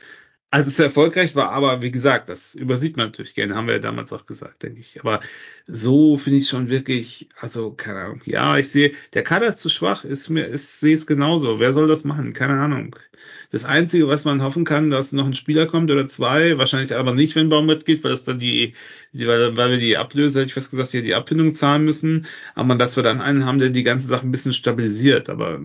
als 0.50 0.68
es 0.70 0.80
erfolgreich 0.80 1.36
war, 1.36 1.52
aber 1.52 1.82
wie 1.82 1.92
gesagt, 1.92 2.30
das 2.30 2.56
übersieht 2.56 2.96
man 2.96 3.08
natürlich 3.08 3.36
gerne, 3.36 3.56
haben 3.56 3.68
wir 3.68 3.76
ja 3.76 3.80
damals 3.80 4.14
auch 4.14 4.26
gesagt, 4.26 4.64
denke 4.64 4.80
ich. 4.80 5.00
Aber 5.02 5.20
so 5.68 6.18
finde 6.18 6.40
ich 6.40 6.48
schon 6.48 6.70
wirklich, 6.70 7.28
also 7.36 7.72
keine 7.72 8.00
Ahnung. 8.00 8.22
Ja, 8.26 8.58
ich 8.58 8.70
sehe, 8.72 8.94
der 9.14 9.24
Kader 9.24 9.48
ist 9.48 9.60
zu 9.60 9.70
schwach, 9.70 10.06
ist 10.06 10.30
mir, 10.30 10.46
ist, 10.46 10.80
sehe 10.80 10.96
es 10.96 11.06
genauso. 11.06 11.60
Wer 11.60 11.74
soll 11.74 11.88
das 11.88 12.06
machen? 12.06 12.34
Keine 12.34 12.54
Ahnung. 12.54 12.96
Das 13.52 13.66
Einzige, 13.66 14.08
was 14.08 14.24
man 14.24 14.42
hoffen 14.42 14.64
kann, 14.64 14.90
dass 14.90 15.12
noch 15.12 15.26
ein 15.26 15.34
Spieler 15.34 15.66
kommt 15.66 15.92
oder 15.92 16.08
zwei, 16.08 16.58
wahrscheinlich 16.58 16.96
aber 16.96 17.14
nicht, 17.14 17.36
wenn 17.36 17.50
Baumgart 17.50 17.86
geht, 17.86 18.04
weil 18.04 18.12
das 18.12 18.24
dann 18.24 18.40
die, 18.40 18.74
die 19.12 19.28
weil, 19.28 19.58
weil 19.58 19.72
wir 19.72 19.78
die 19.80 19.98
Ablöse, 19.98 20.40
hätte 20.40 20.48
ich 20.48 20.54
fast 20.54 20.72
gesagt, 20.72 20.92
hier 20.92 21.02
die 21.02 21.16
Abfindung 21.16 21.54
zahlen 21.54 21.84
müssen, 21.84 22.26
aber 22.56 22.76
dass 22.76 22.96
wir 22.96 23.04
dann 23.04 23.22
einen 23.22 23.46
haben, 23.46 23.60
der 23.60 23.70
die 23.70 23.84
ganze 23.84 24.08
Sache 24.08 24.26
ein 24.26 24.32
bisschen 24.32 24.54
stabilisiert, 24.54 25.30
aber 25.30 25.60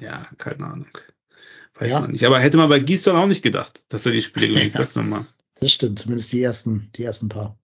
ja, 0.00 0.28
keine 0.38 0.64
Ahnung. 0.64 0.88
Weiß 1.78 1.90
ja. 1.90 2.00
man 2.00 2.12
nicht. 2.12 2.24
Aber 2.24 2.40
hätte 2.40 2.56
man 2.56 2.68
bei 2.68 2.80
Gießdorn 2.80 3.16
auch 3.16 3.26
nicht 3.26 3.42
gedacht, 3.42 3.84
dass 3.88 4.06
er 4.06 4.12
die 4.12 4.22
Spiele 4.22 4.48
genießt, 4.48 4.78
das 4.78 4.96
nochmal. 4.96 5.26
Das 5.60 5.72
stimmt, 5.72 5.98
zumindest 5.98 6.32
die 6.32 6.42
ersten, 6.42 6.90
die 6.96 7.04
ersten 7.04 7.28
paar. 7.28 7.56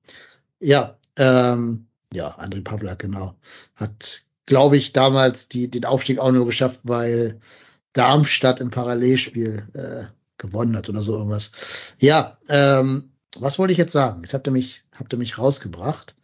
Ja, 0.60 0.98
ähm, 1.16 1.86
ja, 2.12 2.38
André 2.38 2.62
Pavlak, 2.62 2.98
genau. 2.98 3.36
Hat, 3.76 4.22
glaube 4.46 4.76
ich, 4.76 4.92
damals 4.92 5.48
die, 5.48 5.70
den 5.70 5.84
Aufstieg 5.84 6.18
auch 6.18 6.32
nur 6.32 6.46
geschafft, 6.46 6.80
weil 6.84 7.40
Darmstadt 7.92 8.60
im 8.60 8.70
Parallelspiel 8.70 9.66
äh, 9.74 10.04
gewonnen 10.38 10.76
hat 10.76 10.88
oder 10.88 11.02
so 11.02 11.16
irgendwas. 11.16 11.52
Ja, 11.98 12.38
ähm, 12.48 13.12
was 13.38 13.58
wollte 13.58 13.72
ich 13.72 13.78
jetzt 13.78 13.92
sagen? 13.92 14.22
Jetzt 14.22 14.34
habt 14.34 14.46
ihr 14.46 14.52
mich, 14.52 14.84
habt 14.94 15.12
ihr 15.12 15.18
mich 15.18 15.38
rausgebracht. 15.38 16.16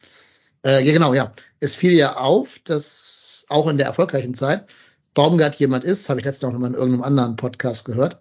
Äh, 0.64 0.84
ja, 0.84 0.92
genau, 0.92 1.14
ja. 1.14 1.32
Es 1.60 1.74
fiel 1.74 1.92
ja 1.92 2.16
auf, 2.16 2.58
dass 2.64 3.46
auch 3.48 3.66
in 3.68 3.78
der 3.78 3.86
erfolgreichen 3.86 4.34
Zeit 4.34 4.66
Baumgart 5.18 5.56
jemand 5.56 5.82
ist, 5.82 6.08
habe 6.08 6.20
ich 6.20 6.26
letztens 6.26 6.48
auch 6.48 6.52
noch 6.52 6.60
mal 6.60 6.68
in 6.68 6.74
irgendeinem 6.74 7.02
anderen 7.02 7.34
Podcast 7.34 7.84
gehört. 7.84 8.18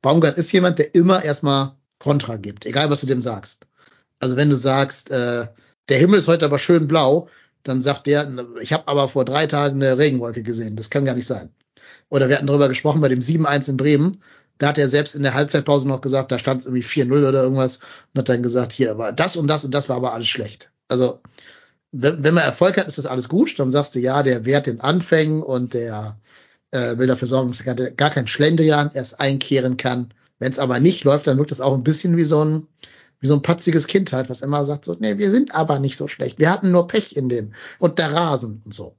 Baumgart 0.00 0.38
ist 0.38 0.52
jemand, 0.52 0.78
der 0.78 0.94
immer 0.94 1.24
erstmal 1.24 1.72
Kontra 1.98 2.36
gibt, 2.36 2.66
egal 2.66 2.88
was 2.88 3.00
du 3.00 3.08
dem 3.08 3.20
sagst. 3.20 3.66
Also 4.20 4.36
wenn 4.36 4.48
du 4.48 4.54
sagst, 4.54 5.10
äh, 5.10 5.48
der 5.88 5.98
Himmel 5.98 6.20
ist 6.20 6.28
heute 6.28 6.44
aber 6.44 6.60
schön 6.60 6.86
blau, 6.86 7.26
dann 7.64 7.82
sagt 7.82 8.06
der, 8.06 8.32
ich 8.60 8.72
habe 8.72 8.86
aber 8.86 9.08
vor 9.08 9.24
drei 9.24 9.48
Tagen 9.48 9.82
eine 9.82 9.98
Regenwolke 9.98 10.44
gesehen, 10.44 10.76
das 10.76 10.88
kann 10.88 11.04
gar 11.04 11.16
nicht 11.16 11.26
sein. 11.26 11.50
Oder 12.10 12.28
wir 12.28 12.36
hatten 12.36 12.46
darüber 12.46 12.68
gesprochen 12.68 13.00
bei 13.00 13.08
dem 13.08 13.22
7-1 13.22 13.70
in 13.70 13.76
Bremen, 13.76 14.22
da 14.58 14.68
hat 14.68 14.78
er 14.78 14.86
selbst 14.86 15.16
in 15.16 15.24
der 15.24 15.34
Halbzeitpause 15.34 15.88
noch 15.88 16.00
gesagt, 16.00 16.30
da 16.30 16.38
stand 16.38 16.60
es 16.60 16.66
irgendwie 16.66 16.84
4-0 16.84 17.28
oder 17.28 17.42
irgendwas 17.42 17.80
und 18.14 18.20
hat 18.20 18.28
dann 18.28 18.44
gesagt, 18.44 18.72
hier 18.72 18.96
war 18.98 19.12
das 19.12 19.34
und 19.34 19.48
das 19.48 19.64
und 19.64 19.74
das 19.74 19.88
war 19.88 19.96
aber 19.96 20.12
alles 20.12 20.28
schlecht. 20.28 20.70
Also 20.86 21.18
wenn, 21.90 22.22
wenn 22.22 22.34
man 22.34 22.44
Erfolg 22.44 22.78
hat, 22.78 22.86
ist 22.86 22.98
das 22.98 23.06
alles 23.06 23.28
gut, 23.28 23.58
dann 23.58 23.72
sagst 23.72 23.96
du, 23.96 23.98
ja, 23.98 24.22
der 24.22 24.44
Wert 24.44 24.68
den 24.68 24.80
Anfängen 24.80 25.42
und 25.42 25.74
der 25.74 26.16
äh, 26.70 26.98
will 26.98 27.06
dafür 27.06 27.28
sorgen, 27.28 27.48
dass 27.48 27.60
er 27.60 27.74
gar 27.92 28.10
kein 28.10 28.26
Schlendrian 28.26 28.90
erst 28.92 29.20
einkehren 29.20 29.76
kann. 29.76 30.12
Wenn 30.38 30.52
es 30.52 30.58
aber 30.58 30.80
nicht 30.80 31.04
läuft, 31.04 31.26
dann 31.26 31.38
wirkt 31.38 31.50
das 31.50 31.60
auch 31.60 31.74
ein 31.74 31.84
bisschen 31.84 32.16
wie 32.16 32.24
so 32.24 32.44
ein, 32.44 32.66
wie 33.20 33.26
so 33.26 33.34
ein 33.34 33.42
patziges 33.42 33.86
Kind 33.86 34.12
halt, 34.12 34.28
was 34.28 34.42
immer 34.42 34.64
sagt 34.64 34.84
so, 34.84 34.96
nee, 34.98 35.18
wir 35.18 35.30
sind 35.30 35.54
aber 35.54 35.78
nicht 35.78 35.96
so 35.96 36.08
schlecht. 36.08 36.38
Wir 36.38 36.50
hatten 36.50 36.70
nur 36.70 36.86
Pech 36.86 37.16
in 37.16 37.28
dem 37.28 37.52
und 37.78 37.98
der 37.98 38.12
Rasen 38.12 38.62
und 38.64 38.74
so. 38.74 38.96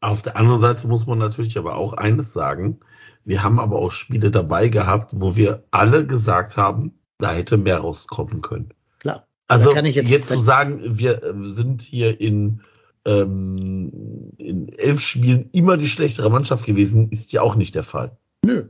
Auf 0.00 0.22
der 0.22 0.36
anderen 0.36 0.60
Seite 0.60 0.88
muss 0.88 1.06
man 1.06 1.18
natürlich 1.18 1.56
aber 1.58 1.76
auch 1.76 1.92
eines 1.92 2.32
sagen. 2.32 2.80
Wir 3.24 3.42
haben 3.42 3.60
aber 3.60 3.78
auch 3.78 3.92
Spiele 3.92 4.30
dabei 4.30 4.68
gehabt, 4.68 5.12
wo 5.14 5.36
wir 5.36 5.64
alle 5.70 6.06
gesagt 6.06 6.56
haben, 6.56 6.98
da 7.18 7.32
hätte 7.32 7.58
mehr 7.58 7.78
rauskommen 7.78 8.40
können. 8.40 8.72
Klar. 8.98 9.26
Also 9.46 9.74
jetzt, 9.74 10.08
jetzt 10.08 10.28
zu 10.28 10.40
sagen, 10.40 10.80
wir 10.82 11.34
sind 11.42 11.82
hier 11.82 12.20
in 12.20 12.62
ähm, 13.04 14.30
in 14.36 14.68
elf 14.78 15.00
Spielen 15.00 15.48
immer 15.52 15.76
die 15.76 15.88
schlechtere 15.88 16.30
Mannschaft 16.30 16.64
gewesen, 16.64 17.10
ist 17.10 17.32
ja 17.32 17.42
auch 17.42 17.54
nicht 17.54 17.74
der 17.74 17.82
Fall. 17.82 18.16
Nö. 18.44 18.64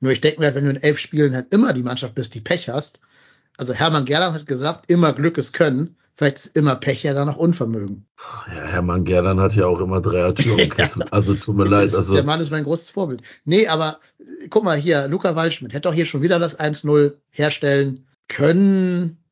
Nur 0.00 0.12
ich 0.12 0.20
denke 0.20 0.40
mir 0.40 0.46
halt, 0.46 0.54
wenn 0.54 0.64
du 0.64 0.70
in 0.70 0.82
elf 0.82 0.98
Spielen 0.98 1.34
halt 1.34 1.52
immer 1.52 1.72
die 1.72 1.82
Mannschaft 1.82 2.14
bist, 2.14 2.34
die 2.34 2.40
Pech 2.40 2.68
hast, 2.68 3.00
also 3.56 3.72
Hermann 3.72 4.04
Gerland 4.04 4.34
hat 4.34 4.46
gesagt, 4.46 4.90
immer 4.90 5.12
Glück 5.12 5.38
ist 5.38 5.52
Können, 5.52 5.96
vielleicht 6.14 6.38
ist 6.38 6.56
immer 6.56 6.76
Pech 6.76 7.04
ja 7.04 7.14
dann 7.14 7.28
noch 7.28 7.36
Unvermögen. 7.36 8.06
Ja, 8.48 8.64
Hermann 8.64 9.04
Gerland 9.04 9.40
hat 9.40 9.54
ja 9.54 9.66
auch 9.66 9.80
immer 9.80 10.00
Dreier-Türen 10.00 10.70
ja, 10.78 10.88
Also 11.10 11.34
tut 11.34 11.56
mir 11.56 11.64
leid. 11.64 11.94
Also. 11.94 12.14
Der 12.14 12.24
Mann 12.24 12.40
ist 12.40 12.50
mein 12.50 12.64
großes 12.64 12.90
Vorbild. 12.90 13.22
Nee, 13.44 13.68
aber 13.68 13.98
guck 14.50 14.64
mal 14.64 14.76
hier, 14.76 15.08
Luca 15.08 15.36
Waldschmidt 15.36 15.72
hätte 15.72 15.88
auch 15.88 15.94
hier 15.94 16.06
schon 16.06 16.22
wieder 16.22 16.38
das 16.38 16.58
1-0 16.58 17.14
herstellen 17.30 18.06
können 18.28 19.23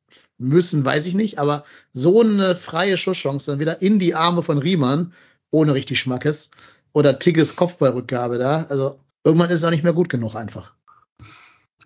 müssen, 0.42 0.84
weiß 0.84 1.06
ich 1.06 1.14
nicht, 1.14 1.38
aber 1.38 1.64
so 1.92 2.20
eine 2.20 2.54
freie 2.54 2.96
Schusschance 2.96 3.50
dann 3.50 3.60
wieder 3.60 3.82
in 3.82 3.98
die 3.98 4.14
Arme 4.14 4.42
von 4.42 4.58
Riemann, 4.58 5.12
ohne 5.50 5.74
richtig 5.74 6.00
Schmackes, 6.00 6.50
oder 6.92 7.18
Tigges 7.18 7.56
Kopfballrückgabe 7.56 8.38
da, 8.38 8.66
also 8.68 8.98
irgendwann 9.24 9.50
ist 9.50 9.56
es 9.56 9.64
auch 9.64 9.70
nicht 9.70 9.84
mehr 9.84 9.92
gut 9.92 10.08
genug 10.08 10.34
einfach. 10.34 10.74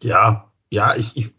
Ja, 0.02 0.50
ja, 0.70 0.94
ich, 0.96 1.16
ich, 1.16 1.32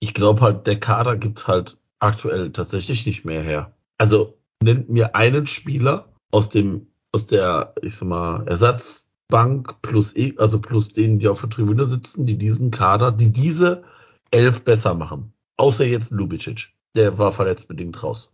ich 0.00 0.14
glaube 0.14 0.40
halt, 0.40 0.66
der 0.66 0.80
Kader 0.80 1.16
gibt 1.16 1.46
halt 1.46 1.78
aktuell 1.98 2.50
tatsächlich 2.52 3.06
nicht 3.06 3.24
mehr 3.24 3.42
her. 3.42 3.72
Also 3.98 4.36
nennt 4.62 4.88
mir 4.88 5.14
einen 5.14 5.46
Spieler 5.46 6.08
aus 6.30 6.48
dem, 6.48 6.88
aus 7.12 7.26
der, 7.26 7.74
ich 7.82 7.94
sag 7.96 8.08
mal, 8.08 8.46
Ersatzbank 8.46 9.80
plus, 9.82 10.14
e, 10.16 10.34
also 10.38 10.60
plus 10.60 10.92
denen, 10.92 11.18
die 11.18 11.28
auf 11.28 11.40
der 11.40 11.50
Tribüne 11.50 11.86
sitzen, 11.86 12.26
die 12.26 12.36
diesen 12.36 12.70
Kader, 12.70 13.12
die 13.12 13.32
diese 13.32 13.84
elf 14.30 14.64
besser 14.64 14.94
machen. 14.94 15.32
Außer 15.56 15.84
jetzt 15.84 16.10
Lubicic. 16.10 16.68
Der 16.94 17.18
war 17.18 17.32
verletztbedingt 17.32 18.02
raus. 18.02 18.30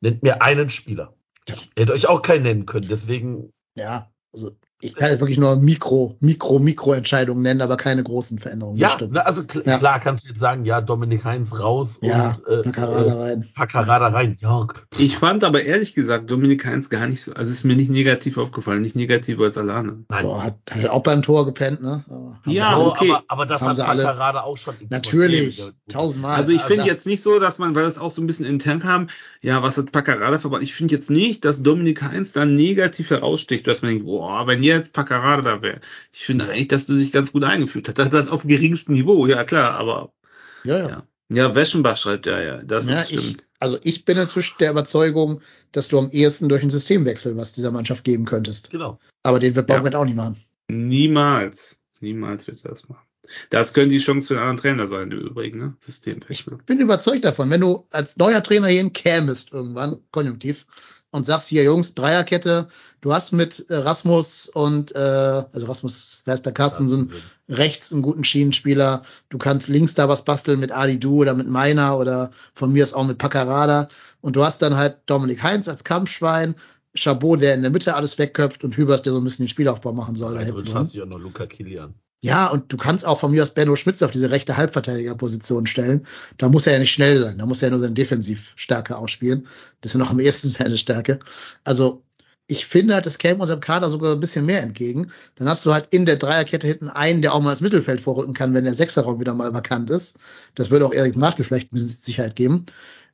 Nennt 0.00 0.22
mir 0.22 0.42
einen 0.42 0.70
Spieler. 0.70 1.14
Ich 1.48 1.70
hätte 1.76 1.92
euch 1.92 2.08
auch 2.08 2.22
keinen 2.22 2.42
nennen 2.42 2.66
können, 2.66 2.88
deswegen. 2.88 3.52
Ja, 3.74 4.10
also 4.32 4.56
ich 4.84 4.94
kann 4.94 5.10
jetzt 5.10 5.20
wirklich 5.20 5.38
nur 5.38 5.56
Mikro, 5.56 6.16
Mikro, 6.20 6.58
Mikro-Entscheidungen 6.58 7.42
nennen, 7.42 7.62
aber 7.62 7.78
keine 7.78 8.04
großen 8.04 8.38
Veränderungen. 8.38 8.78
Ja, 8.78 8.96
also 9.24 9.44
kl 9.44 9.62
ja. 9.64 9.78
klar 9.78 9.98
kannst 9.98 10.24
du 10.24 10.28
jetzt 10.28 10.40
sagen, 10.40 10.66
ja, 10.66 10.82
Dominik 10.82 11.24
Heinz 11.24 11.58
raus 11.58 11.98
ja, 12.02 12.36
und 12.46 12.52
äh, 12.52 12.62
Paccarada 12.62 13.14
rein. 13.14 13.46
Paccarada 13.54 14.08
rein, 14.08 14.36
ja. 14.40 14.66
Ich 14.98 15.16
fand 15.16 15.42
aber 15.42 15.62
ehrlich 15.62 15.94
gesagt 15.94 16.30
Dominik 16.30 16.66
Heinz 16.66 16.90
gar 16.90 17.06
nicht 17.06 17.22
so, 17.22 17.32
also 17.32 17.50
ist 17.50 17.64
mir 17.64 17.76
nicht 17.76 17.90
negativ 17.90 18.36
aufgefallen, 18.36 18.82
nicht 18.82 18.94
negativer 18.94 19.44
als 19.44 19.56
alle 19.56 19.72
anderen. 19.72 20.04
Nein. 20.10 20.24
Boah, 20.24 20.44
hat, 20.44 20.58
hat 20.70 20.90
auch 20.90 21.02
beim 21.02 21.22
Tor 21.22 21.46
gepennt, 21.46 21.82
ne? 21.82 22.04
ja, 22.44 22.78
okay. 22.78 23.10
Aber, 23.10 23.24
aber 23.28 23.46
das 23.46 23.62
haben 23.62 23.68
hat 23.68 23.86
Paccarada 23.86 24.42
auch 24.42 24.58
schon. 24.58 24.74
Natürlich, 24.90 25.64
tausendmal. 25.88 26.36
Also 26.36 26.50
ich 26.50 26.60
finde 26.60 26.82
also, 26.82 26.92
jetzt 26.92 27.06
nicht 27.06 27.22
so, 27.22 27.38
dass 27.38 27.58
man, 27.58 27.74
weil 27.74 27.84
das 27.84 27.98
auch 27.98 28.10
so 28.10 28.20
ein 28.20 28.26
bisschen 28.26 28.44
intern 28.44 28.80
kam, 28.80 29.06
ja, 29.40 29.62
was 29.62 29.78
hat 29.78 29.92
Paccarada 29.92 30.38
verbaut? 30.38 30.62
Ich 30.62 30.74
finde 30.74 30.94
jetzt 30.94 31.10
nicht, 31.10 31.44
dass 31.44 31.62
Dominik 31.62 32.02
Heinz 32.02 32.32
da 32.32 32.44
negativ 32.44 33.10
heraussticht, 33.10 33.66
dass 33.66 33.82
man 33.82 33.92
denkt, 33.92 34.06
boah, 34.06 34.46
wenn 34.46 34.62
jetzt 34.74 34.92
Paccarada 34.92 35.42
da 35.42 35.62
wäre. 35.62 35.80
Ich 36.12 36.24
finde 36.24 36.48
eigentlich, 36.48 36.68
dass 36.68 36.86
du 36.86 36.94
dich 36.94 37.12
ganz 37.12 37.32
gut 37.32 37.44
eingefühlt 37.44 37.88
hast. 37.88 37.98
Das 37.98 38.10
dann 38.10 38.28
auf 38.28 38.44
geringstem 38.44 38.94
Niveau, 38.94 39.26
ja 39.26 39.44
klar, 39.44 39.72
aber. 39.78 40.12
Ja, 40.64 40.78
ja. 40.78 40.88
Ja, 40.88 41.06
ja 41.30 41.54
Weschenbach 41.54 41.96
schreibt 41.96 42.26
ja, 42.26 42.40
ja. 42.40 42.62
Das 42.62 42.86
ja, 42.86 43.00
ist 43.00 43.08
stimmt. 43.08 43.42
Ich, 43.42 43.46
also 43.60 43.78
ich 43.82 44.04
bin 44.04 44.18
inzwischen 44.18 44.56
der 44.60 44.70
Überzeugung, 44.70 45.40
dass 45.72 45.88
du 45.88 45.98
am 45.98 46.10
ehesten 46.10 46.48
durch 46.48 46.62
einen 46.62 46.70
Systemwechsel 46.70 47.36
was 47.36 47.52
dieser 47.52 47.70
Mannschaft 47.70 48.04
geben 48.04 48.24
könntest. 48.24 48.70
Genau. 48.70 48.98
Aber 49.22 49.38
den 49.38 49.54
wird 49.54 49.66
Baumgart 49.66 49.94
ja. 49.94 50.00
auch 50.00 50.04
nicht 50.04 50.16
machen. 50.16 50.36
Niemals. 50.68 51.78
Niemals 52.00 52.46
wird 52.46 52.64
er 52.64 52.70
das 52.70 52.88
machen. 52.88 53.04
Das 53.50 53.72
können 53.72 53.90
die 53.90 53.98
Chance 53.98 54.28
für 54.28 54.34
einen 54.34 54.48
anderen 54.48 54.60
Trainer 54.60 54.88
sein, 54.88 55.10
im 55.10 55.18
Übrigen, 55.18 55.58
ne? 55.58 55.76
Systemwechsel. 55.80 56.58
Ich 56.60 56.66
bin 56.66 56.80
überzeugt 56.80 57.24
davon, 57.24 57.50
wenn 57.50 57.60
du 57.60 57.86
als 57.90 58.16
neuer 58.16 58.42
Trainer 58.42 58.68
hier 58.68 58.88
kämest 58.90 59.52
irgendwann, 59.52 59.98
konjunktiv, 60.10 60.66
und 61.14 61.22
sagst 61.22 61.46
hier, 61.46 61.62
Jungs, 61.62 61.94
Dreierkette, 61.94 62.66
du 63.00 63.12
hast 63.12 63.30
mit 63.30 63.70
äh, 63.70 63.76
Rasmus 63.76 64.48
und, 64.52 64.96
äh, 64.96 64.98
also 64.98 65.66
Rasmus, 65.66 66.22
wer 66.24 66.34
ist 66.34 66.44
der 66.44 66.52
Carstensen, 66.52 67.12
rechts 67.48 67.92
einen 67.92 68.02
guten 68.02 68.24
Schienenspieler, 68.24 69.04
du 69.28 69.38
kannst 69.38 69.68
links 69.68 69.94
da 69.94 70.08
was 70.08 70.24
basteln 70.24 70.58
mit 70.58 70.72
Ali 70.72 70.98
Du 70.98 71.20
oder 71.20 71.34
mit 71.34 71.46
Meiner 71.46 71.98
oder 71.98 72.32
von 72.52 72.72
mir 72.72 72.82
ist 72.82 72.94
auch 72.94 73.06
mit 73.06 73.18
Paccarada 73.18 73.86
und 74.22 74.34
du 74.34 74.42
hast 74.42 74.60
dann 74.60 74.76
halt 74.76 75.02
Dominik 75.06 75.44
Heinz 75.44 75.68
als 75.68 75.84
Kampfschwein, 75.84 76.56
Chabot, 76.96 77.40
der 77.40 77.54
in 77.54 77.62
der 77.62 77.70
Mitte 77.70 77.94
alles 77.94 78.18
wegköpft 78.18 78.64
und 78.64 78.76
Hübers, 78.76 79.02
der 79.02 79.12
so 79.12 79.20
ein 79.20 79.24
bisschen 79.24 79.44
den 79.44 79.50
Spielaufbau 79.50 79.92
machen 79.92 80.16
soll. 80.16 80.34
Da 80.34 80.40
hast 80.74 80.94
du 80.94 80.98
ja 80.98 81.06
noch 81.06 81.18
Luca 81.18 81.46
Kilian. 81.46 81.94
Ja, 82.24 82.46
und 82.46 82.72
du 82.72 82.78
kannst 82.78 83.04
auch 83.04 83.20
von 83.20 83.32
mir 83.32 83.42
aus 83.42 83.50
Benno 83.50 83.76
Schmitz 83.76 84.00
auf 84.00 84.10
diese 84.10 84.30
rechte 84.30 84.56
Halbverteidigerposition 84.56 85.66
stellen. 85.66 86.06
Da 86.38 86.48
muss 86.48 86.66
er 86.66 86.72
ja 86.72 86.78
nicht 86.78 86.90
schnell 86.90 87.20
sein. 87.20 87.36
Da 87.36 87.44
muss 87.44 87.60
er 87.60 87.68
ja 87.68 87.72
nur 87.72 87.80
seine 87.80 87.92
Defensivstärke 87.92 88.96
ausspielen. 88.96 89.46
Das 89.82 89.90
ist 89.90 89.92
ja 89.92 89.98
noch 89.98 90.10
am 90.10 90.18
ehesten 90.18 90.48
seine 90.48 90.78
Stärke. 90.78 91.18
Also, 91.64 92.02
ich 92.46 92.64
finde 92.64 92.94
halt, 92.94 93.04
das 93.04 93.18
käme 93.18 93.42
unserem 93.42 93.60
Kader 93.60 93.90
sogar 93.90 94.14
ein 94.14 94.20
bisschen 94.20 94.46
mehr 94.46 94.62
entgegen. 94.62 95.10
Dann 95.34 95.50
hast 95.50 95.66
du 95.66 95.74
halt 95.74 95.88
in 95.90 96.06
der 96.06 96.16
Dreierkette 96.16 96.66
hinten 96.66 96.88
einen, 96.88 97.20
der 97.20 97.34
auch 97.34 97.42
mal 97.42 97.50
ins 97.50 97.60
Mittelfeld 97.60 98.00
vorrücken 98.00 98.32
kann, 98.32 98.54
wenn 98.54 98.64
der 98.64 98.72
Sechserraum 98.72 99.20
wieder 99.20 99.34
mal 99.34 99.52
vakant 99.52 99.90
ist. 99.90 100.16
Das 100.54 100.70
würde 100.70 100.86
auch 100.86 100.94
Erik 100.94 101.16
Marschall 101.16 101.44
vielleicht 101.44 101.74
ein 101.74 101.74
bisschen 101.74 101.88
Sicherheit 101.88 102.36
geben. 102.36 102.64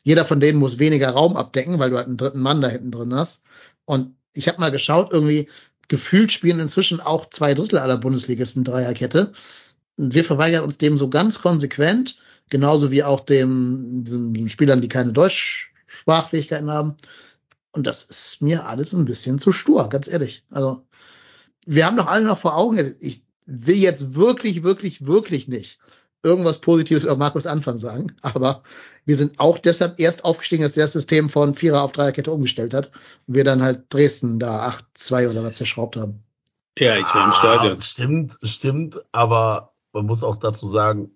Jeder 0.04 0.24
von 0.24 0.38
denen 0.38 0.60
muss 0.60 0.78
weniger 0.78 1.10
Raum 1.10 1.36
abdecken, 1.36 1.80
weil 1.80 1.90
du 1.90 1.96
halt 1.96 2.06
einen 2.06 2.16
dritten 2.16 2.42
Mann 2.42 2.60
da 2.60 2.68
hinten 2.68 2.92
drin 2.92 3.12
hast. 3.12 3.42
Und 3.86 4.14
ich 4.34 4.46
habe 4.46 4.60
mal 4.60 4.70
geschaut, 4.70 5.10
irgendwie, 5.10 5.48
gefühlt 5.90 6.30
spielen 6.32 6.60
inzwischen 6.60 7.00
auch 7.00 7.28
zwei 7.28 7.52
Drittel 7.52 7.78
aller 7.78 7.98
Bundesligisten 7.98 8.64
Dreierkette. 8.64 9.32
Und 9.98 10.14
wir 10.14 10.24
verweigern 10.24 10.64
uns 10.64 10.78
dem 10.78 10.96
so 10.96 11.10
ganz 11.10 11.42
konsequent, 11.42 12.16
genauso 12.48 12.90
wie 12.90 13.02
auch 13.02 13.20
dem, 13.20 14.04
den 14.04 14.48
Spielern, 14.48 14.80
die 14.80 14.88
keine 14.88 15.12
Deutschsprachfähigkeiten 15.12 16.70
haben. 16.70 16.96
Und 17.72 17.86
das 17.86 18.04
ist 18.04 18.40
mir 18.40 18.66
alles 18.66 18.94
ein 18.94 19.04
bisschen 19.04 19.38
zu 19.38 19.52
stur, 19.52 19.88
ganz 19.88 20.08
ehrlich. 20.08 20.44
Also, 20.48 20.86
wir 21.66 21.86
haben 21.86 21.96
doch 21.96 22.06
alle 22.06 22.24
noch 22.24 22.38
vor 22.38 22.56
Augen, 22.56 22.96
ich, 23.00 23.22
will 23.52 23.76
jetzt 23.76 24.14
wirklich, 24.14 24.62
wirklich, 24.62 25.06
wirklich 25.06 25.48
nicht 25.48 25.80
irgendwas 26.22 26.58
Positives 26.58 27.04
über 27.04 27.16
Markus 27.16 27.46
Anfang 27.46 27.78
sagen, 27.78 28.12
aber 28.22 28.62
wir 29.06 29.16
sind 29.16 29.40
auch 29.40 29.58
deshalb 29.58 29.98
erst 29.98 30.24
aufgestiegen, 30.24 30.64
als 30.64 30.74
der 30.74 30.84
das 30.84 30.92
System 30.92 31.28
von 31.30 31.54
Vierer 31.54 31.82
auf 31.82 31.92
Dreierkette 31.92 32.30
umgestellt 32.30 32.74
hat 32.74 32.90
und 33.26 33.34
wir 33.34 33.44
dann 33.44 33.62
halt 33.62 33.92
Dresden 33.92 34.38
da 34.38 34.68
8-2 34.96 35.30
oder 35.30 35.42
was 35.42 35.56
zerschraubt 35.56 35.96
haben. 35.96 36.22
Ja, 36.78 36.96
ich 36.96 37.14
war 37.14 37.26
im 37.26 37.32
Stadion. 37.32 37.78
Ah, 37.78 37.82
stimmt, 37.82 38.38
stimmt, 38.42 38.98
aber 39.12 39.72
man 39.92 40.06
muss 40.06 40.22
auch 40.22 40.36
dazu 40.36 40.68
sagen, 40.68 41.10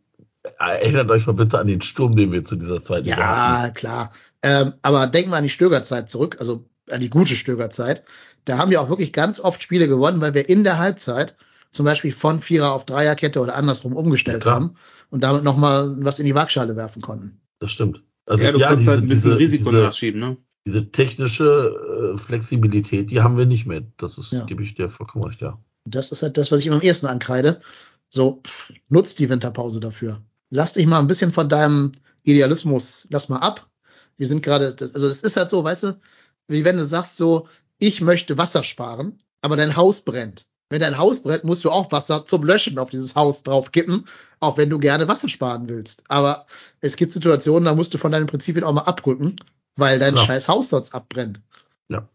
erinnert 0.59 1.11
euch 1.11 1.27
mal 1.27 1.33
bitte 1.33 1.59
an 1.59 1.67
den 1.67 1.81
Sturm, 1.83 2.17
den 2.17 2.33
wir 2.33 2.45
zu 2.45 2.57
dieser 2.57 2.83
zweiten 2.83 3.09
Ja, 3.09 3.17
hatten. 3.17 3.75
klar. 3.75 4.13
Ähm, 4.43 4.75
aber 4.83 5.07
denken 5.07 5.31
wir 5.31 5.37
an 5.37 5.45
die 5.45 5.49
Stögerzeit 5.51 6.11
zurück, 6.11 6.37
also 6.39 6.65
an 6.91 7.01
die 7.01 7.09
gute 7.09 7.35
Stögerzeit. 7.35 8.05
Da 8.45 8.59
haben 8.59 8.71
wir 8.71 8.83
auch 8.83 8.91
wirklich 8.91 9.13
ganz 9.13 9.41
oft 9.41 9.63
Spiele 9.63 9.89
gewonnen, 9.89 10.21
weil 10.21 10.35
wir 10.35 10.49
in 10.49 10.65
der 10.65 10.79
Halbzeit 10.79 11.35
zum 11.75 11.85
Beispiel 11.85 12.13
von 12.13 12.41
Vierer 12.41 12.73
auf 12.73 12.87
Dreierkette 12.87 13.41
oder 13.41 13.57
andersrum 13.57 13.95
umgestellt 13.95 14.43
klar. 14.43 14.55
haben 14.55 14.75
und 15.11 15.23
damit 15.23 15.45
nochmal 15.45 15.97
was 15.99 16.19
in 16.19 16.27
die 16.27 16.35
Waagschale 16.35 16.77
werfen 16.77 17.03
konnten. 17.03 17.41
Das 17.59 17.73
stimmt. 17.73 18.03
Also 18.27 18.45
ja, 18.45 18.53
du 18.53 18.59
ja, 18.59 18.69
kannst 18.69 18.81
diese, 18.83 18.91
halt 18.91 19.03
ein 19.03 19.09
bisschen 19.09 19.31
diese, 19.33 19.39
Risiko 19.39 19.71
diese, 19.71 19.83
nachschieben, 19.83 20.21
ne? 20.21 20.37
diese 20.67 20.91
technische 20.91 22.15
äh, 22.15 22.19
Flexibilität, 22.19 23.11
die 23.11 23.21
haben 23.21 23.37
wir 23.37 23.47
nicht 23.47 23.67
mehr. 23.67 23.83
Das 23.97 24.17
ist, 24.19 24.33
Ja. 24.33 24.45
gebe 24.45 24.63
ich 24.63 24.75
dir 24.75 24.89
vollkommen 24.89 25.25
recht, 25.25 25.43
ja. 25.43 25.59
Das 25.85 26.13
ist 26.13 26.23
halt 26.23 26.39
das, 26.39 26.51
was 26.51 26.61
ich 26.61 26.67
immer 26.67 26.77
am 26.77 26.83
ersten 26.83 27.07
ankreide. 27.07 27.61
So, 28.09 28.41
pff, 28.47 28.73
nutzt 28.89 29.19
die 29.19 29.29
Winterpause 29.29 29.81
dafür. 29.81 30.23
Lass 30.51 30.73
dich 30.73 30.87
mal 30.87 31.01
ein 31.01 31.07
bisschen 31.07 31.33
von 31.33 31.49
deinem 31.49 31.93
Idealismus, 32.23 33.07
lass 33.11 33.29
mal 33.29 33.39
ab. 33.39 33.69
Wir 34.17 34.27
sind 34.27 34.43
gerade, 34.43 34.77
also 34.81 35.09
das 35.09 35.21
ist 35.21 35.37
halt 35.37 35.51
so, 35.51 35.65
weißt 35.65 35.83
du, 35.83 36.01
wie 36.49 36.65
wenn 36.65 36.77
du 36.77 36.87
sagst 36.87 37.17
so, 37.17 37.49
ich 37.79 38.01
möchte 38.01 38.39
Wasser 38.39 38.63
sparen, 38.63 39.21
aber 39.41 39.57
dein 39.57 39.77
Haus 39.77 40.03
brennt. 40.03 40.47
Wenn 40.71 40.81
dein 40.81 40.99
Haus 40.99 41.23
brennt, 41.23 41.45
musst 41.45 41.65
du 41.65 41.71
auch 41.71 41.93
Wasser 41.93 42.25
zum 42.25 42.43
Löschen 42.43 42.79
auf 42.79 42.91
dieses 42.91 43.15
Haus 43.15 43.43
drauf 43.43 43.71
kippen, 43.71 44.07
auch 44.41 44.57
wenn 44.57 44.71
du 44.71 44.79
gerne 44.79 45.09
Wasser 45.09 45.29
sparen 45.29 45.69
willst. 45.69 46.05
Aber 46.09 46.47
es 46.81 46.97
gibt 46.97 47.13
Situationen, 47.13 47.67
da 47.67 47.75
musst 47.75 47.93
du 47.95 47.99
von 47.99 48.13
deinen 48.13 48.27
Prinzipien 48.27 48.65
auch 48.65 48.73
mal 48.73 48.83
abrücken, 48.83 49.37
weil 49.77 49.99
dein 49.99 50.17
Ja. 50.17 50.25
scheiß 50.25 50.49
Haus 50.49 50.71
sonst 50.71 50.95
abbrennt. 50.95 51.41
Ja. 51.89 52.09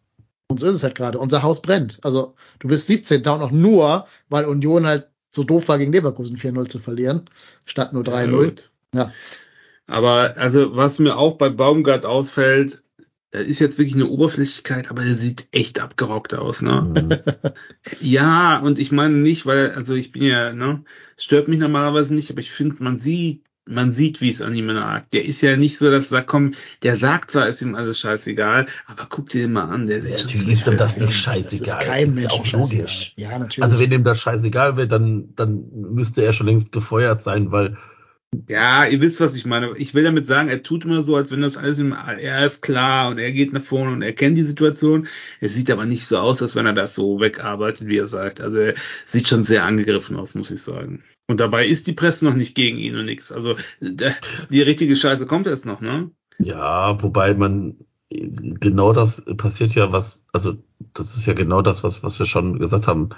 Und 0.49 0.59
so 0.59 0.65
ist 0.65 0.75
es 0.75 0.83
halt 0.83 0.95
gerade. 0.95 1.19
Unser 1.19 1.43
Haus 1.43 1.61
brennt. 1.61 1.99
Also 2.01 2.33
du 2.59 2.67
bist 2.67 2.87
17. 2.87 3.19
und 3.19 3.27
auch 3.27 3.51
nur, 3.51 4.07
weil 4.29 4.45
Union 4.45 4.85
halt 4.87 5.07
so 5.29 5.43
doof 5.43 5.67
war, 5.67 5.77
gegen 5.77 5.93
Leverkusen 5.93 6.37
4-0 6.37 6.67
zu 6.69 6.79
verlieren, 6.79 7.29
statt 7.65 7.93
nur 7.93 8.03
3-0. 8.03 8.45
gut. 8.45 8.69
Ja. 8.95 9.11
Aber 9.85 10.33
also, 10.37 10.75
was 10.75 10.97
mir 10.99 11.17
auch 11.17 11.35
bei 11.37 11.49
Baumgart 11.49 12.05
ausfällt, 12.05 12.81
da 13.31 13.39
ist 13.39 13.59
jetzt 13.59 13.77
wirklich 13.77 13.95
eine 13.95 14.07
Oberflächlichkeit, 14.07 14.89
aber 14.89 15.03
der 15.03 15.15
sieht 15.15 15.47
echt 15.51 15.79
abgerockt 15.79 16.33
aus, 16.33 16.61
ne? 16.61 16.81
Mhm. 16.81 17.09
Ja, 18.01 18.59
und 18.59 18.77
ich 18.79 18.91
meine 18.91 19.15
nicht, 19.15 19.45
weil, 19.45 19.71
also 19.71 19.93
ich 19.95 20.11
bin 20.11 20.23
ja, 20.23 20.53
ne, 20.53 20.83
stört 21.17 21.47
mich 21.47 21.59
normalerweise 21.59 22.13
nicht, 22.15 22.31
aber 22.31 22.39
ich 22.41 22.51
finde, 22.51 22.83
man 22.83 22.99
sieht, 22.99 23.43
man 23.65 23.91
sieht, 23.91 24.19
wie 24.21 24.31
es 24.31 24.41
an 24.41 24.55
ihm 24.55 24.65
nagt. 24.67 25.13
Der 25.13 25.25
ist 25.25 25.41
ja 25.41 25.55
nicht 25.55 25.77
so, 25.77 25.91
dass 25.91 26.05
er 26.05 26.17
sagt, 26.17 26.27
komm, 26.27 26.53
der 26.81 26.95
sagt 26.95 27.31
zwar, 27.31 27.47
ist 27.47 27.61
ihm 27.61 27.75
alles 27.75 27.99
scheißegal, 27.99 28.65
aber 28.87 29.05
guck 29.09 29.29
dir 29.29 29.41
den 29.41 29.53
mal 29.53 29.65
an, 29.65 29.85
der 29.85 30.01
sieht 30.01 30.19
schon 30.19 30.31
Natürlich 30.31 30.59
ist 30.59 30.67
ihm 30.67 30.77
das 30.77 30.97
nicht 30.97 31.13
scheißegal. 31.15 31.43
Das 31.43 31.53
ist 31.53 31.79
kein 31.79 32.15
Das 32.15 32.15
Mensch. 32.15 32.33
auch 32.33 32.51
logisch. 32.51 33.13
Ja, 33.15 33.37
natürlich. 33.37 33.63
Also 33.63 33.79
wenn 33.79 33.91
ihm 33.91 34.03
das 34.03 34.19
scheißegal 34.21 34.75
wäre, 34.77 34.87
dann, 34.87 35.35
dann 35.35 35.65
müsste 35.71 36.23
er 36.23 36.33
schon 36.33 36.47
längst 36.47 36.71
gefeuert 36.71 37.21
sein, 37.21 37.51
weil 37.51 37.77
Ja, 38.47 38.85
ihr 38.85 39.01
wisst, 39.01 39.19
was 39.19 39.35
ich 39.35 39.45
meine. 39.45 39.75
Ich 39.77 39.93
will 39.93 40.03
damit 40.03 40.25
sagen, 40.25 40.49
er 40.49 40.61
tut 40.63 40.85
immer 40.85 41.03
so, 41.03 41.15
als 41.15 41.31
wenn 41.31 41.41
das 41.41 41.57
alles 41.57 41.79
ihm, 41.79 41.93
er 41.93 42.45
ist 42.45 42.61
klar 42.61 43.09
und 43.09 43.17
er 43.17 43.31
geht 43.31 43.53
nach 43.53 43.61
vorne 43.61 43.91
und 43.91 44.01
er 44.01 44.13
kennt 44.13 44.37
die 44.37 44.43
Situation. 44.43 45.07
Es 45.39 45.55
sieht 45.55 45.71
aber 45.71 45.85
nicht 45.85 46.05
so 46.05 46.17
aus, 46.17 46.41
als 46.41 46.55
wenn 46.55 46.65
er 46.65 46.73
das 46.73 46.95
so 46.95 47.19
wegarbeitet, 47.19 47.87
wie 47.87 47.97
er 47.97 48.07
sagt. 48.07 48.41
Also 48.41 48.57
er 48.57 48.75
sieht 49.05 49.27
schon 49.27 49.43
sehr 49.43 49.65
angegriffen 49.65 50.15
aus, 50.15 50.35
muss 50.35 50.51
ich 50.51 50.61
sagen. 50.61 51.03
Und 51.27 51.39
dabei 51.39 51.65
ist 51.67 51.87
die 51.87 51.93
Presse 51.93 52.25
noch 52.25 52.35
nicht 52.35 52.55
gegen 52.55 52.77
ihn 52.77 52.95
und 52.95 53.05
nix. 53.05 53.31
Also 53.31 53.55
die 53.81 54.61
richtige 54.61 54.95
Scheiße 54.95 55.25
kommt 55.25 55.47
jetzt 55.47 55.65
noch, 55.65 55.81
ne? 55.81 56.11
Ja, 56.39 57.01
wobei 57.01 57.33
man 57.33 57.77
genau 58.09 58.93
das 58.93 59.23
passiert 59.37 59.75
ja, 59.75 59.91
was, 59.91 60.25
also 60.33 60.55
das 60.93 61.15
ist 61.15 61.25
ja 61.25 61.33
genau 61.33 61.61
das, 61.61 61.83
was, 61.83 62.03
was 62.03 62.17
wir 62.17 62.25
schon 62.25 62.57
gesagt 62.57 62.87
haben. 62.87 63.09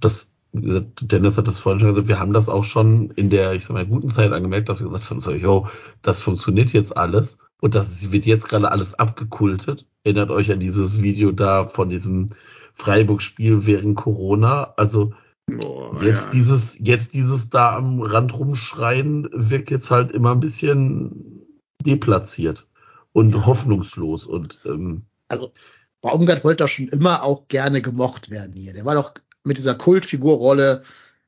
Das, 0.00 0.32
wie 0.52 0.62
gesagt, 0.62 1.12
Dennis 1.12 1.38
hat 1.38 1.46
das 1.46 1.58
vorhin 1.58 1.80
schon 1.80 1.90
gesagt, 1.90 2.08
wir 2.08 2.18
haben 2.18 2.32
das 2.32 2.48
auch 2.48 2.64
schon 2.64 3.10
in 3.10 3.30
der, 3.30 3.52
ich 3.52 3.64
sag 3.64 3.74
mal, 3.74 3.86
guten 3.86 4.10
Zeit 4.10 4.32
angemerkt, 4.32 4.68
dass 4.68 4.80
wir 4.80 4.88
gesagt 4.88 5.10
haben, 5.10 5.20
so, 5.20 5.30
yo, 5.32 5.68
das 6.02 6.20
funktioniert 6.20 6.72
jetzt 6.72 6.96
alles 6.96 7.38
und 7.60 7.74
das 7.74 8.10
wird 8.10 8.26
jetzt 8.26 8.48
gerade 8.48 8.70
alles 8.70 8.94
abgekultet. 8.94 9.86
Erinnert 10.04 10.30
euch 10.30 10.50
an 10.50 10.60
dieses 10.60 11.02
Video 11.02 11.30
da 11.30 11.64
von 11.64 11.88
diesem 11.88 12.30
Freiburg-Spiel 12.74 13.66
während 13.66 13.96
Corona. 13.96 14.74
Also 14.76 15.12
Boah, 15.46 16.02
jetzt 16.02 16.24
ja. 16.26 16.30
dieses, 16.32 16.76
jetzt 16.78 17.14
dieses 17.14 17.50
da 17.50 17.76
am 17.76 18.00
Rand 18.00 18.38
rumschreien 18.38 19.28
wirkt 19.32 19.70
jetzt 19.70 19.90
halt 19.90 20.10
immer 20.12 20.32
ein 20.32 20.40
bisschen 20.40 21.46
deplatziert 21.84 22.66
und 23.12 23.34
Ja. 23.34 23.46
hoffnungslos 23.46 24.26
und 24.26 24.60
ähm, 24.64 25.02
also 25.28 25.52
Baumgart 26.00 26.44
wollte 26.44 26.64
doch 26.64 26.68
schon 26.68 26.88
immer 26.88 27.22
auch 27.22 27.46
gerne 27.48 27.82
gemocht 27.82 28.30
werden 28.30 28.54
hier. 28.56 28.72
Der 28.72 28.84
war 28.84 28.94
doch 28.94 29.12
mit 29.44 29.58
dieser 29.58 29.74
Kultfigurrolle, 29.74 30.82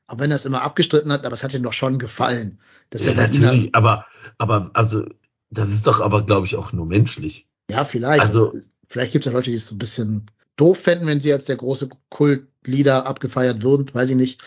auch 0.07 0.19
wenn 0.19 0.31
er 0.31 0.35
es 0.35 0.45
immer 0.45 0.61
abgestritten 0.61 1.11
hat, 1.11 1.25
aber 1.25 1.33
es 1.33 1.43
hat 1.43 1.53
ihm 1.53 1.63
doch 1.63 1.73
schon 1.73 1.97
gefallen. 1.99 2.59
Das 2.89 3.05
ja, 3.05 3.11
ihm 3.11 3.17
natürlich, 3.17 3.75
aber 3.75 4.05
aber 4.37 4.71
also 4.73 5.05
das 5.49 5.69
ist 5.69 5.87
doch 5.87 6.01
aber 6.01 6.25
glaube 6.25 6.45
ich 6.47 6.55
auch 6.55 6.73
nur 6.73 6.85
menschlich. 6.85 7.47
Ja, 7.69 7.85
vielleicht. 7.85 8.21
Also- 8.21 8.51
Also, 8.51 8.59
vielleicht 8.87 9.13
gibt 9.13 9.25
es 9.25 9.31
ja 9.31 9.35
Leute, 9.37 9.49
die 9.49 9.55
es 9.55 9.67
so 9.67 9.75
ein 9.75 9.79
bisschen 9.79 10.25
doof 10.57 10.77
fänden, 10.79 11.07
wenn 11.07 11.21
sie 11.21 11.33
als 11.33 11.45
der 11.45 11.55
große 11.55 11.89
Kultleader 12.09 13.05
abgefeiert 13.07 13.63
würden, 13.63 13.89
weiß 13.93 14.09
ich 14.11 14.15
nicht. 14.15 14.41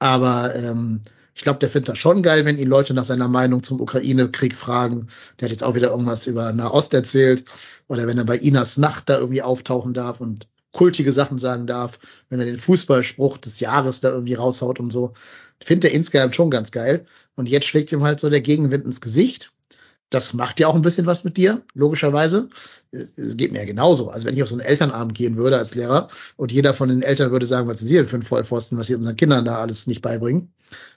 Aber 0.00 0.54
ähm, 0.56 1.02
ich 1.34 1.42
glaube, 1.42 1.58
der 1.60 1.70
findet 1.70 1.90
das 1.90 1.98
schon 1.98 2.22
geil, 2.22 2.44
wenn 2.44 2.58
ihn 2.58 2.68
Leute 2.68 2.94
nach 2.94 3.04
seiner 3.04 3.28
Meinung 3.28 3.62
zum 3.62 3.80
Ukraine-Krieg 3.80 4.54
fragen. 4.54 5.08
Der 5.38 5.46
hat 5.46 5.52
jetzt 5.52 5.62
auch 5.64 5.74
wieder 5.74 5.90
irgendwas 5.90 6.26
über 6.26 6.52
Nahost 6.52 6.94
erzählt. 6.94 7.44
Oder 7.86 8.06
wenn 8.06 8.18
er 8.18 8.24
bei 8.24 8.36
Inas 8.36 8.78
Nacht 8.78 9.08
da 9.08 9.18
irgendwie 9.18 9.42
auftauchen 9.42 9.94
darf 9.94 10.20
und 10.20 10.46
kultige 10.74 11.12
Sachen 11.12 11.38
sagen 11.38 11.66
darf, 11.66 11.98
wenn 12.28 12.40
er 12.40 12.44
den 12.44 12.58
Fußballspruch 12.58 13.38
des 13.38 13.60
Jahres 13.60 14.02
da 14.02 14.10
irgendwie 14.10 14.34
raushaut 14.34 14.78
und 14.78 14.90
so. 14.90 15.14
Findet 15.64 15.90
er 15.90 15.96
insgesamt 15.96 16.36
schon 16.36 16.50
ganz 16.50 16.70
geil. 16.70 17.06
Und 17.36 17.48
jetzt 17.48 17.64
schlägt 17.64 17.92
ihm 17.92 18.04
halt 18.04 18.20
so 18.20 18.28
der 18.28 18.42
Gegenwind 18.42 18.84
ins 18.84 19.00
Gesicht. 19.00 19.53
Das 20.14 20.32
macht 20.32 20.60
ja 20.60 20.68
auch 20.68 20.76
ein 20.76 20.82
bisschen 20.82 21.06
was 21.06 21.24
mit 21.24 21.36
dir, 21.36 21.62
logischerweise. 21.74 22.48
Es 22.92 23.36
geht 23.36 23.50
mir 23.50 23.58
ja 23.58 23.64
genauso. 23.64 24.10
Also 24.10 24.26
wenn 24.26 24.36
ich 24.36 24.42
auf 24.44 24.48
so 24.48 24.54
einen 24.54 24.60
Elternabend 24.64 25.14
gehen 25.14 25.34
würde 25.36 25.58
als 25.58 25.74
Lehrer 25.74 26.06
und 26.36 26.52
jeder 26.52 26.72
von 26.72 26.88
den 26.88 27.02
Eltern 27.02 27.32
würde 27.32 27.46
sagen, 27.46 27.66
was 27.66 27.78
sind 27.80 27.88
Sie 27.88 27.94
denn 27.94 28.06
für 28.06 28.14
ein 28.16 28.22
Vollpfosten, 28.22 28.78
was 28.78 28.86
Sie 28.86 28.94
unseren 28.94 29.16
Kindern 29.16 29.44
da 29.44 29.56
alles 29.58 29.88
nicht 29.88 30.02
beibringen 30.02 30.52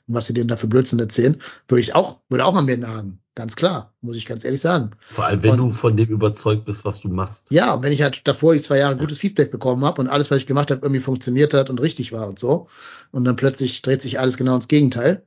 und 0.07 0.13
was 0.13 0.27
Sie 0.27 0.35
denen 0.35 0.47
da 0.47 0.55
für 0.55 0.67
Blödsinn 0.67 0.99
erzählen, 0.99 1.41
würde 1.67 1.81
ich 1.81 1.95
auch, 1.95 2.19
würde 2.29 2.45
auch 2.45 2.53
an 2.55 2.65
mir 2.65 2.77
nagen. 2.77 3.17
Ganz 3.33 3.55
klar, 3.55 3.93
muss 4.01 4.17
ich 4.17 4.27
ganz 4.27 4.45
ehrlich 4.45 4.61
sagen. 4.61 4.91
Vor 4.99 5.25
allem 5.25 5.41
wenn 5.41 5.51
Und- 5.51 5.57
du 5.57 5.69
von 5.71 5.97
dem 5.97 6.09
überzeugt 6.09 6.65
bist, 6.65 6.85
was 6.85 6.99
du 7.01 7.07
machst. 7.09 7.47
Ja, 7.49 7.73
und 7.73 7.81
wenn 7.81 7.91
ich 7.91 8.03
halt 8.03 8.27
davor 8.27 8.53
die 8.53 8.61
zwei 8.61 8.77
Jahre 8.77 8.97
gutes 8.97 9.17
Feedback 9.17 9.49
bekommen 9.49 9.83
habe 9.83 9.99
und 9.99 10.07
alles, 10.09 10.29
was 10.29 10.37
ich 10.37 10.47
gemacht 10.47 10.69
habe, 10.69 10.81
irgendwie 10.83 11.01
funktioniert 11.01 11.55
hat 11.55 11.71
und 11.71 11.81
richtig 11.81 12.11
war 12.11 12.27
und 12.27 12.37
so, 12.37 12.67
und 13.11 13.25
dann 13.25 13.35
plötzlich 13.35 13.81
dreht 13.81 14.03
sich 14.03 14.19
alles 14.19 14.37
genau 14.37 14.53
ins 14.55 14.67
Gegenteil, 14.67 15.23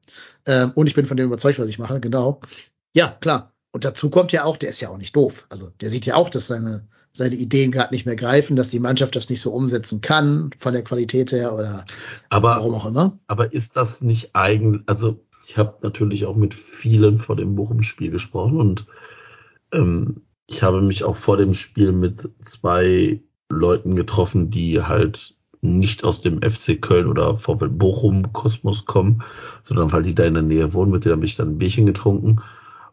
ähm, 0.47 0.71
und 0.77 0.87
ich 0.87 0.95
bin 0.95 1.07
von 1.07 1.17
dem 1.17 1.27
überzeugt, 1.27 1.59
was 1.59 1.69
ich 1.69 1.81
mache, 1.81 1.99
genau. 1.99 2.41
Ja, 2.95 3.09
klar. 3.21 3.50
Und 3.73 3.85
dazu 3.85 4.11
kommt 4.11 4.33
ja 4.33 4.45
auch, 4.45 4.57
der 4.57 4.71
ist 4.71 4.81
ja 4.81 4.89
auch 4.89 4.99
nicht 4.99 5.15
doof. 5.15 5.47
Also 5.49 5.69
der 5.81 5.89
sieht 5.89 6.07
ja 6.07 6.17
auch, 6.17 6.29
dass 6.29 6.49
seine, 6.49 6.89
seine 7.13 7.37
Ideen 7.37 7.71
gerade 7.71 7.95
nicht 7.95 8.07
mehr 8.07 8.17
greifen, 8.17 8.57
dass 8.57 8.71
die 8.71 8.81
Mannschaft 8.81 9.15
das 9.15 9.29
nicht 9.29 9.41
so 9.41 9.53
umsetzen 9.53 10.01
kann, 10.01 10.51
von 10.59 10.73
der 10.73 10.83
Qualität 10.83 11.33
her 11.33 11.55
oder 11.55 11.85
Aber 12.29 12.51
warum 12.51 12.75
auch 12.75 12.87
immer. 12.87 13.19
Aber 13.29 13.53
ist 13.53 13.77
das 13.77 14.01
nicht 14.01 14.35
eigen, 14.35 14.83
also 14.87 15.25
ich 15.47 15.57
habe 15.57 15.79
natürlich 15.83 16.27
auch 16.27 16.37
mit 16.37 16.55
vielen 16.55 17.19
vor 17.19 17.37
dem 17.37 17.55
Bochum-Spiel 17.55 18.11
gesprochen 18.11 18.61
und 18.61 18.87
ähm, 19.73 20.23
ich 20.47 20.63
habe 20.63 20.83
mich 20.83 21.05
auch 21.05 21.17
vor 21.17 21.37
dem 21.37 21.55
Spiel 21.55 21.93
mit 21.93 22.29
zwei 22.41 23.21
Leuten 23.51 23.97
getroffen, 23.97 24.51
die 24.51 24.83
halt 24.83 25.35
nicht 25.61 26.05
aus 26.05 26.21
dem 26.21 26.41
FC 26.43 26.81
Köln 26.81 27.07
oder 27.07 27.37
VfL 27.37 27.69
Bochum 27.69 28.33
Kosmos 28.33 28.87
kommen, 28.87 29.23
sondern 29.63 29.93
weil 29.93 30.03
die 30.03 30.15
da 30.15 30.25
in 30.25 30.35
der 30.35 30.43
Nähe 30.43 30.73
wohnen, 30.73 30.91
mit 30.91 31.05
denen 31.05 31.17
habe 31.17 31.27
ich 31.27 31.37
dann 31.37 31.51
ein 31.51 31.59
Bierchen 31.59 31.87
getrunken 31.87 32.37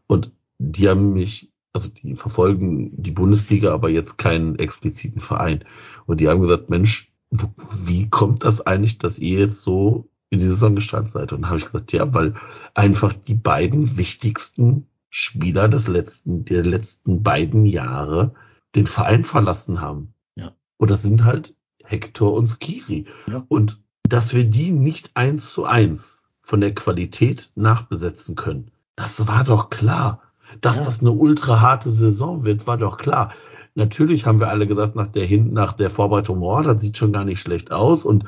und 0.05 0.31
die 0.59 0.89
haben 0.89 1.13
mich, 1.13 1.51
also 1.73 1.89
die 1.89 2.15
verfolgen 2.15 2.91
die 3.01 3.11
Bundesliga, 3.11 3.73
aber 3.73 3.89
jetzt 3.89 4.17
keinen 4.17 4.57
expliziten 4.57 5.19
Verein 5.19 5.63
und 6.05 6.19
die 6.19 6.27
haben 6.27 6.41
gesagt, 6.41 6.69
Mensch, 6.69 7.11
wie 7.29 8.09
kommt 8.09 8.43
das 8.43 8.65
eigentlich, 8.65 8.97
dass 8.97 9.19
ihr 9.19 9.39
jetzt 9.39 9.61
so 9.61 10.09
in 10.29 10.39
die 10.39 10.47
Saison 10.47 10.75
gestartet 10.75 11.11
seid? 11.11 11.33
Und 11.33 11.47
habe 11.47 11.57
ich 11.57 11.65
gesagt, 11.65 11.91
ja, 11.91 12.13
weil 12.13 12.35
einfach 12.73 13.13
die 13.13 13.33
beiden 13.33 13.97
wichtigsten 13.97 14.87
Spieler 15.09 15.67
des 15.67 15.87
letzten, 15.87 16.45
der 16.45 16.63
letzten 16.63 17.23
beiden 17.23 17.65
Jahre 17.65 18.33
den 18.75 18.85
Verein 18.85 19.23
verlassen 19.23 19.81
haben. 19.81 20.13
Ja. 20.35 20.53
Und 20.77 20.91
das 20.91 21.01
sind 21.01 21.23
halt 21.23 21.55
Hector 21.83 22.33
und 22.33 22.47
Skiri. 22.47 23.05
Ja. 23.27 23.45
Und 23.47 23.81
dass 24.03 24.33
wir 24.33 24.45
die 24.45 24.71
nicht 24.71 25.11
eins 25.15 25.51
zu 25.51 25.65
eins 25.65 26.27
von 26.41 26.61
der 26.61 26.73
Qualität 26.73 27.51
nachbesetzen 27.55 28.35
können, 28.35 28.71
das 28.95 29.27
war 29.27 29.43
doch 29.43 29.69
klar. 29.69 30.21
Dass 30.61 30.77
Ja. 30.77 30.85
das 30.85 31.01
eine 31.01 31.11
ultra 31.11 31.61
harte 31.61 31.91
Saison 31.91 32.45
wird, 32.45 32.67
war 32.67 32.77
doch 32.77 32.97
klar. 32.97 33.33
Natürlich 33.75 34.25
haben 34.25 34.39
wir 34.39 34.49
alle 34.49 34.65
gesagt, 34.67 34.95
nach 34.95 35.07
der, 35.07 35.25
Hin 35.25 35.53
nach 35.53 35.73
der 35.73 35.89
Vorbereitung, 35.89 36.41
oh, 36.41 36.61
das 36.61 36.81
sieht 36.81 36.97
schon 36.97 37.13
gar 37.13 37.25
nicht 37.25 37.39
schlecht 37.39 37.71
aus. 37.71 38.05
Und 38.05 38.25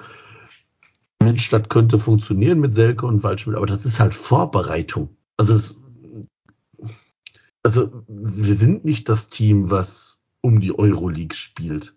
Mensch, 1.22 1.50
das 1.50 1.70
könnte 1.70 1.98
funktionieren 1.98 2.60
mit 2.60 2.76
Selke 2.76 3.06
und 3.06 3.24
Waldschmidt, 3.24 3.58
aber 3.58 3.66
das 3.66 3.86
ist 3.86 4.00
halt 4.00 4.14
Vorbereitung. 4.14 5.10
Also 5.38 5.54
es, 5.54 5.82
also 7.64 8.04
wir 8.08 8.56
sind 8.56 8.86
nicht 8.86 9.10
das 9.10 9.30
Team, 9.30 9.72
was 9.72 10.20
um 10.42 10.60
die 10.60 10.78
Euroleague 10.78 11.36
spielt. 11.36 11.94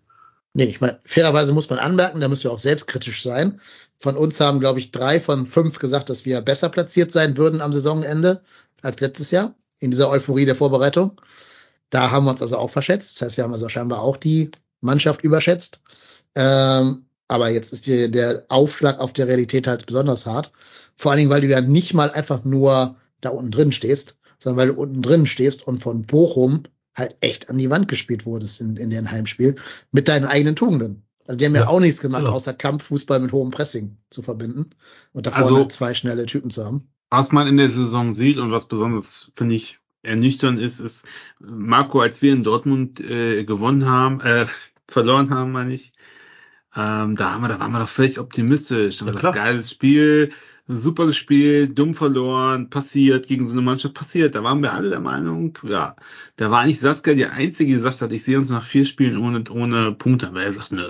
Nee, 0.54 0.64
ich 0.64 0.80
meine, 0.80 1.00
fairerweise 1.04 1.52
muss 1.52 1.70
man 1.70 1.78
anmerken, 1.78 2.20
da 2.20 2.28
müssen 2.28 2.44
wir 2.44 2.52
auch 2.52 2.58
selbstkritisch 2.58 3.22
sein. 3.22 3.60
Von 4.00 4.16
uns 4.16 4.38
haben, 4.40 4.60
glaube 4.60 4.80
ich, 4.80 4.90
drei 4.90 5.20
von 5.20 5.46
fünf 5.46 5.78
gesagt, 5.78 6.10
dass 6.10 6.24
wir 6.24 6.40
besser 6.40 6.68
platziert 6.68 7.12
sein 7.12 7.36
würden 7.36 7.60
am 7.60 7.72
Saisonende 7.72 8.42
als 8.82 9.00
letztes 9.00 9.30
Jahr 9.30 9.54
in 9.82 9.90
dieser 9.90 10.08
Euphorie 10.08 10.44
der 10.44 10.54
Vorbereitung. 10.56 11.20
Da 11.90 12.10
haben 12.10 12.24
wir 12.24 12.30
uns 12.30 12.40
also 12.42 12.56
auch 12.56 12.70
verschätzt. 12.70 13.16
Das 13.20 13.26
heißt, 13.26 13.36
wir 13.36 13.44
haben 13.44 13.52
also 13.52 13.68
scheinbar 13.68 14.00
auch 14.00 14.16
die 14.16 14.50
Mannschaft 14.80 15.22
überschätzt. 15.22 15.80
Ähm, 16.34 17.04
aber 17.28 17.48
jetzt 17.50 17.72
ist 17.72 17.86
die, 17.86 18.10
der 18.10 18.44
Aufschlag 18.48 19.00
auf 19.00 19.12
der 19.12 19.26
Realität 19.26 19.66
halt 19.66 19.86
besonders 19.86 20.26
hart. 20.26 20.52
Vor 20.96 21.10
allen 21.10 21.18
Dingen, 21.18 21.30
weil 21.30 21.40
du 21.40 21.48
ja 21.48 21.60
nicht 21.60 21.94
mal 21.94 22.10
einfach 22.10 22.44
nur 22.44 22.96
da 23.20 23.30
unten 23.30 23.50
drin 23.50 23.72
stehst, 23.72 24.18
sondern 24.38 24.58
weil 24.58 24.68
du 24.74 24.80
unten 24.80 25.02
drin 25.02 25.26
stehst 25.26 25.66
und 25.66 25.82
von 25.82 26.02
Bochum 26.02 26.62
halt 26.94 27.16
echt 27.20 27.50
an 27.50 27.58
die 27.58 27.70
Wand 27.70 27.88
gespielt 27.88 28.26
wurdest 28.26 28.60
in, 28.60 28.76
in 28.76 28.90
deren 28.90 29.10
Heimspiel 29.10 29.56
mit 29.90 30.08
deinen 30.08 30.26
eigenen 30.26 30.56
Tugenden. 30.56 31.02
Also 31.26 31.38
die 31.38 31.46
haben 31.46 31.54
ja, 31.54 31.62
Ja, 31.62 31.68
auch 31.68 31.80
nichts 31.80 32.00
gemacht, 32.00 32.22
genau. 32.24 32.34
außer 32.34 32.52
Kampffußball 32.52 33.20
mit 33.20 33.32
hohem 33.32 33.50
Pressing 33.50 33.96
zu 34.10 34.22
verbinden 34.22 34.70
und 35.12 35.26
da 35.26 35.30
Also- 35.32 35.48
vorne 35.50 35.68
zwei 35.68 35.94
schnelle 35.94 36.26
Typen 36.26 36.50
zu 36.50 36.64
haben. 36.64 36.88
Was 37.12 37.30
man 37.30 37.46
in 37.46 37.58
der 37.58 37.68
Saison 37.68 38.12
sieht 38.14 38.38
und 38.38 38.52
was 38.52 38.68
besonders, 38.68 39.32
finde 39.36 39.54
ich, 39.54 39.78
ernüchternd 40.02 40.58
ist, 40.58 40.80
ist, 40.80 41.06
Marco, 41.40 42.00
als 42.00 42.22
wir 42.22 42.32
in 42.32 42.42
Dortmund 42.42 43.00
äh, 43.00 43.44
gewonnen 43.44 43.84
haben, 43.86 44.20
äh, 44.22 44.46
verloren 44.88 45.28
haben, 45.28 45.52
meine 45.52 45.74
ich, 45.74 45.92
ähm, 46.74 47.16
da 47.16 47.32
haben 47.32 47.42
wir, 47.42 47.48
da 47.48 47.60
waren 47.60 47.72
wir 47.72 47.80
doch 47.80 47.88
völlig 47.88 48.18
optimistisch. 48.18 48.96
Da 48.96 49.06
Ja, 49.06 49.12
war 49.12 49.20
klar. 49.20 49.32
das 49.34 49.42
geiles 49.42 49.70
Spiel, 49.70 50.30
super 50.66 51.06
gespielt, 51.06 51.78
dumm 51.78 51.94
verloren, 51.94 52.70
passiert, 52.70 53.26
gegen 53.26 53.46
so 53.46 53.52
eine 53.52 53.62
Mannschaft 53.62 53.92
passiert. 53.94 54.34
Da 54.34 54.42
waren 54.42 54.62
wir 54.62 54.72
alle 54.72 54.88
der 54.88 55.00
Meinung, 55.00 55.58
ja, 55.64 55.96
da 56.36 56.50
war 56.50 56.60
eigentlich 56.60 56.80
Saskia 56.80 57.12
die 57.14 57.26
Einzige, 57.26 57.68
die 57.68 57.74
gesagt 57.76 58.00
hat, 58.00 58.12
ich 58.12 58.24
sehe 58.24 58.38
uns 58.38 58.48
nach 58.48 58.64
vier 58.64 58.86
Spielen 58.86 59.18
ohne, 59.18 59.44
ohne 59.50 59.92
Punkte. 59.92 60.28
Aber 60.28 60.42
er 60.44 60.52
sagt, 60.52 60.72
nö. 60.72 60.84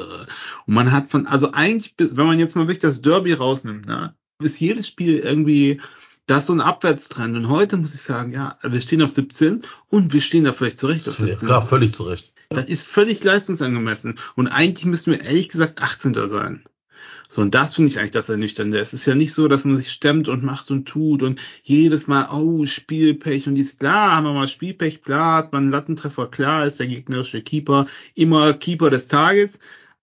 Und 0.66 0.74
man 0.74 0.92
hat 0.92 1.10
von, 1.10 1.26
also 1.26 1.50
eigentlich, 1.52 1.94
wenn 1.98 2.26
man 2.26 2.38
jetzt 2.38 2.54
mal 2.54 2.68
wirklich 2.68 2.78
das 2.78 3.02
Derby 3.02 3.32
rausnimmt, 3.32 3.86
ne, 3.86 4.14
ist 4.40 4.60
jedes 4.60 4.88
Spiel 4.88 5.18
irgendwie, 5.18 5.80
da 6.26 6.38
ist 6.38 6.46
so 6.46 6.52
ein 6.52 6.60
Abwärtstrend. 6.60 7.36
Und 7.36 7.48
heute 7.48 7.76
muss 7.76 7.94
ich 7.94 8.02
sagen, 8.02 8.32
ja, 8.32 8.58
wir 8.62 8.80
stehen 8.80 9.02
auf 9.02 9.10
17 9.10 9.62
und 9.88 10.12
wir 10.12 10.20
stehen 10.20 10.44
da 10.44 10.52
vielleicht 10.52 10.78
zurecht 10.78 11.08
auf 11.08 11.18
Ja, 11.18 11.26
17. 11.26 11.46
klar, 11.46 11.62
völlig 11.62 11.94
zu 11.94 12.04
Recht. 12.04 12.32
Das 12.50 12.68
ist 12.68 12.86
völlig 12.86 13.24
leistungsangemessen. 13.24 14.18
Und 14.34 14.48
eigentlich 14.48 14.84
müssten 14.84 15.12
wir 15.12 15.22
ehrlich 15.22 15.48
gesagt 15.48 15.80
18. 15.80 16.14
sein. 16.28 16.64
So, 17.28 17.40
und 17.40 17.54
das 17.54 17.74
finde 17.74 17.90
ich 17.90 17.98
eigentlich 17.98 18.10
das 18.10 18.28
Ernüchternde. 18.28 18.78
Es 18.78 18.92
ist 18.92 19.06
ja 19.06 19.14
nicht 19.14 19.32
so, 19.32 19.48
dass 19.48 19.64
man 19.64 19.78
sich 19.78 19.90
stemmt 19.90 20.28
und 20.28 20.42
macht 20.42 20.70
und 20.70 20.86
tut 20.86 21.22
und 21.22 21.40
jedes 21.62 22.06
Mal, 22.06 22.28
oh, 22.30 22.66
Spielpech 22.66 23.48
und 23.48 23.54
dies, 23.54 23.78
klar, 23.78 24.14
haben 24.14 24.24
wir 24.24 24.34
mal 24.34 24.48
Spielpech, 24.48 25.00
klar, 25.00 25.38
hat 25.38 25.52
man 25.52 25.62
einen 25.62 25.72
Lattentreffer, 25.72 26.26
klar, 26.26 26.66
ist 26.66 26.78
der 26.78 26.88
gegnerische 26.88 27.40
Keeper 27.40 27.86
immer 28.14 28.52
Keeper 28.52 28.90
des 28.90 29.08
Tages. 29.08 29.60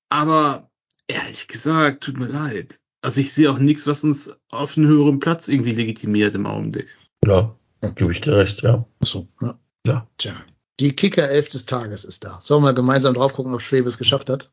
Aber 0.10 0.72
ehrlich 1.08 1.48
gesagt, 1.48 2.04
tut 2.04 2.18
mir 2.18 2.26
leid. 2.30 2.80
Also 3.02 3.22
ich 3.22 3.34
sehe 3.34 3.50
auch 3.50 3.60
nichts, 3.60 3.88
was 3.88 4.04
uns 4.04 4.36
auf 4.52 4.78
einen 4.78 4.88
höheren 4.88 5.20
Platz 5.20 5.48
irgendwie 5.48 5.74
legitimiert 5.74 6.36
im 6.36 6.46
Augenblick. 6.46 6.88
Ja, 7.26 7.56
gebe 7.96 8.12
ich 8.12 8.22
dir 8.22 8.36
recht, 8.36 8.62
ja. 8.62 8.86
So, 9.02 9.28
ja. 9.42 9.58
Ja. 9.86 10.08
Tja. 10.18 10.34
Die 10.80 10.96
Kicker-Elf 10.96 11.50
des 11.50 11.66
Tages 11.66 12.06
ist 12.06 12.24
da. 12.24 12.40
Sollen 12.42 12.64
wir 12.64 12.74
gemeinsam 12.74 13.14
drauf 13.14 13.34
gucken, 13.34 13.54
ob 13.54 13.62
Schwebe 13.62 13.88
es 13.88 13.98
geschafft 13.98 14.30
hat? 14.30 14.52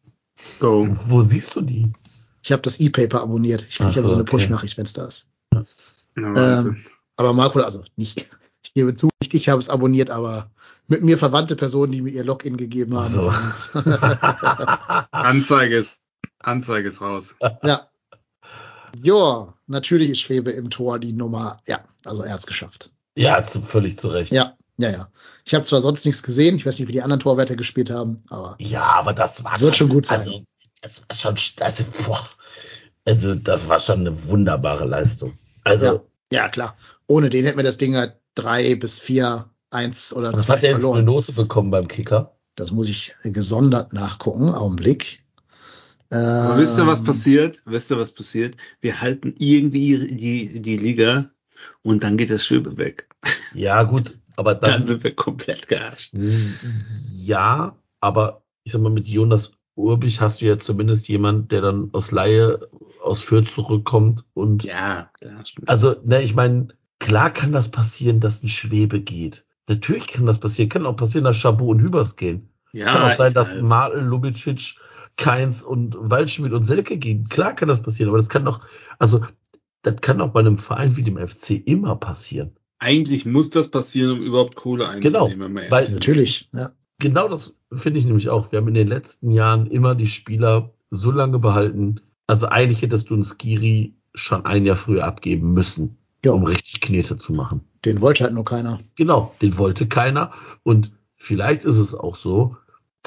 Go. 0.61 0.89
Wo 1.07 1.23
siehst 1.23 1.55
du 1.55 1.61
die? 1.61 1.93
Ich 2.43 2.53
habe 2.53 2.63
das 2.63 2.79
E-Paper 2.79 3.23
abonniert. 3.23 3.67
Ich 3.69 3.79
kriege 3.79 3.93
so, 3.93 4.01
aber 4.01 4.09
so 4.09 4.15
eine 4.15 4.23
okay. 4.23 4.31
Push-Nachricht, 4.31 4.77
wenn 4.77 4.85
es 4.85 4.93
da 4.93 5.07
ist. 5.07 5.29
Ja, 5.53 5.65
Wahnsinn. 6.15 6.85
Aber 7.17 7.33
Marco, 7.33 7.61
also 7.61 7.83
nicht, 7.97 8.27
ich 8.65 8.75
gebe 8.75 8.95
zu, 8.95 9.09
nicht 9.21 9.35
ich 9.35 9.49
habe 9.49 9.59
es 9.59 9.69
abonniert, 9.69 10.11
aber 10.11 10.51
mit 10.89 11.03
mir 11.03 11.19
verwandte 11.19 11.57
Personen, 11.57 11.93
die 11.93 12.03
mir 12.03 12.11
ihr 12.11 12.25
Login 12.25 12.57
gegeben 12.57 12.97
haben. 12.97 13.13
So. 13.13 13.33
Anzeige 15.11 15.77
ist, 15.77 16.03
Anzeige 16.39 16.89
ist 16.89 17.01
raus. 17.01 17.35
ja. 17.63 17.89
Joa, 19.03 19.55
natürlich 19.67 20.11
ist 20.11 20.21
Schwebe 20.21 20.51
im 20.51 20.71
Tor 20.71 20.99
die 20.99 21.13
Nummer, 21.13 21.61
ja, 21.67 21.81
also 22.05 22.23
er 22.23 22.33
hat's 22.35 22.47
geschafft. 22.47 22.91
Ja, 23.17 23.47
zu, 23.47 23.61
völlig 23.63 23.99
zu 23.99 24.09
Recht. 24.09 24.33
Ja, 24.33 24.57
ja, 24.77 24.91
ja. 24.91 25.09
Ich 25.45 25.55
habe 25.55 25.65
zwar 25.65 25.81
sonst 25.81 26.05
nichts 26.05 26.23
gesehen, 26.23 26.57
ich 26.57 26.67
weiß 26.67 26.79
nicht, 26.79 26.89
wie 26.89 26.93
die 26.93 27.03
anderen 27.03 27.21
Torwärter 27.21 27.57
gespielt 27.57 27.91
haben, 27.91 28.23
aber 28.29 28.57
Ja, 28.59 28.83
aber 28.83 29.13
das 29.13 29.43
war 29.45 29.59
Wird 29.61 29.77
schon 29.77 29.89
gut 29.89 30.07
sein. 30.07 30.19
Also, 30.19 30.43
das 30.83 31.03
war 31.09 31.17
schon, 31.17 31.37
also, 31.61 31.85
boah, 32.07 32.29
also 33.05 33.35
das 33.35 33.69
war 33.69 33.81
schon 33.81 34.01
eine 34.01 34.25
wunderbare 34.29 34.85
Leistung. 34.85 35.39
Also, 35.65 35.87
Ja. 35.87 36.03
ja, 36.33 36.49
klar. 36.49 36.77
Ohne 37.07 37.31
den 37.31 37.45
hätten 37.45 37.57
wir 37.57 37.65
das 37.65 37.79
Ding 37.79 37.97
halt 37.97 38.17
drei 38.35 38.75
bis 38.75 38.99
vier, 38.99 39.47
eins 39.71 40.13
oder 40.13 40.33
was 40.33 40.47
zwei 40.47 40.55
hat 40.55 40.63
der 40.63 40.73
denn 40.73 40.83
für 40.83 40.95
eine. 40.95 41.03
Note 41.03 41.33
bekommen 41.33 41.71
beim 41.71 41.89
Kicker? 41.89 42.37
Das 42.55 42.71
muss 42.71 42.89
ich 42.89 43.15
gesondert 43.23 43.93
nachgucken. 43.93 44.49
Augenblick. 44.51 45.23
Aber 46.11 46.59
wisst 46.59 46.79
ihr, 46.79 46.87
was 46.87 47.01
Ähm, 47.01 47.05
passiert? 47.07 47.63
Wisst 47.67 47.91
ihr, 47.91 47.99
was 47.99 48.13
passiert? 48.13 48.57
Wir 48.81 49.01
halten 49.01 49.35
irgendwie 49.39 50.15
die, 50.17 50.61
die 50.63 50.77
Liga 50.77 51.31
und 51.83 52.03
dann 52.05 52.17
geht 52.17 52.31
das 52.31 52.45
Schwebe 52.45 52.77
weg. 52.77 53.09
Ja, 53.55 53.83
gut, 53.83 54.19
aber 54.37 54.55
Dann 54.55 54.71
dann, 54.81 54.87
sind 54.87 55.05
wir 55.05 55.15
komplett 55.15 55.69
gearscht. 55.69 56.13
ja, 57.19 57.77
aber 58.01 58.43
ich 58.65 58.73
sag 58.73 58.81
mal, 58.83 58.91
mit 58.91 59.09
Jonas 59.09 59.53
Urbich 59.75 60.21
hast 60.21 60.41
du 60.41 60.47
ja 60.47 60.59
zumindest 60.59 61.09
jemand, 61.09 61.53
der 61.53 61.61
dann 61.61 61.91
aus 61.93 62.11
Laie 62.11 62.59
aus 63.03 63.21
Fürth 63.21 63.49
zurückkommt 63.49 64.25
und 64.35 64.65
Ja. 64.65 65.11
Also, 65.67 65.97
ne, 66.05 66.23
ich 66.23 66.35
meine, 66.35 66.69
klar 66.99 67.31
kann 67.31 67.53
das 67.53 67.69
passieren, 67.71 68.21
dass 68.21 68.43
ein 68.43 68.49
Schwebe 68.49 69.01
geht. 69.01 69.45
Natürlich 69.69 70.07
kann 70.09 70.27
das 70.27 70.39
passieren. 70.39 70.69
Kann 70.69 70.87
auch 70.87 70.97
passieren, 70.97 71.25
dass 71.25 71.37
Chabot 71.37 71.69
und 71.69 71.81
Hübers 71.83 72.17
gehen. 72.17 72.49
ja, 72.73 72.87
kann 72.87 73.03
auch 73.13 73.17
sein, 73.17 73.35
dass. 73.35 73.55
Marl, 73.61 73.99
Lubicic, 74.01 74.77
Keins 75.17 75.63
und 75.63 75.97
Waldschmidt 75.99 76.53
und 76.53 76.63
Selke 76.63 76.99
gehen. 76.99 77.29
Klar 77.29 77.55
kann 77.55 77.69
das 77.69 77.83
passieren, 77.83 78.09
aber 78.11 78.19
das 78.19 78.29
kann 78.29 78.45
doch, 78.45 78.61
also, 78.99 79.25
das 79.83 79.97
kann 80.01 80.21
auch 80.21 80.31
bei 80.31 80.41
einem 80.41 80.59
Verein 80.59 80.97
wie 80.97 81.03
dem 81.03 81.17
FC 81.17 81.51
immer 81.67 81.97
passieren. 81.97 82.57
Eigentlich 82.79 83.25
muss 83.25 83.49
das 83.51 83.69
passieren, 83.69 84.19
um 84.19 84.23
überhaupt 84.23 84.55
Kohle 84.57 84.87
Genau, 85.01 85.25
einzunehmen. 85.27 85.55
wir 85.55 85.71
weil-. 85.71 85.91
Natürlich, 85.91 86.51
ja. 86.53 86.71
Genau 86.99 87.29
das 87.29 87.57
finde 87.73 87.99
ich 87.99 88.05
nämlich 88.07 88.29
auch. 88.29 88.53
Wir 88.53 88.59
haben 88.59 88.69
in 88.69 88.75
den 88.75 88.89
letzten 88.89 89.31
Jahren 89.31 89.67
immer 89.67 89.95
die 89.95 90.07
Spieler 90.09 90.73
so 90.91 91.11
lange 91.11 91.39
behalten. 91.39 92.01
Also 92.27 92.47
eigentlich 92.49 92.83
hättest 92.83 93.09
du 93.11 93.15
einen 93.15 93.25
Skiri 93.25 93.95
schon 94.15 94.45
ein 94.47 94.65
Jahr 94.67 94.77
früher 94.77 95.05
abgeben 95.05 95.53
müssen, 95.53 95.97
Ja. 96.25 96.33
um 96.33 96.45
richtig 96.45 96.81
Knete 96.81 97.17
zu 97.19 97.33
machen. 97.33 97.61
Den 97.85 98.01
wollte 98.01 98.25
halt 98.25 98.35
nur 98.35 98.45
keiner. 98.45 98.81
Genau, 98.97 99.35
den 99.43 99.57
wollte 99.59 99.87
keiner. 99.87 100.33
Und 100.63 100.93
vielleicht 101.17 101.65
ist 101.65 101.77
es 101.79 101.95
auch 101.95 102.17
so, 102.17 102.57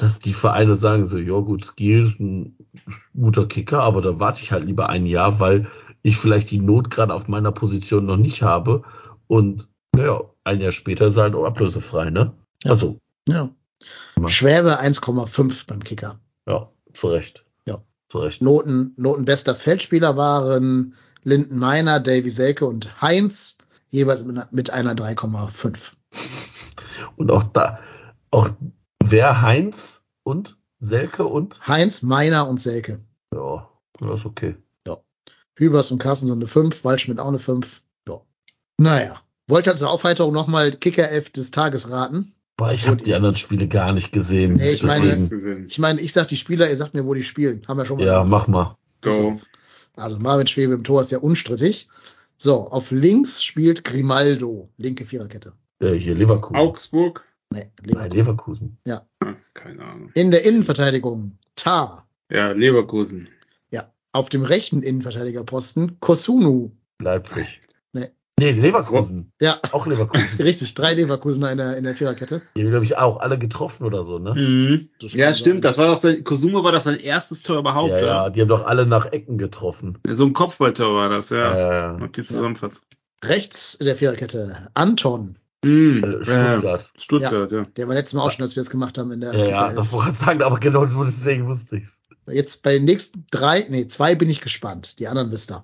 dass 0.01 0.19
die 0.19 0.33
Vereine 0.33 0.75
sagen 0.75 1.05
so, 1.05 1.17
ja 1.17 1.39
gut, 1.39 1.65
Skill 1.65 2.05
ist 2.07 2.19
ein 2.19 2.55
guter 3.19 3.45
Kicker, 3.47 3.81
aber 3.81 4.01
da 4.01 4.19
warte 4.19 4.41
ich 4.41 4.51
halt 4.51 4.65
lieber 4.65 4.89
ein 4.89 5.05
Jahr, 5.05 5.39
weil 5.39 5.67
ich 6.01 6.17
vielleicht 6.17 6.51
die 6.51 6.59
Not 6.59 6.89
gerade 6.89 7.13
auf 7.13 7.27
meiner 7.27 7.51
Position 7.51 8.05
noch 8.05 8.17
nicht 8.17 8.41
habe. 8.41 8.83
Und 9.27 9.67
naja, 9.95 10.21
ein 10.43 10.61
Jahr 10.61 10.71
später 10.71 11.07
ist 11.07 11.17
er 11.17 11.23
halt 11.23 11.35
auch 11.35 11.45
ablösefrei, 11.45 12.09
ne? 12.09 12.31
Ja. 12.63 12.71
Also, 12.71 12.99
Ja. 13.27 13.49
Schwäbe 14.27 14.79
1,5 14.79 15.65
beim 15.67 15.83
Kicker. 15.83 16.19
ja, 16.45 16.69
zu 16.93 17.07
Recht. 17.07 17.45
Ja. 17.65 17.79
Zu 18.09 18.19
Recht. 18.19 18.41
Noten, 18.41 18.93
Notenbester 18.97 19.55
Feldspieler 19.55 20.15
waren 20.17 20.95
Linden 21.23 21.57
Meiner, 21.59 21.99
Davy 21.99 22.29
Selke 22.29 22.65
und 22.65 23.01
Heinz, 23.01 23.57
jeweils 23.89 24.23
mit 24.23 24.37
einer- 24.37 24.47
mit 24.51 24.69
einer 24.71 24.95
3,5. 24.95 25.91
Und 27.17 27.31
auch 27.31 27.43
da, 27.43 27.79
auch 28.31 28.49
wer 29.11 29.41
Heinz 29.41 30.03
und 30.23 30.57
Selke 30.79 31.25
und 31.25 31.67
Heinz, 31.67 32.01
Meiner 32.01 32.47
und 32.47 32.59
Selke. 32.59 32.99
ja, 33.33 33.69
das 33.99 34.21
ist 34.21 34.25
okay. 34.25 34.55
Hübers 35.59 35.91
und 35.91 35.99
Carsten 35.99 36.31
eine 36.31 36.47
5, 36.47 36.85
Waldschmidt 36.85 37.19
auch 37.19 37.27
eine 37.27 37.37
5. 37.37 37.81
Ja. 38.07 38.21
Naja. 38.77 39.19
Wollte 39.47 39.71
als 39.71 39.83
Aufheiterung 39.83 40.33
nochmal 40.33 40.71
Kicker-Elf 40.71 41.31
des 41.31 41.51
Tages 41.51 41.91
raten. 41.91 42.33
Boah, 42.55 42.71
ich 42.71 42.87
habe 42.87 43.03
die 43.03 43.13
anderen 43.13 43.35
Spiele 43.35 43.67
gar 43.67 43.91
nicht 43.91 44.13
gesehen. 44.13 44.53
Nee, 44.53 44.71
ich 44.71 44.83
meine- 44.83 45.17
gesehen. 45.17 45.65
Ich 45.67 45.77
meine, 45.77 45.99
ich 45.99 46.13
sag 46.13 46.29
die 46.29 46.37
Spieler, 46.37 46.69
ihr 46.69 46.75
sagt 46.77 46.93
mir, 46.93 47.05
wo 47.05 47.13
die 47.13 47.23
spielen. 47.23 47.61
Haben 47.67 47.77
wir 47.77 47.83
schon 47.85 47.97
mal 47.97 48.05
ja, 48.05 48.23
gemacht. 48.23 48.47
mach 48.47 48.67
mal. 48.67 48.77
Go. 49.01 49.39
Also 49.97 50.17
Marvin 50.19 50.47
Schwebe 50.47 50.73
im 50.73 50.85
Tor 50.85 51.01
ist 51.01 51.11
ja 51.11 51.17
unstrittig. 51.17 51.89
So, 52.37 52.67
auf 52.69 52.91
links 52.91 53.43
spielt 53.43 53.83
Grimaldo, 53.83 54.69
linke 54.77 55.05
Viererkette. 55.05 55.51
Äh, 55.81 55.95
hier 55.95 56.15
Leverkusen. 56.15 56.55
Augsburg? 56.55 57.25
Nee, 57.51 57.71
Nein, 57.83 58.11
Leverkusen. 58.11 58.77
Leverkusen. 58.85 59.07
Hm, 59.23 59.35
Keine 59.53 59.83
Ahnung. 59.83 60.11
In 60.13 60.31
der 60.31 60.45
Innenverteidigung 60.45 61.37
Tar. 61.55 62.07
Ja, 62.31 62.51
Leverkusen. 62.51 63.27
Ja. 63.71 63.91
Auf 64.11 64.29
dem 64.29 64.43
rechten 64.43 64.83
Innenverteidigerposten 64.83 65.99
Kosunu. 65.99 66.71
Leipzig. 66.99 67.61
Nee, 68.39 68.51
Leverkusen. 68.51 69.33
Ja, 69.41 69.59
Auch 69.73 69.85
Leverkusen. 69.85 70.25
richtig. 70.39 70.73
Drei 70.73 70.93
Leverkusener 70.93 71.51
in 71.51 71.57
der, 71.57 71.75
in 71.75 71.83
der 71.83 71.93
Viererkette. 71.93 72.41
Die 72.55 72.61
haben, 72.61 72.69
glaube 72.69 72.85
ich, 72.85 72.95
auch 72.97 73.19
alle 73.19 73.37
getroffen 73.37 73.83
oder 73.85 74.05
so, 74.05 74.17
ne? 74.17 74.33
Mhm. 74.33 74.89
Ja, 75.09 75.35
stimmt. 75.35 75.65
Das 75.65 75.77
war 75.77 75.87
doch 75.87 75.97
sein, 75.97 76.23
Kosumo 76.23 76.63
war 76.63 76.71
das 76.71 76.85
sein 76.85 77.01
erstes 77.01 77.41
Tor 77.41 77.59
überhaupt, 77.59 77.89
Ja, 77.91 77.97
ja? 77.97 78.05
ja, 78.05 78.29
die 78.29 78.39
haben 78.39 78.47
doch 78.47 78.65
alle 78.65 78.85
nach 78.85 79.11
Ecken 79.11 79.37
getroffen. 79.37 79.97
So 80.07 80.23
ein 80.25 80.31
Kopfballtor 80.31 80.95
war 80.95 81.09
das, 81.09 81.31
ja. 81.31 81.95
Äh, 81.97 82.01
Und 82.01 82.15
die 82.15 82.23
Zusammenfassung. 82.23 82.81
Rechts 83.25 83.73
in 83.73 83.85
der 83.87 83.97
Viererkette 83.97 84.69
Anton. 84.73 85.35
Mhm. 85.63 86.03
äh, 86.03 86.23
Stuttgart. 86.25 86.91
Stuttgart, 86.97 87.51
ja. 87.51 87.65
Der 87.75 87.87
war 87.87 87.95
letztes 87.95 88.13
Mal 88.13 88.23
auch 88.23 88.31
schon, 88.31 88.43
als 88.43 88.55
wir 88.55 88.61
es 88.61 88.69
gemacht 88.69 88.97
haben 88.97 89.11
in 89.11 89.19
der 89.19 89.33
Ja, 89.33 89.45
ja, 89.45 89.73
das 89.73 89.91
wollte 89.91 90.11
ich 90.11 90.17
sagen, 90.17 90.41
aber 90.41 90.59
genau 90.59 90.85
deswegen 90.85 91.47
wusste 91.47 91.77
ich's. 91.77 91.99
Jetzt 92.27 92.63
bei 92.63 92.73
den 92.73 92.85
nächsten 92.85 93.25
drei, 93.31 93.65
nee, 93.69 93.87
zwei 93.87 94.15
bin 94.15 94.29
ich 94.29 94.41
gespannt. 94.41 94.99
Die 94.99 95.07
anderen 95.07 95.31
wisst 95.31 95.51
ihr. 95.51 95.63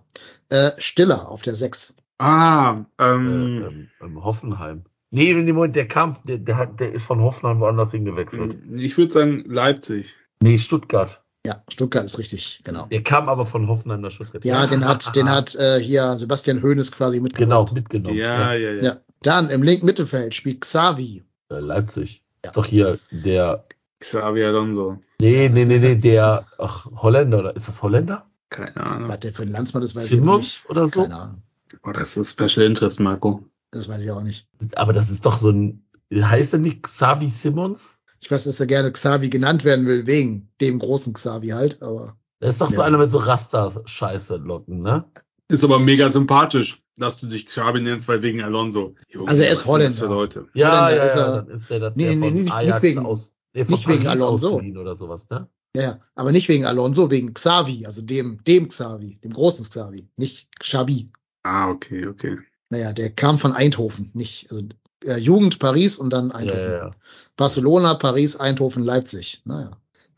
Äh, 0.49 0.71
Stiller 0.79 1.29
auf 1.29 1.41
der 1.43 1.55
Sechs. 1.55 1.95
Ah, 2.17 2.85
Äh, 2.99 3.03
ähm, 3.03 3.63
ähm, 3.67 3.87
ähm, 4.01 4.23
Hoffenheim. 4.23 4.83
Nee, 5.11 5.33
nee, 5.33 5.53
Moment, 5.53 5.75
der 5.75 5.87
kam, 5.87 6.17
der, 6.23 6.39
der, 6.39 6.57
hat, 6.57 6.79
der 6.79 6.91
ist 6.91 7.05
von 7.05 7.21
Hoffenheim 7.21 7.59
woanders 7.59 7.91
hingewechselt. 7.91 8.57
ich 8.75 8.97
würde 8.97 9.13
sagen 9.13 9.43
Leipzig. 9.47 10.13
Nee, 10.41 10.57
Stuttgart. 10.57 11.21
Ja, 11.45 11.63
Stuttgart 11.69 12.03
ist 12.05 12.17
richtig, 12.17 12.61
genau. 12.63 12.87
Der 12.87 13.03
kam 13.03 13.29
aber 13.29 13.45
von 13.45 13.67
Hoffenheim 13.67 14.01
nach 14.01 14.09
Stuttgart. 14.09 14.43
Ja, 14.43 14.65
den 14.65 14.83
hat, 14.83 15.15
den 15.15 15.29
hat 15.29 15.53
äh, 15.55 15.79
hier 15.79 16.15
Sebastian 16.15 16.63
Hoeneß 16.63 16.91
quasi 16.91 17.19
mitgebracht. 17.19 17.69
Genau, 17.69 17.73
mitgenommen. 17.73 18.17
Ja, 18.17 18.53
ja, 18.53 18.71
ja. 18.71 18.83
Ja. 18.83 18.97
Dann 19.25 19.49
im 19.49 19.63
linken 19.63 19.85
Mittelfeld 19.85 20.35
spielt 20.35 20.61
Xavi. 20.61 21.23
Äh, 21.49 21.59
Leipzig. 21.59 22.23
Ja. 22.45 22.51
Doch 22.51 22.65
hier 22.65 22.99
der. 23.11 23.65
Xavi 23.99 24.43
Alonso. 24.43 24.99
Nee, 25.19 25.49
nee, 25.49 25.65
nee, 25.65 25.79
nee, 25.79 25.95
der. 25.95 26.45
Ach, 26.59 26.85
Holländer, 26.95 27.39
oder? 27.39 27.55
Ist 27.55 27.67
das 27.67 27.81
Holländer? 27.81 28.29
Keine 28.49 28.77
Ahnung. 28.77 29.09
Was 29.09 29.19
der 29.21 29.33
für 29.33 29.41
ein 29.41 29.49
Landsmann 29.51 29.81
ist, 29.83 29.95
weiß 29.95 30.05
ich 30.05 30.11
jetzt 30.11 30.19
Simmons 30.23 30.43
nicht. 30.43 30.69
oder 30.69 30.87
so? 30.87 31.01
Keine 31.01 31.15
Ahnung. 31.15 31.41
Oh, 31.83 31.91
das 31.91 32.17
ist 32.17 32.31
Special 32.39 32.65
Interest, 32.67 32.99
Marco. 32.99 33.43
Das 33.71 33.87
weiß 33.87 34.03
ich 34.03 34.11
auch 34.11 34.21
nicht. 34.21 34.47
Aber 34.75 34.93
das 34.93 35.09
ist 35.09 35.25
doch 35.25 35.39
so 35.39 35.49
ein. 35.49 35.83
Heißt 36.13 36.53
er 36.53 36.59
nicht 36.59 36.83
Xavi 36.83 37.27
Simmons? 37.29 37.99
Ich 38.19 38.29
weiß, 38.29 38.43
dass 38.43 38.59
er 38.59 38.67
gerne 38.67 38.91
Xavi 38.91 39.29
genannt 39.29 39.63
werden 39.63 39.87
will, 39.87 40.05
wegen 40.05 40.49
dem 40.61 40.77
großen 40.79 41.13
Xavi 41.13 41.47
halt, 41.49 41.81
aber 41.81 42.15
Das 42.39 42.53
ist 42.55 42.61
doch 42.61 42.69
so 42.69 42.77
Ja. 42.77 42.83
einer 42.83 42.97
mit 42.99 43.09
so 43.09 43.17
Raster-Scheiße 43.17 44.37
locken, 44.37 44.81
ne? 44.81 45.05
Ist 45.47 45.63
aber 45.63 45.79
mega 45.79 46.09
sympathisch, 46.09 46.81
dass 46.97 47.17
du 47.17 47.27
dich 47.27 47.45
Xavi 47.45 47.81
nennst, 47.81 48.07
weil 48.07 48.21
wegen 48.21 48.41
Alonso. 48.41 48.95
Junge, 49.09 49.29
Also 49.29 49.43
er 49.43 49.51
ist 49.51 49.65
Holländer. 49.65 49.97
für 49.97 50.05
Leute. 50.05 50.47
Ja, 50.53 50.69
Holländer 50.85 50.95
ja, 50.97 51.03
ist 51.03 51.15
ja, 51.15 51.21
er- 51.27 51.35
dann 51.41 51.49
ist 51.49 51.69
der, 51.69 51.79
der 51.79 51.91
Nee, 51.95 52.15
nee, 52.15 52.31
nicht- 52.31 52.53
Ajax 52.53 52.81
nicht 52.81 52.91
wegen- 52.95 53.05
aus, 53.05 53.31
nee, 53.53 53.65
von 53.65 53.73
nicht 53.73 53.87
wegen 53.87 54.07
Alonso. 54.07 54.55
oder 54.59 54.95
sowas, 54.95 55.29
ne? 55.29 55.47
ja, 55.75 55.81
ja. 55.83 55.99
Aber 56.15 56.31
nicht 56.31 56.47
wegen 56.49 56.65
Alonso, 56.65 57.11
wegen 57.11 57.33
Xavi, 57.33 57.85
also 57.85 58.01
dem, 58.01 58.43
dem 58.45 58.69
Xavi, 58.69 59.19
dem 59.23 59.33
großen 59.33 59.67
Xavi, 59.69 60.07
nicht 60.17 60.47
Xabi. 60.59 61.09
Ah, 61.43 61.69
okay, 61.69 62.07
okay. 62.07 62.37
Naja, 62.69 62.93
der 62.93 63.11
kam 63.11 63.37
von 63.37 63.51
Eindhoven, 63.53 64.09
nicht, 64.13 64.49
also 64.51 64.63
äh, 65.05 65.17
Jugend 65.17 65.59
Paris 65.59 65.97
und 65.97 66.09
dann 66.11 66.29
Ja, 66.29 66.35
Eindhoven. 66.35 66.61
ja, 66.63 66.77
ja. 66.87 66.91
Barcelona, 67.35 67.93
Paris, 67.95 68.37
Eindhoven, 68.37 68.83
Leipzig. 68.83 69.41
Naja, 69.45 69.69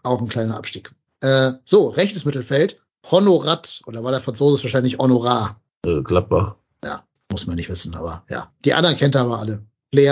auch 0.04 0.22
ein 0.22 0.30
kleiner 0.30 0.56
Abstieg. 0.56 0.92
Äh, 1.22 1.54
so, 1.66 1.88
rechtes 1.90 2.24
Mittelfeld. 2.26 2.80
Honorat, 3.10 3.82
oder 3.88 4.04
war 4.04 4.12
der 4.12 4.22
Franzose 4.22 4.64
wahrscheinlich 4.64 4.98
Honorar? 5.00 5.60
Äh, 5.84 6.02
Gladbach. 6.04 6.56
Muss 7.38 7.46
man 7.46 7.56
nicht 7.58 7.70
wissen, 7.70 7.94
aber 7.94 8.24
ja. 8.32 8.52
Die 8.66 8.74
anderen 8.74 8.98
kennt 8.98 9.14
er 9.14 9.22
aber 9.22 9.38
alle. 9.38 9.64
Lea, 9.92 10.06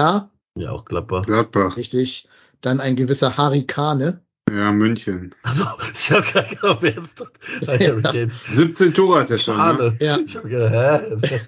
Ja, 0.56 0.70
auch 0.70 0.86
Gladbach. 0.86 1.26
Gladbach. 1.26 1.76
richtig. 1.76 2.30
Dann 2.62 2.80
ein 2.80 2.96
gewisser 2.96 3.36
Harry 3.36 3.64
Kane. 3.64 4.22
Ja, 4.48 4.72
München. 4.72 5.34
Also, 5.42 5.64
ich 5.98 6.12
habe 6.12 6.22
gerade 6.22 6.50
gedacht, 6.56 6.78
wer 6.82 6.96
ist 7.00 7.20
das? 7.20 8.04
Kane. 8.04 8.30
17 8.50 8.94
Tore 8.94 9.22
hat 9.22 9.32
er 9.32 9.40
schon. 9.40 9.58
Ne? 9.58 9.64
Kahne. 9.64 9.98
Ja. 10.00 10.18
Ich 10.24 10.36
habe 10.36 10.50
gedacht, 10.50 11.24
hä? 11.32 11.40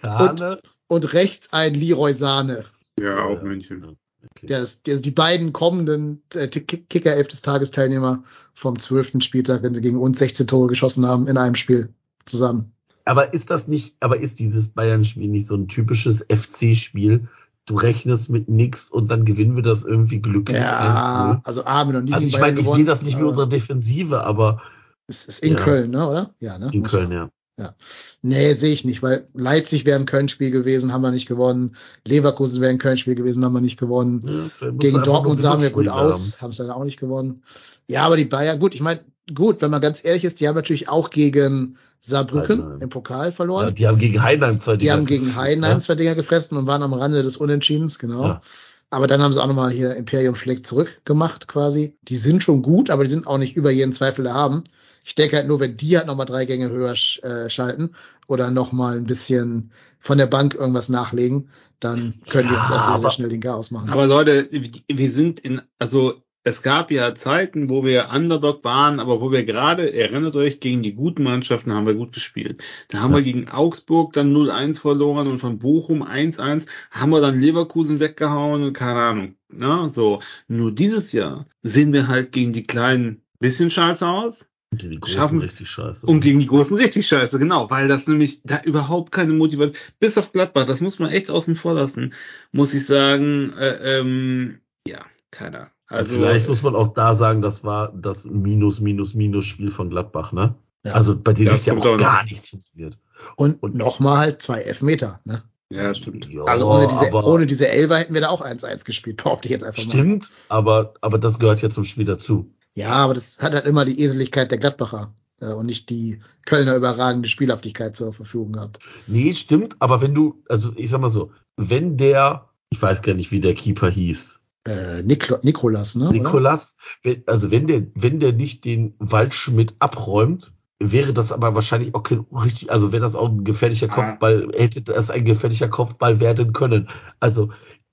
Kahne? 0.00 0.62
Und 0.88 1.12
rechts 1.12 1.52
ein 1.52 1.74
Leroy 1.74 2.14
Sahne. 2.14 2.64
Ja, 2.98 3.22
auch 3.24 3.42
München. 3.42 3.98
Okay. 4.30 4.46
Der 4.46 4.60
ist, 4.60 4.86
der 4.86 4.94
ist 4.94 5.04
die 5.04 5.10
beiden 5.10 5.52
kommenden 5.52 6.22
äh, 6.34 6.48
Kick- 6.48 6.88
Kicker-Elf 6.88 7.28
des 7.28 7.42
Tagesteilnehmer 7.42 8.24
vom 8.54 8.78
zwölften 8.78 9.20
Spieltag, 9.20 9.62
wenn 9.62 9.74
sie 9.74 9.82
gegen 9.82 9.98
uns 9.98 10.18
16 10.18 10.46
Tore 10.46 10.68
geschossen 10.68 11.04
haben 11.06 11.26
in 11.28 11.36
einem 11.36 11.56
Spiel 11.56 11.92
zusammen. 12.24 12.72
Aber 13.06 13.32
ist 13.32 13.50
das 13.50 13.68
nicht, 13.68 13.94
aber 14.00 14.18
ist 14.18 14.40
dieses 14.40 14.68
Bayern-Spiel 14.68 15.28
nicht 15.28 15.46
so 15.46 15.54
ein 15.54 15.68
typisches 15.68 16.26
FC-Spiel? 16.28 17.28
Du 17.64 17.76
rechnest 17.76 18.28
mit 18.28 18.48
nix 18.48 18.90
und 18.90 19.08
dann 19.10 19.24
gewinnen 19.24 19.56
wir 19.56 19.62
das 19.62 19.84
irgendwie 19.84 20.20
glücklich. 20.20 20.58
Ja, 20.58 21.32
1-0. 21.34 21.40
also 21.44 21.64
haben 21.64 21.90
wir 21.90 22.00
noch 22.00 22.04
nie 22.06 22.12
Also 22.12 22.26
ich 22.26 22.38
meine, 22.38 22.60
ich 22.60 22.66
sehe 22.68 22.84
das 22.84 23.02
nicht 23.02 23.16
mit 23.16 23.26
unserer 23.26 23.48
Defensive, 23.48 24.24
aber 24.24 24.60
Es 25.08 25.24
ist 25.24 25.42
in 25.42 25.54
Ja. 25.54 25.60
Köln, 25.60 25.90
ne, 25.92 26.08
oder? 26.08 26.30
Ja, 26.40 26.58
ne? 26.58 26.70
in 26.72 26.80
Muss 26.80 26.92
Köln, 26.92 27.12
ja. 27.12 27.30
Ja. 27.58 27.74
Nee, 28.22 28.52
sehe 28.52 28.72
ich 28.72 28.84
nicht, 28.84 29.02
weil 29.02 29.28
Leipzig 29.32 29.84
wäre 29.84 29.98
ein 29.98 30.06
Köln-Spiel 30.06 30.50
gewesen, 30.50 30.92
haben 30.92 31.02
wir 31.02 31.10
nicht 31.10 31.28
gewonnen. 31.28 31.76
Leverkusen 32.04 32.60
wäre 32.60 32.70
ein 32.70 32.78
Köln-Spiel 32.78 33.14
gewesen, 33.14 33.44
haben 33.44 33.54
wir 33.54 33.60
nicht 33.60 33.78
gewonnen. 33.78 34.50
Ja, 34.60 34.70
Gegen 34.72 35.02
Dortmund 35.02 35.40
sahen 35.40 35.62
wir 35.62 35.70
gut 35.70 35.88
aus, 35.88 36.42
haben 36.42 36.50
es 36.50 36.58
leider 36.58 36.76
auch 36.76 36.84
nicht 36.84 37.00
gewonnen. 37.00 37.42
Ja, 37.88 38.04
aber 38.04 38.16
die 38.16 38.26
Bayern, 38.26 38.58
gut, 38.58 38.74
ich 38.74 38.82
meine, 38.82 39.00
gut, 39.34 39.62
wenn 39.62 39.70
man 39.70 39.80
ganz 39.80 40.04
ehrlich 40.04 40.24
ist, 40.24 40.40
die 40.40 40.48
haben 40.48 40.54
natürlich 40.54 40.88
auch 40.88 41.10
gegen 41.10 41.78
Saarbrücken 42.00 42.58
Heidenheim. 42.58 42.82
im 42.82 42.88
Pokal 42.88 43.32
verloren. 43.32 43.66
Ja, 43.66 43.70
die 43.70 43.86
haben 43.86 43.98
gegen 43.98 44.22
Heidenheim 44.22 44.60
zwei 44.60 44.72
die 44.72 44.84
Dinger 44.84 44.92
haben 44.92 45.06
gegen 45.06 45.34
Heidenheim 45.34 45.74
ne? 45.74 45.80
zwei 45.80 45.94
Dinger 45.94 46.14
gefressen 46.14 46.56
und 46.58 46.66
waren 46.66 46.82
am 46.82 46.92
Rande 46.92 47.22
des 47.22 47.36
Unentschiedens, 47.36 47.98
genau. 47.98 48.22
Ja. 48.22 48.42
Aber 48.90 49.06
dann 49.06 49.20
haben 49.22 49.32
sie 49.32 49.42
auch 49.42 49.48
nochmal 49.48 49.70
hier 49.70 49.96
Imperium 49.96 50.36
schlägt 50.36 50.66
zurück 50.66 51.00
gemacht 51.04 51.48
quasi. 51.48 51.96
Die 52.02 52.16
sind 52.16 52.42
schon 52.42 52.62
gut, 52.62 52.90
aber 52.90 53.02
die 53.02 53.10
sind 53.10 53.26
auch 53.26 53.38
nicht 53.38 53.56
über 53.56 53.70
jeden 53.70 53.92
Zweifel 53.92 54.26
erhaben. 54.26 54.62
Ich 55.06 55.14
denke 55.14 55.36
halt 55.36 55.46
nur, 55.46 55.60
wenn 55.60 55.76
die 55.76 55.96
halt 55.96 56.08
nochmal 56.08 56.26
drei 56.26 56.46
Gänge 56.46 56.68
höher 56.68 56.94
äh, 57.22 57.48
schalten 57.48 57.92
oder 58.26 58.50
nochmal 58.50 58.96
ein 58.96 59.04
bisschen 59.06 59.70
von 60.00 60.18
der 60.18 60.26
Bank 60.26 60.54
irgendwas 60.54 60.88
nachlegen, 60.88 61.48
dann 61.78 62.14
können 62.28 62.48
die 62.48 62.54
Ja, 62.54 62.60
uns 62.60 62.72
auch 62.72 62.88
sehr, 62.88 62.98
sehr 62.98 63.10
schnell 63.12 63.28
den 63.28 63.40
Chaos 63.40 63.70
machen. 63.70 63.88
Aber 63.90 64.08
Leute, 64.08 64.48
wir 64.50 65.10
sind 65.12 65.38
in, 65.38 65.62
also 65.78 66.14
es 66.42 66.62
gab 66.62 66.90
ja 66.90 67.14
Zeiten, 67.14 67.70
wo 67.70 67.84
wir 67.84 68.08
Underdog 68.12 68.64
waren, 68.64 68.98
aber 68.98 69.20
wo 69.20 69.30
wir 69.30 69.44
gerade, 69.44 69.94
erinnert 69.94 70.34
euch, 70.34 70.58
gegen 70.58 70.82
die 70.82 70.94
guten 70.94 71.22
Mannschaften 71.22 71.72
haben 71.72 71.86
wir 71.86 71.94
gut 71.94 72.12
gespielt. 72.12 72.60
Da 72.88 72.98
haben 72.98 73.14
wir 73.14 73.22
gegen 73.22 73.48
Augsburg 73.48 74.12
dann 74.12 74.34
0-1 74.34 74.80
verloren 74.80 75.28
und 75.28 75.38
von 75.38 75.60
Bochum 75.60 76.02
1-1, 76.02 76.66
haben 76.90 77.10
wir 77.10 77.20
dann 77.20 77.38
Leverkusen 77.38 78.00
weggehauen 78.00 78.64
und 78.64 78.72
keine 78.72 79.00
Ahnung. 79.00 79.34
Ne? 79.52 79.88
So. 79.88 80.20
Nur 80.48 80.72
dieses 80.72 81.12
Jahr 81.12 81.46
sehen 81.62 81.92
wir 81.92 82.08
halt 82.08 82.32
gegen 82.32 82.50
die 82.50 82.64
kleinen 82.64 83.22
bisschen 83.38 83.70
scheiße 83.70 84.04
aus 84.04 84.46
Gegen 84.76 84.90
die 84.92 85.00
Großen 85.00 85.16
Schaffen- 85.16 85.40
richtig 85.40 85.68
scheiße. 85.70 86.06
und 86.06 86.20
gegen 86.20 86.38
die 86.38 86.46
großen 86.46 86.76
richtig 86.76 87.06
scheiße, 87.06 87.38
genau, 87.38 87.70
weil 87.70 87.88
das 87.88 88.06
nämlich 88.06 88.40
da 88.44 88.60
überhaupt 88.62 89.12
keine 89.12 89.32
Motivation, 89.32 89.76
bis 89.98 90.16
auf 90.18 90.32
Gladbach, 90.32 90.66
das 90.66 90.80
muss 90.80 90.98
man 90.98 91.10
echt 91.10 91.30
außen 91.30 91.56
vor 91.56 91.74
lassen, 91.74 92.12
muss 92.52 92.74
ich 92.74 92.86
sagen, 92.86 93.52
äh, 93.58 93.98
ähm, 93.98 94.60
ja, 94.86 95.00
keiner. 95.30 95.70
Also, 95.88 96.14
Vielleicht 96.16 96.48
muss 96.48 96.62
man 96.62 96.74
auch 96.74 96.94
da 96.94 97.14
sagen, 97.14 97.42
das 97.42 97.62
war 97.62 97.92
das 97.96 98.24
Minus, 98.24 98.80
Minus, 98.80 99.14
Minus-Spiel 99.14 99.70
von 99.70 99.88
Gladbach, 99.90 100.32
ne? 100.32 100.54
Ja. 100.84 100.92
Also 100.92 101.16
bei 101.18 101.32
denen 101.32 101.46
Das 101.48 101.60
ist 101.60 101.66
ja 101.66 101.76
auch 101.76 101.96
gar 101.96 102.24
nichts 102.24 102.50
funktioniert. 102.50 102.98
Und, 103.36 103.62
und- 103.62 103.74
nochmal 103.74 104.18
halt 104.18 104.42
zwei 104.42 104.60
Elfmeter. 104.60 105.20
Ne? 105.24 105.42
ja, 105.70 105.92
stimmt. 105.94 106.28
Ja, 106.30 106.44
Also 106.44 106.68
ohne 106.70 106.86
diese, 106.86 107.08
aber, 107.08 107.26
ohne 107.26 107.46
diese 107.46 107.68
Elfer 107.68 107.98
hätten 107.98 108.14
wir 108.14 108.20
da 108.20 108.28
auch 108.28 108.40
1-1 108.40 108.84
gespielt, 108.84 109.16
behaupte 109.22 109.46
ich 109.46 109.50
jetzt 109.52 109.64
einfach 109.64 109.84
mal. 109.84 109.90
Stimmt, 109.90 110.30
aber, 110.48 110.94
aber 111.00 111.18
das 111.18 111.38
gehört 111.40 111.60
ja 111.62 111.70
zum 111.70 111.82
Spiel 111.84 112.04
dazu. 112.04 112.52
Ja, 112.76 112.90
aber 112.90 113.14
das 113.14 113.38
hat 113.40 113.54
halt 113.54 113.66
immer 113.66 113.84
die 113.84 114.00
Eseligkeit 114.00 114.50
der 114.50 114.58
Gladbacher 114.58 115.14
äh, 115.40 115.52
und 115.52 115.66
nicht 115.66 115.88
die 115.90 116.20
Kölner 116.44 116.76
überragende 116.76 117.28
Spielhaftigkeit 117.28 117.96
zur 117.96 118.12
Verfügung 118.12 118.52
gehabt. 118.52 118.78
Nee, 119.06 119.34
stimmt, 119.34 119.76
aber 119.80 120.02
wenn 120.02 120.14
du, 120.14 120.42
also 120.48 120.72
ich 120.76 120.90
sag 120.90 121.00
mal 121.00 121.08
so, 121.10 121.32
wenn 121.56 121.96
der, 121.96 122.50
ich 122.70 122.80
weiß 122.80 123.00
gar 123.02 123.14
nicht, 123.14 123.32
wie 123.32 123.40
der 123.40 123.54
Keeper 123.54 123.90
hieß, 123.90 124.40
Äh, 124.68 125.02
Niklo 125.02 125.38
Nikolas, 125.42 125.94
ne? 125.96 126.10
Nikolas, 126.10 126.76
wenn, 127.02 127.22
also 127.26 127.50
wenn 127.50 127.66
der, 127.66 127.86
wenn 127.94 128.20
der 128.20 128.32
nicht 128.32 128.64
den 128.64 128.94
Waldschmidt 128.98 129.74
abräumt, 129.78 130.52
wäre 130.78 131.14
das 131.14 131.32
aber 131.32 131.54
wahrscheinlich 131.54 131.94
auch 131.94 132.02
kein 132.02 132.26
richtig, 132.30 132.70
also 132.70 132.92
wäre 132.92 133.00
das 133.00 133.14
auch 133.14 133.30
ein 133.30 133.44
gefährlicher 133.44 133.88
Ah. 133.90 133.94
Kopfball, 133.94 134.48
hätte 134.54 134.82
das 134.82 135.10
ein 135.10 135.24
gefährlicher 135.24 135.68
Kopfball 135.68 136.20
werden 136.20 136.52
können. 136.52 136.90
Also 137.20 137.50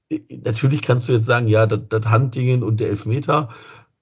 äh, 0.09 0.19
natürlich 0.43 0.81
kannst 0.81 1.07
du 1.07 1.13
jetzt 1.13 1.25
sagen, 1.27 1.47
ja, 1.47 1.65
das, 1.67 1.79
das 1.87 2.05
Handingen 2.07 2.63
und 2.63 2.81
der 2.81 2.89
Elfmeter 2.89 3.47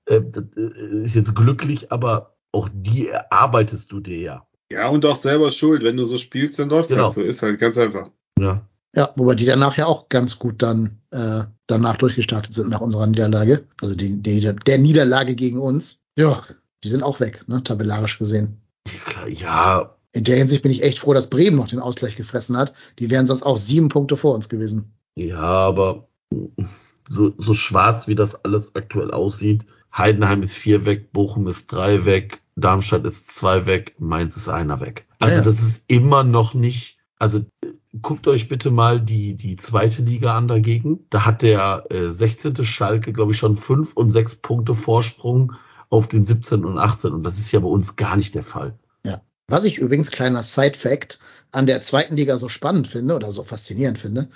äh, 0.06 0.16
äh, 0.16 1.04
ist 1.04 1.16
jetzt 1.16 1.36
glücklich, 1.36 1.92
aber 1.92 2.36
auch 2.52 2.70
die 2.74 3.08
erarbeitest 3.08 3.92
du 3.92 4.00
dir 4.00 4.20
ja. 4.20 4.48
Ja, 4.72 4.88
und 4.90 5.06
auch 5.06 5.16
selber 5.18 5.52
schuld. 5.52 5.84
Wenn 5.84 5.98
du 5.98 6.06
so 6.06 6.18
spielst, 6.18 6.58
dann 6.60 6.70
läuft's 6.70 6.92
Genau. 6.94 7.06
halt 7.06 7.14
so. 7.14 7.22
Ist 7.22 7.42
halt 7.42 7.60
ganz 7.60 7.78
einfach. 7.78 8.10
Ja. 8.40 8.68
Ja, 8.96 9.10
wobei 9.16 9.36
die 9.36 9.46
danach 9.46 9.78
ja 9.78 9.86
auch 9.86 10.10
ganz 10.10 10.38
gut 10.38 10.62
dann 10.62 10.98
äh, 11.12 11.44
danach 11.68 11.96
durchgestartet 11.98 12.54
sind 12.54 12.70
nach 12.70 12.82
unserer 12.82 13.08
Niederlage. 13.08 13.64
Also 13.82 13.96
die, 13.96 14.22
die, 14.22 14.40
der 14.54 14.78
Niederlage 14.78 15.36
gegen 15.36 15.60
uns. 15.60 16.02
Ja, 16.18 16.42
die 16.84 16.90
sind 16.90 17.04
auch 17.04 17.20
weg, 17.22 17.46
ne, 17.48 17.64
tabellarisch 17.64 18.18
gesehen. 18.18 18.58
Klar, 19.06 19.28
ja, 19.30 19.96
In 20.14 20.26
der 20.26 20.36
Hinsicht 20.36 20.62
bin 20.62 20.72
ich 20.74 20.84
echt 20.84 21.00
froh, 21.00 21.14
dass 21.14 21.30
Bremen 21.30 21.56
noch 21.56 21.70
den 21.70 21.80
Ausgleich 21.80 22.18
gefressen 22.18 22.58
hat. 22.58 22.74
Die 23.00 23.10
wären 23.10 23.28
sonst 23.28 23.44
auch 23.44 23.58
sieben 23.58 23.88
Punkte 23.88 24.18
vor 24.18 24.36
uns 24.36 24.50
gewesen. 24.50 24.94
Ja, 25.16 25.40
aber 25.40 26.10
so, 27.08 27.34
so 27.38 27.54
schwarz 27.54 28.08
wie 28.08 28.16
das 28.16 28.44
alles 28.44 28.76
aktuell 28.76 29.12
aussieht, 29.12 29.66
Heidenheim 29.96 30.44
ist 30.44 30.56
vier 30.56 30.86
weg, 30.86 31.12
Bochum 31.12 31.48
ist 31.48 31.72
drei 31.72 32.06
weg, 32.06 32.42
Darmstadt 32.56 33.06
ist 33.06 33.36
zwei 33.36 33.66
weg, 33.66 33.96
Mainz 34.00 34.36
ist 34.38 34.48
einer 34.48 34.80
weg. 34.80 35.06
Also 35.20 35.38
Ja, 35.38 35.44
das 35.44 35.62
ist 35.62 35.86
immer 35.88 36.24
noch 36.24 36.54
nicht, 36.54 36.98
also 37.18 37.42
guckt 38.02 38.28
euch 38.28 38.48
bitte 38.48 38.72
mal 38.72 39.02
die, 39.02 39.36
die 39.36 39.56
zweite 39.58 40.02
Liga 40.02 40.38
an 40.38 40.48
dagegen. 40.48 41.06
Da 41.10 41.26
hat 41.26 41.42
der 41.42 41.86
äh, 41.90 42.10
16. 42.10 42.64
Schalke, 42.64 43.12
glaube 43.12 43.34
ich, 43.34 43.38
schon 43.38 43.58
fünf 43.58 43.94
und 43.94 44.12
sechs 44.12 44.36
Punkte 44.36 44.74
Vorsprung 44.74 45.54
auf 45.90 46.08
den 46.08 46.24
17. 46.24 46.64
und 46.64 46.78
18. 46.78 47.12
Und 47.12 47.24
das 47.24 47.38
ist 47.38 47.52
ja 47.52 47.60
bei 47.60 47.68
uns 47.68 47.96
gar 47.98 48.16
nicht 48.16 48.34
der 48.34 48.44
Fall. 48.44 48.80
Ja. 49.06 49.22
Was 49.48 49.66
ich 49.66 49.78
übrigens, 49.78 50.12
kleiner 50.12 50.44
Side-Fact, 50.44 51.20
an 51.52 51.66
der 51.66 51.82
zweiten 51.82 52.16
Liga 52.16 52.38
so 52.38 52.48
spannend 52.48 52.88
finde 52.88 53.16
oder 53.16 53.32
so 53.32 53.44
faszinierend 53.44 54.00
finde, 54.00 54.30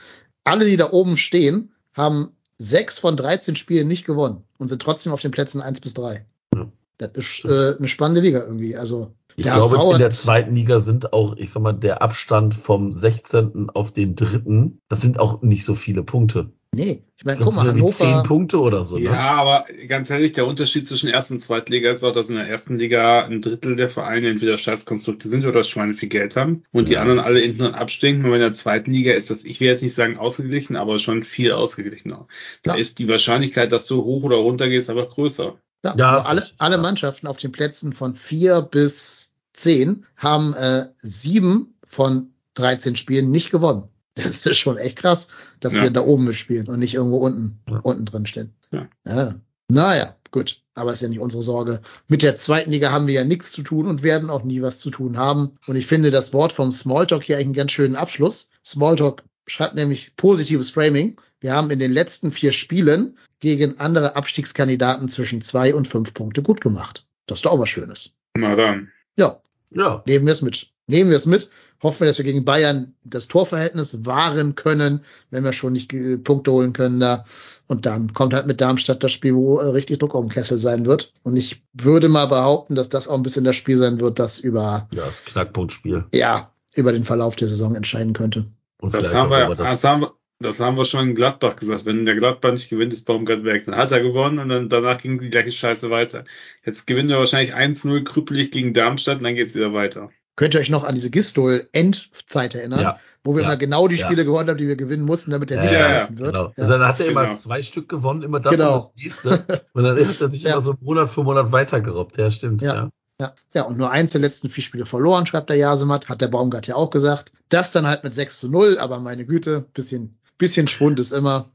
alle, 0.44 0.66
die 0.66 0.76
da 0.76 0.92
oben 0.92 1.16
stehen, 1.16 1.72
haben 1.94 2.32
sechs 2.58 3.00
von 3.00 3.18
13 3.18 3.56
Spielen 3.56 3.88
nicht 3.88 4.06
gewonnen 4.06 4.44
und 4.58 4.68
sind 4.68 4.82
trotzdem 4.82 5.12
auf 5.14 5.22
den 5.22 5.32
Plätzen 5.32 5.62
eins 5.62 5.82
bis 5.82 5.94
drei. 5.94 6.26
Ja. 6.54 6.68
Das 6.98 7.12
ist 7.14 7.46
äh, 7.46 7.76
eine 7.78 7.88
spannende 7.88 8.22
Liga 8.22 8.40
irgendwie. 8.40 8.78
Also 8.78 9.14
Ich 9.36 9.44
der 9.44 9.56
glaube, 9.56 9.78
HSV 9.78 9.94
in 9.94 10.00
der 10.00 10.10
zweiten 10.12 10.56
Liga 10.56 10.80
sind 10.80 11.12
auch, 11.14 11.36
ich 11.36 11.52
sag 11.52 11.62
mal, 11.62 11.74
der 11.74 12.02
Abstand 12.02 12.54
vom 12.54 12.94
16. 12.94 13.70
auf 13.72 13.92
den 13.92 14.16
dritten, 14.16 14.80
das 14.88 15.02
sind 15.02 15.20
auch 15.20 15.42
nicht 15.42 15.66
so 15.66 15.76
viele 15.76 16.04
Punkte. 16.04 16.52
Nee, 16.76 17.04
ich 17.16 17.24
meine, 17.24 17.42
guck 17.42 17.56
mal, 17.56 17.66
irgendwie 17.66 17.90
zehn 17.92 18.08
Hannover. 18.08 18.24
Punkte 18.24 18.60
oder 18.60 18.84
so, 18.84 18.98
ne? 18.98 19.06
Ja, 19.06 19.36
aber 19.36 19.66
ganz 19.88 20.10
ehrlich, 20.10 20.34
der 20.34 20.46
Unterschied 20.46 20.86
zwischen 20.88 21.08
Erst- 21.08 21.32
und 21.32 21.42
Zweitliga 21.42 21.90
ist 21.90 22.04
auch, 22.04 22.12
dass 22.12 22.30
in 22.30 22.36
der 22.36 22.50
ersten 22.50 22.78
Liga 22.78 23.24
ein 23.24 23.40
Drittel 23.40 23.78
der 23.78 23.88
Vereine 23.90 24.28
entweder 24.30 24.58
Scheißkonstrukte 24.58 25.30
sind 25.30 25.46
oder 25.46 25.64
Schweine 25.64 25.94
viel 25.94 26.10
Geld 26.10 26.36
haben 26.36 26.64
und 26.74 26.90
die 26.90 26.94
Ja. 26.94 27.00
anderen 27.02 27.20
alle 27.20 27.40
hinten 27.40 27.64
abstinken. 27.68 28.26
Und 28.26 28.34
in 28.34 28.42
der 28.42 28.54
zweiten 28.54 28.92
Liga 28.92 29.14
ist 29.14 29.30
das, 29.30 29.46
ich 29.46 29.62
will 29.62 29.68
jetzt 29.70 29.84
nicht 29.84 29.96
sagen 29.96 30.18
ausgeglichen, 30.18 30.76
aber 30.76 31.00
schon 31.00 31.24
viel 31.24 31.54
ausgeglichener. 31.54 32.28
Da 32.64 32.74
Ja. 32.74 32.78
ist 32.82 33.00
die 33.00 33.08
Wahrscheinlichkeit, 33.08 33.72
dass 33.72 33.86
du 33.86 34.04
hoch 34.04 34.24
oder 34.24 34.36
runter 34.36 34.68
gehst, 34.68 34.90
aber 34.90 35.08
größer. 35.08 35.56
Ja, 35.86 35.96
Ja, 35.98 36.18
alle, 36.20 36.46
alle. 36.58 36.78
Mannschaften 36.78 37.28
auf 37.28 37.38
den 37.38 37.54
Plätzen 37.54 37.94
von 37.94 38.16
vier 38.16 38.62
bis 38.62 39.32
zehn 39.54 40.06
haben 40.18 40.54
äh, 40.56 40.88
sieben 40.98 41.76
von 41.88 42.32
13 42.56 42.98
Spielen 42.98 43.32
nicht 43.32 43.52
gewonnen. 43.52 43.84
Das 44.24 44.46
ist 44.46 44.58
schon 44.58 44.78
echt 44.78 44.98
krass, 45.00 45.28
dass 45.60 45.76
Ja. 45.76 45.84
sie 45.84 45.92
da 45.94 46.02
oben 46.02 46.24
mitspielen 46.26 46.68
und 46.68 46.80
nicht 46.80 46.94
irgendwo 46.94 47.18
unten, 47.18 47.60
Ja. 47.70 47.80
unten 47.80 48.06
drin 48.06 48.26
stehen. 48.26 48.54
Ja. 48.72 48.88
ja. 49.06 49.36
Naja, 49.68 50.16
gut. 50.32 50.62
Aber 50.74 50.94
ist 50.94 51.02
ja 51.02 51.08
nicht 51.08 51.20
unsere 51.20 51.42
Sorge. 51.44 51.82
Mit 52.08 52.22
der 52.22 52.36
zweiten 52.36 52.72
Liga 52.72 52.92
haben 52.92 53.08
wir 53.08 53.14
ja 53.14 53.24
nichts 53.26 53.52
zu 53.52 53.62
tun 53.64 53.88
und 53.88 54.04
werden 54.04 54.30
auch 54.30 54.44
nie 54.44 54.62
was 54.62 54.80
zu 54.80 54.90
tun 54.92 55.18
haben. 55.18 55.56
Und 55.68 55.76
ich 55.76 55.88
finde 55.88 56.12
das 56.12 56.34
Wort 56.34 56.54
vom 56.54 56.72
Smalltalk 56.72 57.24
hier 57.24 57.36
eigentlich 57.38 57.46
einen 57.48 57.54
ganz 57.54 57.72
schönen 57.72 57.96
Abschluss. 57.96 58.50
Smalltalk 58.66 59.24
schreibt 59.48 59.76
nämlich 59.76 60.16
positives 60.18 60.70
Framing. 60.70 61.20
Wir 61.40 61.54
haben 61.54 61.70
in 61.72 61.80
den 61.80 61.92
letzten 61.92 62.32
vier 62.32 62.52
Spielen 62.52 63.18
gegen 63.40 63.80
andere 63.80 64.16
Abstiegskandidaten 64.16 65.08
zwischen 65.10 65.42
zwei 65.42 65.74
und 65.76 65.88
fünf 65.88 66.14
Punkte 66.14 66.42
gut 66.44 66.62
gemacht. 66.62 67.06
Das 67.26 67.40
ist 67.40 67.46
doch 67.46 67.52
auch 67.52 67.60
was 67.60 67.70
Schönes. 67.70 68.12
Na 68.38 68.56
dann. 68.56 68.92
Ja, 69.18 69.42
Ja. 69.72 70.04
nehmen 70.06 70.26
wir 70.26 70.34
es 70.34 70.42
mit. 70.42 70.72
Nehmen 70.88 71.10
wir 71.10 71.18
es 71.18 71.26
mit. 71.26 71.50
Hoffen 71.84 72.02
wir, 72.02 72.08
dass 72.08 72.18
wir 72.18 72.26
gegen 72.26 72.46
Bayern 72.46 72.94
das 73.04 73.28
Torverhältnis 73.28 74.06
wahren 74.06 74.56
können, 74.56 75.02
wenn 75.30 75.44
wir 75.44 75.52
schon 75.52 75.74
nicht 75.74 75.92
äh, 75.94 76.18
Punkte 76.18 76.52
holen 76.52 76.74
können 76.74 77.00
da. 77.00 77.26
Und 77.68 77.86
dann 77.86 78.14
kommt 78.14 78.34
halt 78.34 78.48
mit 78.48 78.62
Darmstadt 78.62 79.04
das 79.04 79.12
Spiel, 79.12 79.36
wo 79.36 79.60
äh, 79.60 79.66
richtig 79.68 80.00
Druck 80.00 80.16
auf 80.16 80.22
dem 80.26 80.30
Kessel 80.30 80.58
sein 80.58 80.86
wird. 80.86 81.14
Und 81.24 81.36
ich 81.38 81.64
würde 81.74 82.08
mal 82.08 82.28
behaupten, 82.28 82.76
dass 82.76 82.90
das 82.90 83.08
auch 83.08 83.16
ein 83.16 83.24
bisschen 83.24 83.44
das 83.44 83.56
Spiel 83.56 83.78
sein 83.78 84.00
wird, 84.00 84.20
das 84.20 84.40
über, 84.40 84.88
Ja, 84.92 85.06
das 85.06 85.26
Knackpunktspiel. 85.26 86.06
ja, 86.14 86.52
über 86.74 86.92
den 86.92 87.04
Verlauf 87.04 87.36
der 87.36 87.48
Saison 87.50 87.76
entscheiden 87.76 88.14
könnte. 88.14 88.46
Und 88.80 88.94
Das 88.94 89.14
haben, 89.14 89.30
wir, 89.30 89.46
über 89.46 89.56
das, 89.56 89.84
haben 89.84 90.02
wir, 90.02 90.12
das 90.40 90.60
haben 90.60 90.78
wir 90.78 90.86
schon 90.86 91.10
in 91.10 91.16
Gladbach 91.16 91.56
gesagt. 91.58 91.86
Wenn 91.86 92.06
der 92.06 92.16
Gladbach 92.16 92.52
nicht 92.52 92.70
gewinnt, 92.70 92.94
ist 92.94 93.06
Baumgart 93.06 93.44
weg. 93.44 93.66
Dann 93.66 93.76
hat 93.76 93.92
er 93.92 94.02
gewonnen 94.02 94.40
und 94.40 94.50
dann 94.50 94.70
danach 94.70 95.02
ging 95.02 95.18
die 95.20 95.30
gleiche 95.30 95.52
Scheiße 95.52 95.90
weiter. 95.90 96.24
Jetzt 96.66 96.88
gewinnen 96.88 97.10
wir 97.10 97.18
wahrscheinlich 97.18 97.54
1-0 97.54 98.04
krüppelig 98.04 98.52
gegen 98.52 98.74
Darmstadt 98.74 99.18
und 99.18 99.24
dann 99.24 99.36
geht's 99.36 99.56
wieder 99.56 99.74
weiter. 99.74 100.10
Könnt 100.38 100.54
ihr 100.54 100.60
euch 100.60 100.70
noch 100.70 100.84
an 100.84 100.96
diese 100.96 101.10
Gistol-Endzeit 101.12 102.56
erinnern, 102.56 102.82
Ja. 102.82 103.00
wo 103.24 103.36
wir 103.36 103.44
Ja. 103.44 103.48
immer 103.50 103.58
genau 103.58 103.88
die 103.88 103.96
Ja. 103.96 104.06
Spiele 104.06 104.26
gewonnen 104.26 104.50
haben, 104.50 104.58
die 104.58 104.68
wir 104.68 104.76
gewinnen 104.76 105.06
mussten, 105.06 105.32
damit 105.32 105.50
er 105.52 105.58
Ja, 105.58 105.64
nicht 105.64 105.72
ja, 105.74 105.80
verlassen 105.80 106.18
wird. 106.20 106.36
Genau. 106.36 106.54
Ja. 106.58 106.64
Und 106.64 106.70
dann 106.70 106.86
hat 106.88 107.00
er 107.00 107.06
immer 107.08 107.24
Genau. 107.26 107.36
zwei 107.38 107.64
Stück 107.64 107.88
gewonnen, 107.88 108.22
immer 108.24 108.40
das 108.42 108.52
Genau. 108.54 108.74
und 108.76 108.82
das 108.82 108.92
nächste. 108.96 109.64
Und 109.74 109.84
dann 109.84 109.98
hat 109.98 110.22
er 110.22 110.30
sich 110.30 110.44
Ja. 110.44 110.54
immer 110.54 110.62
so 110.62 110.76
Monat 110.82 111.10
für 111.10 111.24
Monat 111.24 111.52
weitergerobbt. 111.52 112.18
Ja, 112.18 112.30
stimmt. 112.32 112.62
Ja. 112.62 112.76
Ja. 112.76 112.90
Ja, 113.22 113.34
ja, 113.54 113.62
und 113.64 113.78
nur 113.78 113.92
eins 113.92 114.12
der 114.12 114.20
letzten 114.20 114.50
vier 114.50 114.62
Spiele 114.62 114.86
verloren, 114.86 115.26
schreibt 115.26 115.50
der 115.50 115.56
Jasemat, 115.56 116.10
hat 116.10 116.20
der 116.20 116.28
Baumgart 116.28 116.68
ja 116.68 116.76
auch 116.76 116.90
gesagt. 116.90 117.32
Das 117.48 117.72
dann 117.72 117.88
halt 117.88 118.04
mit 118.04 118.14
6 118.14 118.40
zu 118.40 118.50
0, 118.50 118.78
aber 118.78 119.00
meine 119.00 119.26
Güte, 119.26 119.62
bisschen, 119.74 120.18
bisschen 120.38 120.68
Schwund 120.68 121.00
ist 121.00 121.14
immer. 121.14 121.46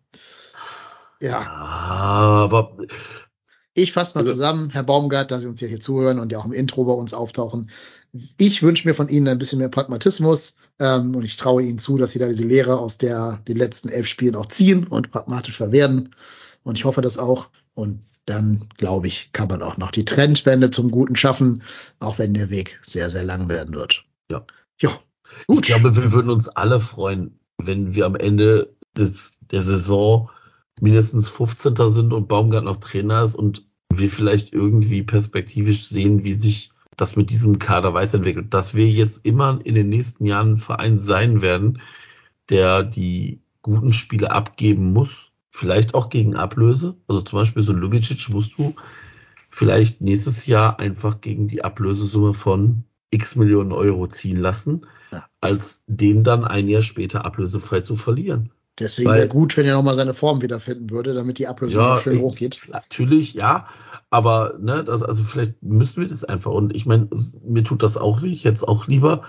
Ja, 1.21 1.39
Aber 1.41 2.79
ich 3.75 3.93
fasse 3.93 4.17
mal 4.17 4.23
Also- 4.23 4.33
zusammen, 4.33 4.71
Herr 4.71 4.85
Baumgart, 4.85 5.31
dass 5.31 5.43
Sie 5.43 5.47
uns 5.47 5.61
ja 5.61 5.69
hier 5.69 5.81
zuhören 5.81 6.19
und 6.19 6.33
ja 6.33 6.39
auch 6.39 6.47
im 6.47 6.53
Intro 6.55 6.85
bei 6.85 6.95
uns 6.95 7.13
auftauchen. 7.13 7.71
Ich 8.39 8.63
wünsche 8.63 8.89
mir 8.89 8.95
von 8.95 9.09
Ihnen 9.09 9.29
ein 9.29 9.39
bisschen 9.39 9.59
mehr 9.59 9.69
Pragmatismus 9.69 10.57
ähm, 10.79 11.15
und 11.15 11.25
ich 11.25 11.37
traue 11.37 11.63
Ihnen 11.63 11.79
zu, 11.79 11.97
dass 11.97 12.13
Sie 12.13 12.19
da 12.19 12.27
diese 12.27 12.45
Lehre 12.45 12.79
aus 12.79 12.99
der 12.99 13.41
den 13.47 13.57
letzten 13.57 13.89
elf 13.89 14.07
Spielen 14.07 14.35
auch 14.35 14.47
ziehen 14.47 14.87
und 14.87 15.11
pragmatischer 15.11 15.71
werden. 15.73 16.11
Und 16.63 16.79
ich 16.79 16.85
hoffe 16.85 17.03
das 17.03 17.19
auch. 17.19 17.51
Und 17.75 18.01
dann, 18.27 18.69
glaube 18.77 19.07
ich, 19.07 19.33
kann 19.33 19.49
man 19.49 19.63
auch 19.63 19.77
noch 19.77 19.91
die 19.91 20.05
Trendwende 20.05 20.71
zum 20.71 20.91
Guten 20.91 21.17
schaffen, 21.17 21.63
auch 21.99 22.19
wenn 22.19 22.35
der 22.35 22.51
Weg 22.51 22.79
sehr, 22.83 23.11
sehr 23.11 23.25
lang 23.25 23.49
werden 23.49 23.75
wird. 23.75 24.05
Ja. 24.31 24.45
Ja, 24.81 24.99
gut. 25.47 25.69
ich 25.69 25.75
glaube, 25.75 25.97
wir 25.97 26.13
würden 26.13 26.31
uns 26.31 26.49
alle 26.49 26.81
freuen, 26.81 27.39
wenn 27.59 27.95
wir 27.95 28.07
am 28.07 28.17
Ende 28.17 28.75
des, 28.97 29.35
der 29.41 29.63
Saison 29.63 30.31
mindestens 30.81 31.29
15. 31.29 31.75
sind 31.91 32.13
und 32.13 32.29
Baumgart 32.29 32.65
noch 32.65 32.79
Trainer 32.79 33.23
ist 33.23 33.35
und 33.35 33.67
wir 33.93 34.11
vielleicht 34.11 34.53
irgendwie 34.53 35.03
perspektivisch 35.03 35.87
sehen, 35.87 36.25
wie 36.25 36.35
sich 36.35 36.71
das 37.01 37.17
mit 37.17 37.31
diesem 37.31 37.59
Kader 37.59 37.95
weiterentwickelt. 37.95 38.53
Dass 38.53 38.75
wir 38.75 38.89
jetzt 38.89 39.25
immer 39.25 39.61
in 39.65 39.75
den 39.75 39.89
nächsten 39.89 40.27
Jahren 40.27 40.53
ein 40.53 40.57
Verein 40.57 40.99
sein 40.99 41.43
werden, 41.43 41.81
der 42.49 42.83
die 42.83 43.41
guten 43.63 43.93
Spiele 43.93 44.31
abgeben 44.31 44.93
muss, 44.93 45.31
vielleicht 45.51 45.95
auch 45.95 46.11
gegen 46.11 46.37
Ablöse. 46.37 46.97
Also 47.09 47.23
zum 47.23 47.39
Beispiel 47.39 47.63
so 47.63 47.73
Lubicic 47.73 48.29
musst 48.31 48.59
du 48.59 48.75
vielleicht 49.49 50.01
nächstes 50.01 50.47
Jahr 50.47 50.79
einfach 50.79 51.21
gegen 51.21 51.49
die 51.49 51.65
Ablösesumme 51.65 52.35
von 52.35 52.85
x 53.11 53.37
Millionen 53.37 53.73
Euro 53.73 54.07
ziehen 54.07 54.39
lassen, 54.39 54.87
Ja. 55.11 55.27
als 55.41 55.83
den 55.87 56.23
dann 56.23 56.45
ein 56.45 56.69
Jahr 56.69 56.83
später 56.83 57.25
ablösefrei 57.25 57.81
zu 57.81 57.97
verlieren. 57.97 58.51
Deswegen 58.79 59.11
wäre 59.11 59.29
gut, 59.29 59.57
wenn 59.57 59.67
er 59.67 59.75
nochmal 59.75 59.95
seine 59.95 60.15
Form 60.15 60.41
wiederfinden 60.41 60.91
würde, 60.91 61.13
damit 61.13 61.39
die 61.39 61.47
Ablösung 61.47 61.83
Ja, 61.83 61.99
schön 61.99 62.19
hochgeht. 62.21 62.63
Natürlich, 62.71 63.35
ja, 63.35 63.69
aber 64.11 64.59
ne, 64.61 64.85
das, 64.85 65.03
also 65.03 65.25
vielleicht 65.25 65.63
müssen 65.63 66.03
wir 66.03 66.09
das 66.09 66.25
einfach. 66.25 66.51
Und 66.51 66.75
ich 66.75 66.87
meine, 66.87 67.09
mir 67.45 67.65
tut 67.65 67.83
das 67.83 67.97
auch 67.97 68.23
weh. 68.23 68.33
Ich 68.33 68.45
hätte 68.45 68.57
es 68.57 68.65
auch 68.65 68.87
lieber, 68.87 69.23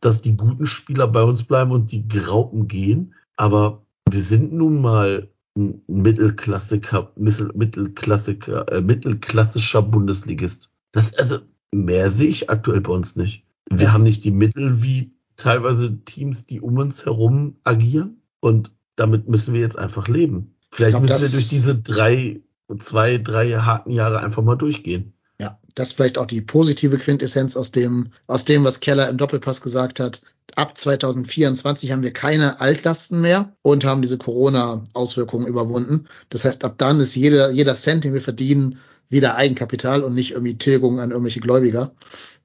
dass 0.00 0.20
die 0.20 0.36
guten 0.36 0.66
Spieler 0.66 1.08
bei 1.08 1.22
uns 1.22 1.42
bleiben 1.42 1.72
und 1.72 1.90
die 1.90 2.06
Graupen 2.06 2.68
gehen. 2.68 3.14
Aber 3.36 3.86
wir 4.10 4.20
sind 4.20 4.52
nun 4.52 4.80
mal 4.80 5.28
ein 5.56 5.82
Mittelklassiker, 5.86 7.12
Mittel- 7.16 7.52
Mittelklassiker, 7.54 8.70
äh, 8.70 8.80
mittelklassischer 8.80 9.82
Bundesligist. 9.82 10.70
Das, 10.92 11.18
also 11.18 11.38
mehr 11.72 12.10
sehe 12.10 12.28
ich 12.28 12.50
aktuell 12.50 12.80
bei 12.80 12.92
uns 12.92 13.16
nicht. 13.16 13.44
Wir 13.70 13.92
haben 13.92 14.04
nicht 14.04 14.24
die 14.24 14.30
Mittel 14.30 14.82
wie 14.82 15.12
teilweise 15.36 16.04
Teams, 16.04 16.46
die 16.46 16.60
um 16.60 16.78
uns 16.78 17.06
herum 17.06 17.56
agieren. 17.64 18.22
Und 18.40 18.72
damit 18.96 19.28
müssen 19.28 19.54
wir 19.54 19.60
jetzt 19.60 19.78
einfach 19.78 20.08
leben. 20.08 20.54
Vielleicht 20.70 20.92
glaub, 20.92 21.02
müssen 21.02 21.22
wir 21.22 21.30
durch 21.30 21.48
diese 21.48 21.76
drei, 21.76 22.40
zwei, 22.78 23.18
drei 23.18 23.50
harten 23.52 23.90
Jahre 23.90 24.20
einfach 24.20 24.42
mal 24.42 24.56
durchgehen. 24.56 25.14
Ja, 25.40 25.58
das 25.74 25.88
ist 25.88 25.94
vielleicht 25.94 26.18
auch 26.18 26.26
die 26.26 26.40
positive 26.40 26.98
Quintessenz 26.98 27.56
aus 27.56 27.70
dem, 27.70 28.08
aus 28.26 28.44
dem, 28.44 28.64
was 28.64 28.80
Keller 28.80 29.08
im 29.08 29.16
Doppelpass 29.16 29.60
gesagt 29.60 30.00
hat. 30.00 30.22
Ab 30.56 30.76
2024 30.76 31.92
haben 31.92 32.02
wir 32.02 32.12
keine 32.12 32.60
Altlasten 32.60 33.20
mehr 33.20 33.52
und 33.62 33.84
haben 33.84 34.02
diese 34.02 34.18
Corona-Auswirkungen 34.18 35.46
überwunden. 35.46 36.08
Das 36.30 36.44
heißt, 36.44 36.64
ab 36.64 36.74
dann 36.78 36.98
ist 37.00 37.14
jeder, 37.14 37.50
jeder 37.50 37.76
Cent, 37.76 38.04
den 38.04 38.14
wir 38.14 38.20
verdienen, 38.20 38.78
wieder 39.08 39.36
Eigenkapital 39.36 40.02
und 40.02 40.14
nicht 40.14 40.32
irgendwie 40.32 40.58
Tilgung 40.58 41.00
an 41.00 41.10
irgendwelche 41.10 41.40
Gläubiger. 41.40 41.92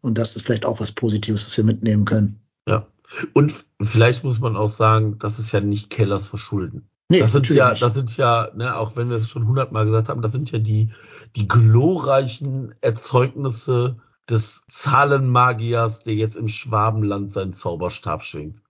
Und 0.01 0.17
das 0.17 0.35
ist 0.35 0.45
vielleicht 0.45 0.65
auch 0.65 0.79
was 0.79 0.91
Positives, 0.91 1.47
was 1.47 1.57
wir 1.57 1.63
mitnehmen 1.63 2.05
können. 2.05 2.41
Ja. 2.67 2.87
Und 3.33 3.53
vielleicht 3.81 4.23
muss 4.23 4.39
man 4.39 4.55
auch 4.55 4.69
sagen, 4.69 5.17
das 5.19 5.39
ist 5.39 5.51
ja 5.51 5.61
nicht 5.61 5.89
Kellers 5.89 6.27
Verschulden. 6.27 6.89
Nee, 7.09 7.19
das 7.19 7.31
sind 7.31 7.49
ja, 7.49 7.73
das 7.73 7.93
sind 7.93 8.15
ja, 8.17 8.49
ne, 8.55 8.75
auch 8.75 8.95
wenn 8.95 9.09
wir 9.09 9.17
es 9.17 9.29
schon 9.29 9.47
hundertmal 9.47 9.85
gesagt 9.85 10.09
haben, 10.09 10.21
das 10.21 10.31
sind 10.31 10.51
ja 10.51 10.59
die, 10.59 10.91
die 11.35 11.47
glorreichen 11.47 12.73
Erzeugnisse 12.81 13.97
des 14.29 14.63
Zahlenmagiers, 14.69 15.99
der 15.99 16.15
jetzt 16.15 16.35
im 16.35 16.47
Schwabenland 16.47 17.33
seinen 17.33 17.53
Zauberstab 17.53 18.23
schwingt. 18.23 18.63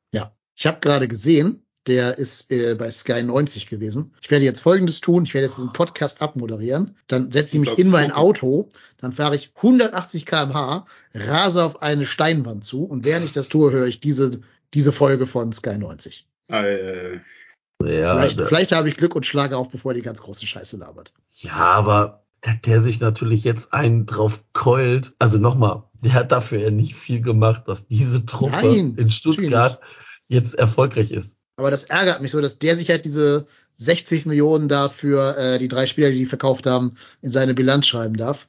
Ich 0.55 0.67
habe 0.67 0.79
gerade 0.79 1.07
gesehen, 1.07 1.65
der 1.87 2.17
ist 2.17 2.51
äh, 2.51 2.75
bei 2.75 2.89
Sky 2.89 3.23
90 3.23 3.67
gewesen. 3.67 4.13
Ich 4.21 4.31
werde 4.31 4.45
jetzt 4.45 4.61
Folgendes 4.61 5.01
tun. 5.01 5.23
Ich 5.23 5.33
werde 5.33 5.47
jetzt 5.47 5.57
diesen 5.57 5.73
Podcast 5.73 6.21
abmoderieren. 6.21 6.95
Dann 7.07 7.31
setze 7.31 7.57
ich 7.57 7.61
mich 7.61 7.77
in 7.77 7.89
mein. 7.89 8.11
Auto. 8.11 8.69
Dann 8.99 9.11
fahre 9.11 9.35
ich 9.35 9.51
180 9.55 10.25
km/h, 10.25 10.85
rase 11.13 11.63
auf 11.63 11.81
eine 11.81 12.05
Steinwand 12.05 12.63
zu. 12.63 12.85
Und 12.85 13.03
während 13.03 13.25
ich 13.25 13.33
das 13.33 13.49
tue, 13.49 13.71
höre 13.71 13.87
ich 13.87 13.99
diese, 13.99 14.39
diese 14.73 14.93
Folge 14.93 15.27
von 15.27 15.51
Sky 15.51 15.77
90. 15.77 16.25
Äh, 16.47 17.17
Ja, 17.87 18.15
vielleicht, 18.17 18.39
da- 18.39 18.45
vielleicht 18.45 18.71
habe 18.71 18.89
ich 18.89 18.97
Glück 18.97 19.15
und 19.15 19.25
schlage 19.25 19.57
auf, 19.57 19.69
bevor 19.69 19.91
er 19.91 19.95
die 19.95 20.01
ganz 20.01 20.21
große 20.21 20.45
Scheiße 20.47 20.77
labert. 20.77 21.13
Ja, 21.33 21.53
aber 21.53 22.23
hat 22.45 22.65
der 22.65 22.81
sich 22.81 22.99
natürlich 22.99 23.43
jetzt 23.43 23.73
einen 23.73 24.05
drauf 24.05 24.43
keult. 24.53 25.13
Also 25.19 25.37
nochmal, 25.37 25.83
der 26.01 26.13
hat 26.13 26.31
dafür 26.31 26.59
ja 26.59 26.71
nicht 26.71 26.95
viel 26.95 27.21
gemacht, 27.21 27.63
dass 27.67 27.87
diese 27.87 28.25
Truppe 28.25 28.51
Nein, 28.51 28.95
in 28.97 29.11
Stuttgart 29.11 29.79
jetzt 30.27 30.55
erfolgreich 30.55 31.11
ist. 31.11 31.37
Aber 31.55 31.71
das 31.71 31.85
ärgert 31.85 32.21
mich 32.21 32.31
so, 32.31 32.41
dass 32.41 32.59
der 32.59 32.75
sich 32.75 32.89
halt 32.89 33.05
diese 33.05 33.45
60 33.77 34.25
Millionen 34.25 34.67
da 34.67 34.89
für 34.89 35.37
äh, 35.37 35.59
die 35.59 35.67
drei 35.67 35.85
Spieler, 35.85 36.09
die 36.09 36.17
die 36.19 36.25
verkauft 36.25 36.65
haben, 36.65 36.95
in 37.21 37.31
seine 37.31 37.53
Bilanz 37.53 37.87
schreiben 37.87 38.17
darf. 38.17 38.47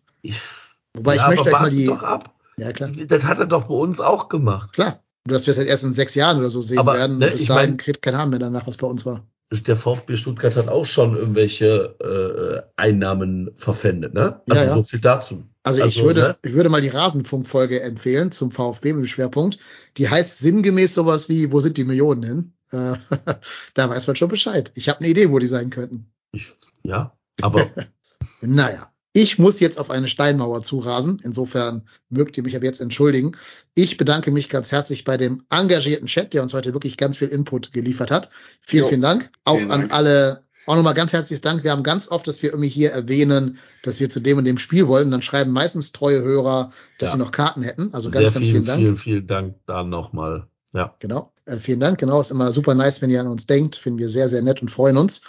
Wobei 0.94 1.16
ja, 1.16 1.23
ich 1.23 1.28
möchte 1.36 1.48
euch 1.55 1.61
mal 1.61 1.70
die. 1.70 1.86
doch 1.86 2.02
ab. 2.02 2.35
Ja, 2.56 2.73
klar. 2.73 2.90
Das 2.90 3.24
hat 3.24 3.39
er 3.39 3.47
doch 3.47 3.65
bei 3.65 3.74
uns 3.74 4.01
auch 4.01 4.28
gemacht. 4.28 4.73
Klar. 4.73 5.03
Dass 5.26 5.46
wir 5.46 5.52
es 5.52 5.59
halt 5.59 5.68
erst 5.68 5.84
in 5.84 5.94
sechs 5.94 6.14
Jahren 6.14 6.38
oder 6.38 6.51
so 6.51 6.60
sehen 6.60 6.78
Aber, 6.78 6.94
werden. 6.94 7.18
ne, 7.18 7.30
Bis 7.30 7.42
ich 7.42 7.48
dahin 7.48 7.70
mein- 7.70 7.76
kriegt 7.78 8.02
kein 8.02 8.16
Hahn 8.16 8.30
mehr 8.30 8.38
danach, 8.38 8.66
was 8.66 8.76
bei 8.76 8.86
uns 8.86 9.06
war. 9.06 9.26
Der 9.52 9.76
VfB 9.76 10.16
Stuttgart 10.16 10.56
hat 10.56 10.68
auch 10.68 10.84
schon 10.84 11.16
irgendwelche 11.16 11.94
äh, 12.01 12.70
Einnahmen 12.80 13.51
verpfändet, 13.56 14.12
ne? 14.12 14.40
Ja, 14.48 14.55
Also 14.55 14.64
ja. 14.64 14.74
so 14.74 14.82
viel 14.82 15.01
dazu. 15.01 15.44
Also, 15.62 15.84
ich 15.84 16.02
würde, 16.02 16.20
ne? 16.20 16.36
ich 16.44 16.52
würde 16.55 16.68
mal 16.68 16.80
die 16.80 16.88
Rasenfunkfolge 16.88 17.80
empfehlen 17.80 18.32
zum 18.32 18.51
VfB 18.51 18.92
mit 18.94 19.05
dem 19.05 19.09
Schwerpunkt. 19.09 19.59
Die 19.96 20.09
heißt 20.09 20.38
sinngemäß 20.40 20.92
sowas 20.94 21.28
wie, 21.28 21.52
wo 21.52 21.60
sind 21.60 21.76
die 21.76 21.84
Millionen 21.84 22.22
hin? 22.22 22.52
Äh, 22.72 22.94
da 23.74 23.88
weiß 23.88 24.06
man 24.09 24.16
schon 24.16 24.28
Bescheid. 24.28 24.72
Ich 24.74 24.88
habe 24.88 25.01
eine 25.01 25.09
Idee, 25.09 25.30
wo 25.30 25.38
die 25.38 25.46
sein 25.46 25.70
könnten. 25.70 26.10
Ich, 26.32 26.52
ja, 26.82 27.16
aber 27.40 27.64
Naja. 28.40 28.90
Ich 29.16 29.39
muss 29.39 29.61
jetzt 29.61 29.78
auf 29.78 29.91
eine 29.91 30.09
Steinmauer 30.09 30.62
zurasen. 30.62 31.20
Insofern 31.23 31.82
mögt 32.11 32.36
ihr 32.36 32.43
mich 32.43 32.57
ab 32.57 32.65
jetzt 32.65 32.81
entschuldigen. 32.81 33.32
Ich 33.74 33.97
bedanke 33.97 34.32
mich 34.32 34.49
ganz 34.49 34.73
herzlich 34.73 35.05
bei 35.05 35.16
dem 35.16 35.45
engagierten 35.51 36.07
Chat, 36.09 36.35
der 36.35 36.43
uns 36.43 36.53
heute 36.53 36.73
wirklich 36.74 36.97
ganz 36.97 37.16
viel 37.19 37.28
Input 37.28 37.73
geliefert 37.73 38.11
hat. 38.11 38.28
Vielen, 38.61 38.82
Jo. 38.82 38.89
vielen 38.89 39.01
Dank. 39.03 39.31
Auch 39.45 39.57
Vielen 39.57 39.70
an 39.70 39.81
Dank. 39.82 39.93
alle, 39.95 40.43
auch 40.66 40.74
nochmal 40.74 40.95
ganz 40.95 41.12
herzliches 41.12 41.43
Dank. 41.43 41.62
Wir 41.62 41.70
haben 41.70 41.85
ganz 41.85 42.09
oft, 42.09 42.27
dass 42.27 42.43
wir 42.43 42.51
irgendwie 42.51 42.69
hier 42.69 42.91
erwähnen, 42.91 43.59
dass 43.85 44.01
wir 44.01 44.11
zu 44.11 44.19
dem 44.19 44.36
und 44.39 44.47
dem 44.47 44.59
Spiel 44.59 44.89
wollen. 44.89 45.05
Und 45.07 45.11
dann 45.12 45.23
schreiben 45.23 45.53
meistens 45.53 45.93
treue 45.93 46.20
Hörer, 46.20 46.73
dass 46.99 47.11
Ja. 47.11 47.12
sie 47.12 47.19
noch 47.20 47.31
Karten 47.31 47.62
hätten. 47.62 47.91
Also 47.95 48.11
sehr 48.11 48.20
ganz, 48.23 48.35
ganz 48.35 48.47
vielen, 48.47 48.65
vielen 48.65 48.66
Dank. 48.66 48.82
vielen, 48.82 48.97
vielen 48.97 49.27
Dank 49.28 49.55
da 49.66 49.85
nochmal. 49.85 50.49
Ja. 50.73 50.97
Genau. 50.99 51.32
Äh, 51.45 51.59
vielen 51.59 51.78
Dank. 51.78 51.99
Genau. 52.01 52.20
Ist 52.20 52.32
immer 52.32 52.51
super 52.53 52.74
nice, 52.74 53.01
wenn 53.01 53.11
ihr 53.11 53.20
an 53.20 53.28
uns 53.28 53.47
denkt. 53.47 53.77
Finden 53.77 54.01
wir 54.01 54.09
sehr, 54.09 54.28
sehr 54.28 54.43
nett 54.43 54.61
und 54.61 54.70
freuen 54.73 54.97
uns. 54.97 55.23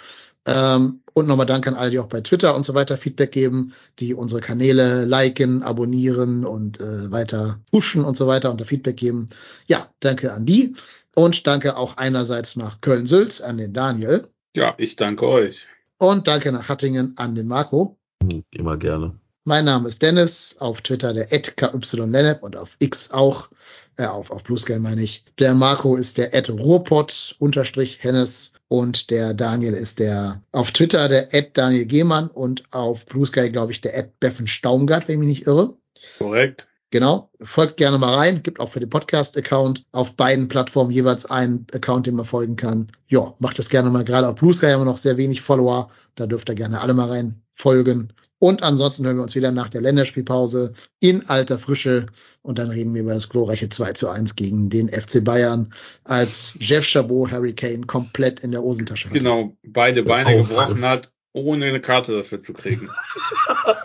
Ähm, 0.45 1.01
und 1.13 1.27
nochmal 1.27 1.45
Dank 1.45 1.67
an 1.67 1.76
alle, 1.76 1.91
die 1.91 1.99
auch 1.99 2.07
bei 2.07 2.22
Twitter 2.22 2.55
und 2.55 2.65
so 2.65 2.73
weiter 2.76 2.97
Feedback 2.97 3.31
geben, 3.31 3.73
die 3.99 4.13
unsere 4.13 4.41
Kanäle 4.41 5.05
liken, 5.05 5.63
abonnieren 5.63 6.45
und 6.45 6.80
äh, 6.81 7.11
weiter 7.11 7.59
pushen 7.72 8.03
und 8.03 8.17
so 8.17 8.27
weiter 8.27 8.51
und 8.51 8.59
da 8.59 8.65
Feedback 8.65 8.97
geben. 8.97 9.27
Ja, 9.67 9.89
danke 10.01 10.34
an 10.34 10.45
die. 10.45 10.76
Und 11.15 11.47
danke 11.47 11.77
auch 11.77 11.95
einerseits 11.97 12.57
nach 12.57 12.81
Köln-Sülz 12.81 13.39
an 13.39 13.57
den 13.57 13.72
Daniel. 13.72 14.27
Ja, 14.55 14.76
ich 14.77 14.97
danke 14.97 15.27
euch. 15.27 15.65
Und 15.97 16.27
danke 16.27 16.51
nach 16.51 16.67
Hattingen 16.67 17.13
an 17.17 17.35
den 17.35 17.47
Marco. 17.47 17.97
Hm, 18.22 18.43
Immer 18.51 18.77
gerne. 18.77 19.17
Mein 19.45 19.65
Name 19.65 19.88
ist 19.88 20.01
Dennis, 20.01 20.57
auf 20.59 20.81
Twitter 20.81 21.13
der 21.13 21.27
@kylennep 21.27 22.41
und 22.41 22.57
auf 22.57 22.77
X 22.80 23.11
auch, 23.11 23.49
äh, 23.97 24.05
auf, 24.05 24.31
auf 24.31 24.43
Bluescale 24.43 24.80
meine 24.80 25.01
ich. 25.01 25.26
Der 25.39 25.53
Marco 25.53 25.95
ist 25.95 26.17
der 26.17 26.31
Ruhrpott 26.49 27.35
unterstrich 27.39 27.99
Hennes 28.01 28.53
und 28.67 29.09
der 29.09 29.34
Daniel 29.34 29.73
ist 29.73 29.99
der 29.99 30.41
auf 30.51 30.72
Twitter 30.72 31.07
der 31.07 31.30
Daniel 31.53 31.85
Gehmann 31.85 32.27
und 32.30 32.63
auf 32.72 33.05
Bluescale 33.05 33.51
glaube 33.51 33.72
ich 33.72 33.81
der 33.81 34.09
Beffen 34.19 34.47
Staumgart, 34.47 35.07
wenn 35.07 35.15
ich 35.15 35.19
mich 35.19 35.39
nicht 35.39 35.47
irre. 35.47 35.76
Korrekt. 36.17 36.67
Genau, 36.91 37.30
folgt 37.41 37.77
gerne 37.77 37.97
mal 37.97 38.13
rein, 38.13 38.41
gibt 38.41 38.59
auch 38.59 38.69
für 38.69 38.80
den 38.80 38.89
Podcast-Account 38.89 39.85
auf 39.91 40.15
beiden 40.15 40.47
Plattformen 40.47 40.91
jeweils 40.91 41.26
einen 41.26 41.67
Account, 41.73 42.07
den 42.07 42.15
man 42.15 42.26
folgen 42.26 42.55
kann. 42.55 42.89
Ja, 43.07 43.34
macht 43.39 43.59
das 43.59 43.69
gerne 43.69 43.89
mal, 43.89 44.05
gerade 44.05 44.30
auf 44.30 44.35
Blue 44.35 44.53
Sky 44.53 44.67
haben 44.67 44.81
wir 44.81 44.85
noch 44.85 44.97
sehr 44.97 45.17
wenig 45.17 45.41
Follower, 45.41 45.89
da 46.15 46.26
dürft 46.26 46.49
ihr 46.49 46.55
gerne 46.55 46.80
alle 46.80 46.93
mal 46.93 47.09
rein 47.09 47.41
folgen. 47.53 48.13
Und 48.45 48.61
ansonsten 48.61 49.07
hören 49.07 49.15
wir 49.15 49.23
uns 49.23 49.34
wieder 49.34 49.51
nach 49.51 49.69
der 49.69 49.81
Länderspielpause 49.81 50.73
in 50.99 51.27
alter 51.27 51.57
Frische 51.57 52.05
und 52.43 52.59
dann 52.59 52.69
reden 52.69 52.93
wir 52.93 53.01
über 53.01 53.15
das 53.15 53.27
glorreiche 53.27 53.69
2 53.69 53.93
zu 53.93 54.07
1 54.07 54.35
gegen 54.35 54.69
den 54.69 54.88
FC 54.88 55.23
Bayern, 55.23 55.73
als 56.03 56.55
Jeff 56.59 56.85
Chabot 56.85 57.31
Harry 57.31 57.53
Kane 57.53 57.88
komplett 57.88 58.41
in 58.41 58.51
der 58.51 58.61
Hosentasche 58.61 59.09
hatte. 59.09 59.17
Genau, 59.17 59.57
beide 59.63 60.03
Beine 60.03 60.38
gebrochen 60.38 60.84
hat, 60.84 61.11
ohne 61.34 61.65
eine 61.65 61.81
Karte 61.81 62.17
dafür 62.17 62.39
zu 62.43 62.53
kriegen. 62.53 62.91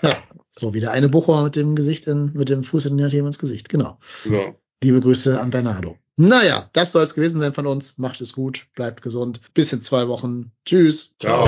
Ja, 0.03 0.19
so 0.51 0.75
wieder 0.75 0.91
eine 0.91 1.09
Bucher 1.09 1.43
mit 1.43 1.57
dem 1.57 1.75
Gesicht 1.75 2.07
in, 2.07 2.33
mit 2.35 2.51
dem 2.51 2.63
Fuß 2.63 2.85
in 2.85 2.99
der 2.99 3.11
ins 3.11 3.39
Gesicht, 3.39 3.71
genau. 3.71 3.97
So. 4.03 4.57
Liebe 4.85 5.01
Grüße 5.01 5.41
an 5.41 5.49
Bernardo. 5.49 5.97
Naja, 6.17 6.69
das 6.75 6.93
soll 6.93 7.05
es 7.05 7.15
gewesen 7.15 7.41
sein 7.41 7.55
von 7.55 7.67
uns. 7.67 7.97
Macht 7.97 8.21
es 8.21 8.35
gut, 8.35 8.67
bleibt 8.75 9.01
gesund. 9.01 9.41
Bis 9.55 9.73
in 9.73 9.81
zwei 9.81 10.07
Wochen. 10.09 10.53
Tschüss. 10.67 11.15
Ciao. 11.19 11.45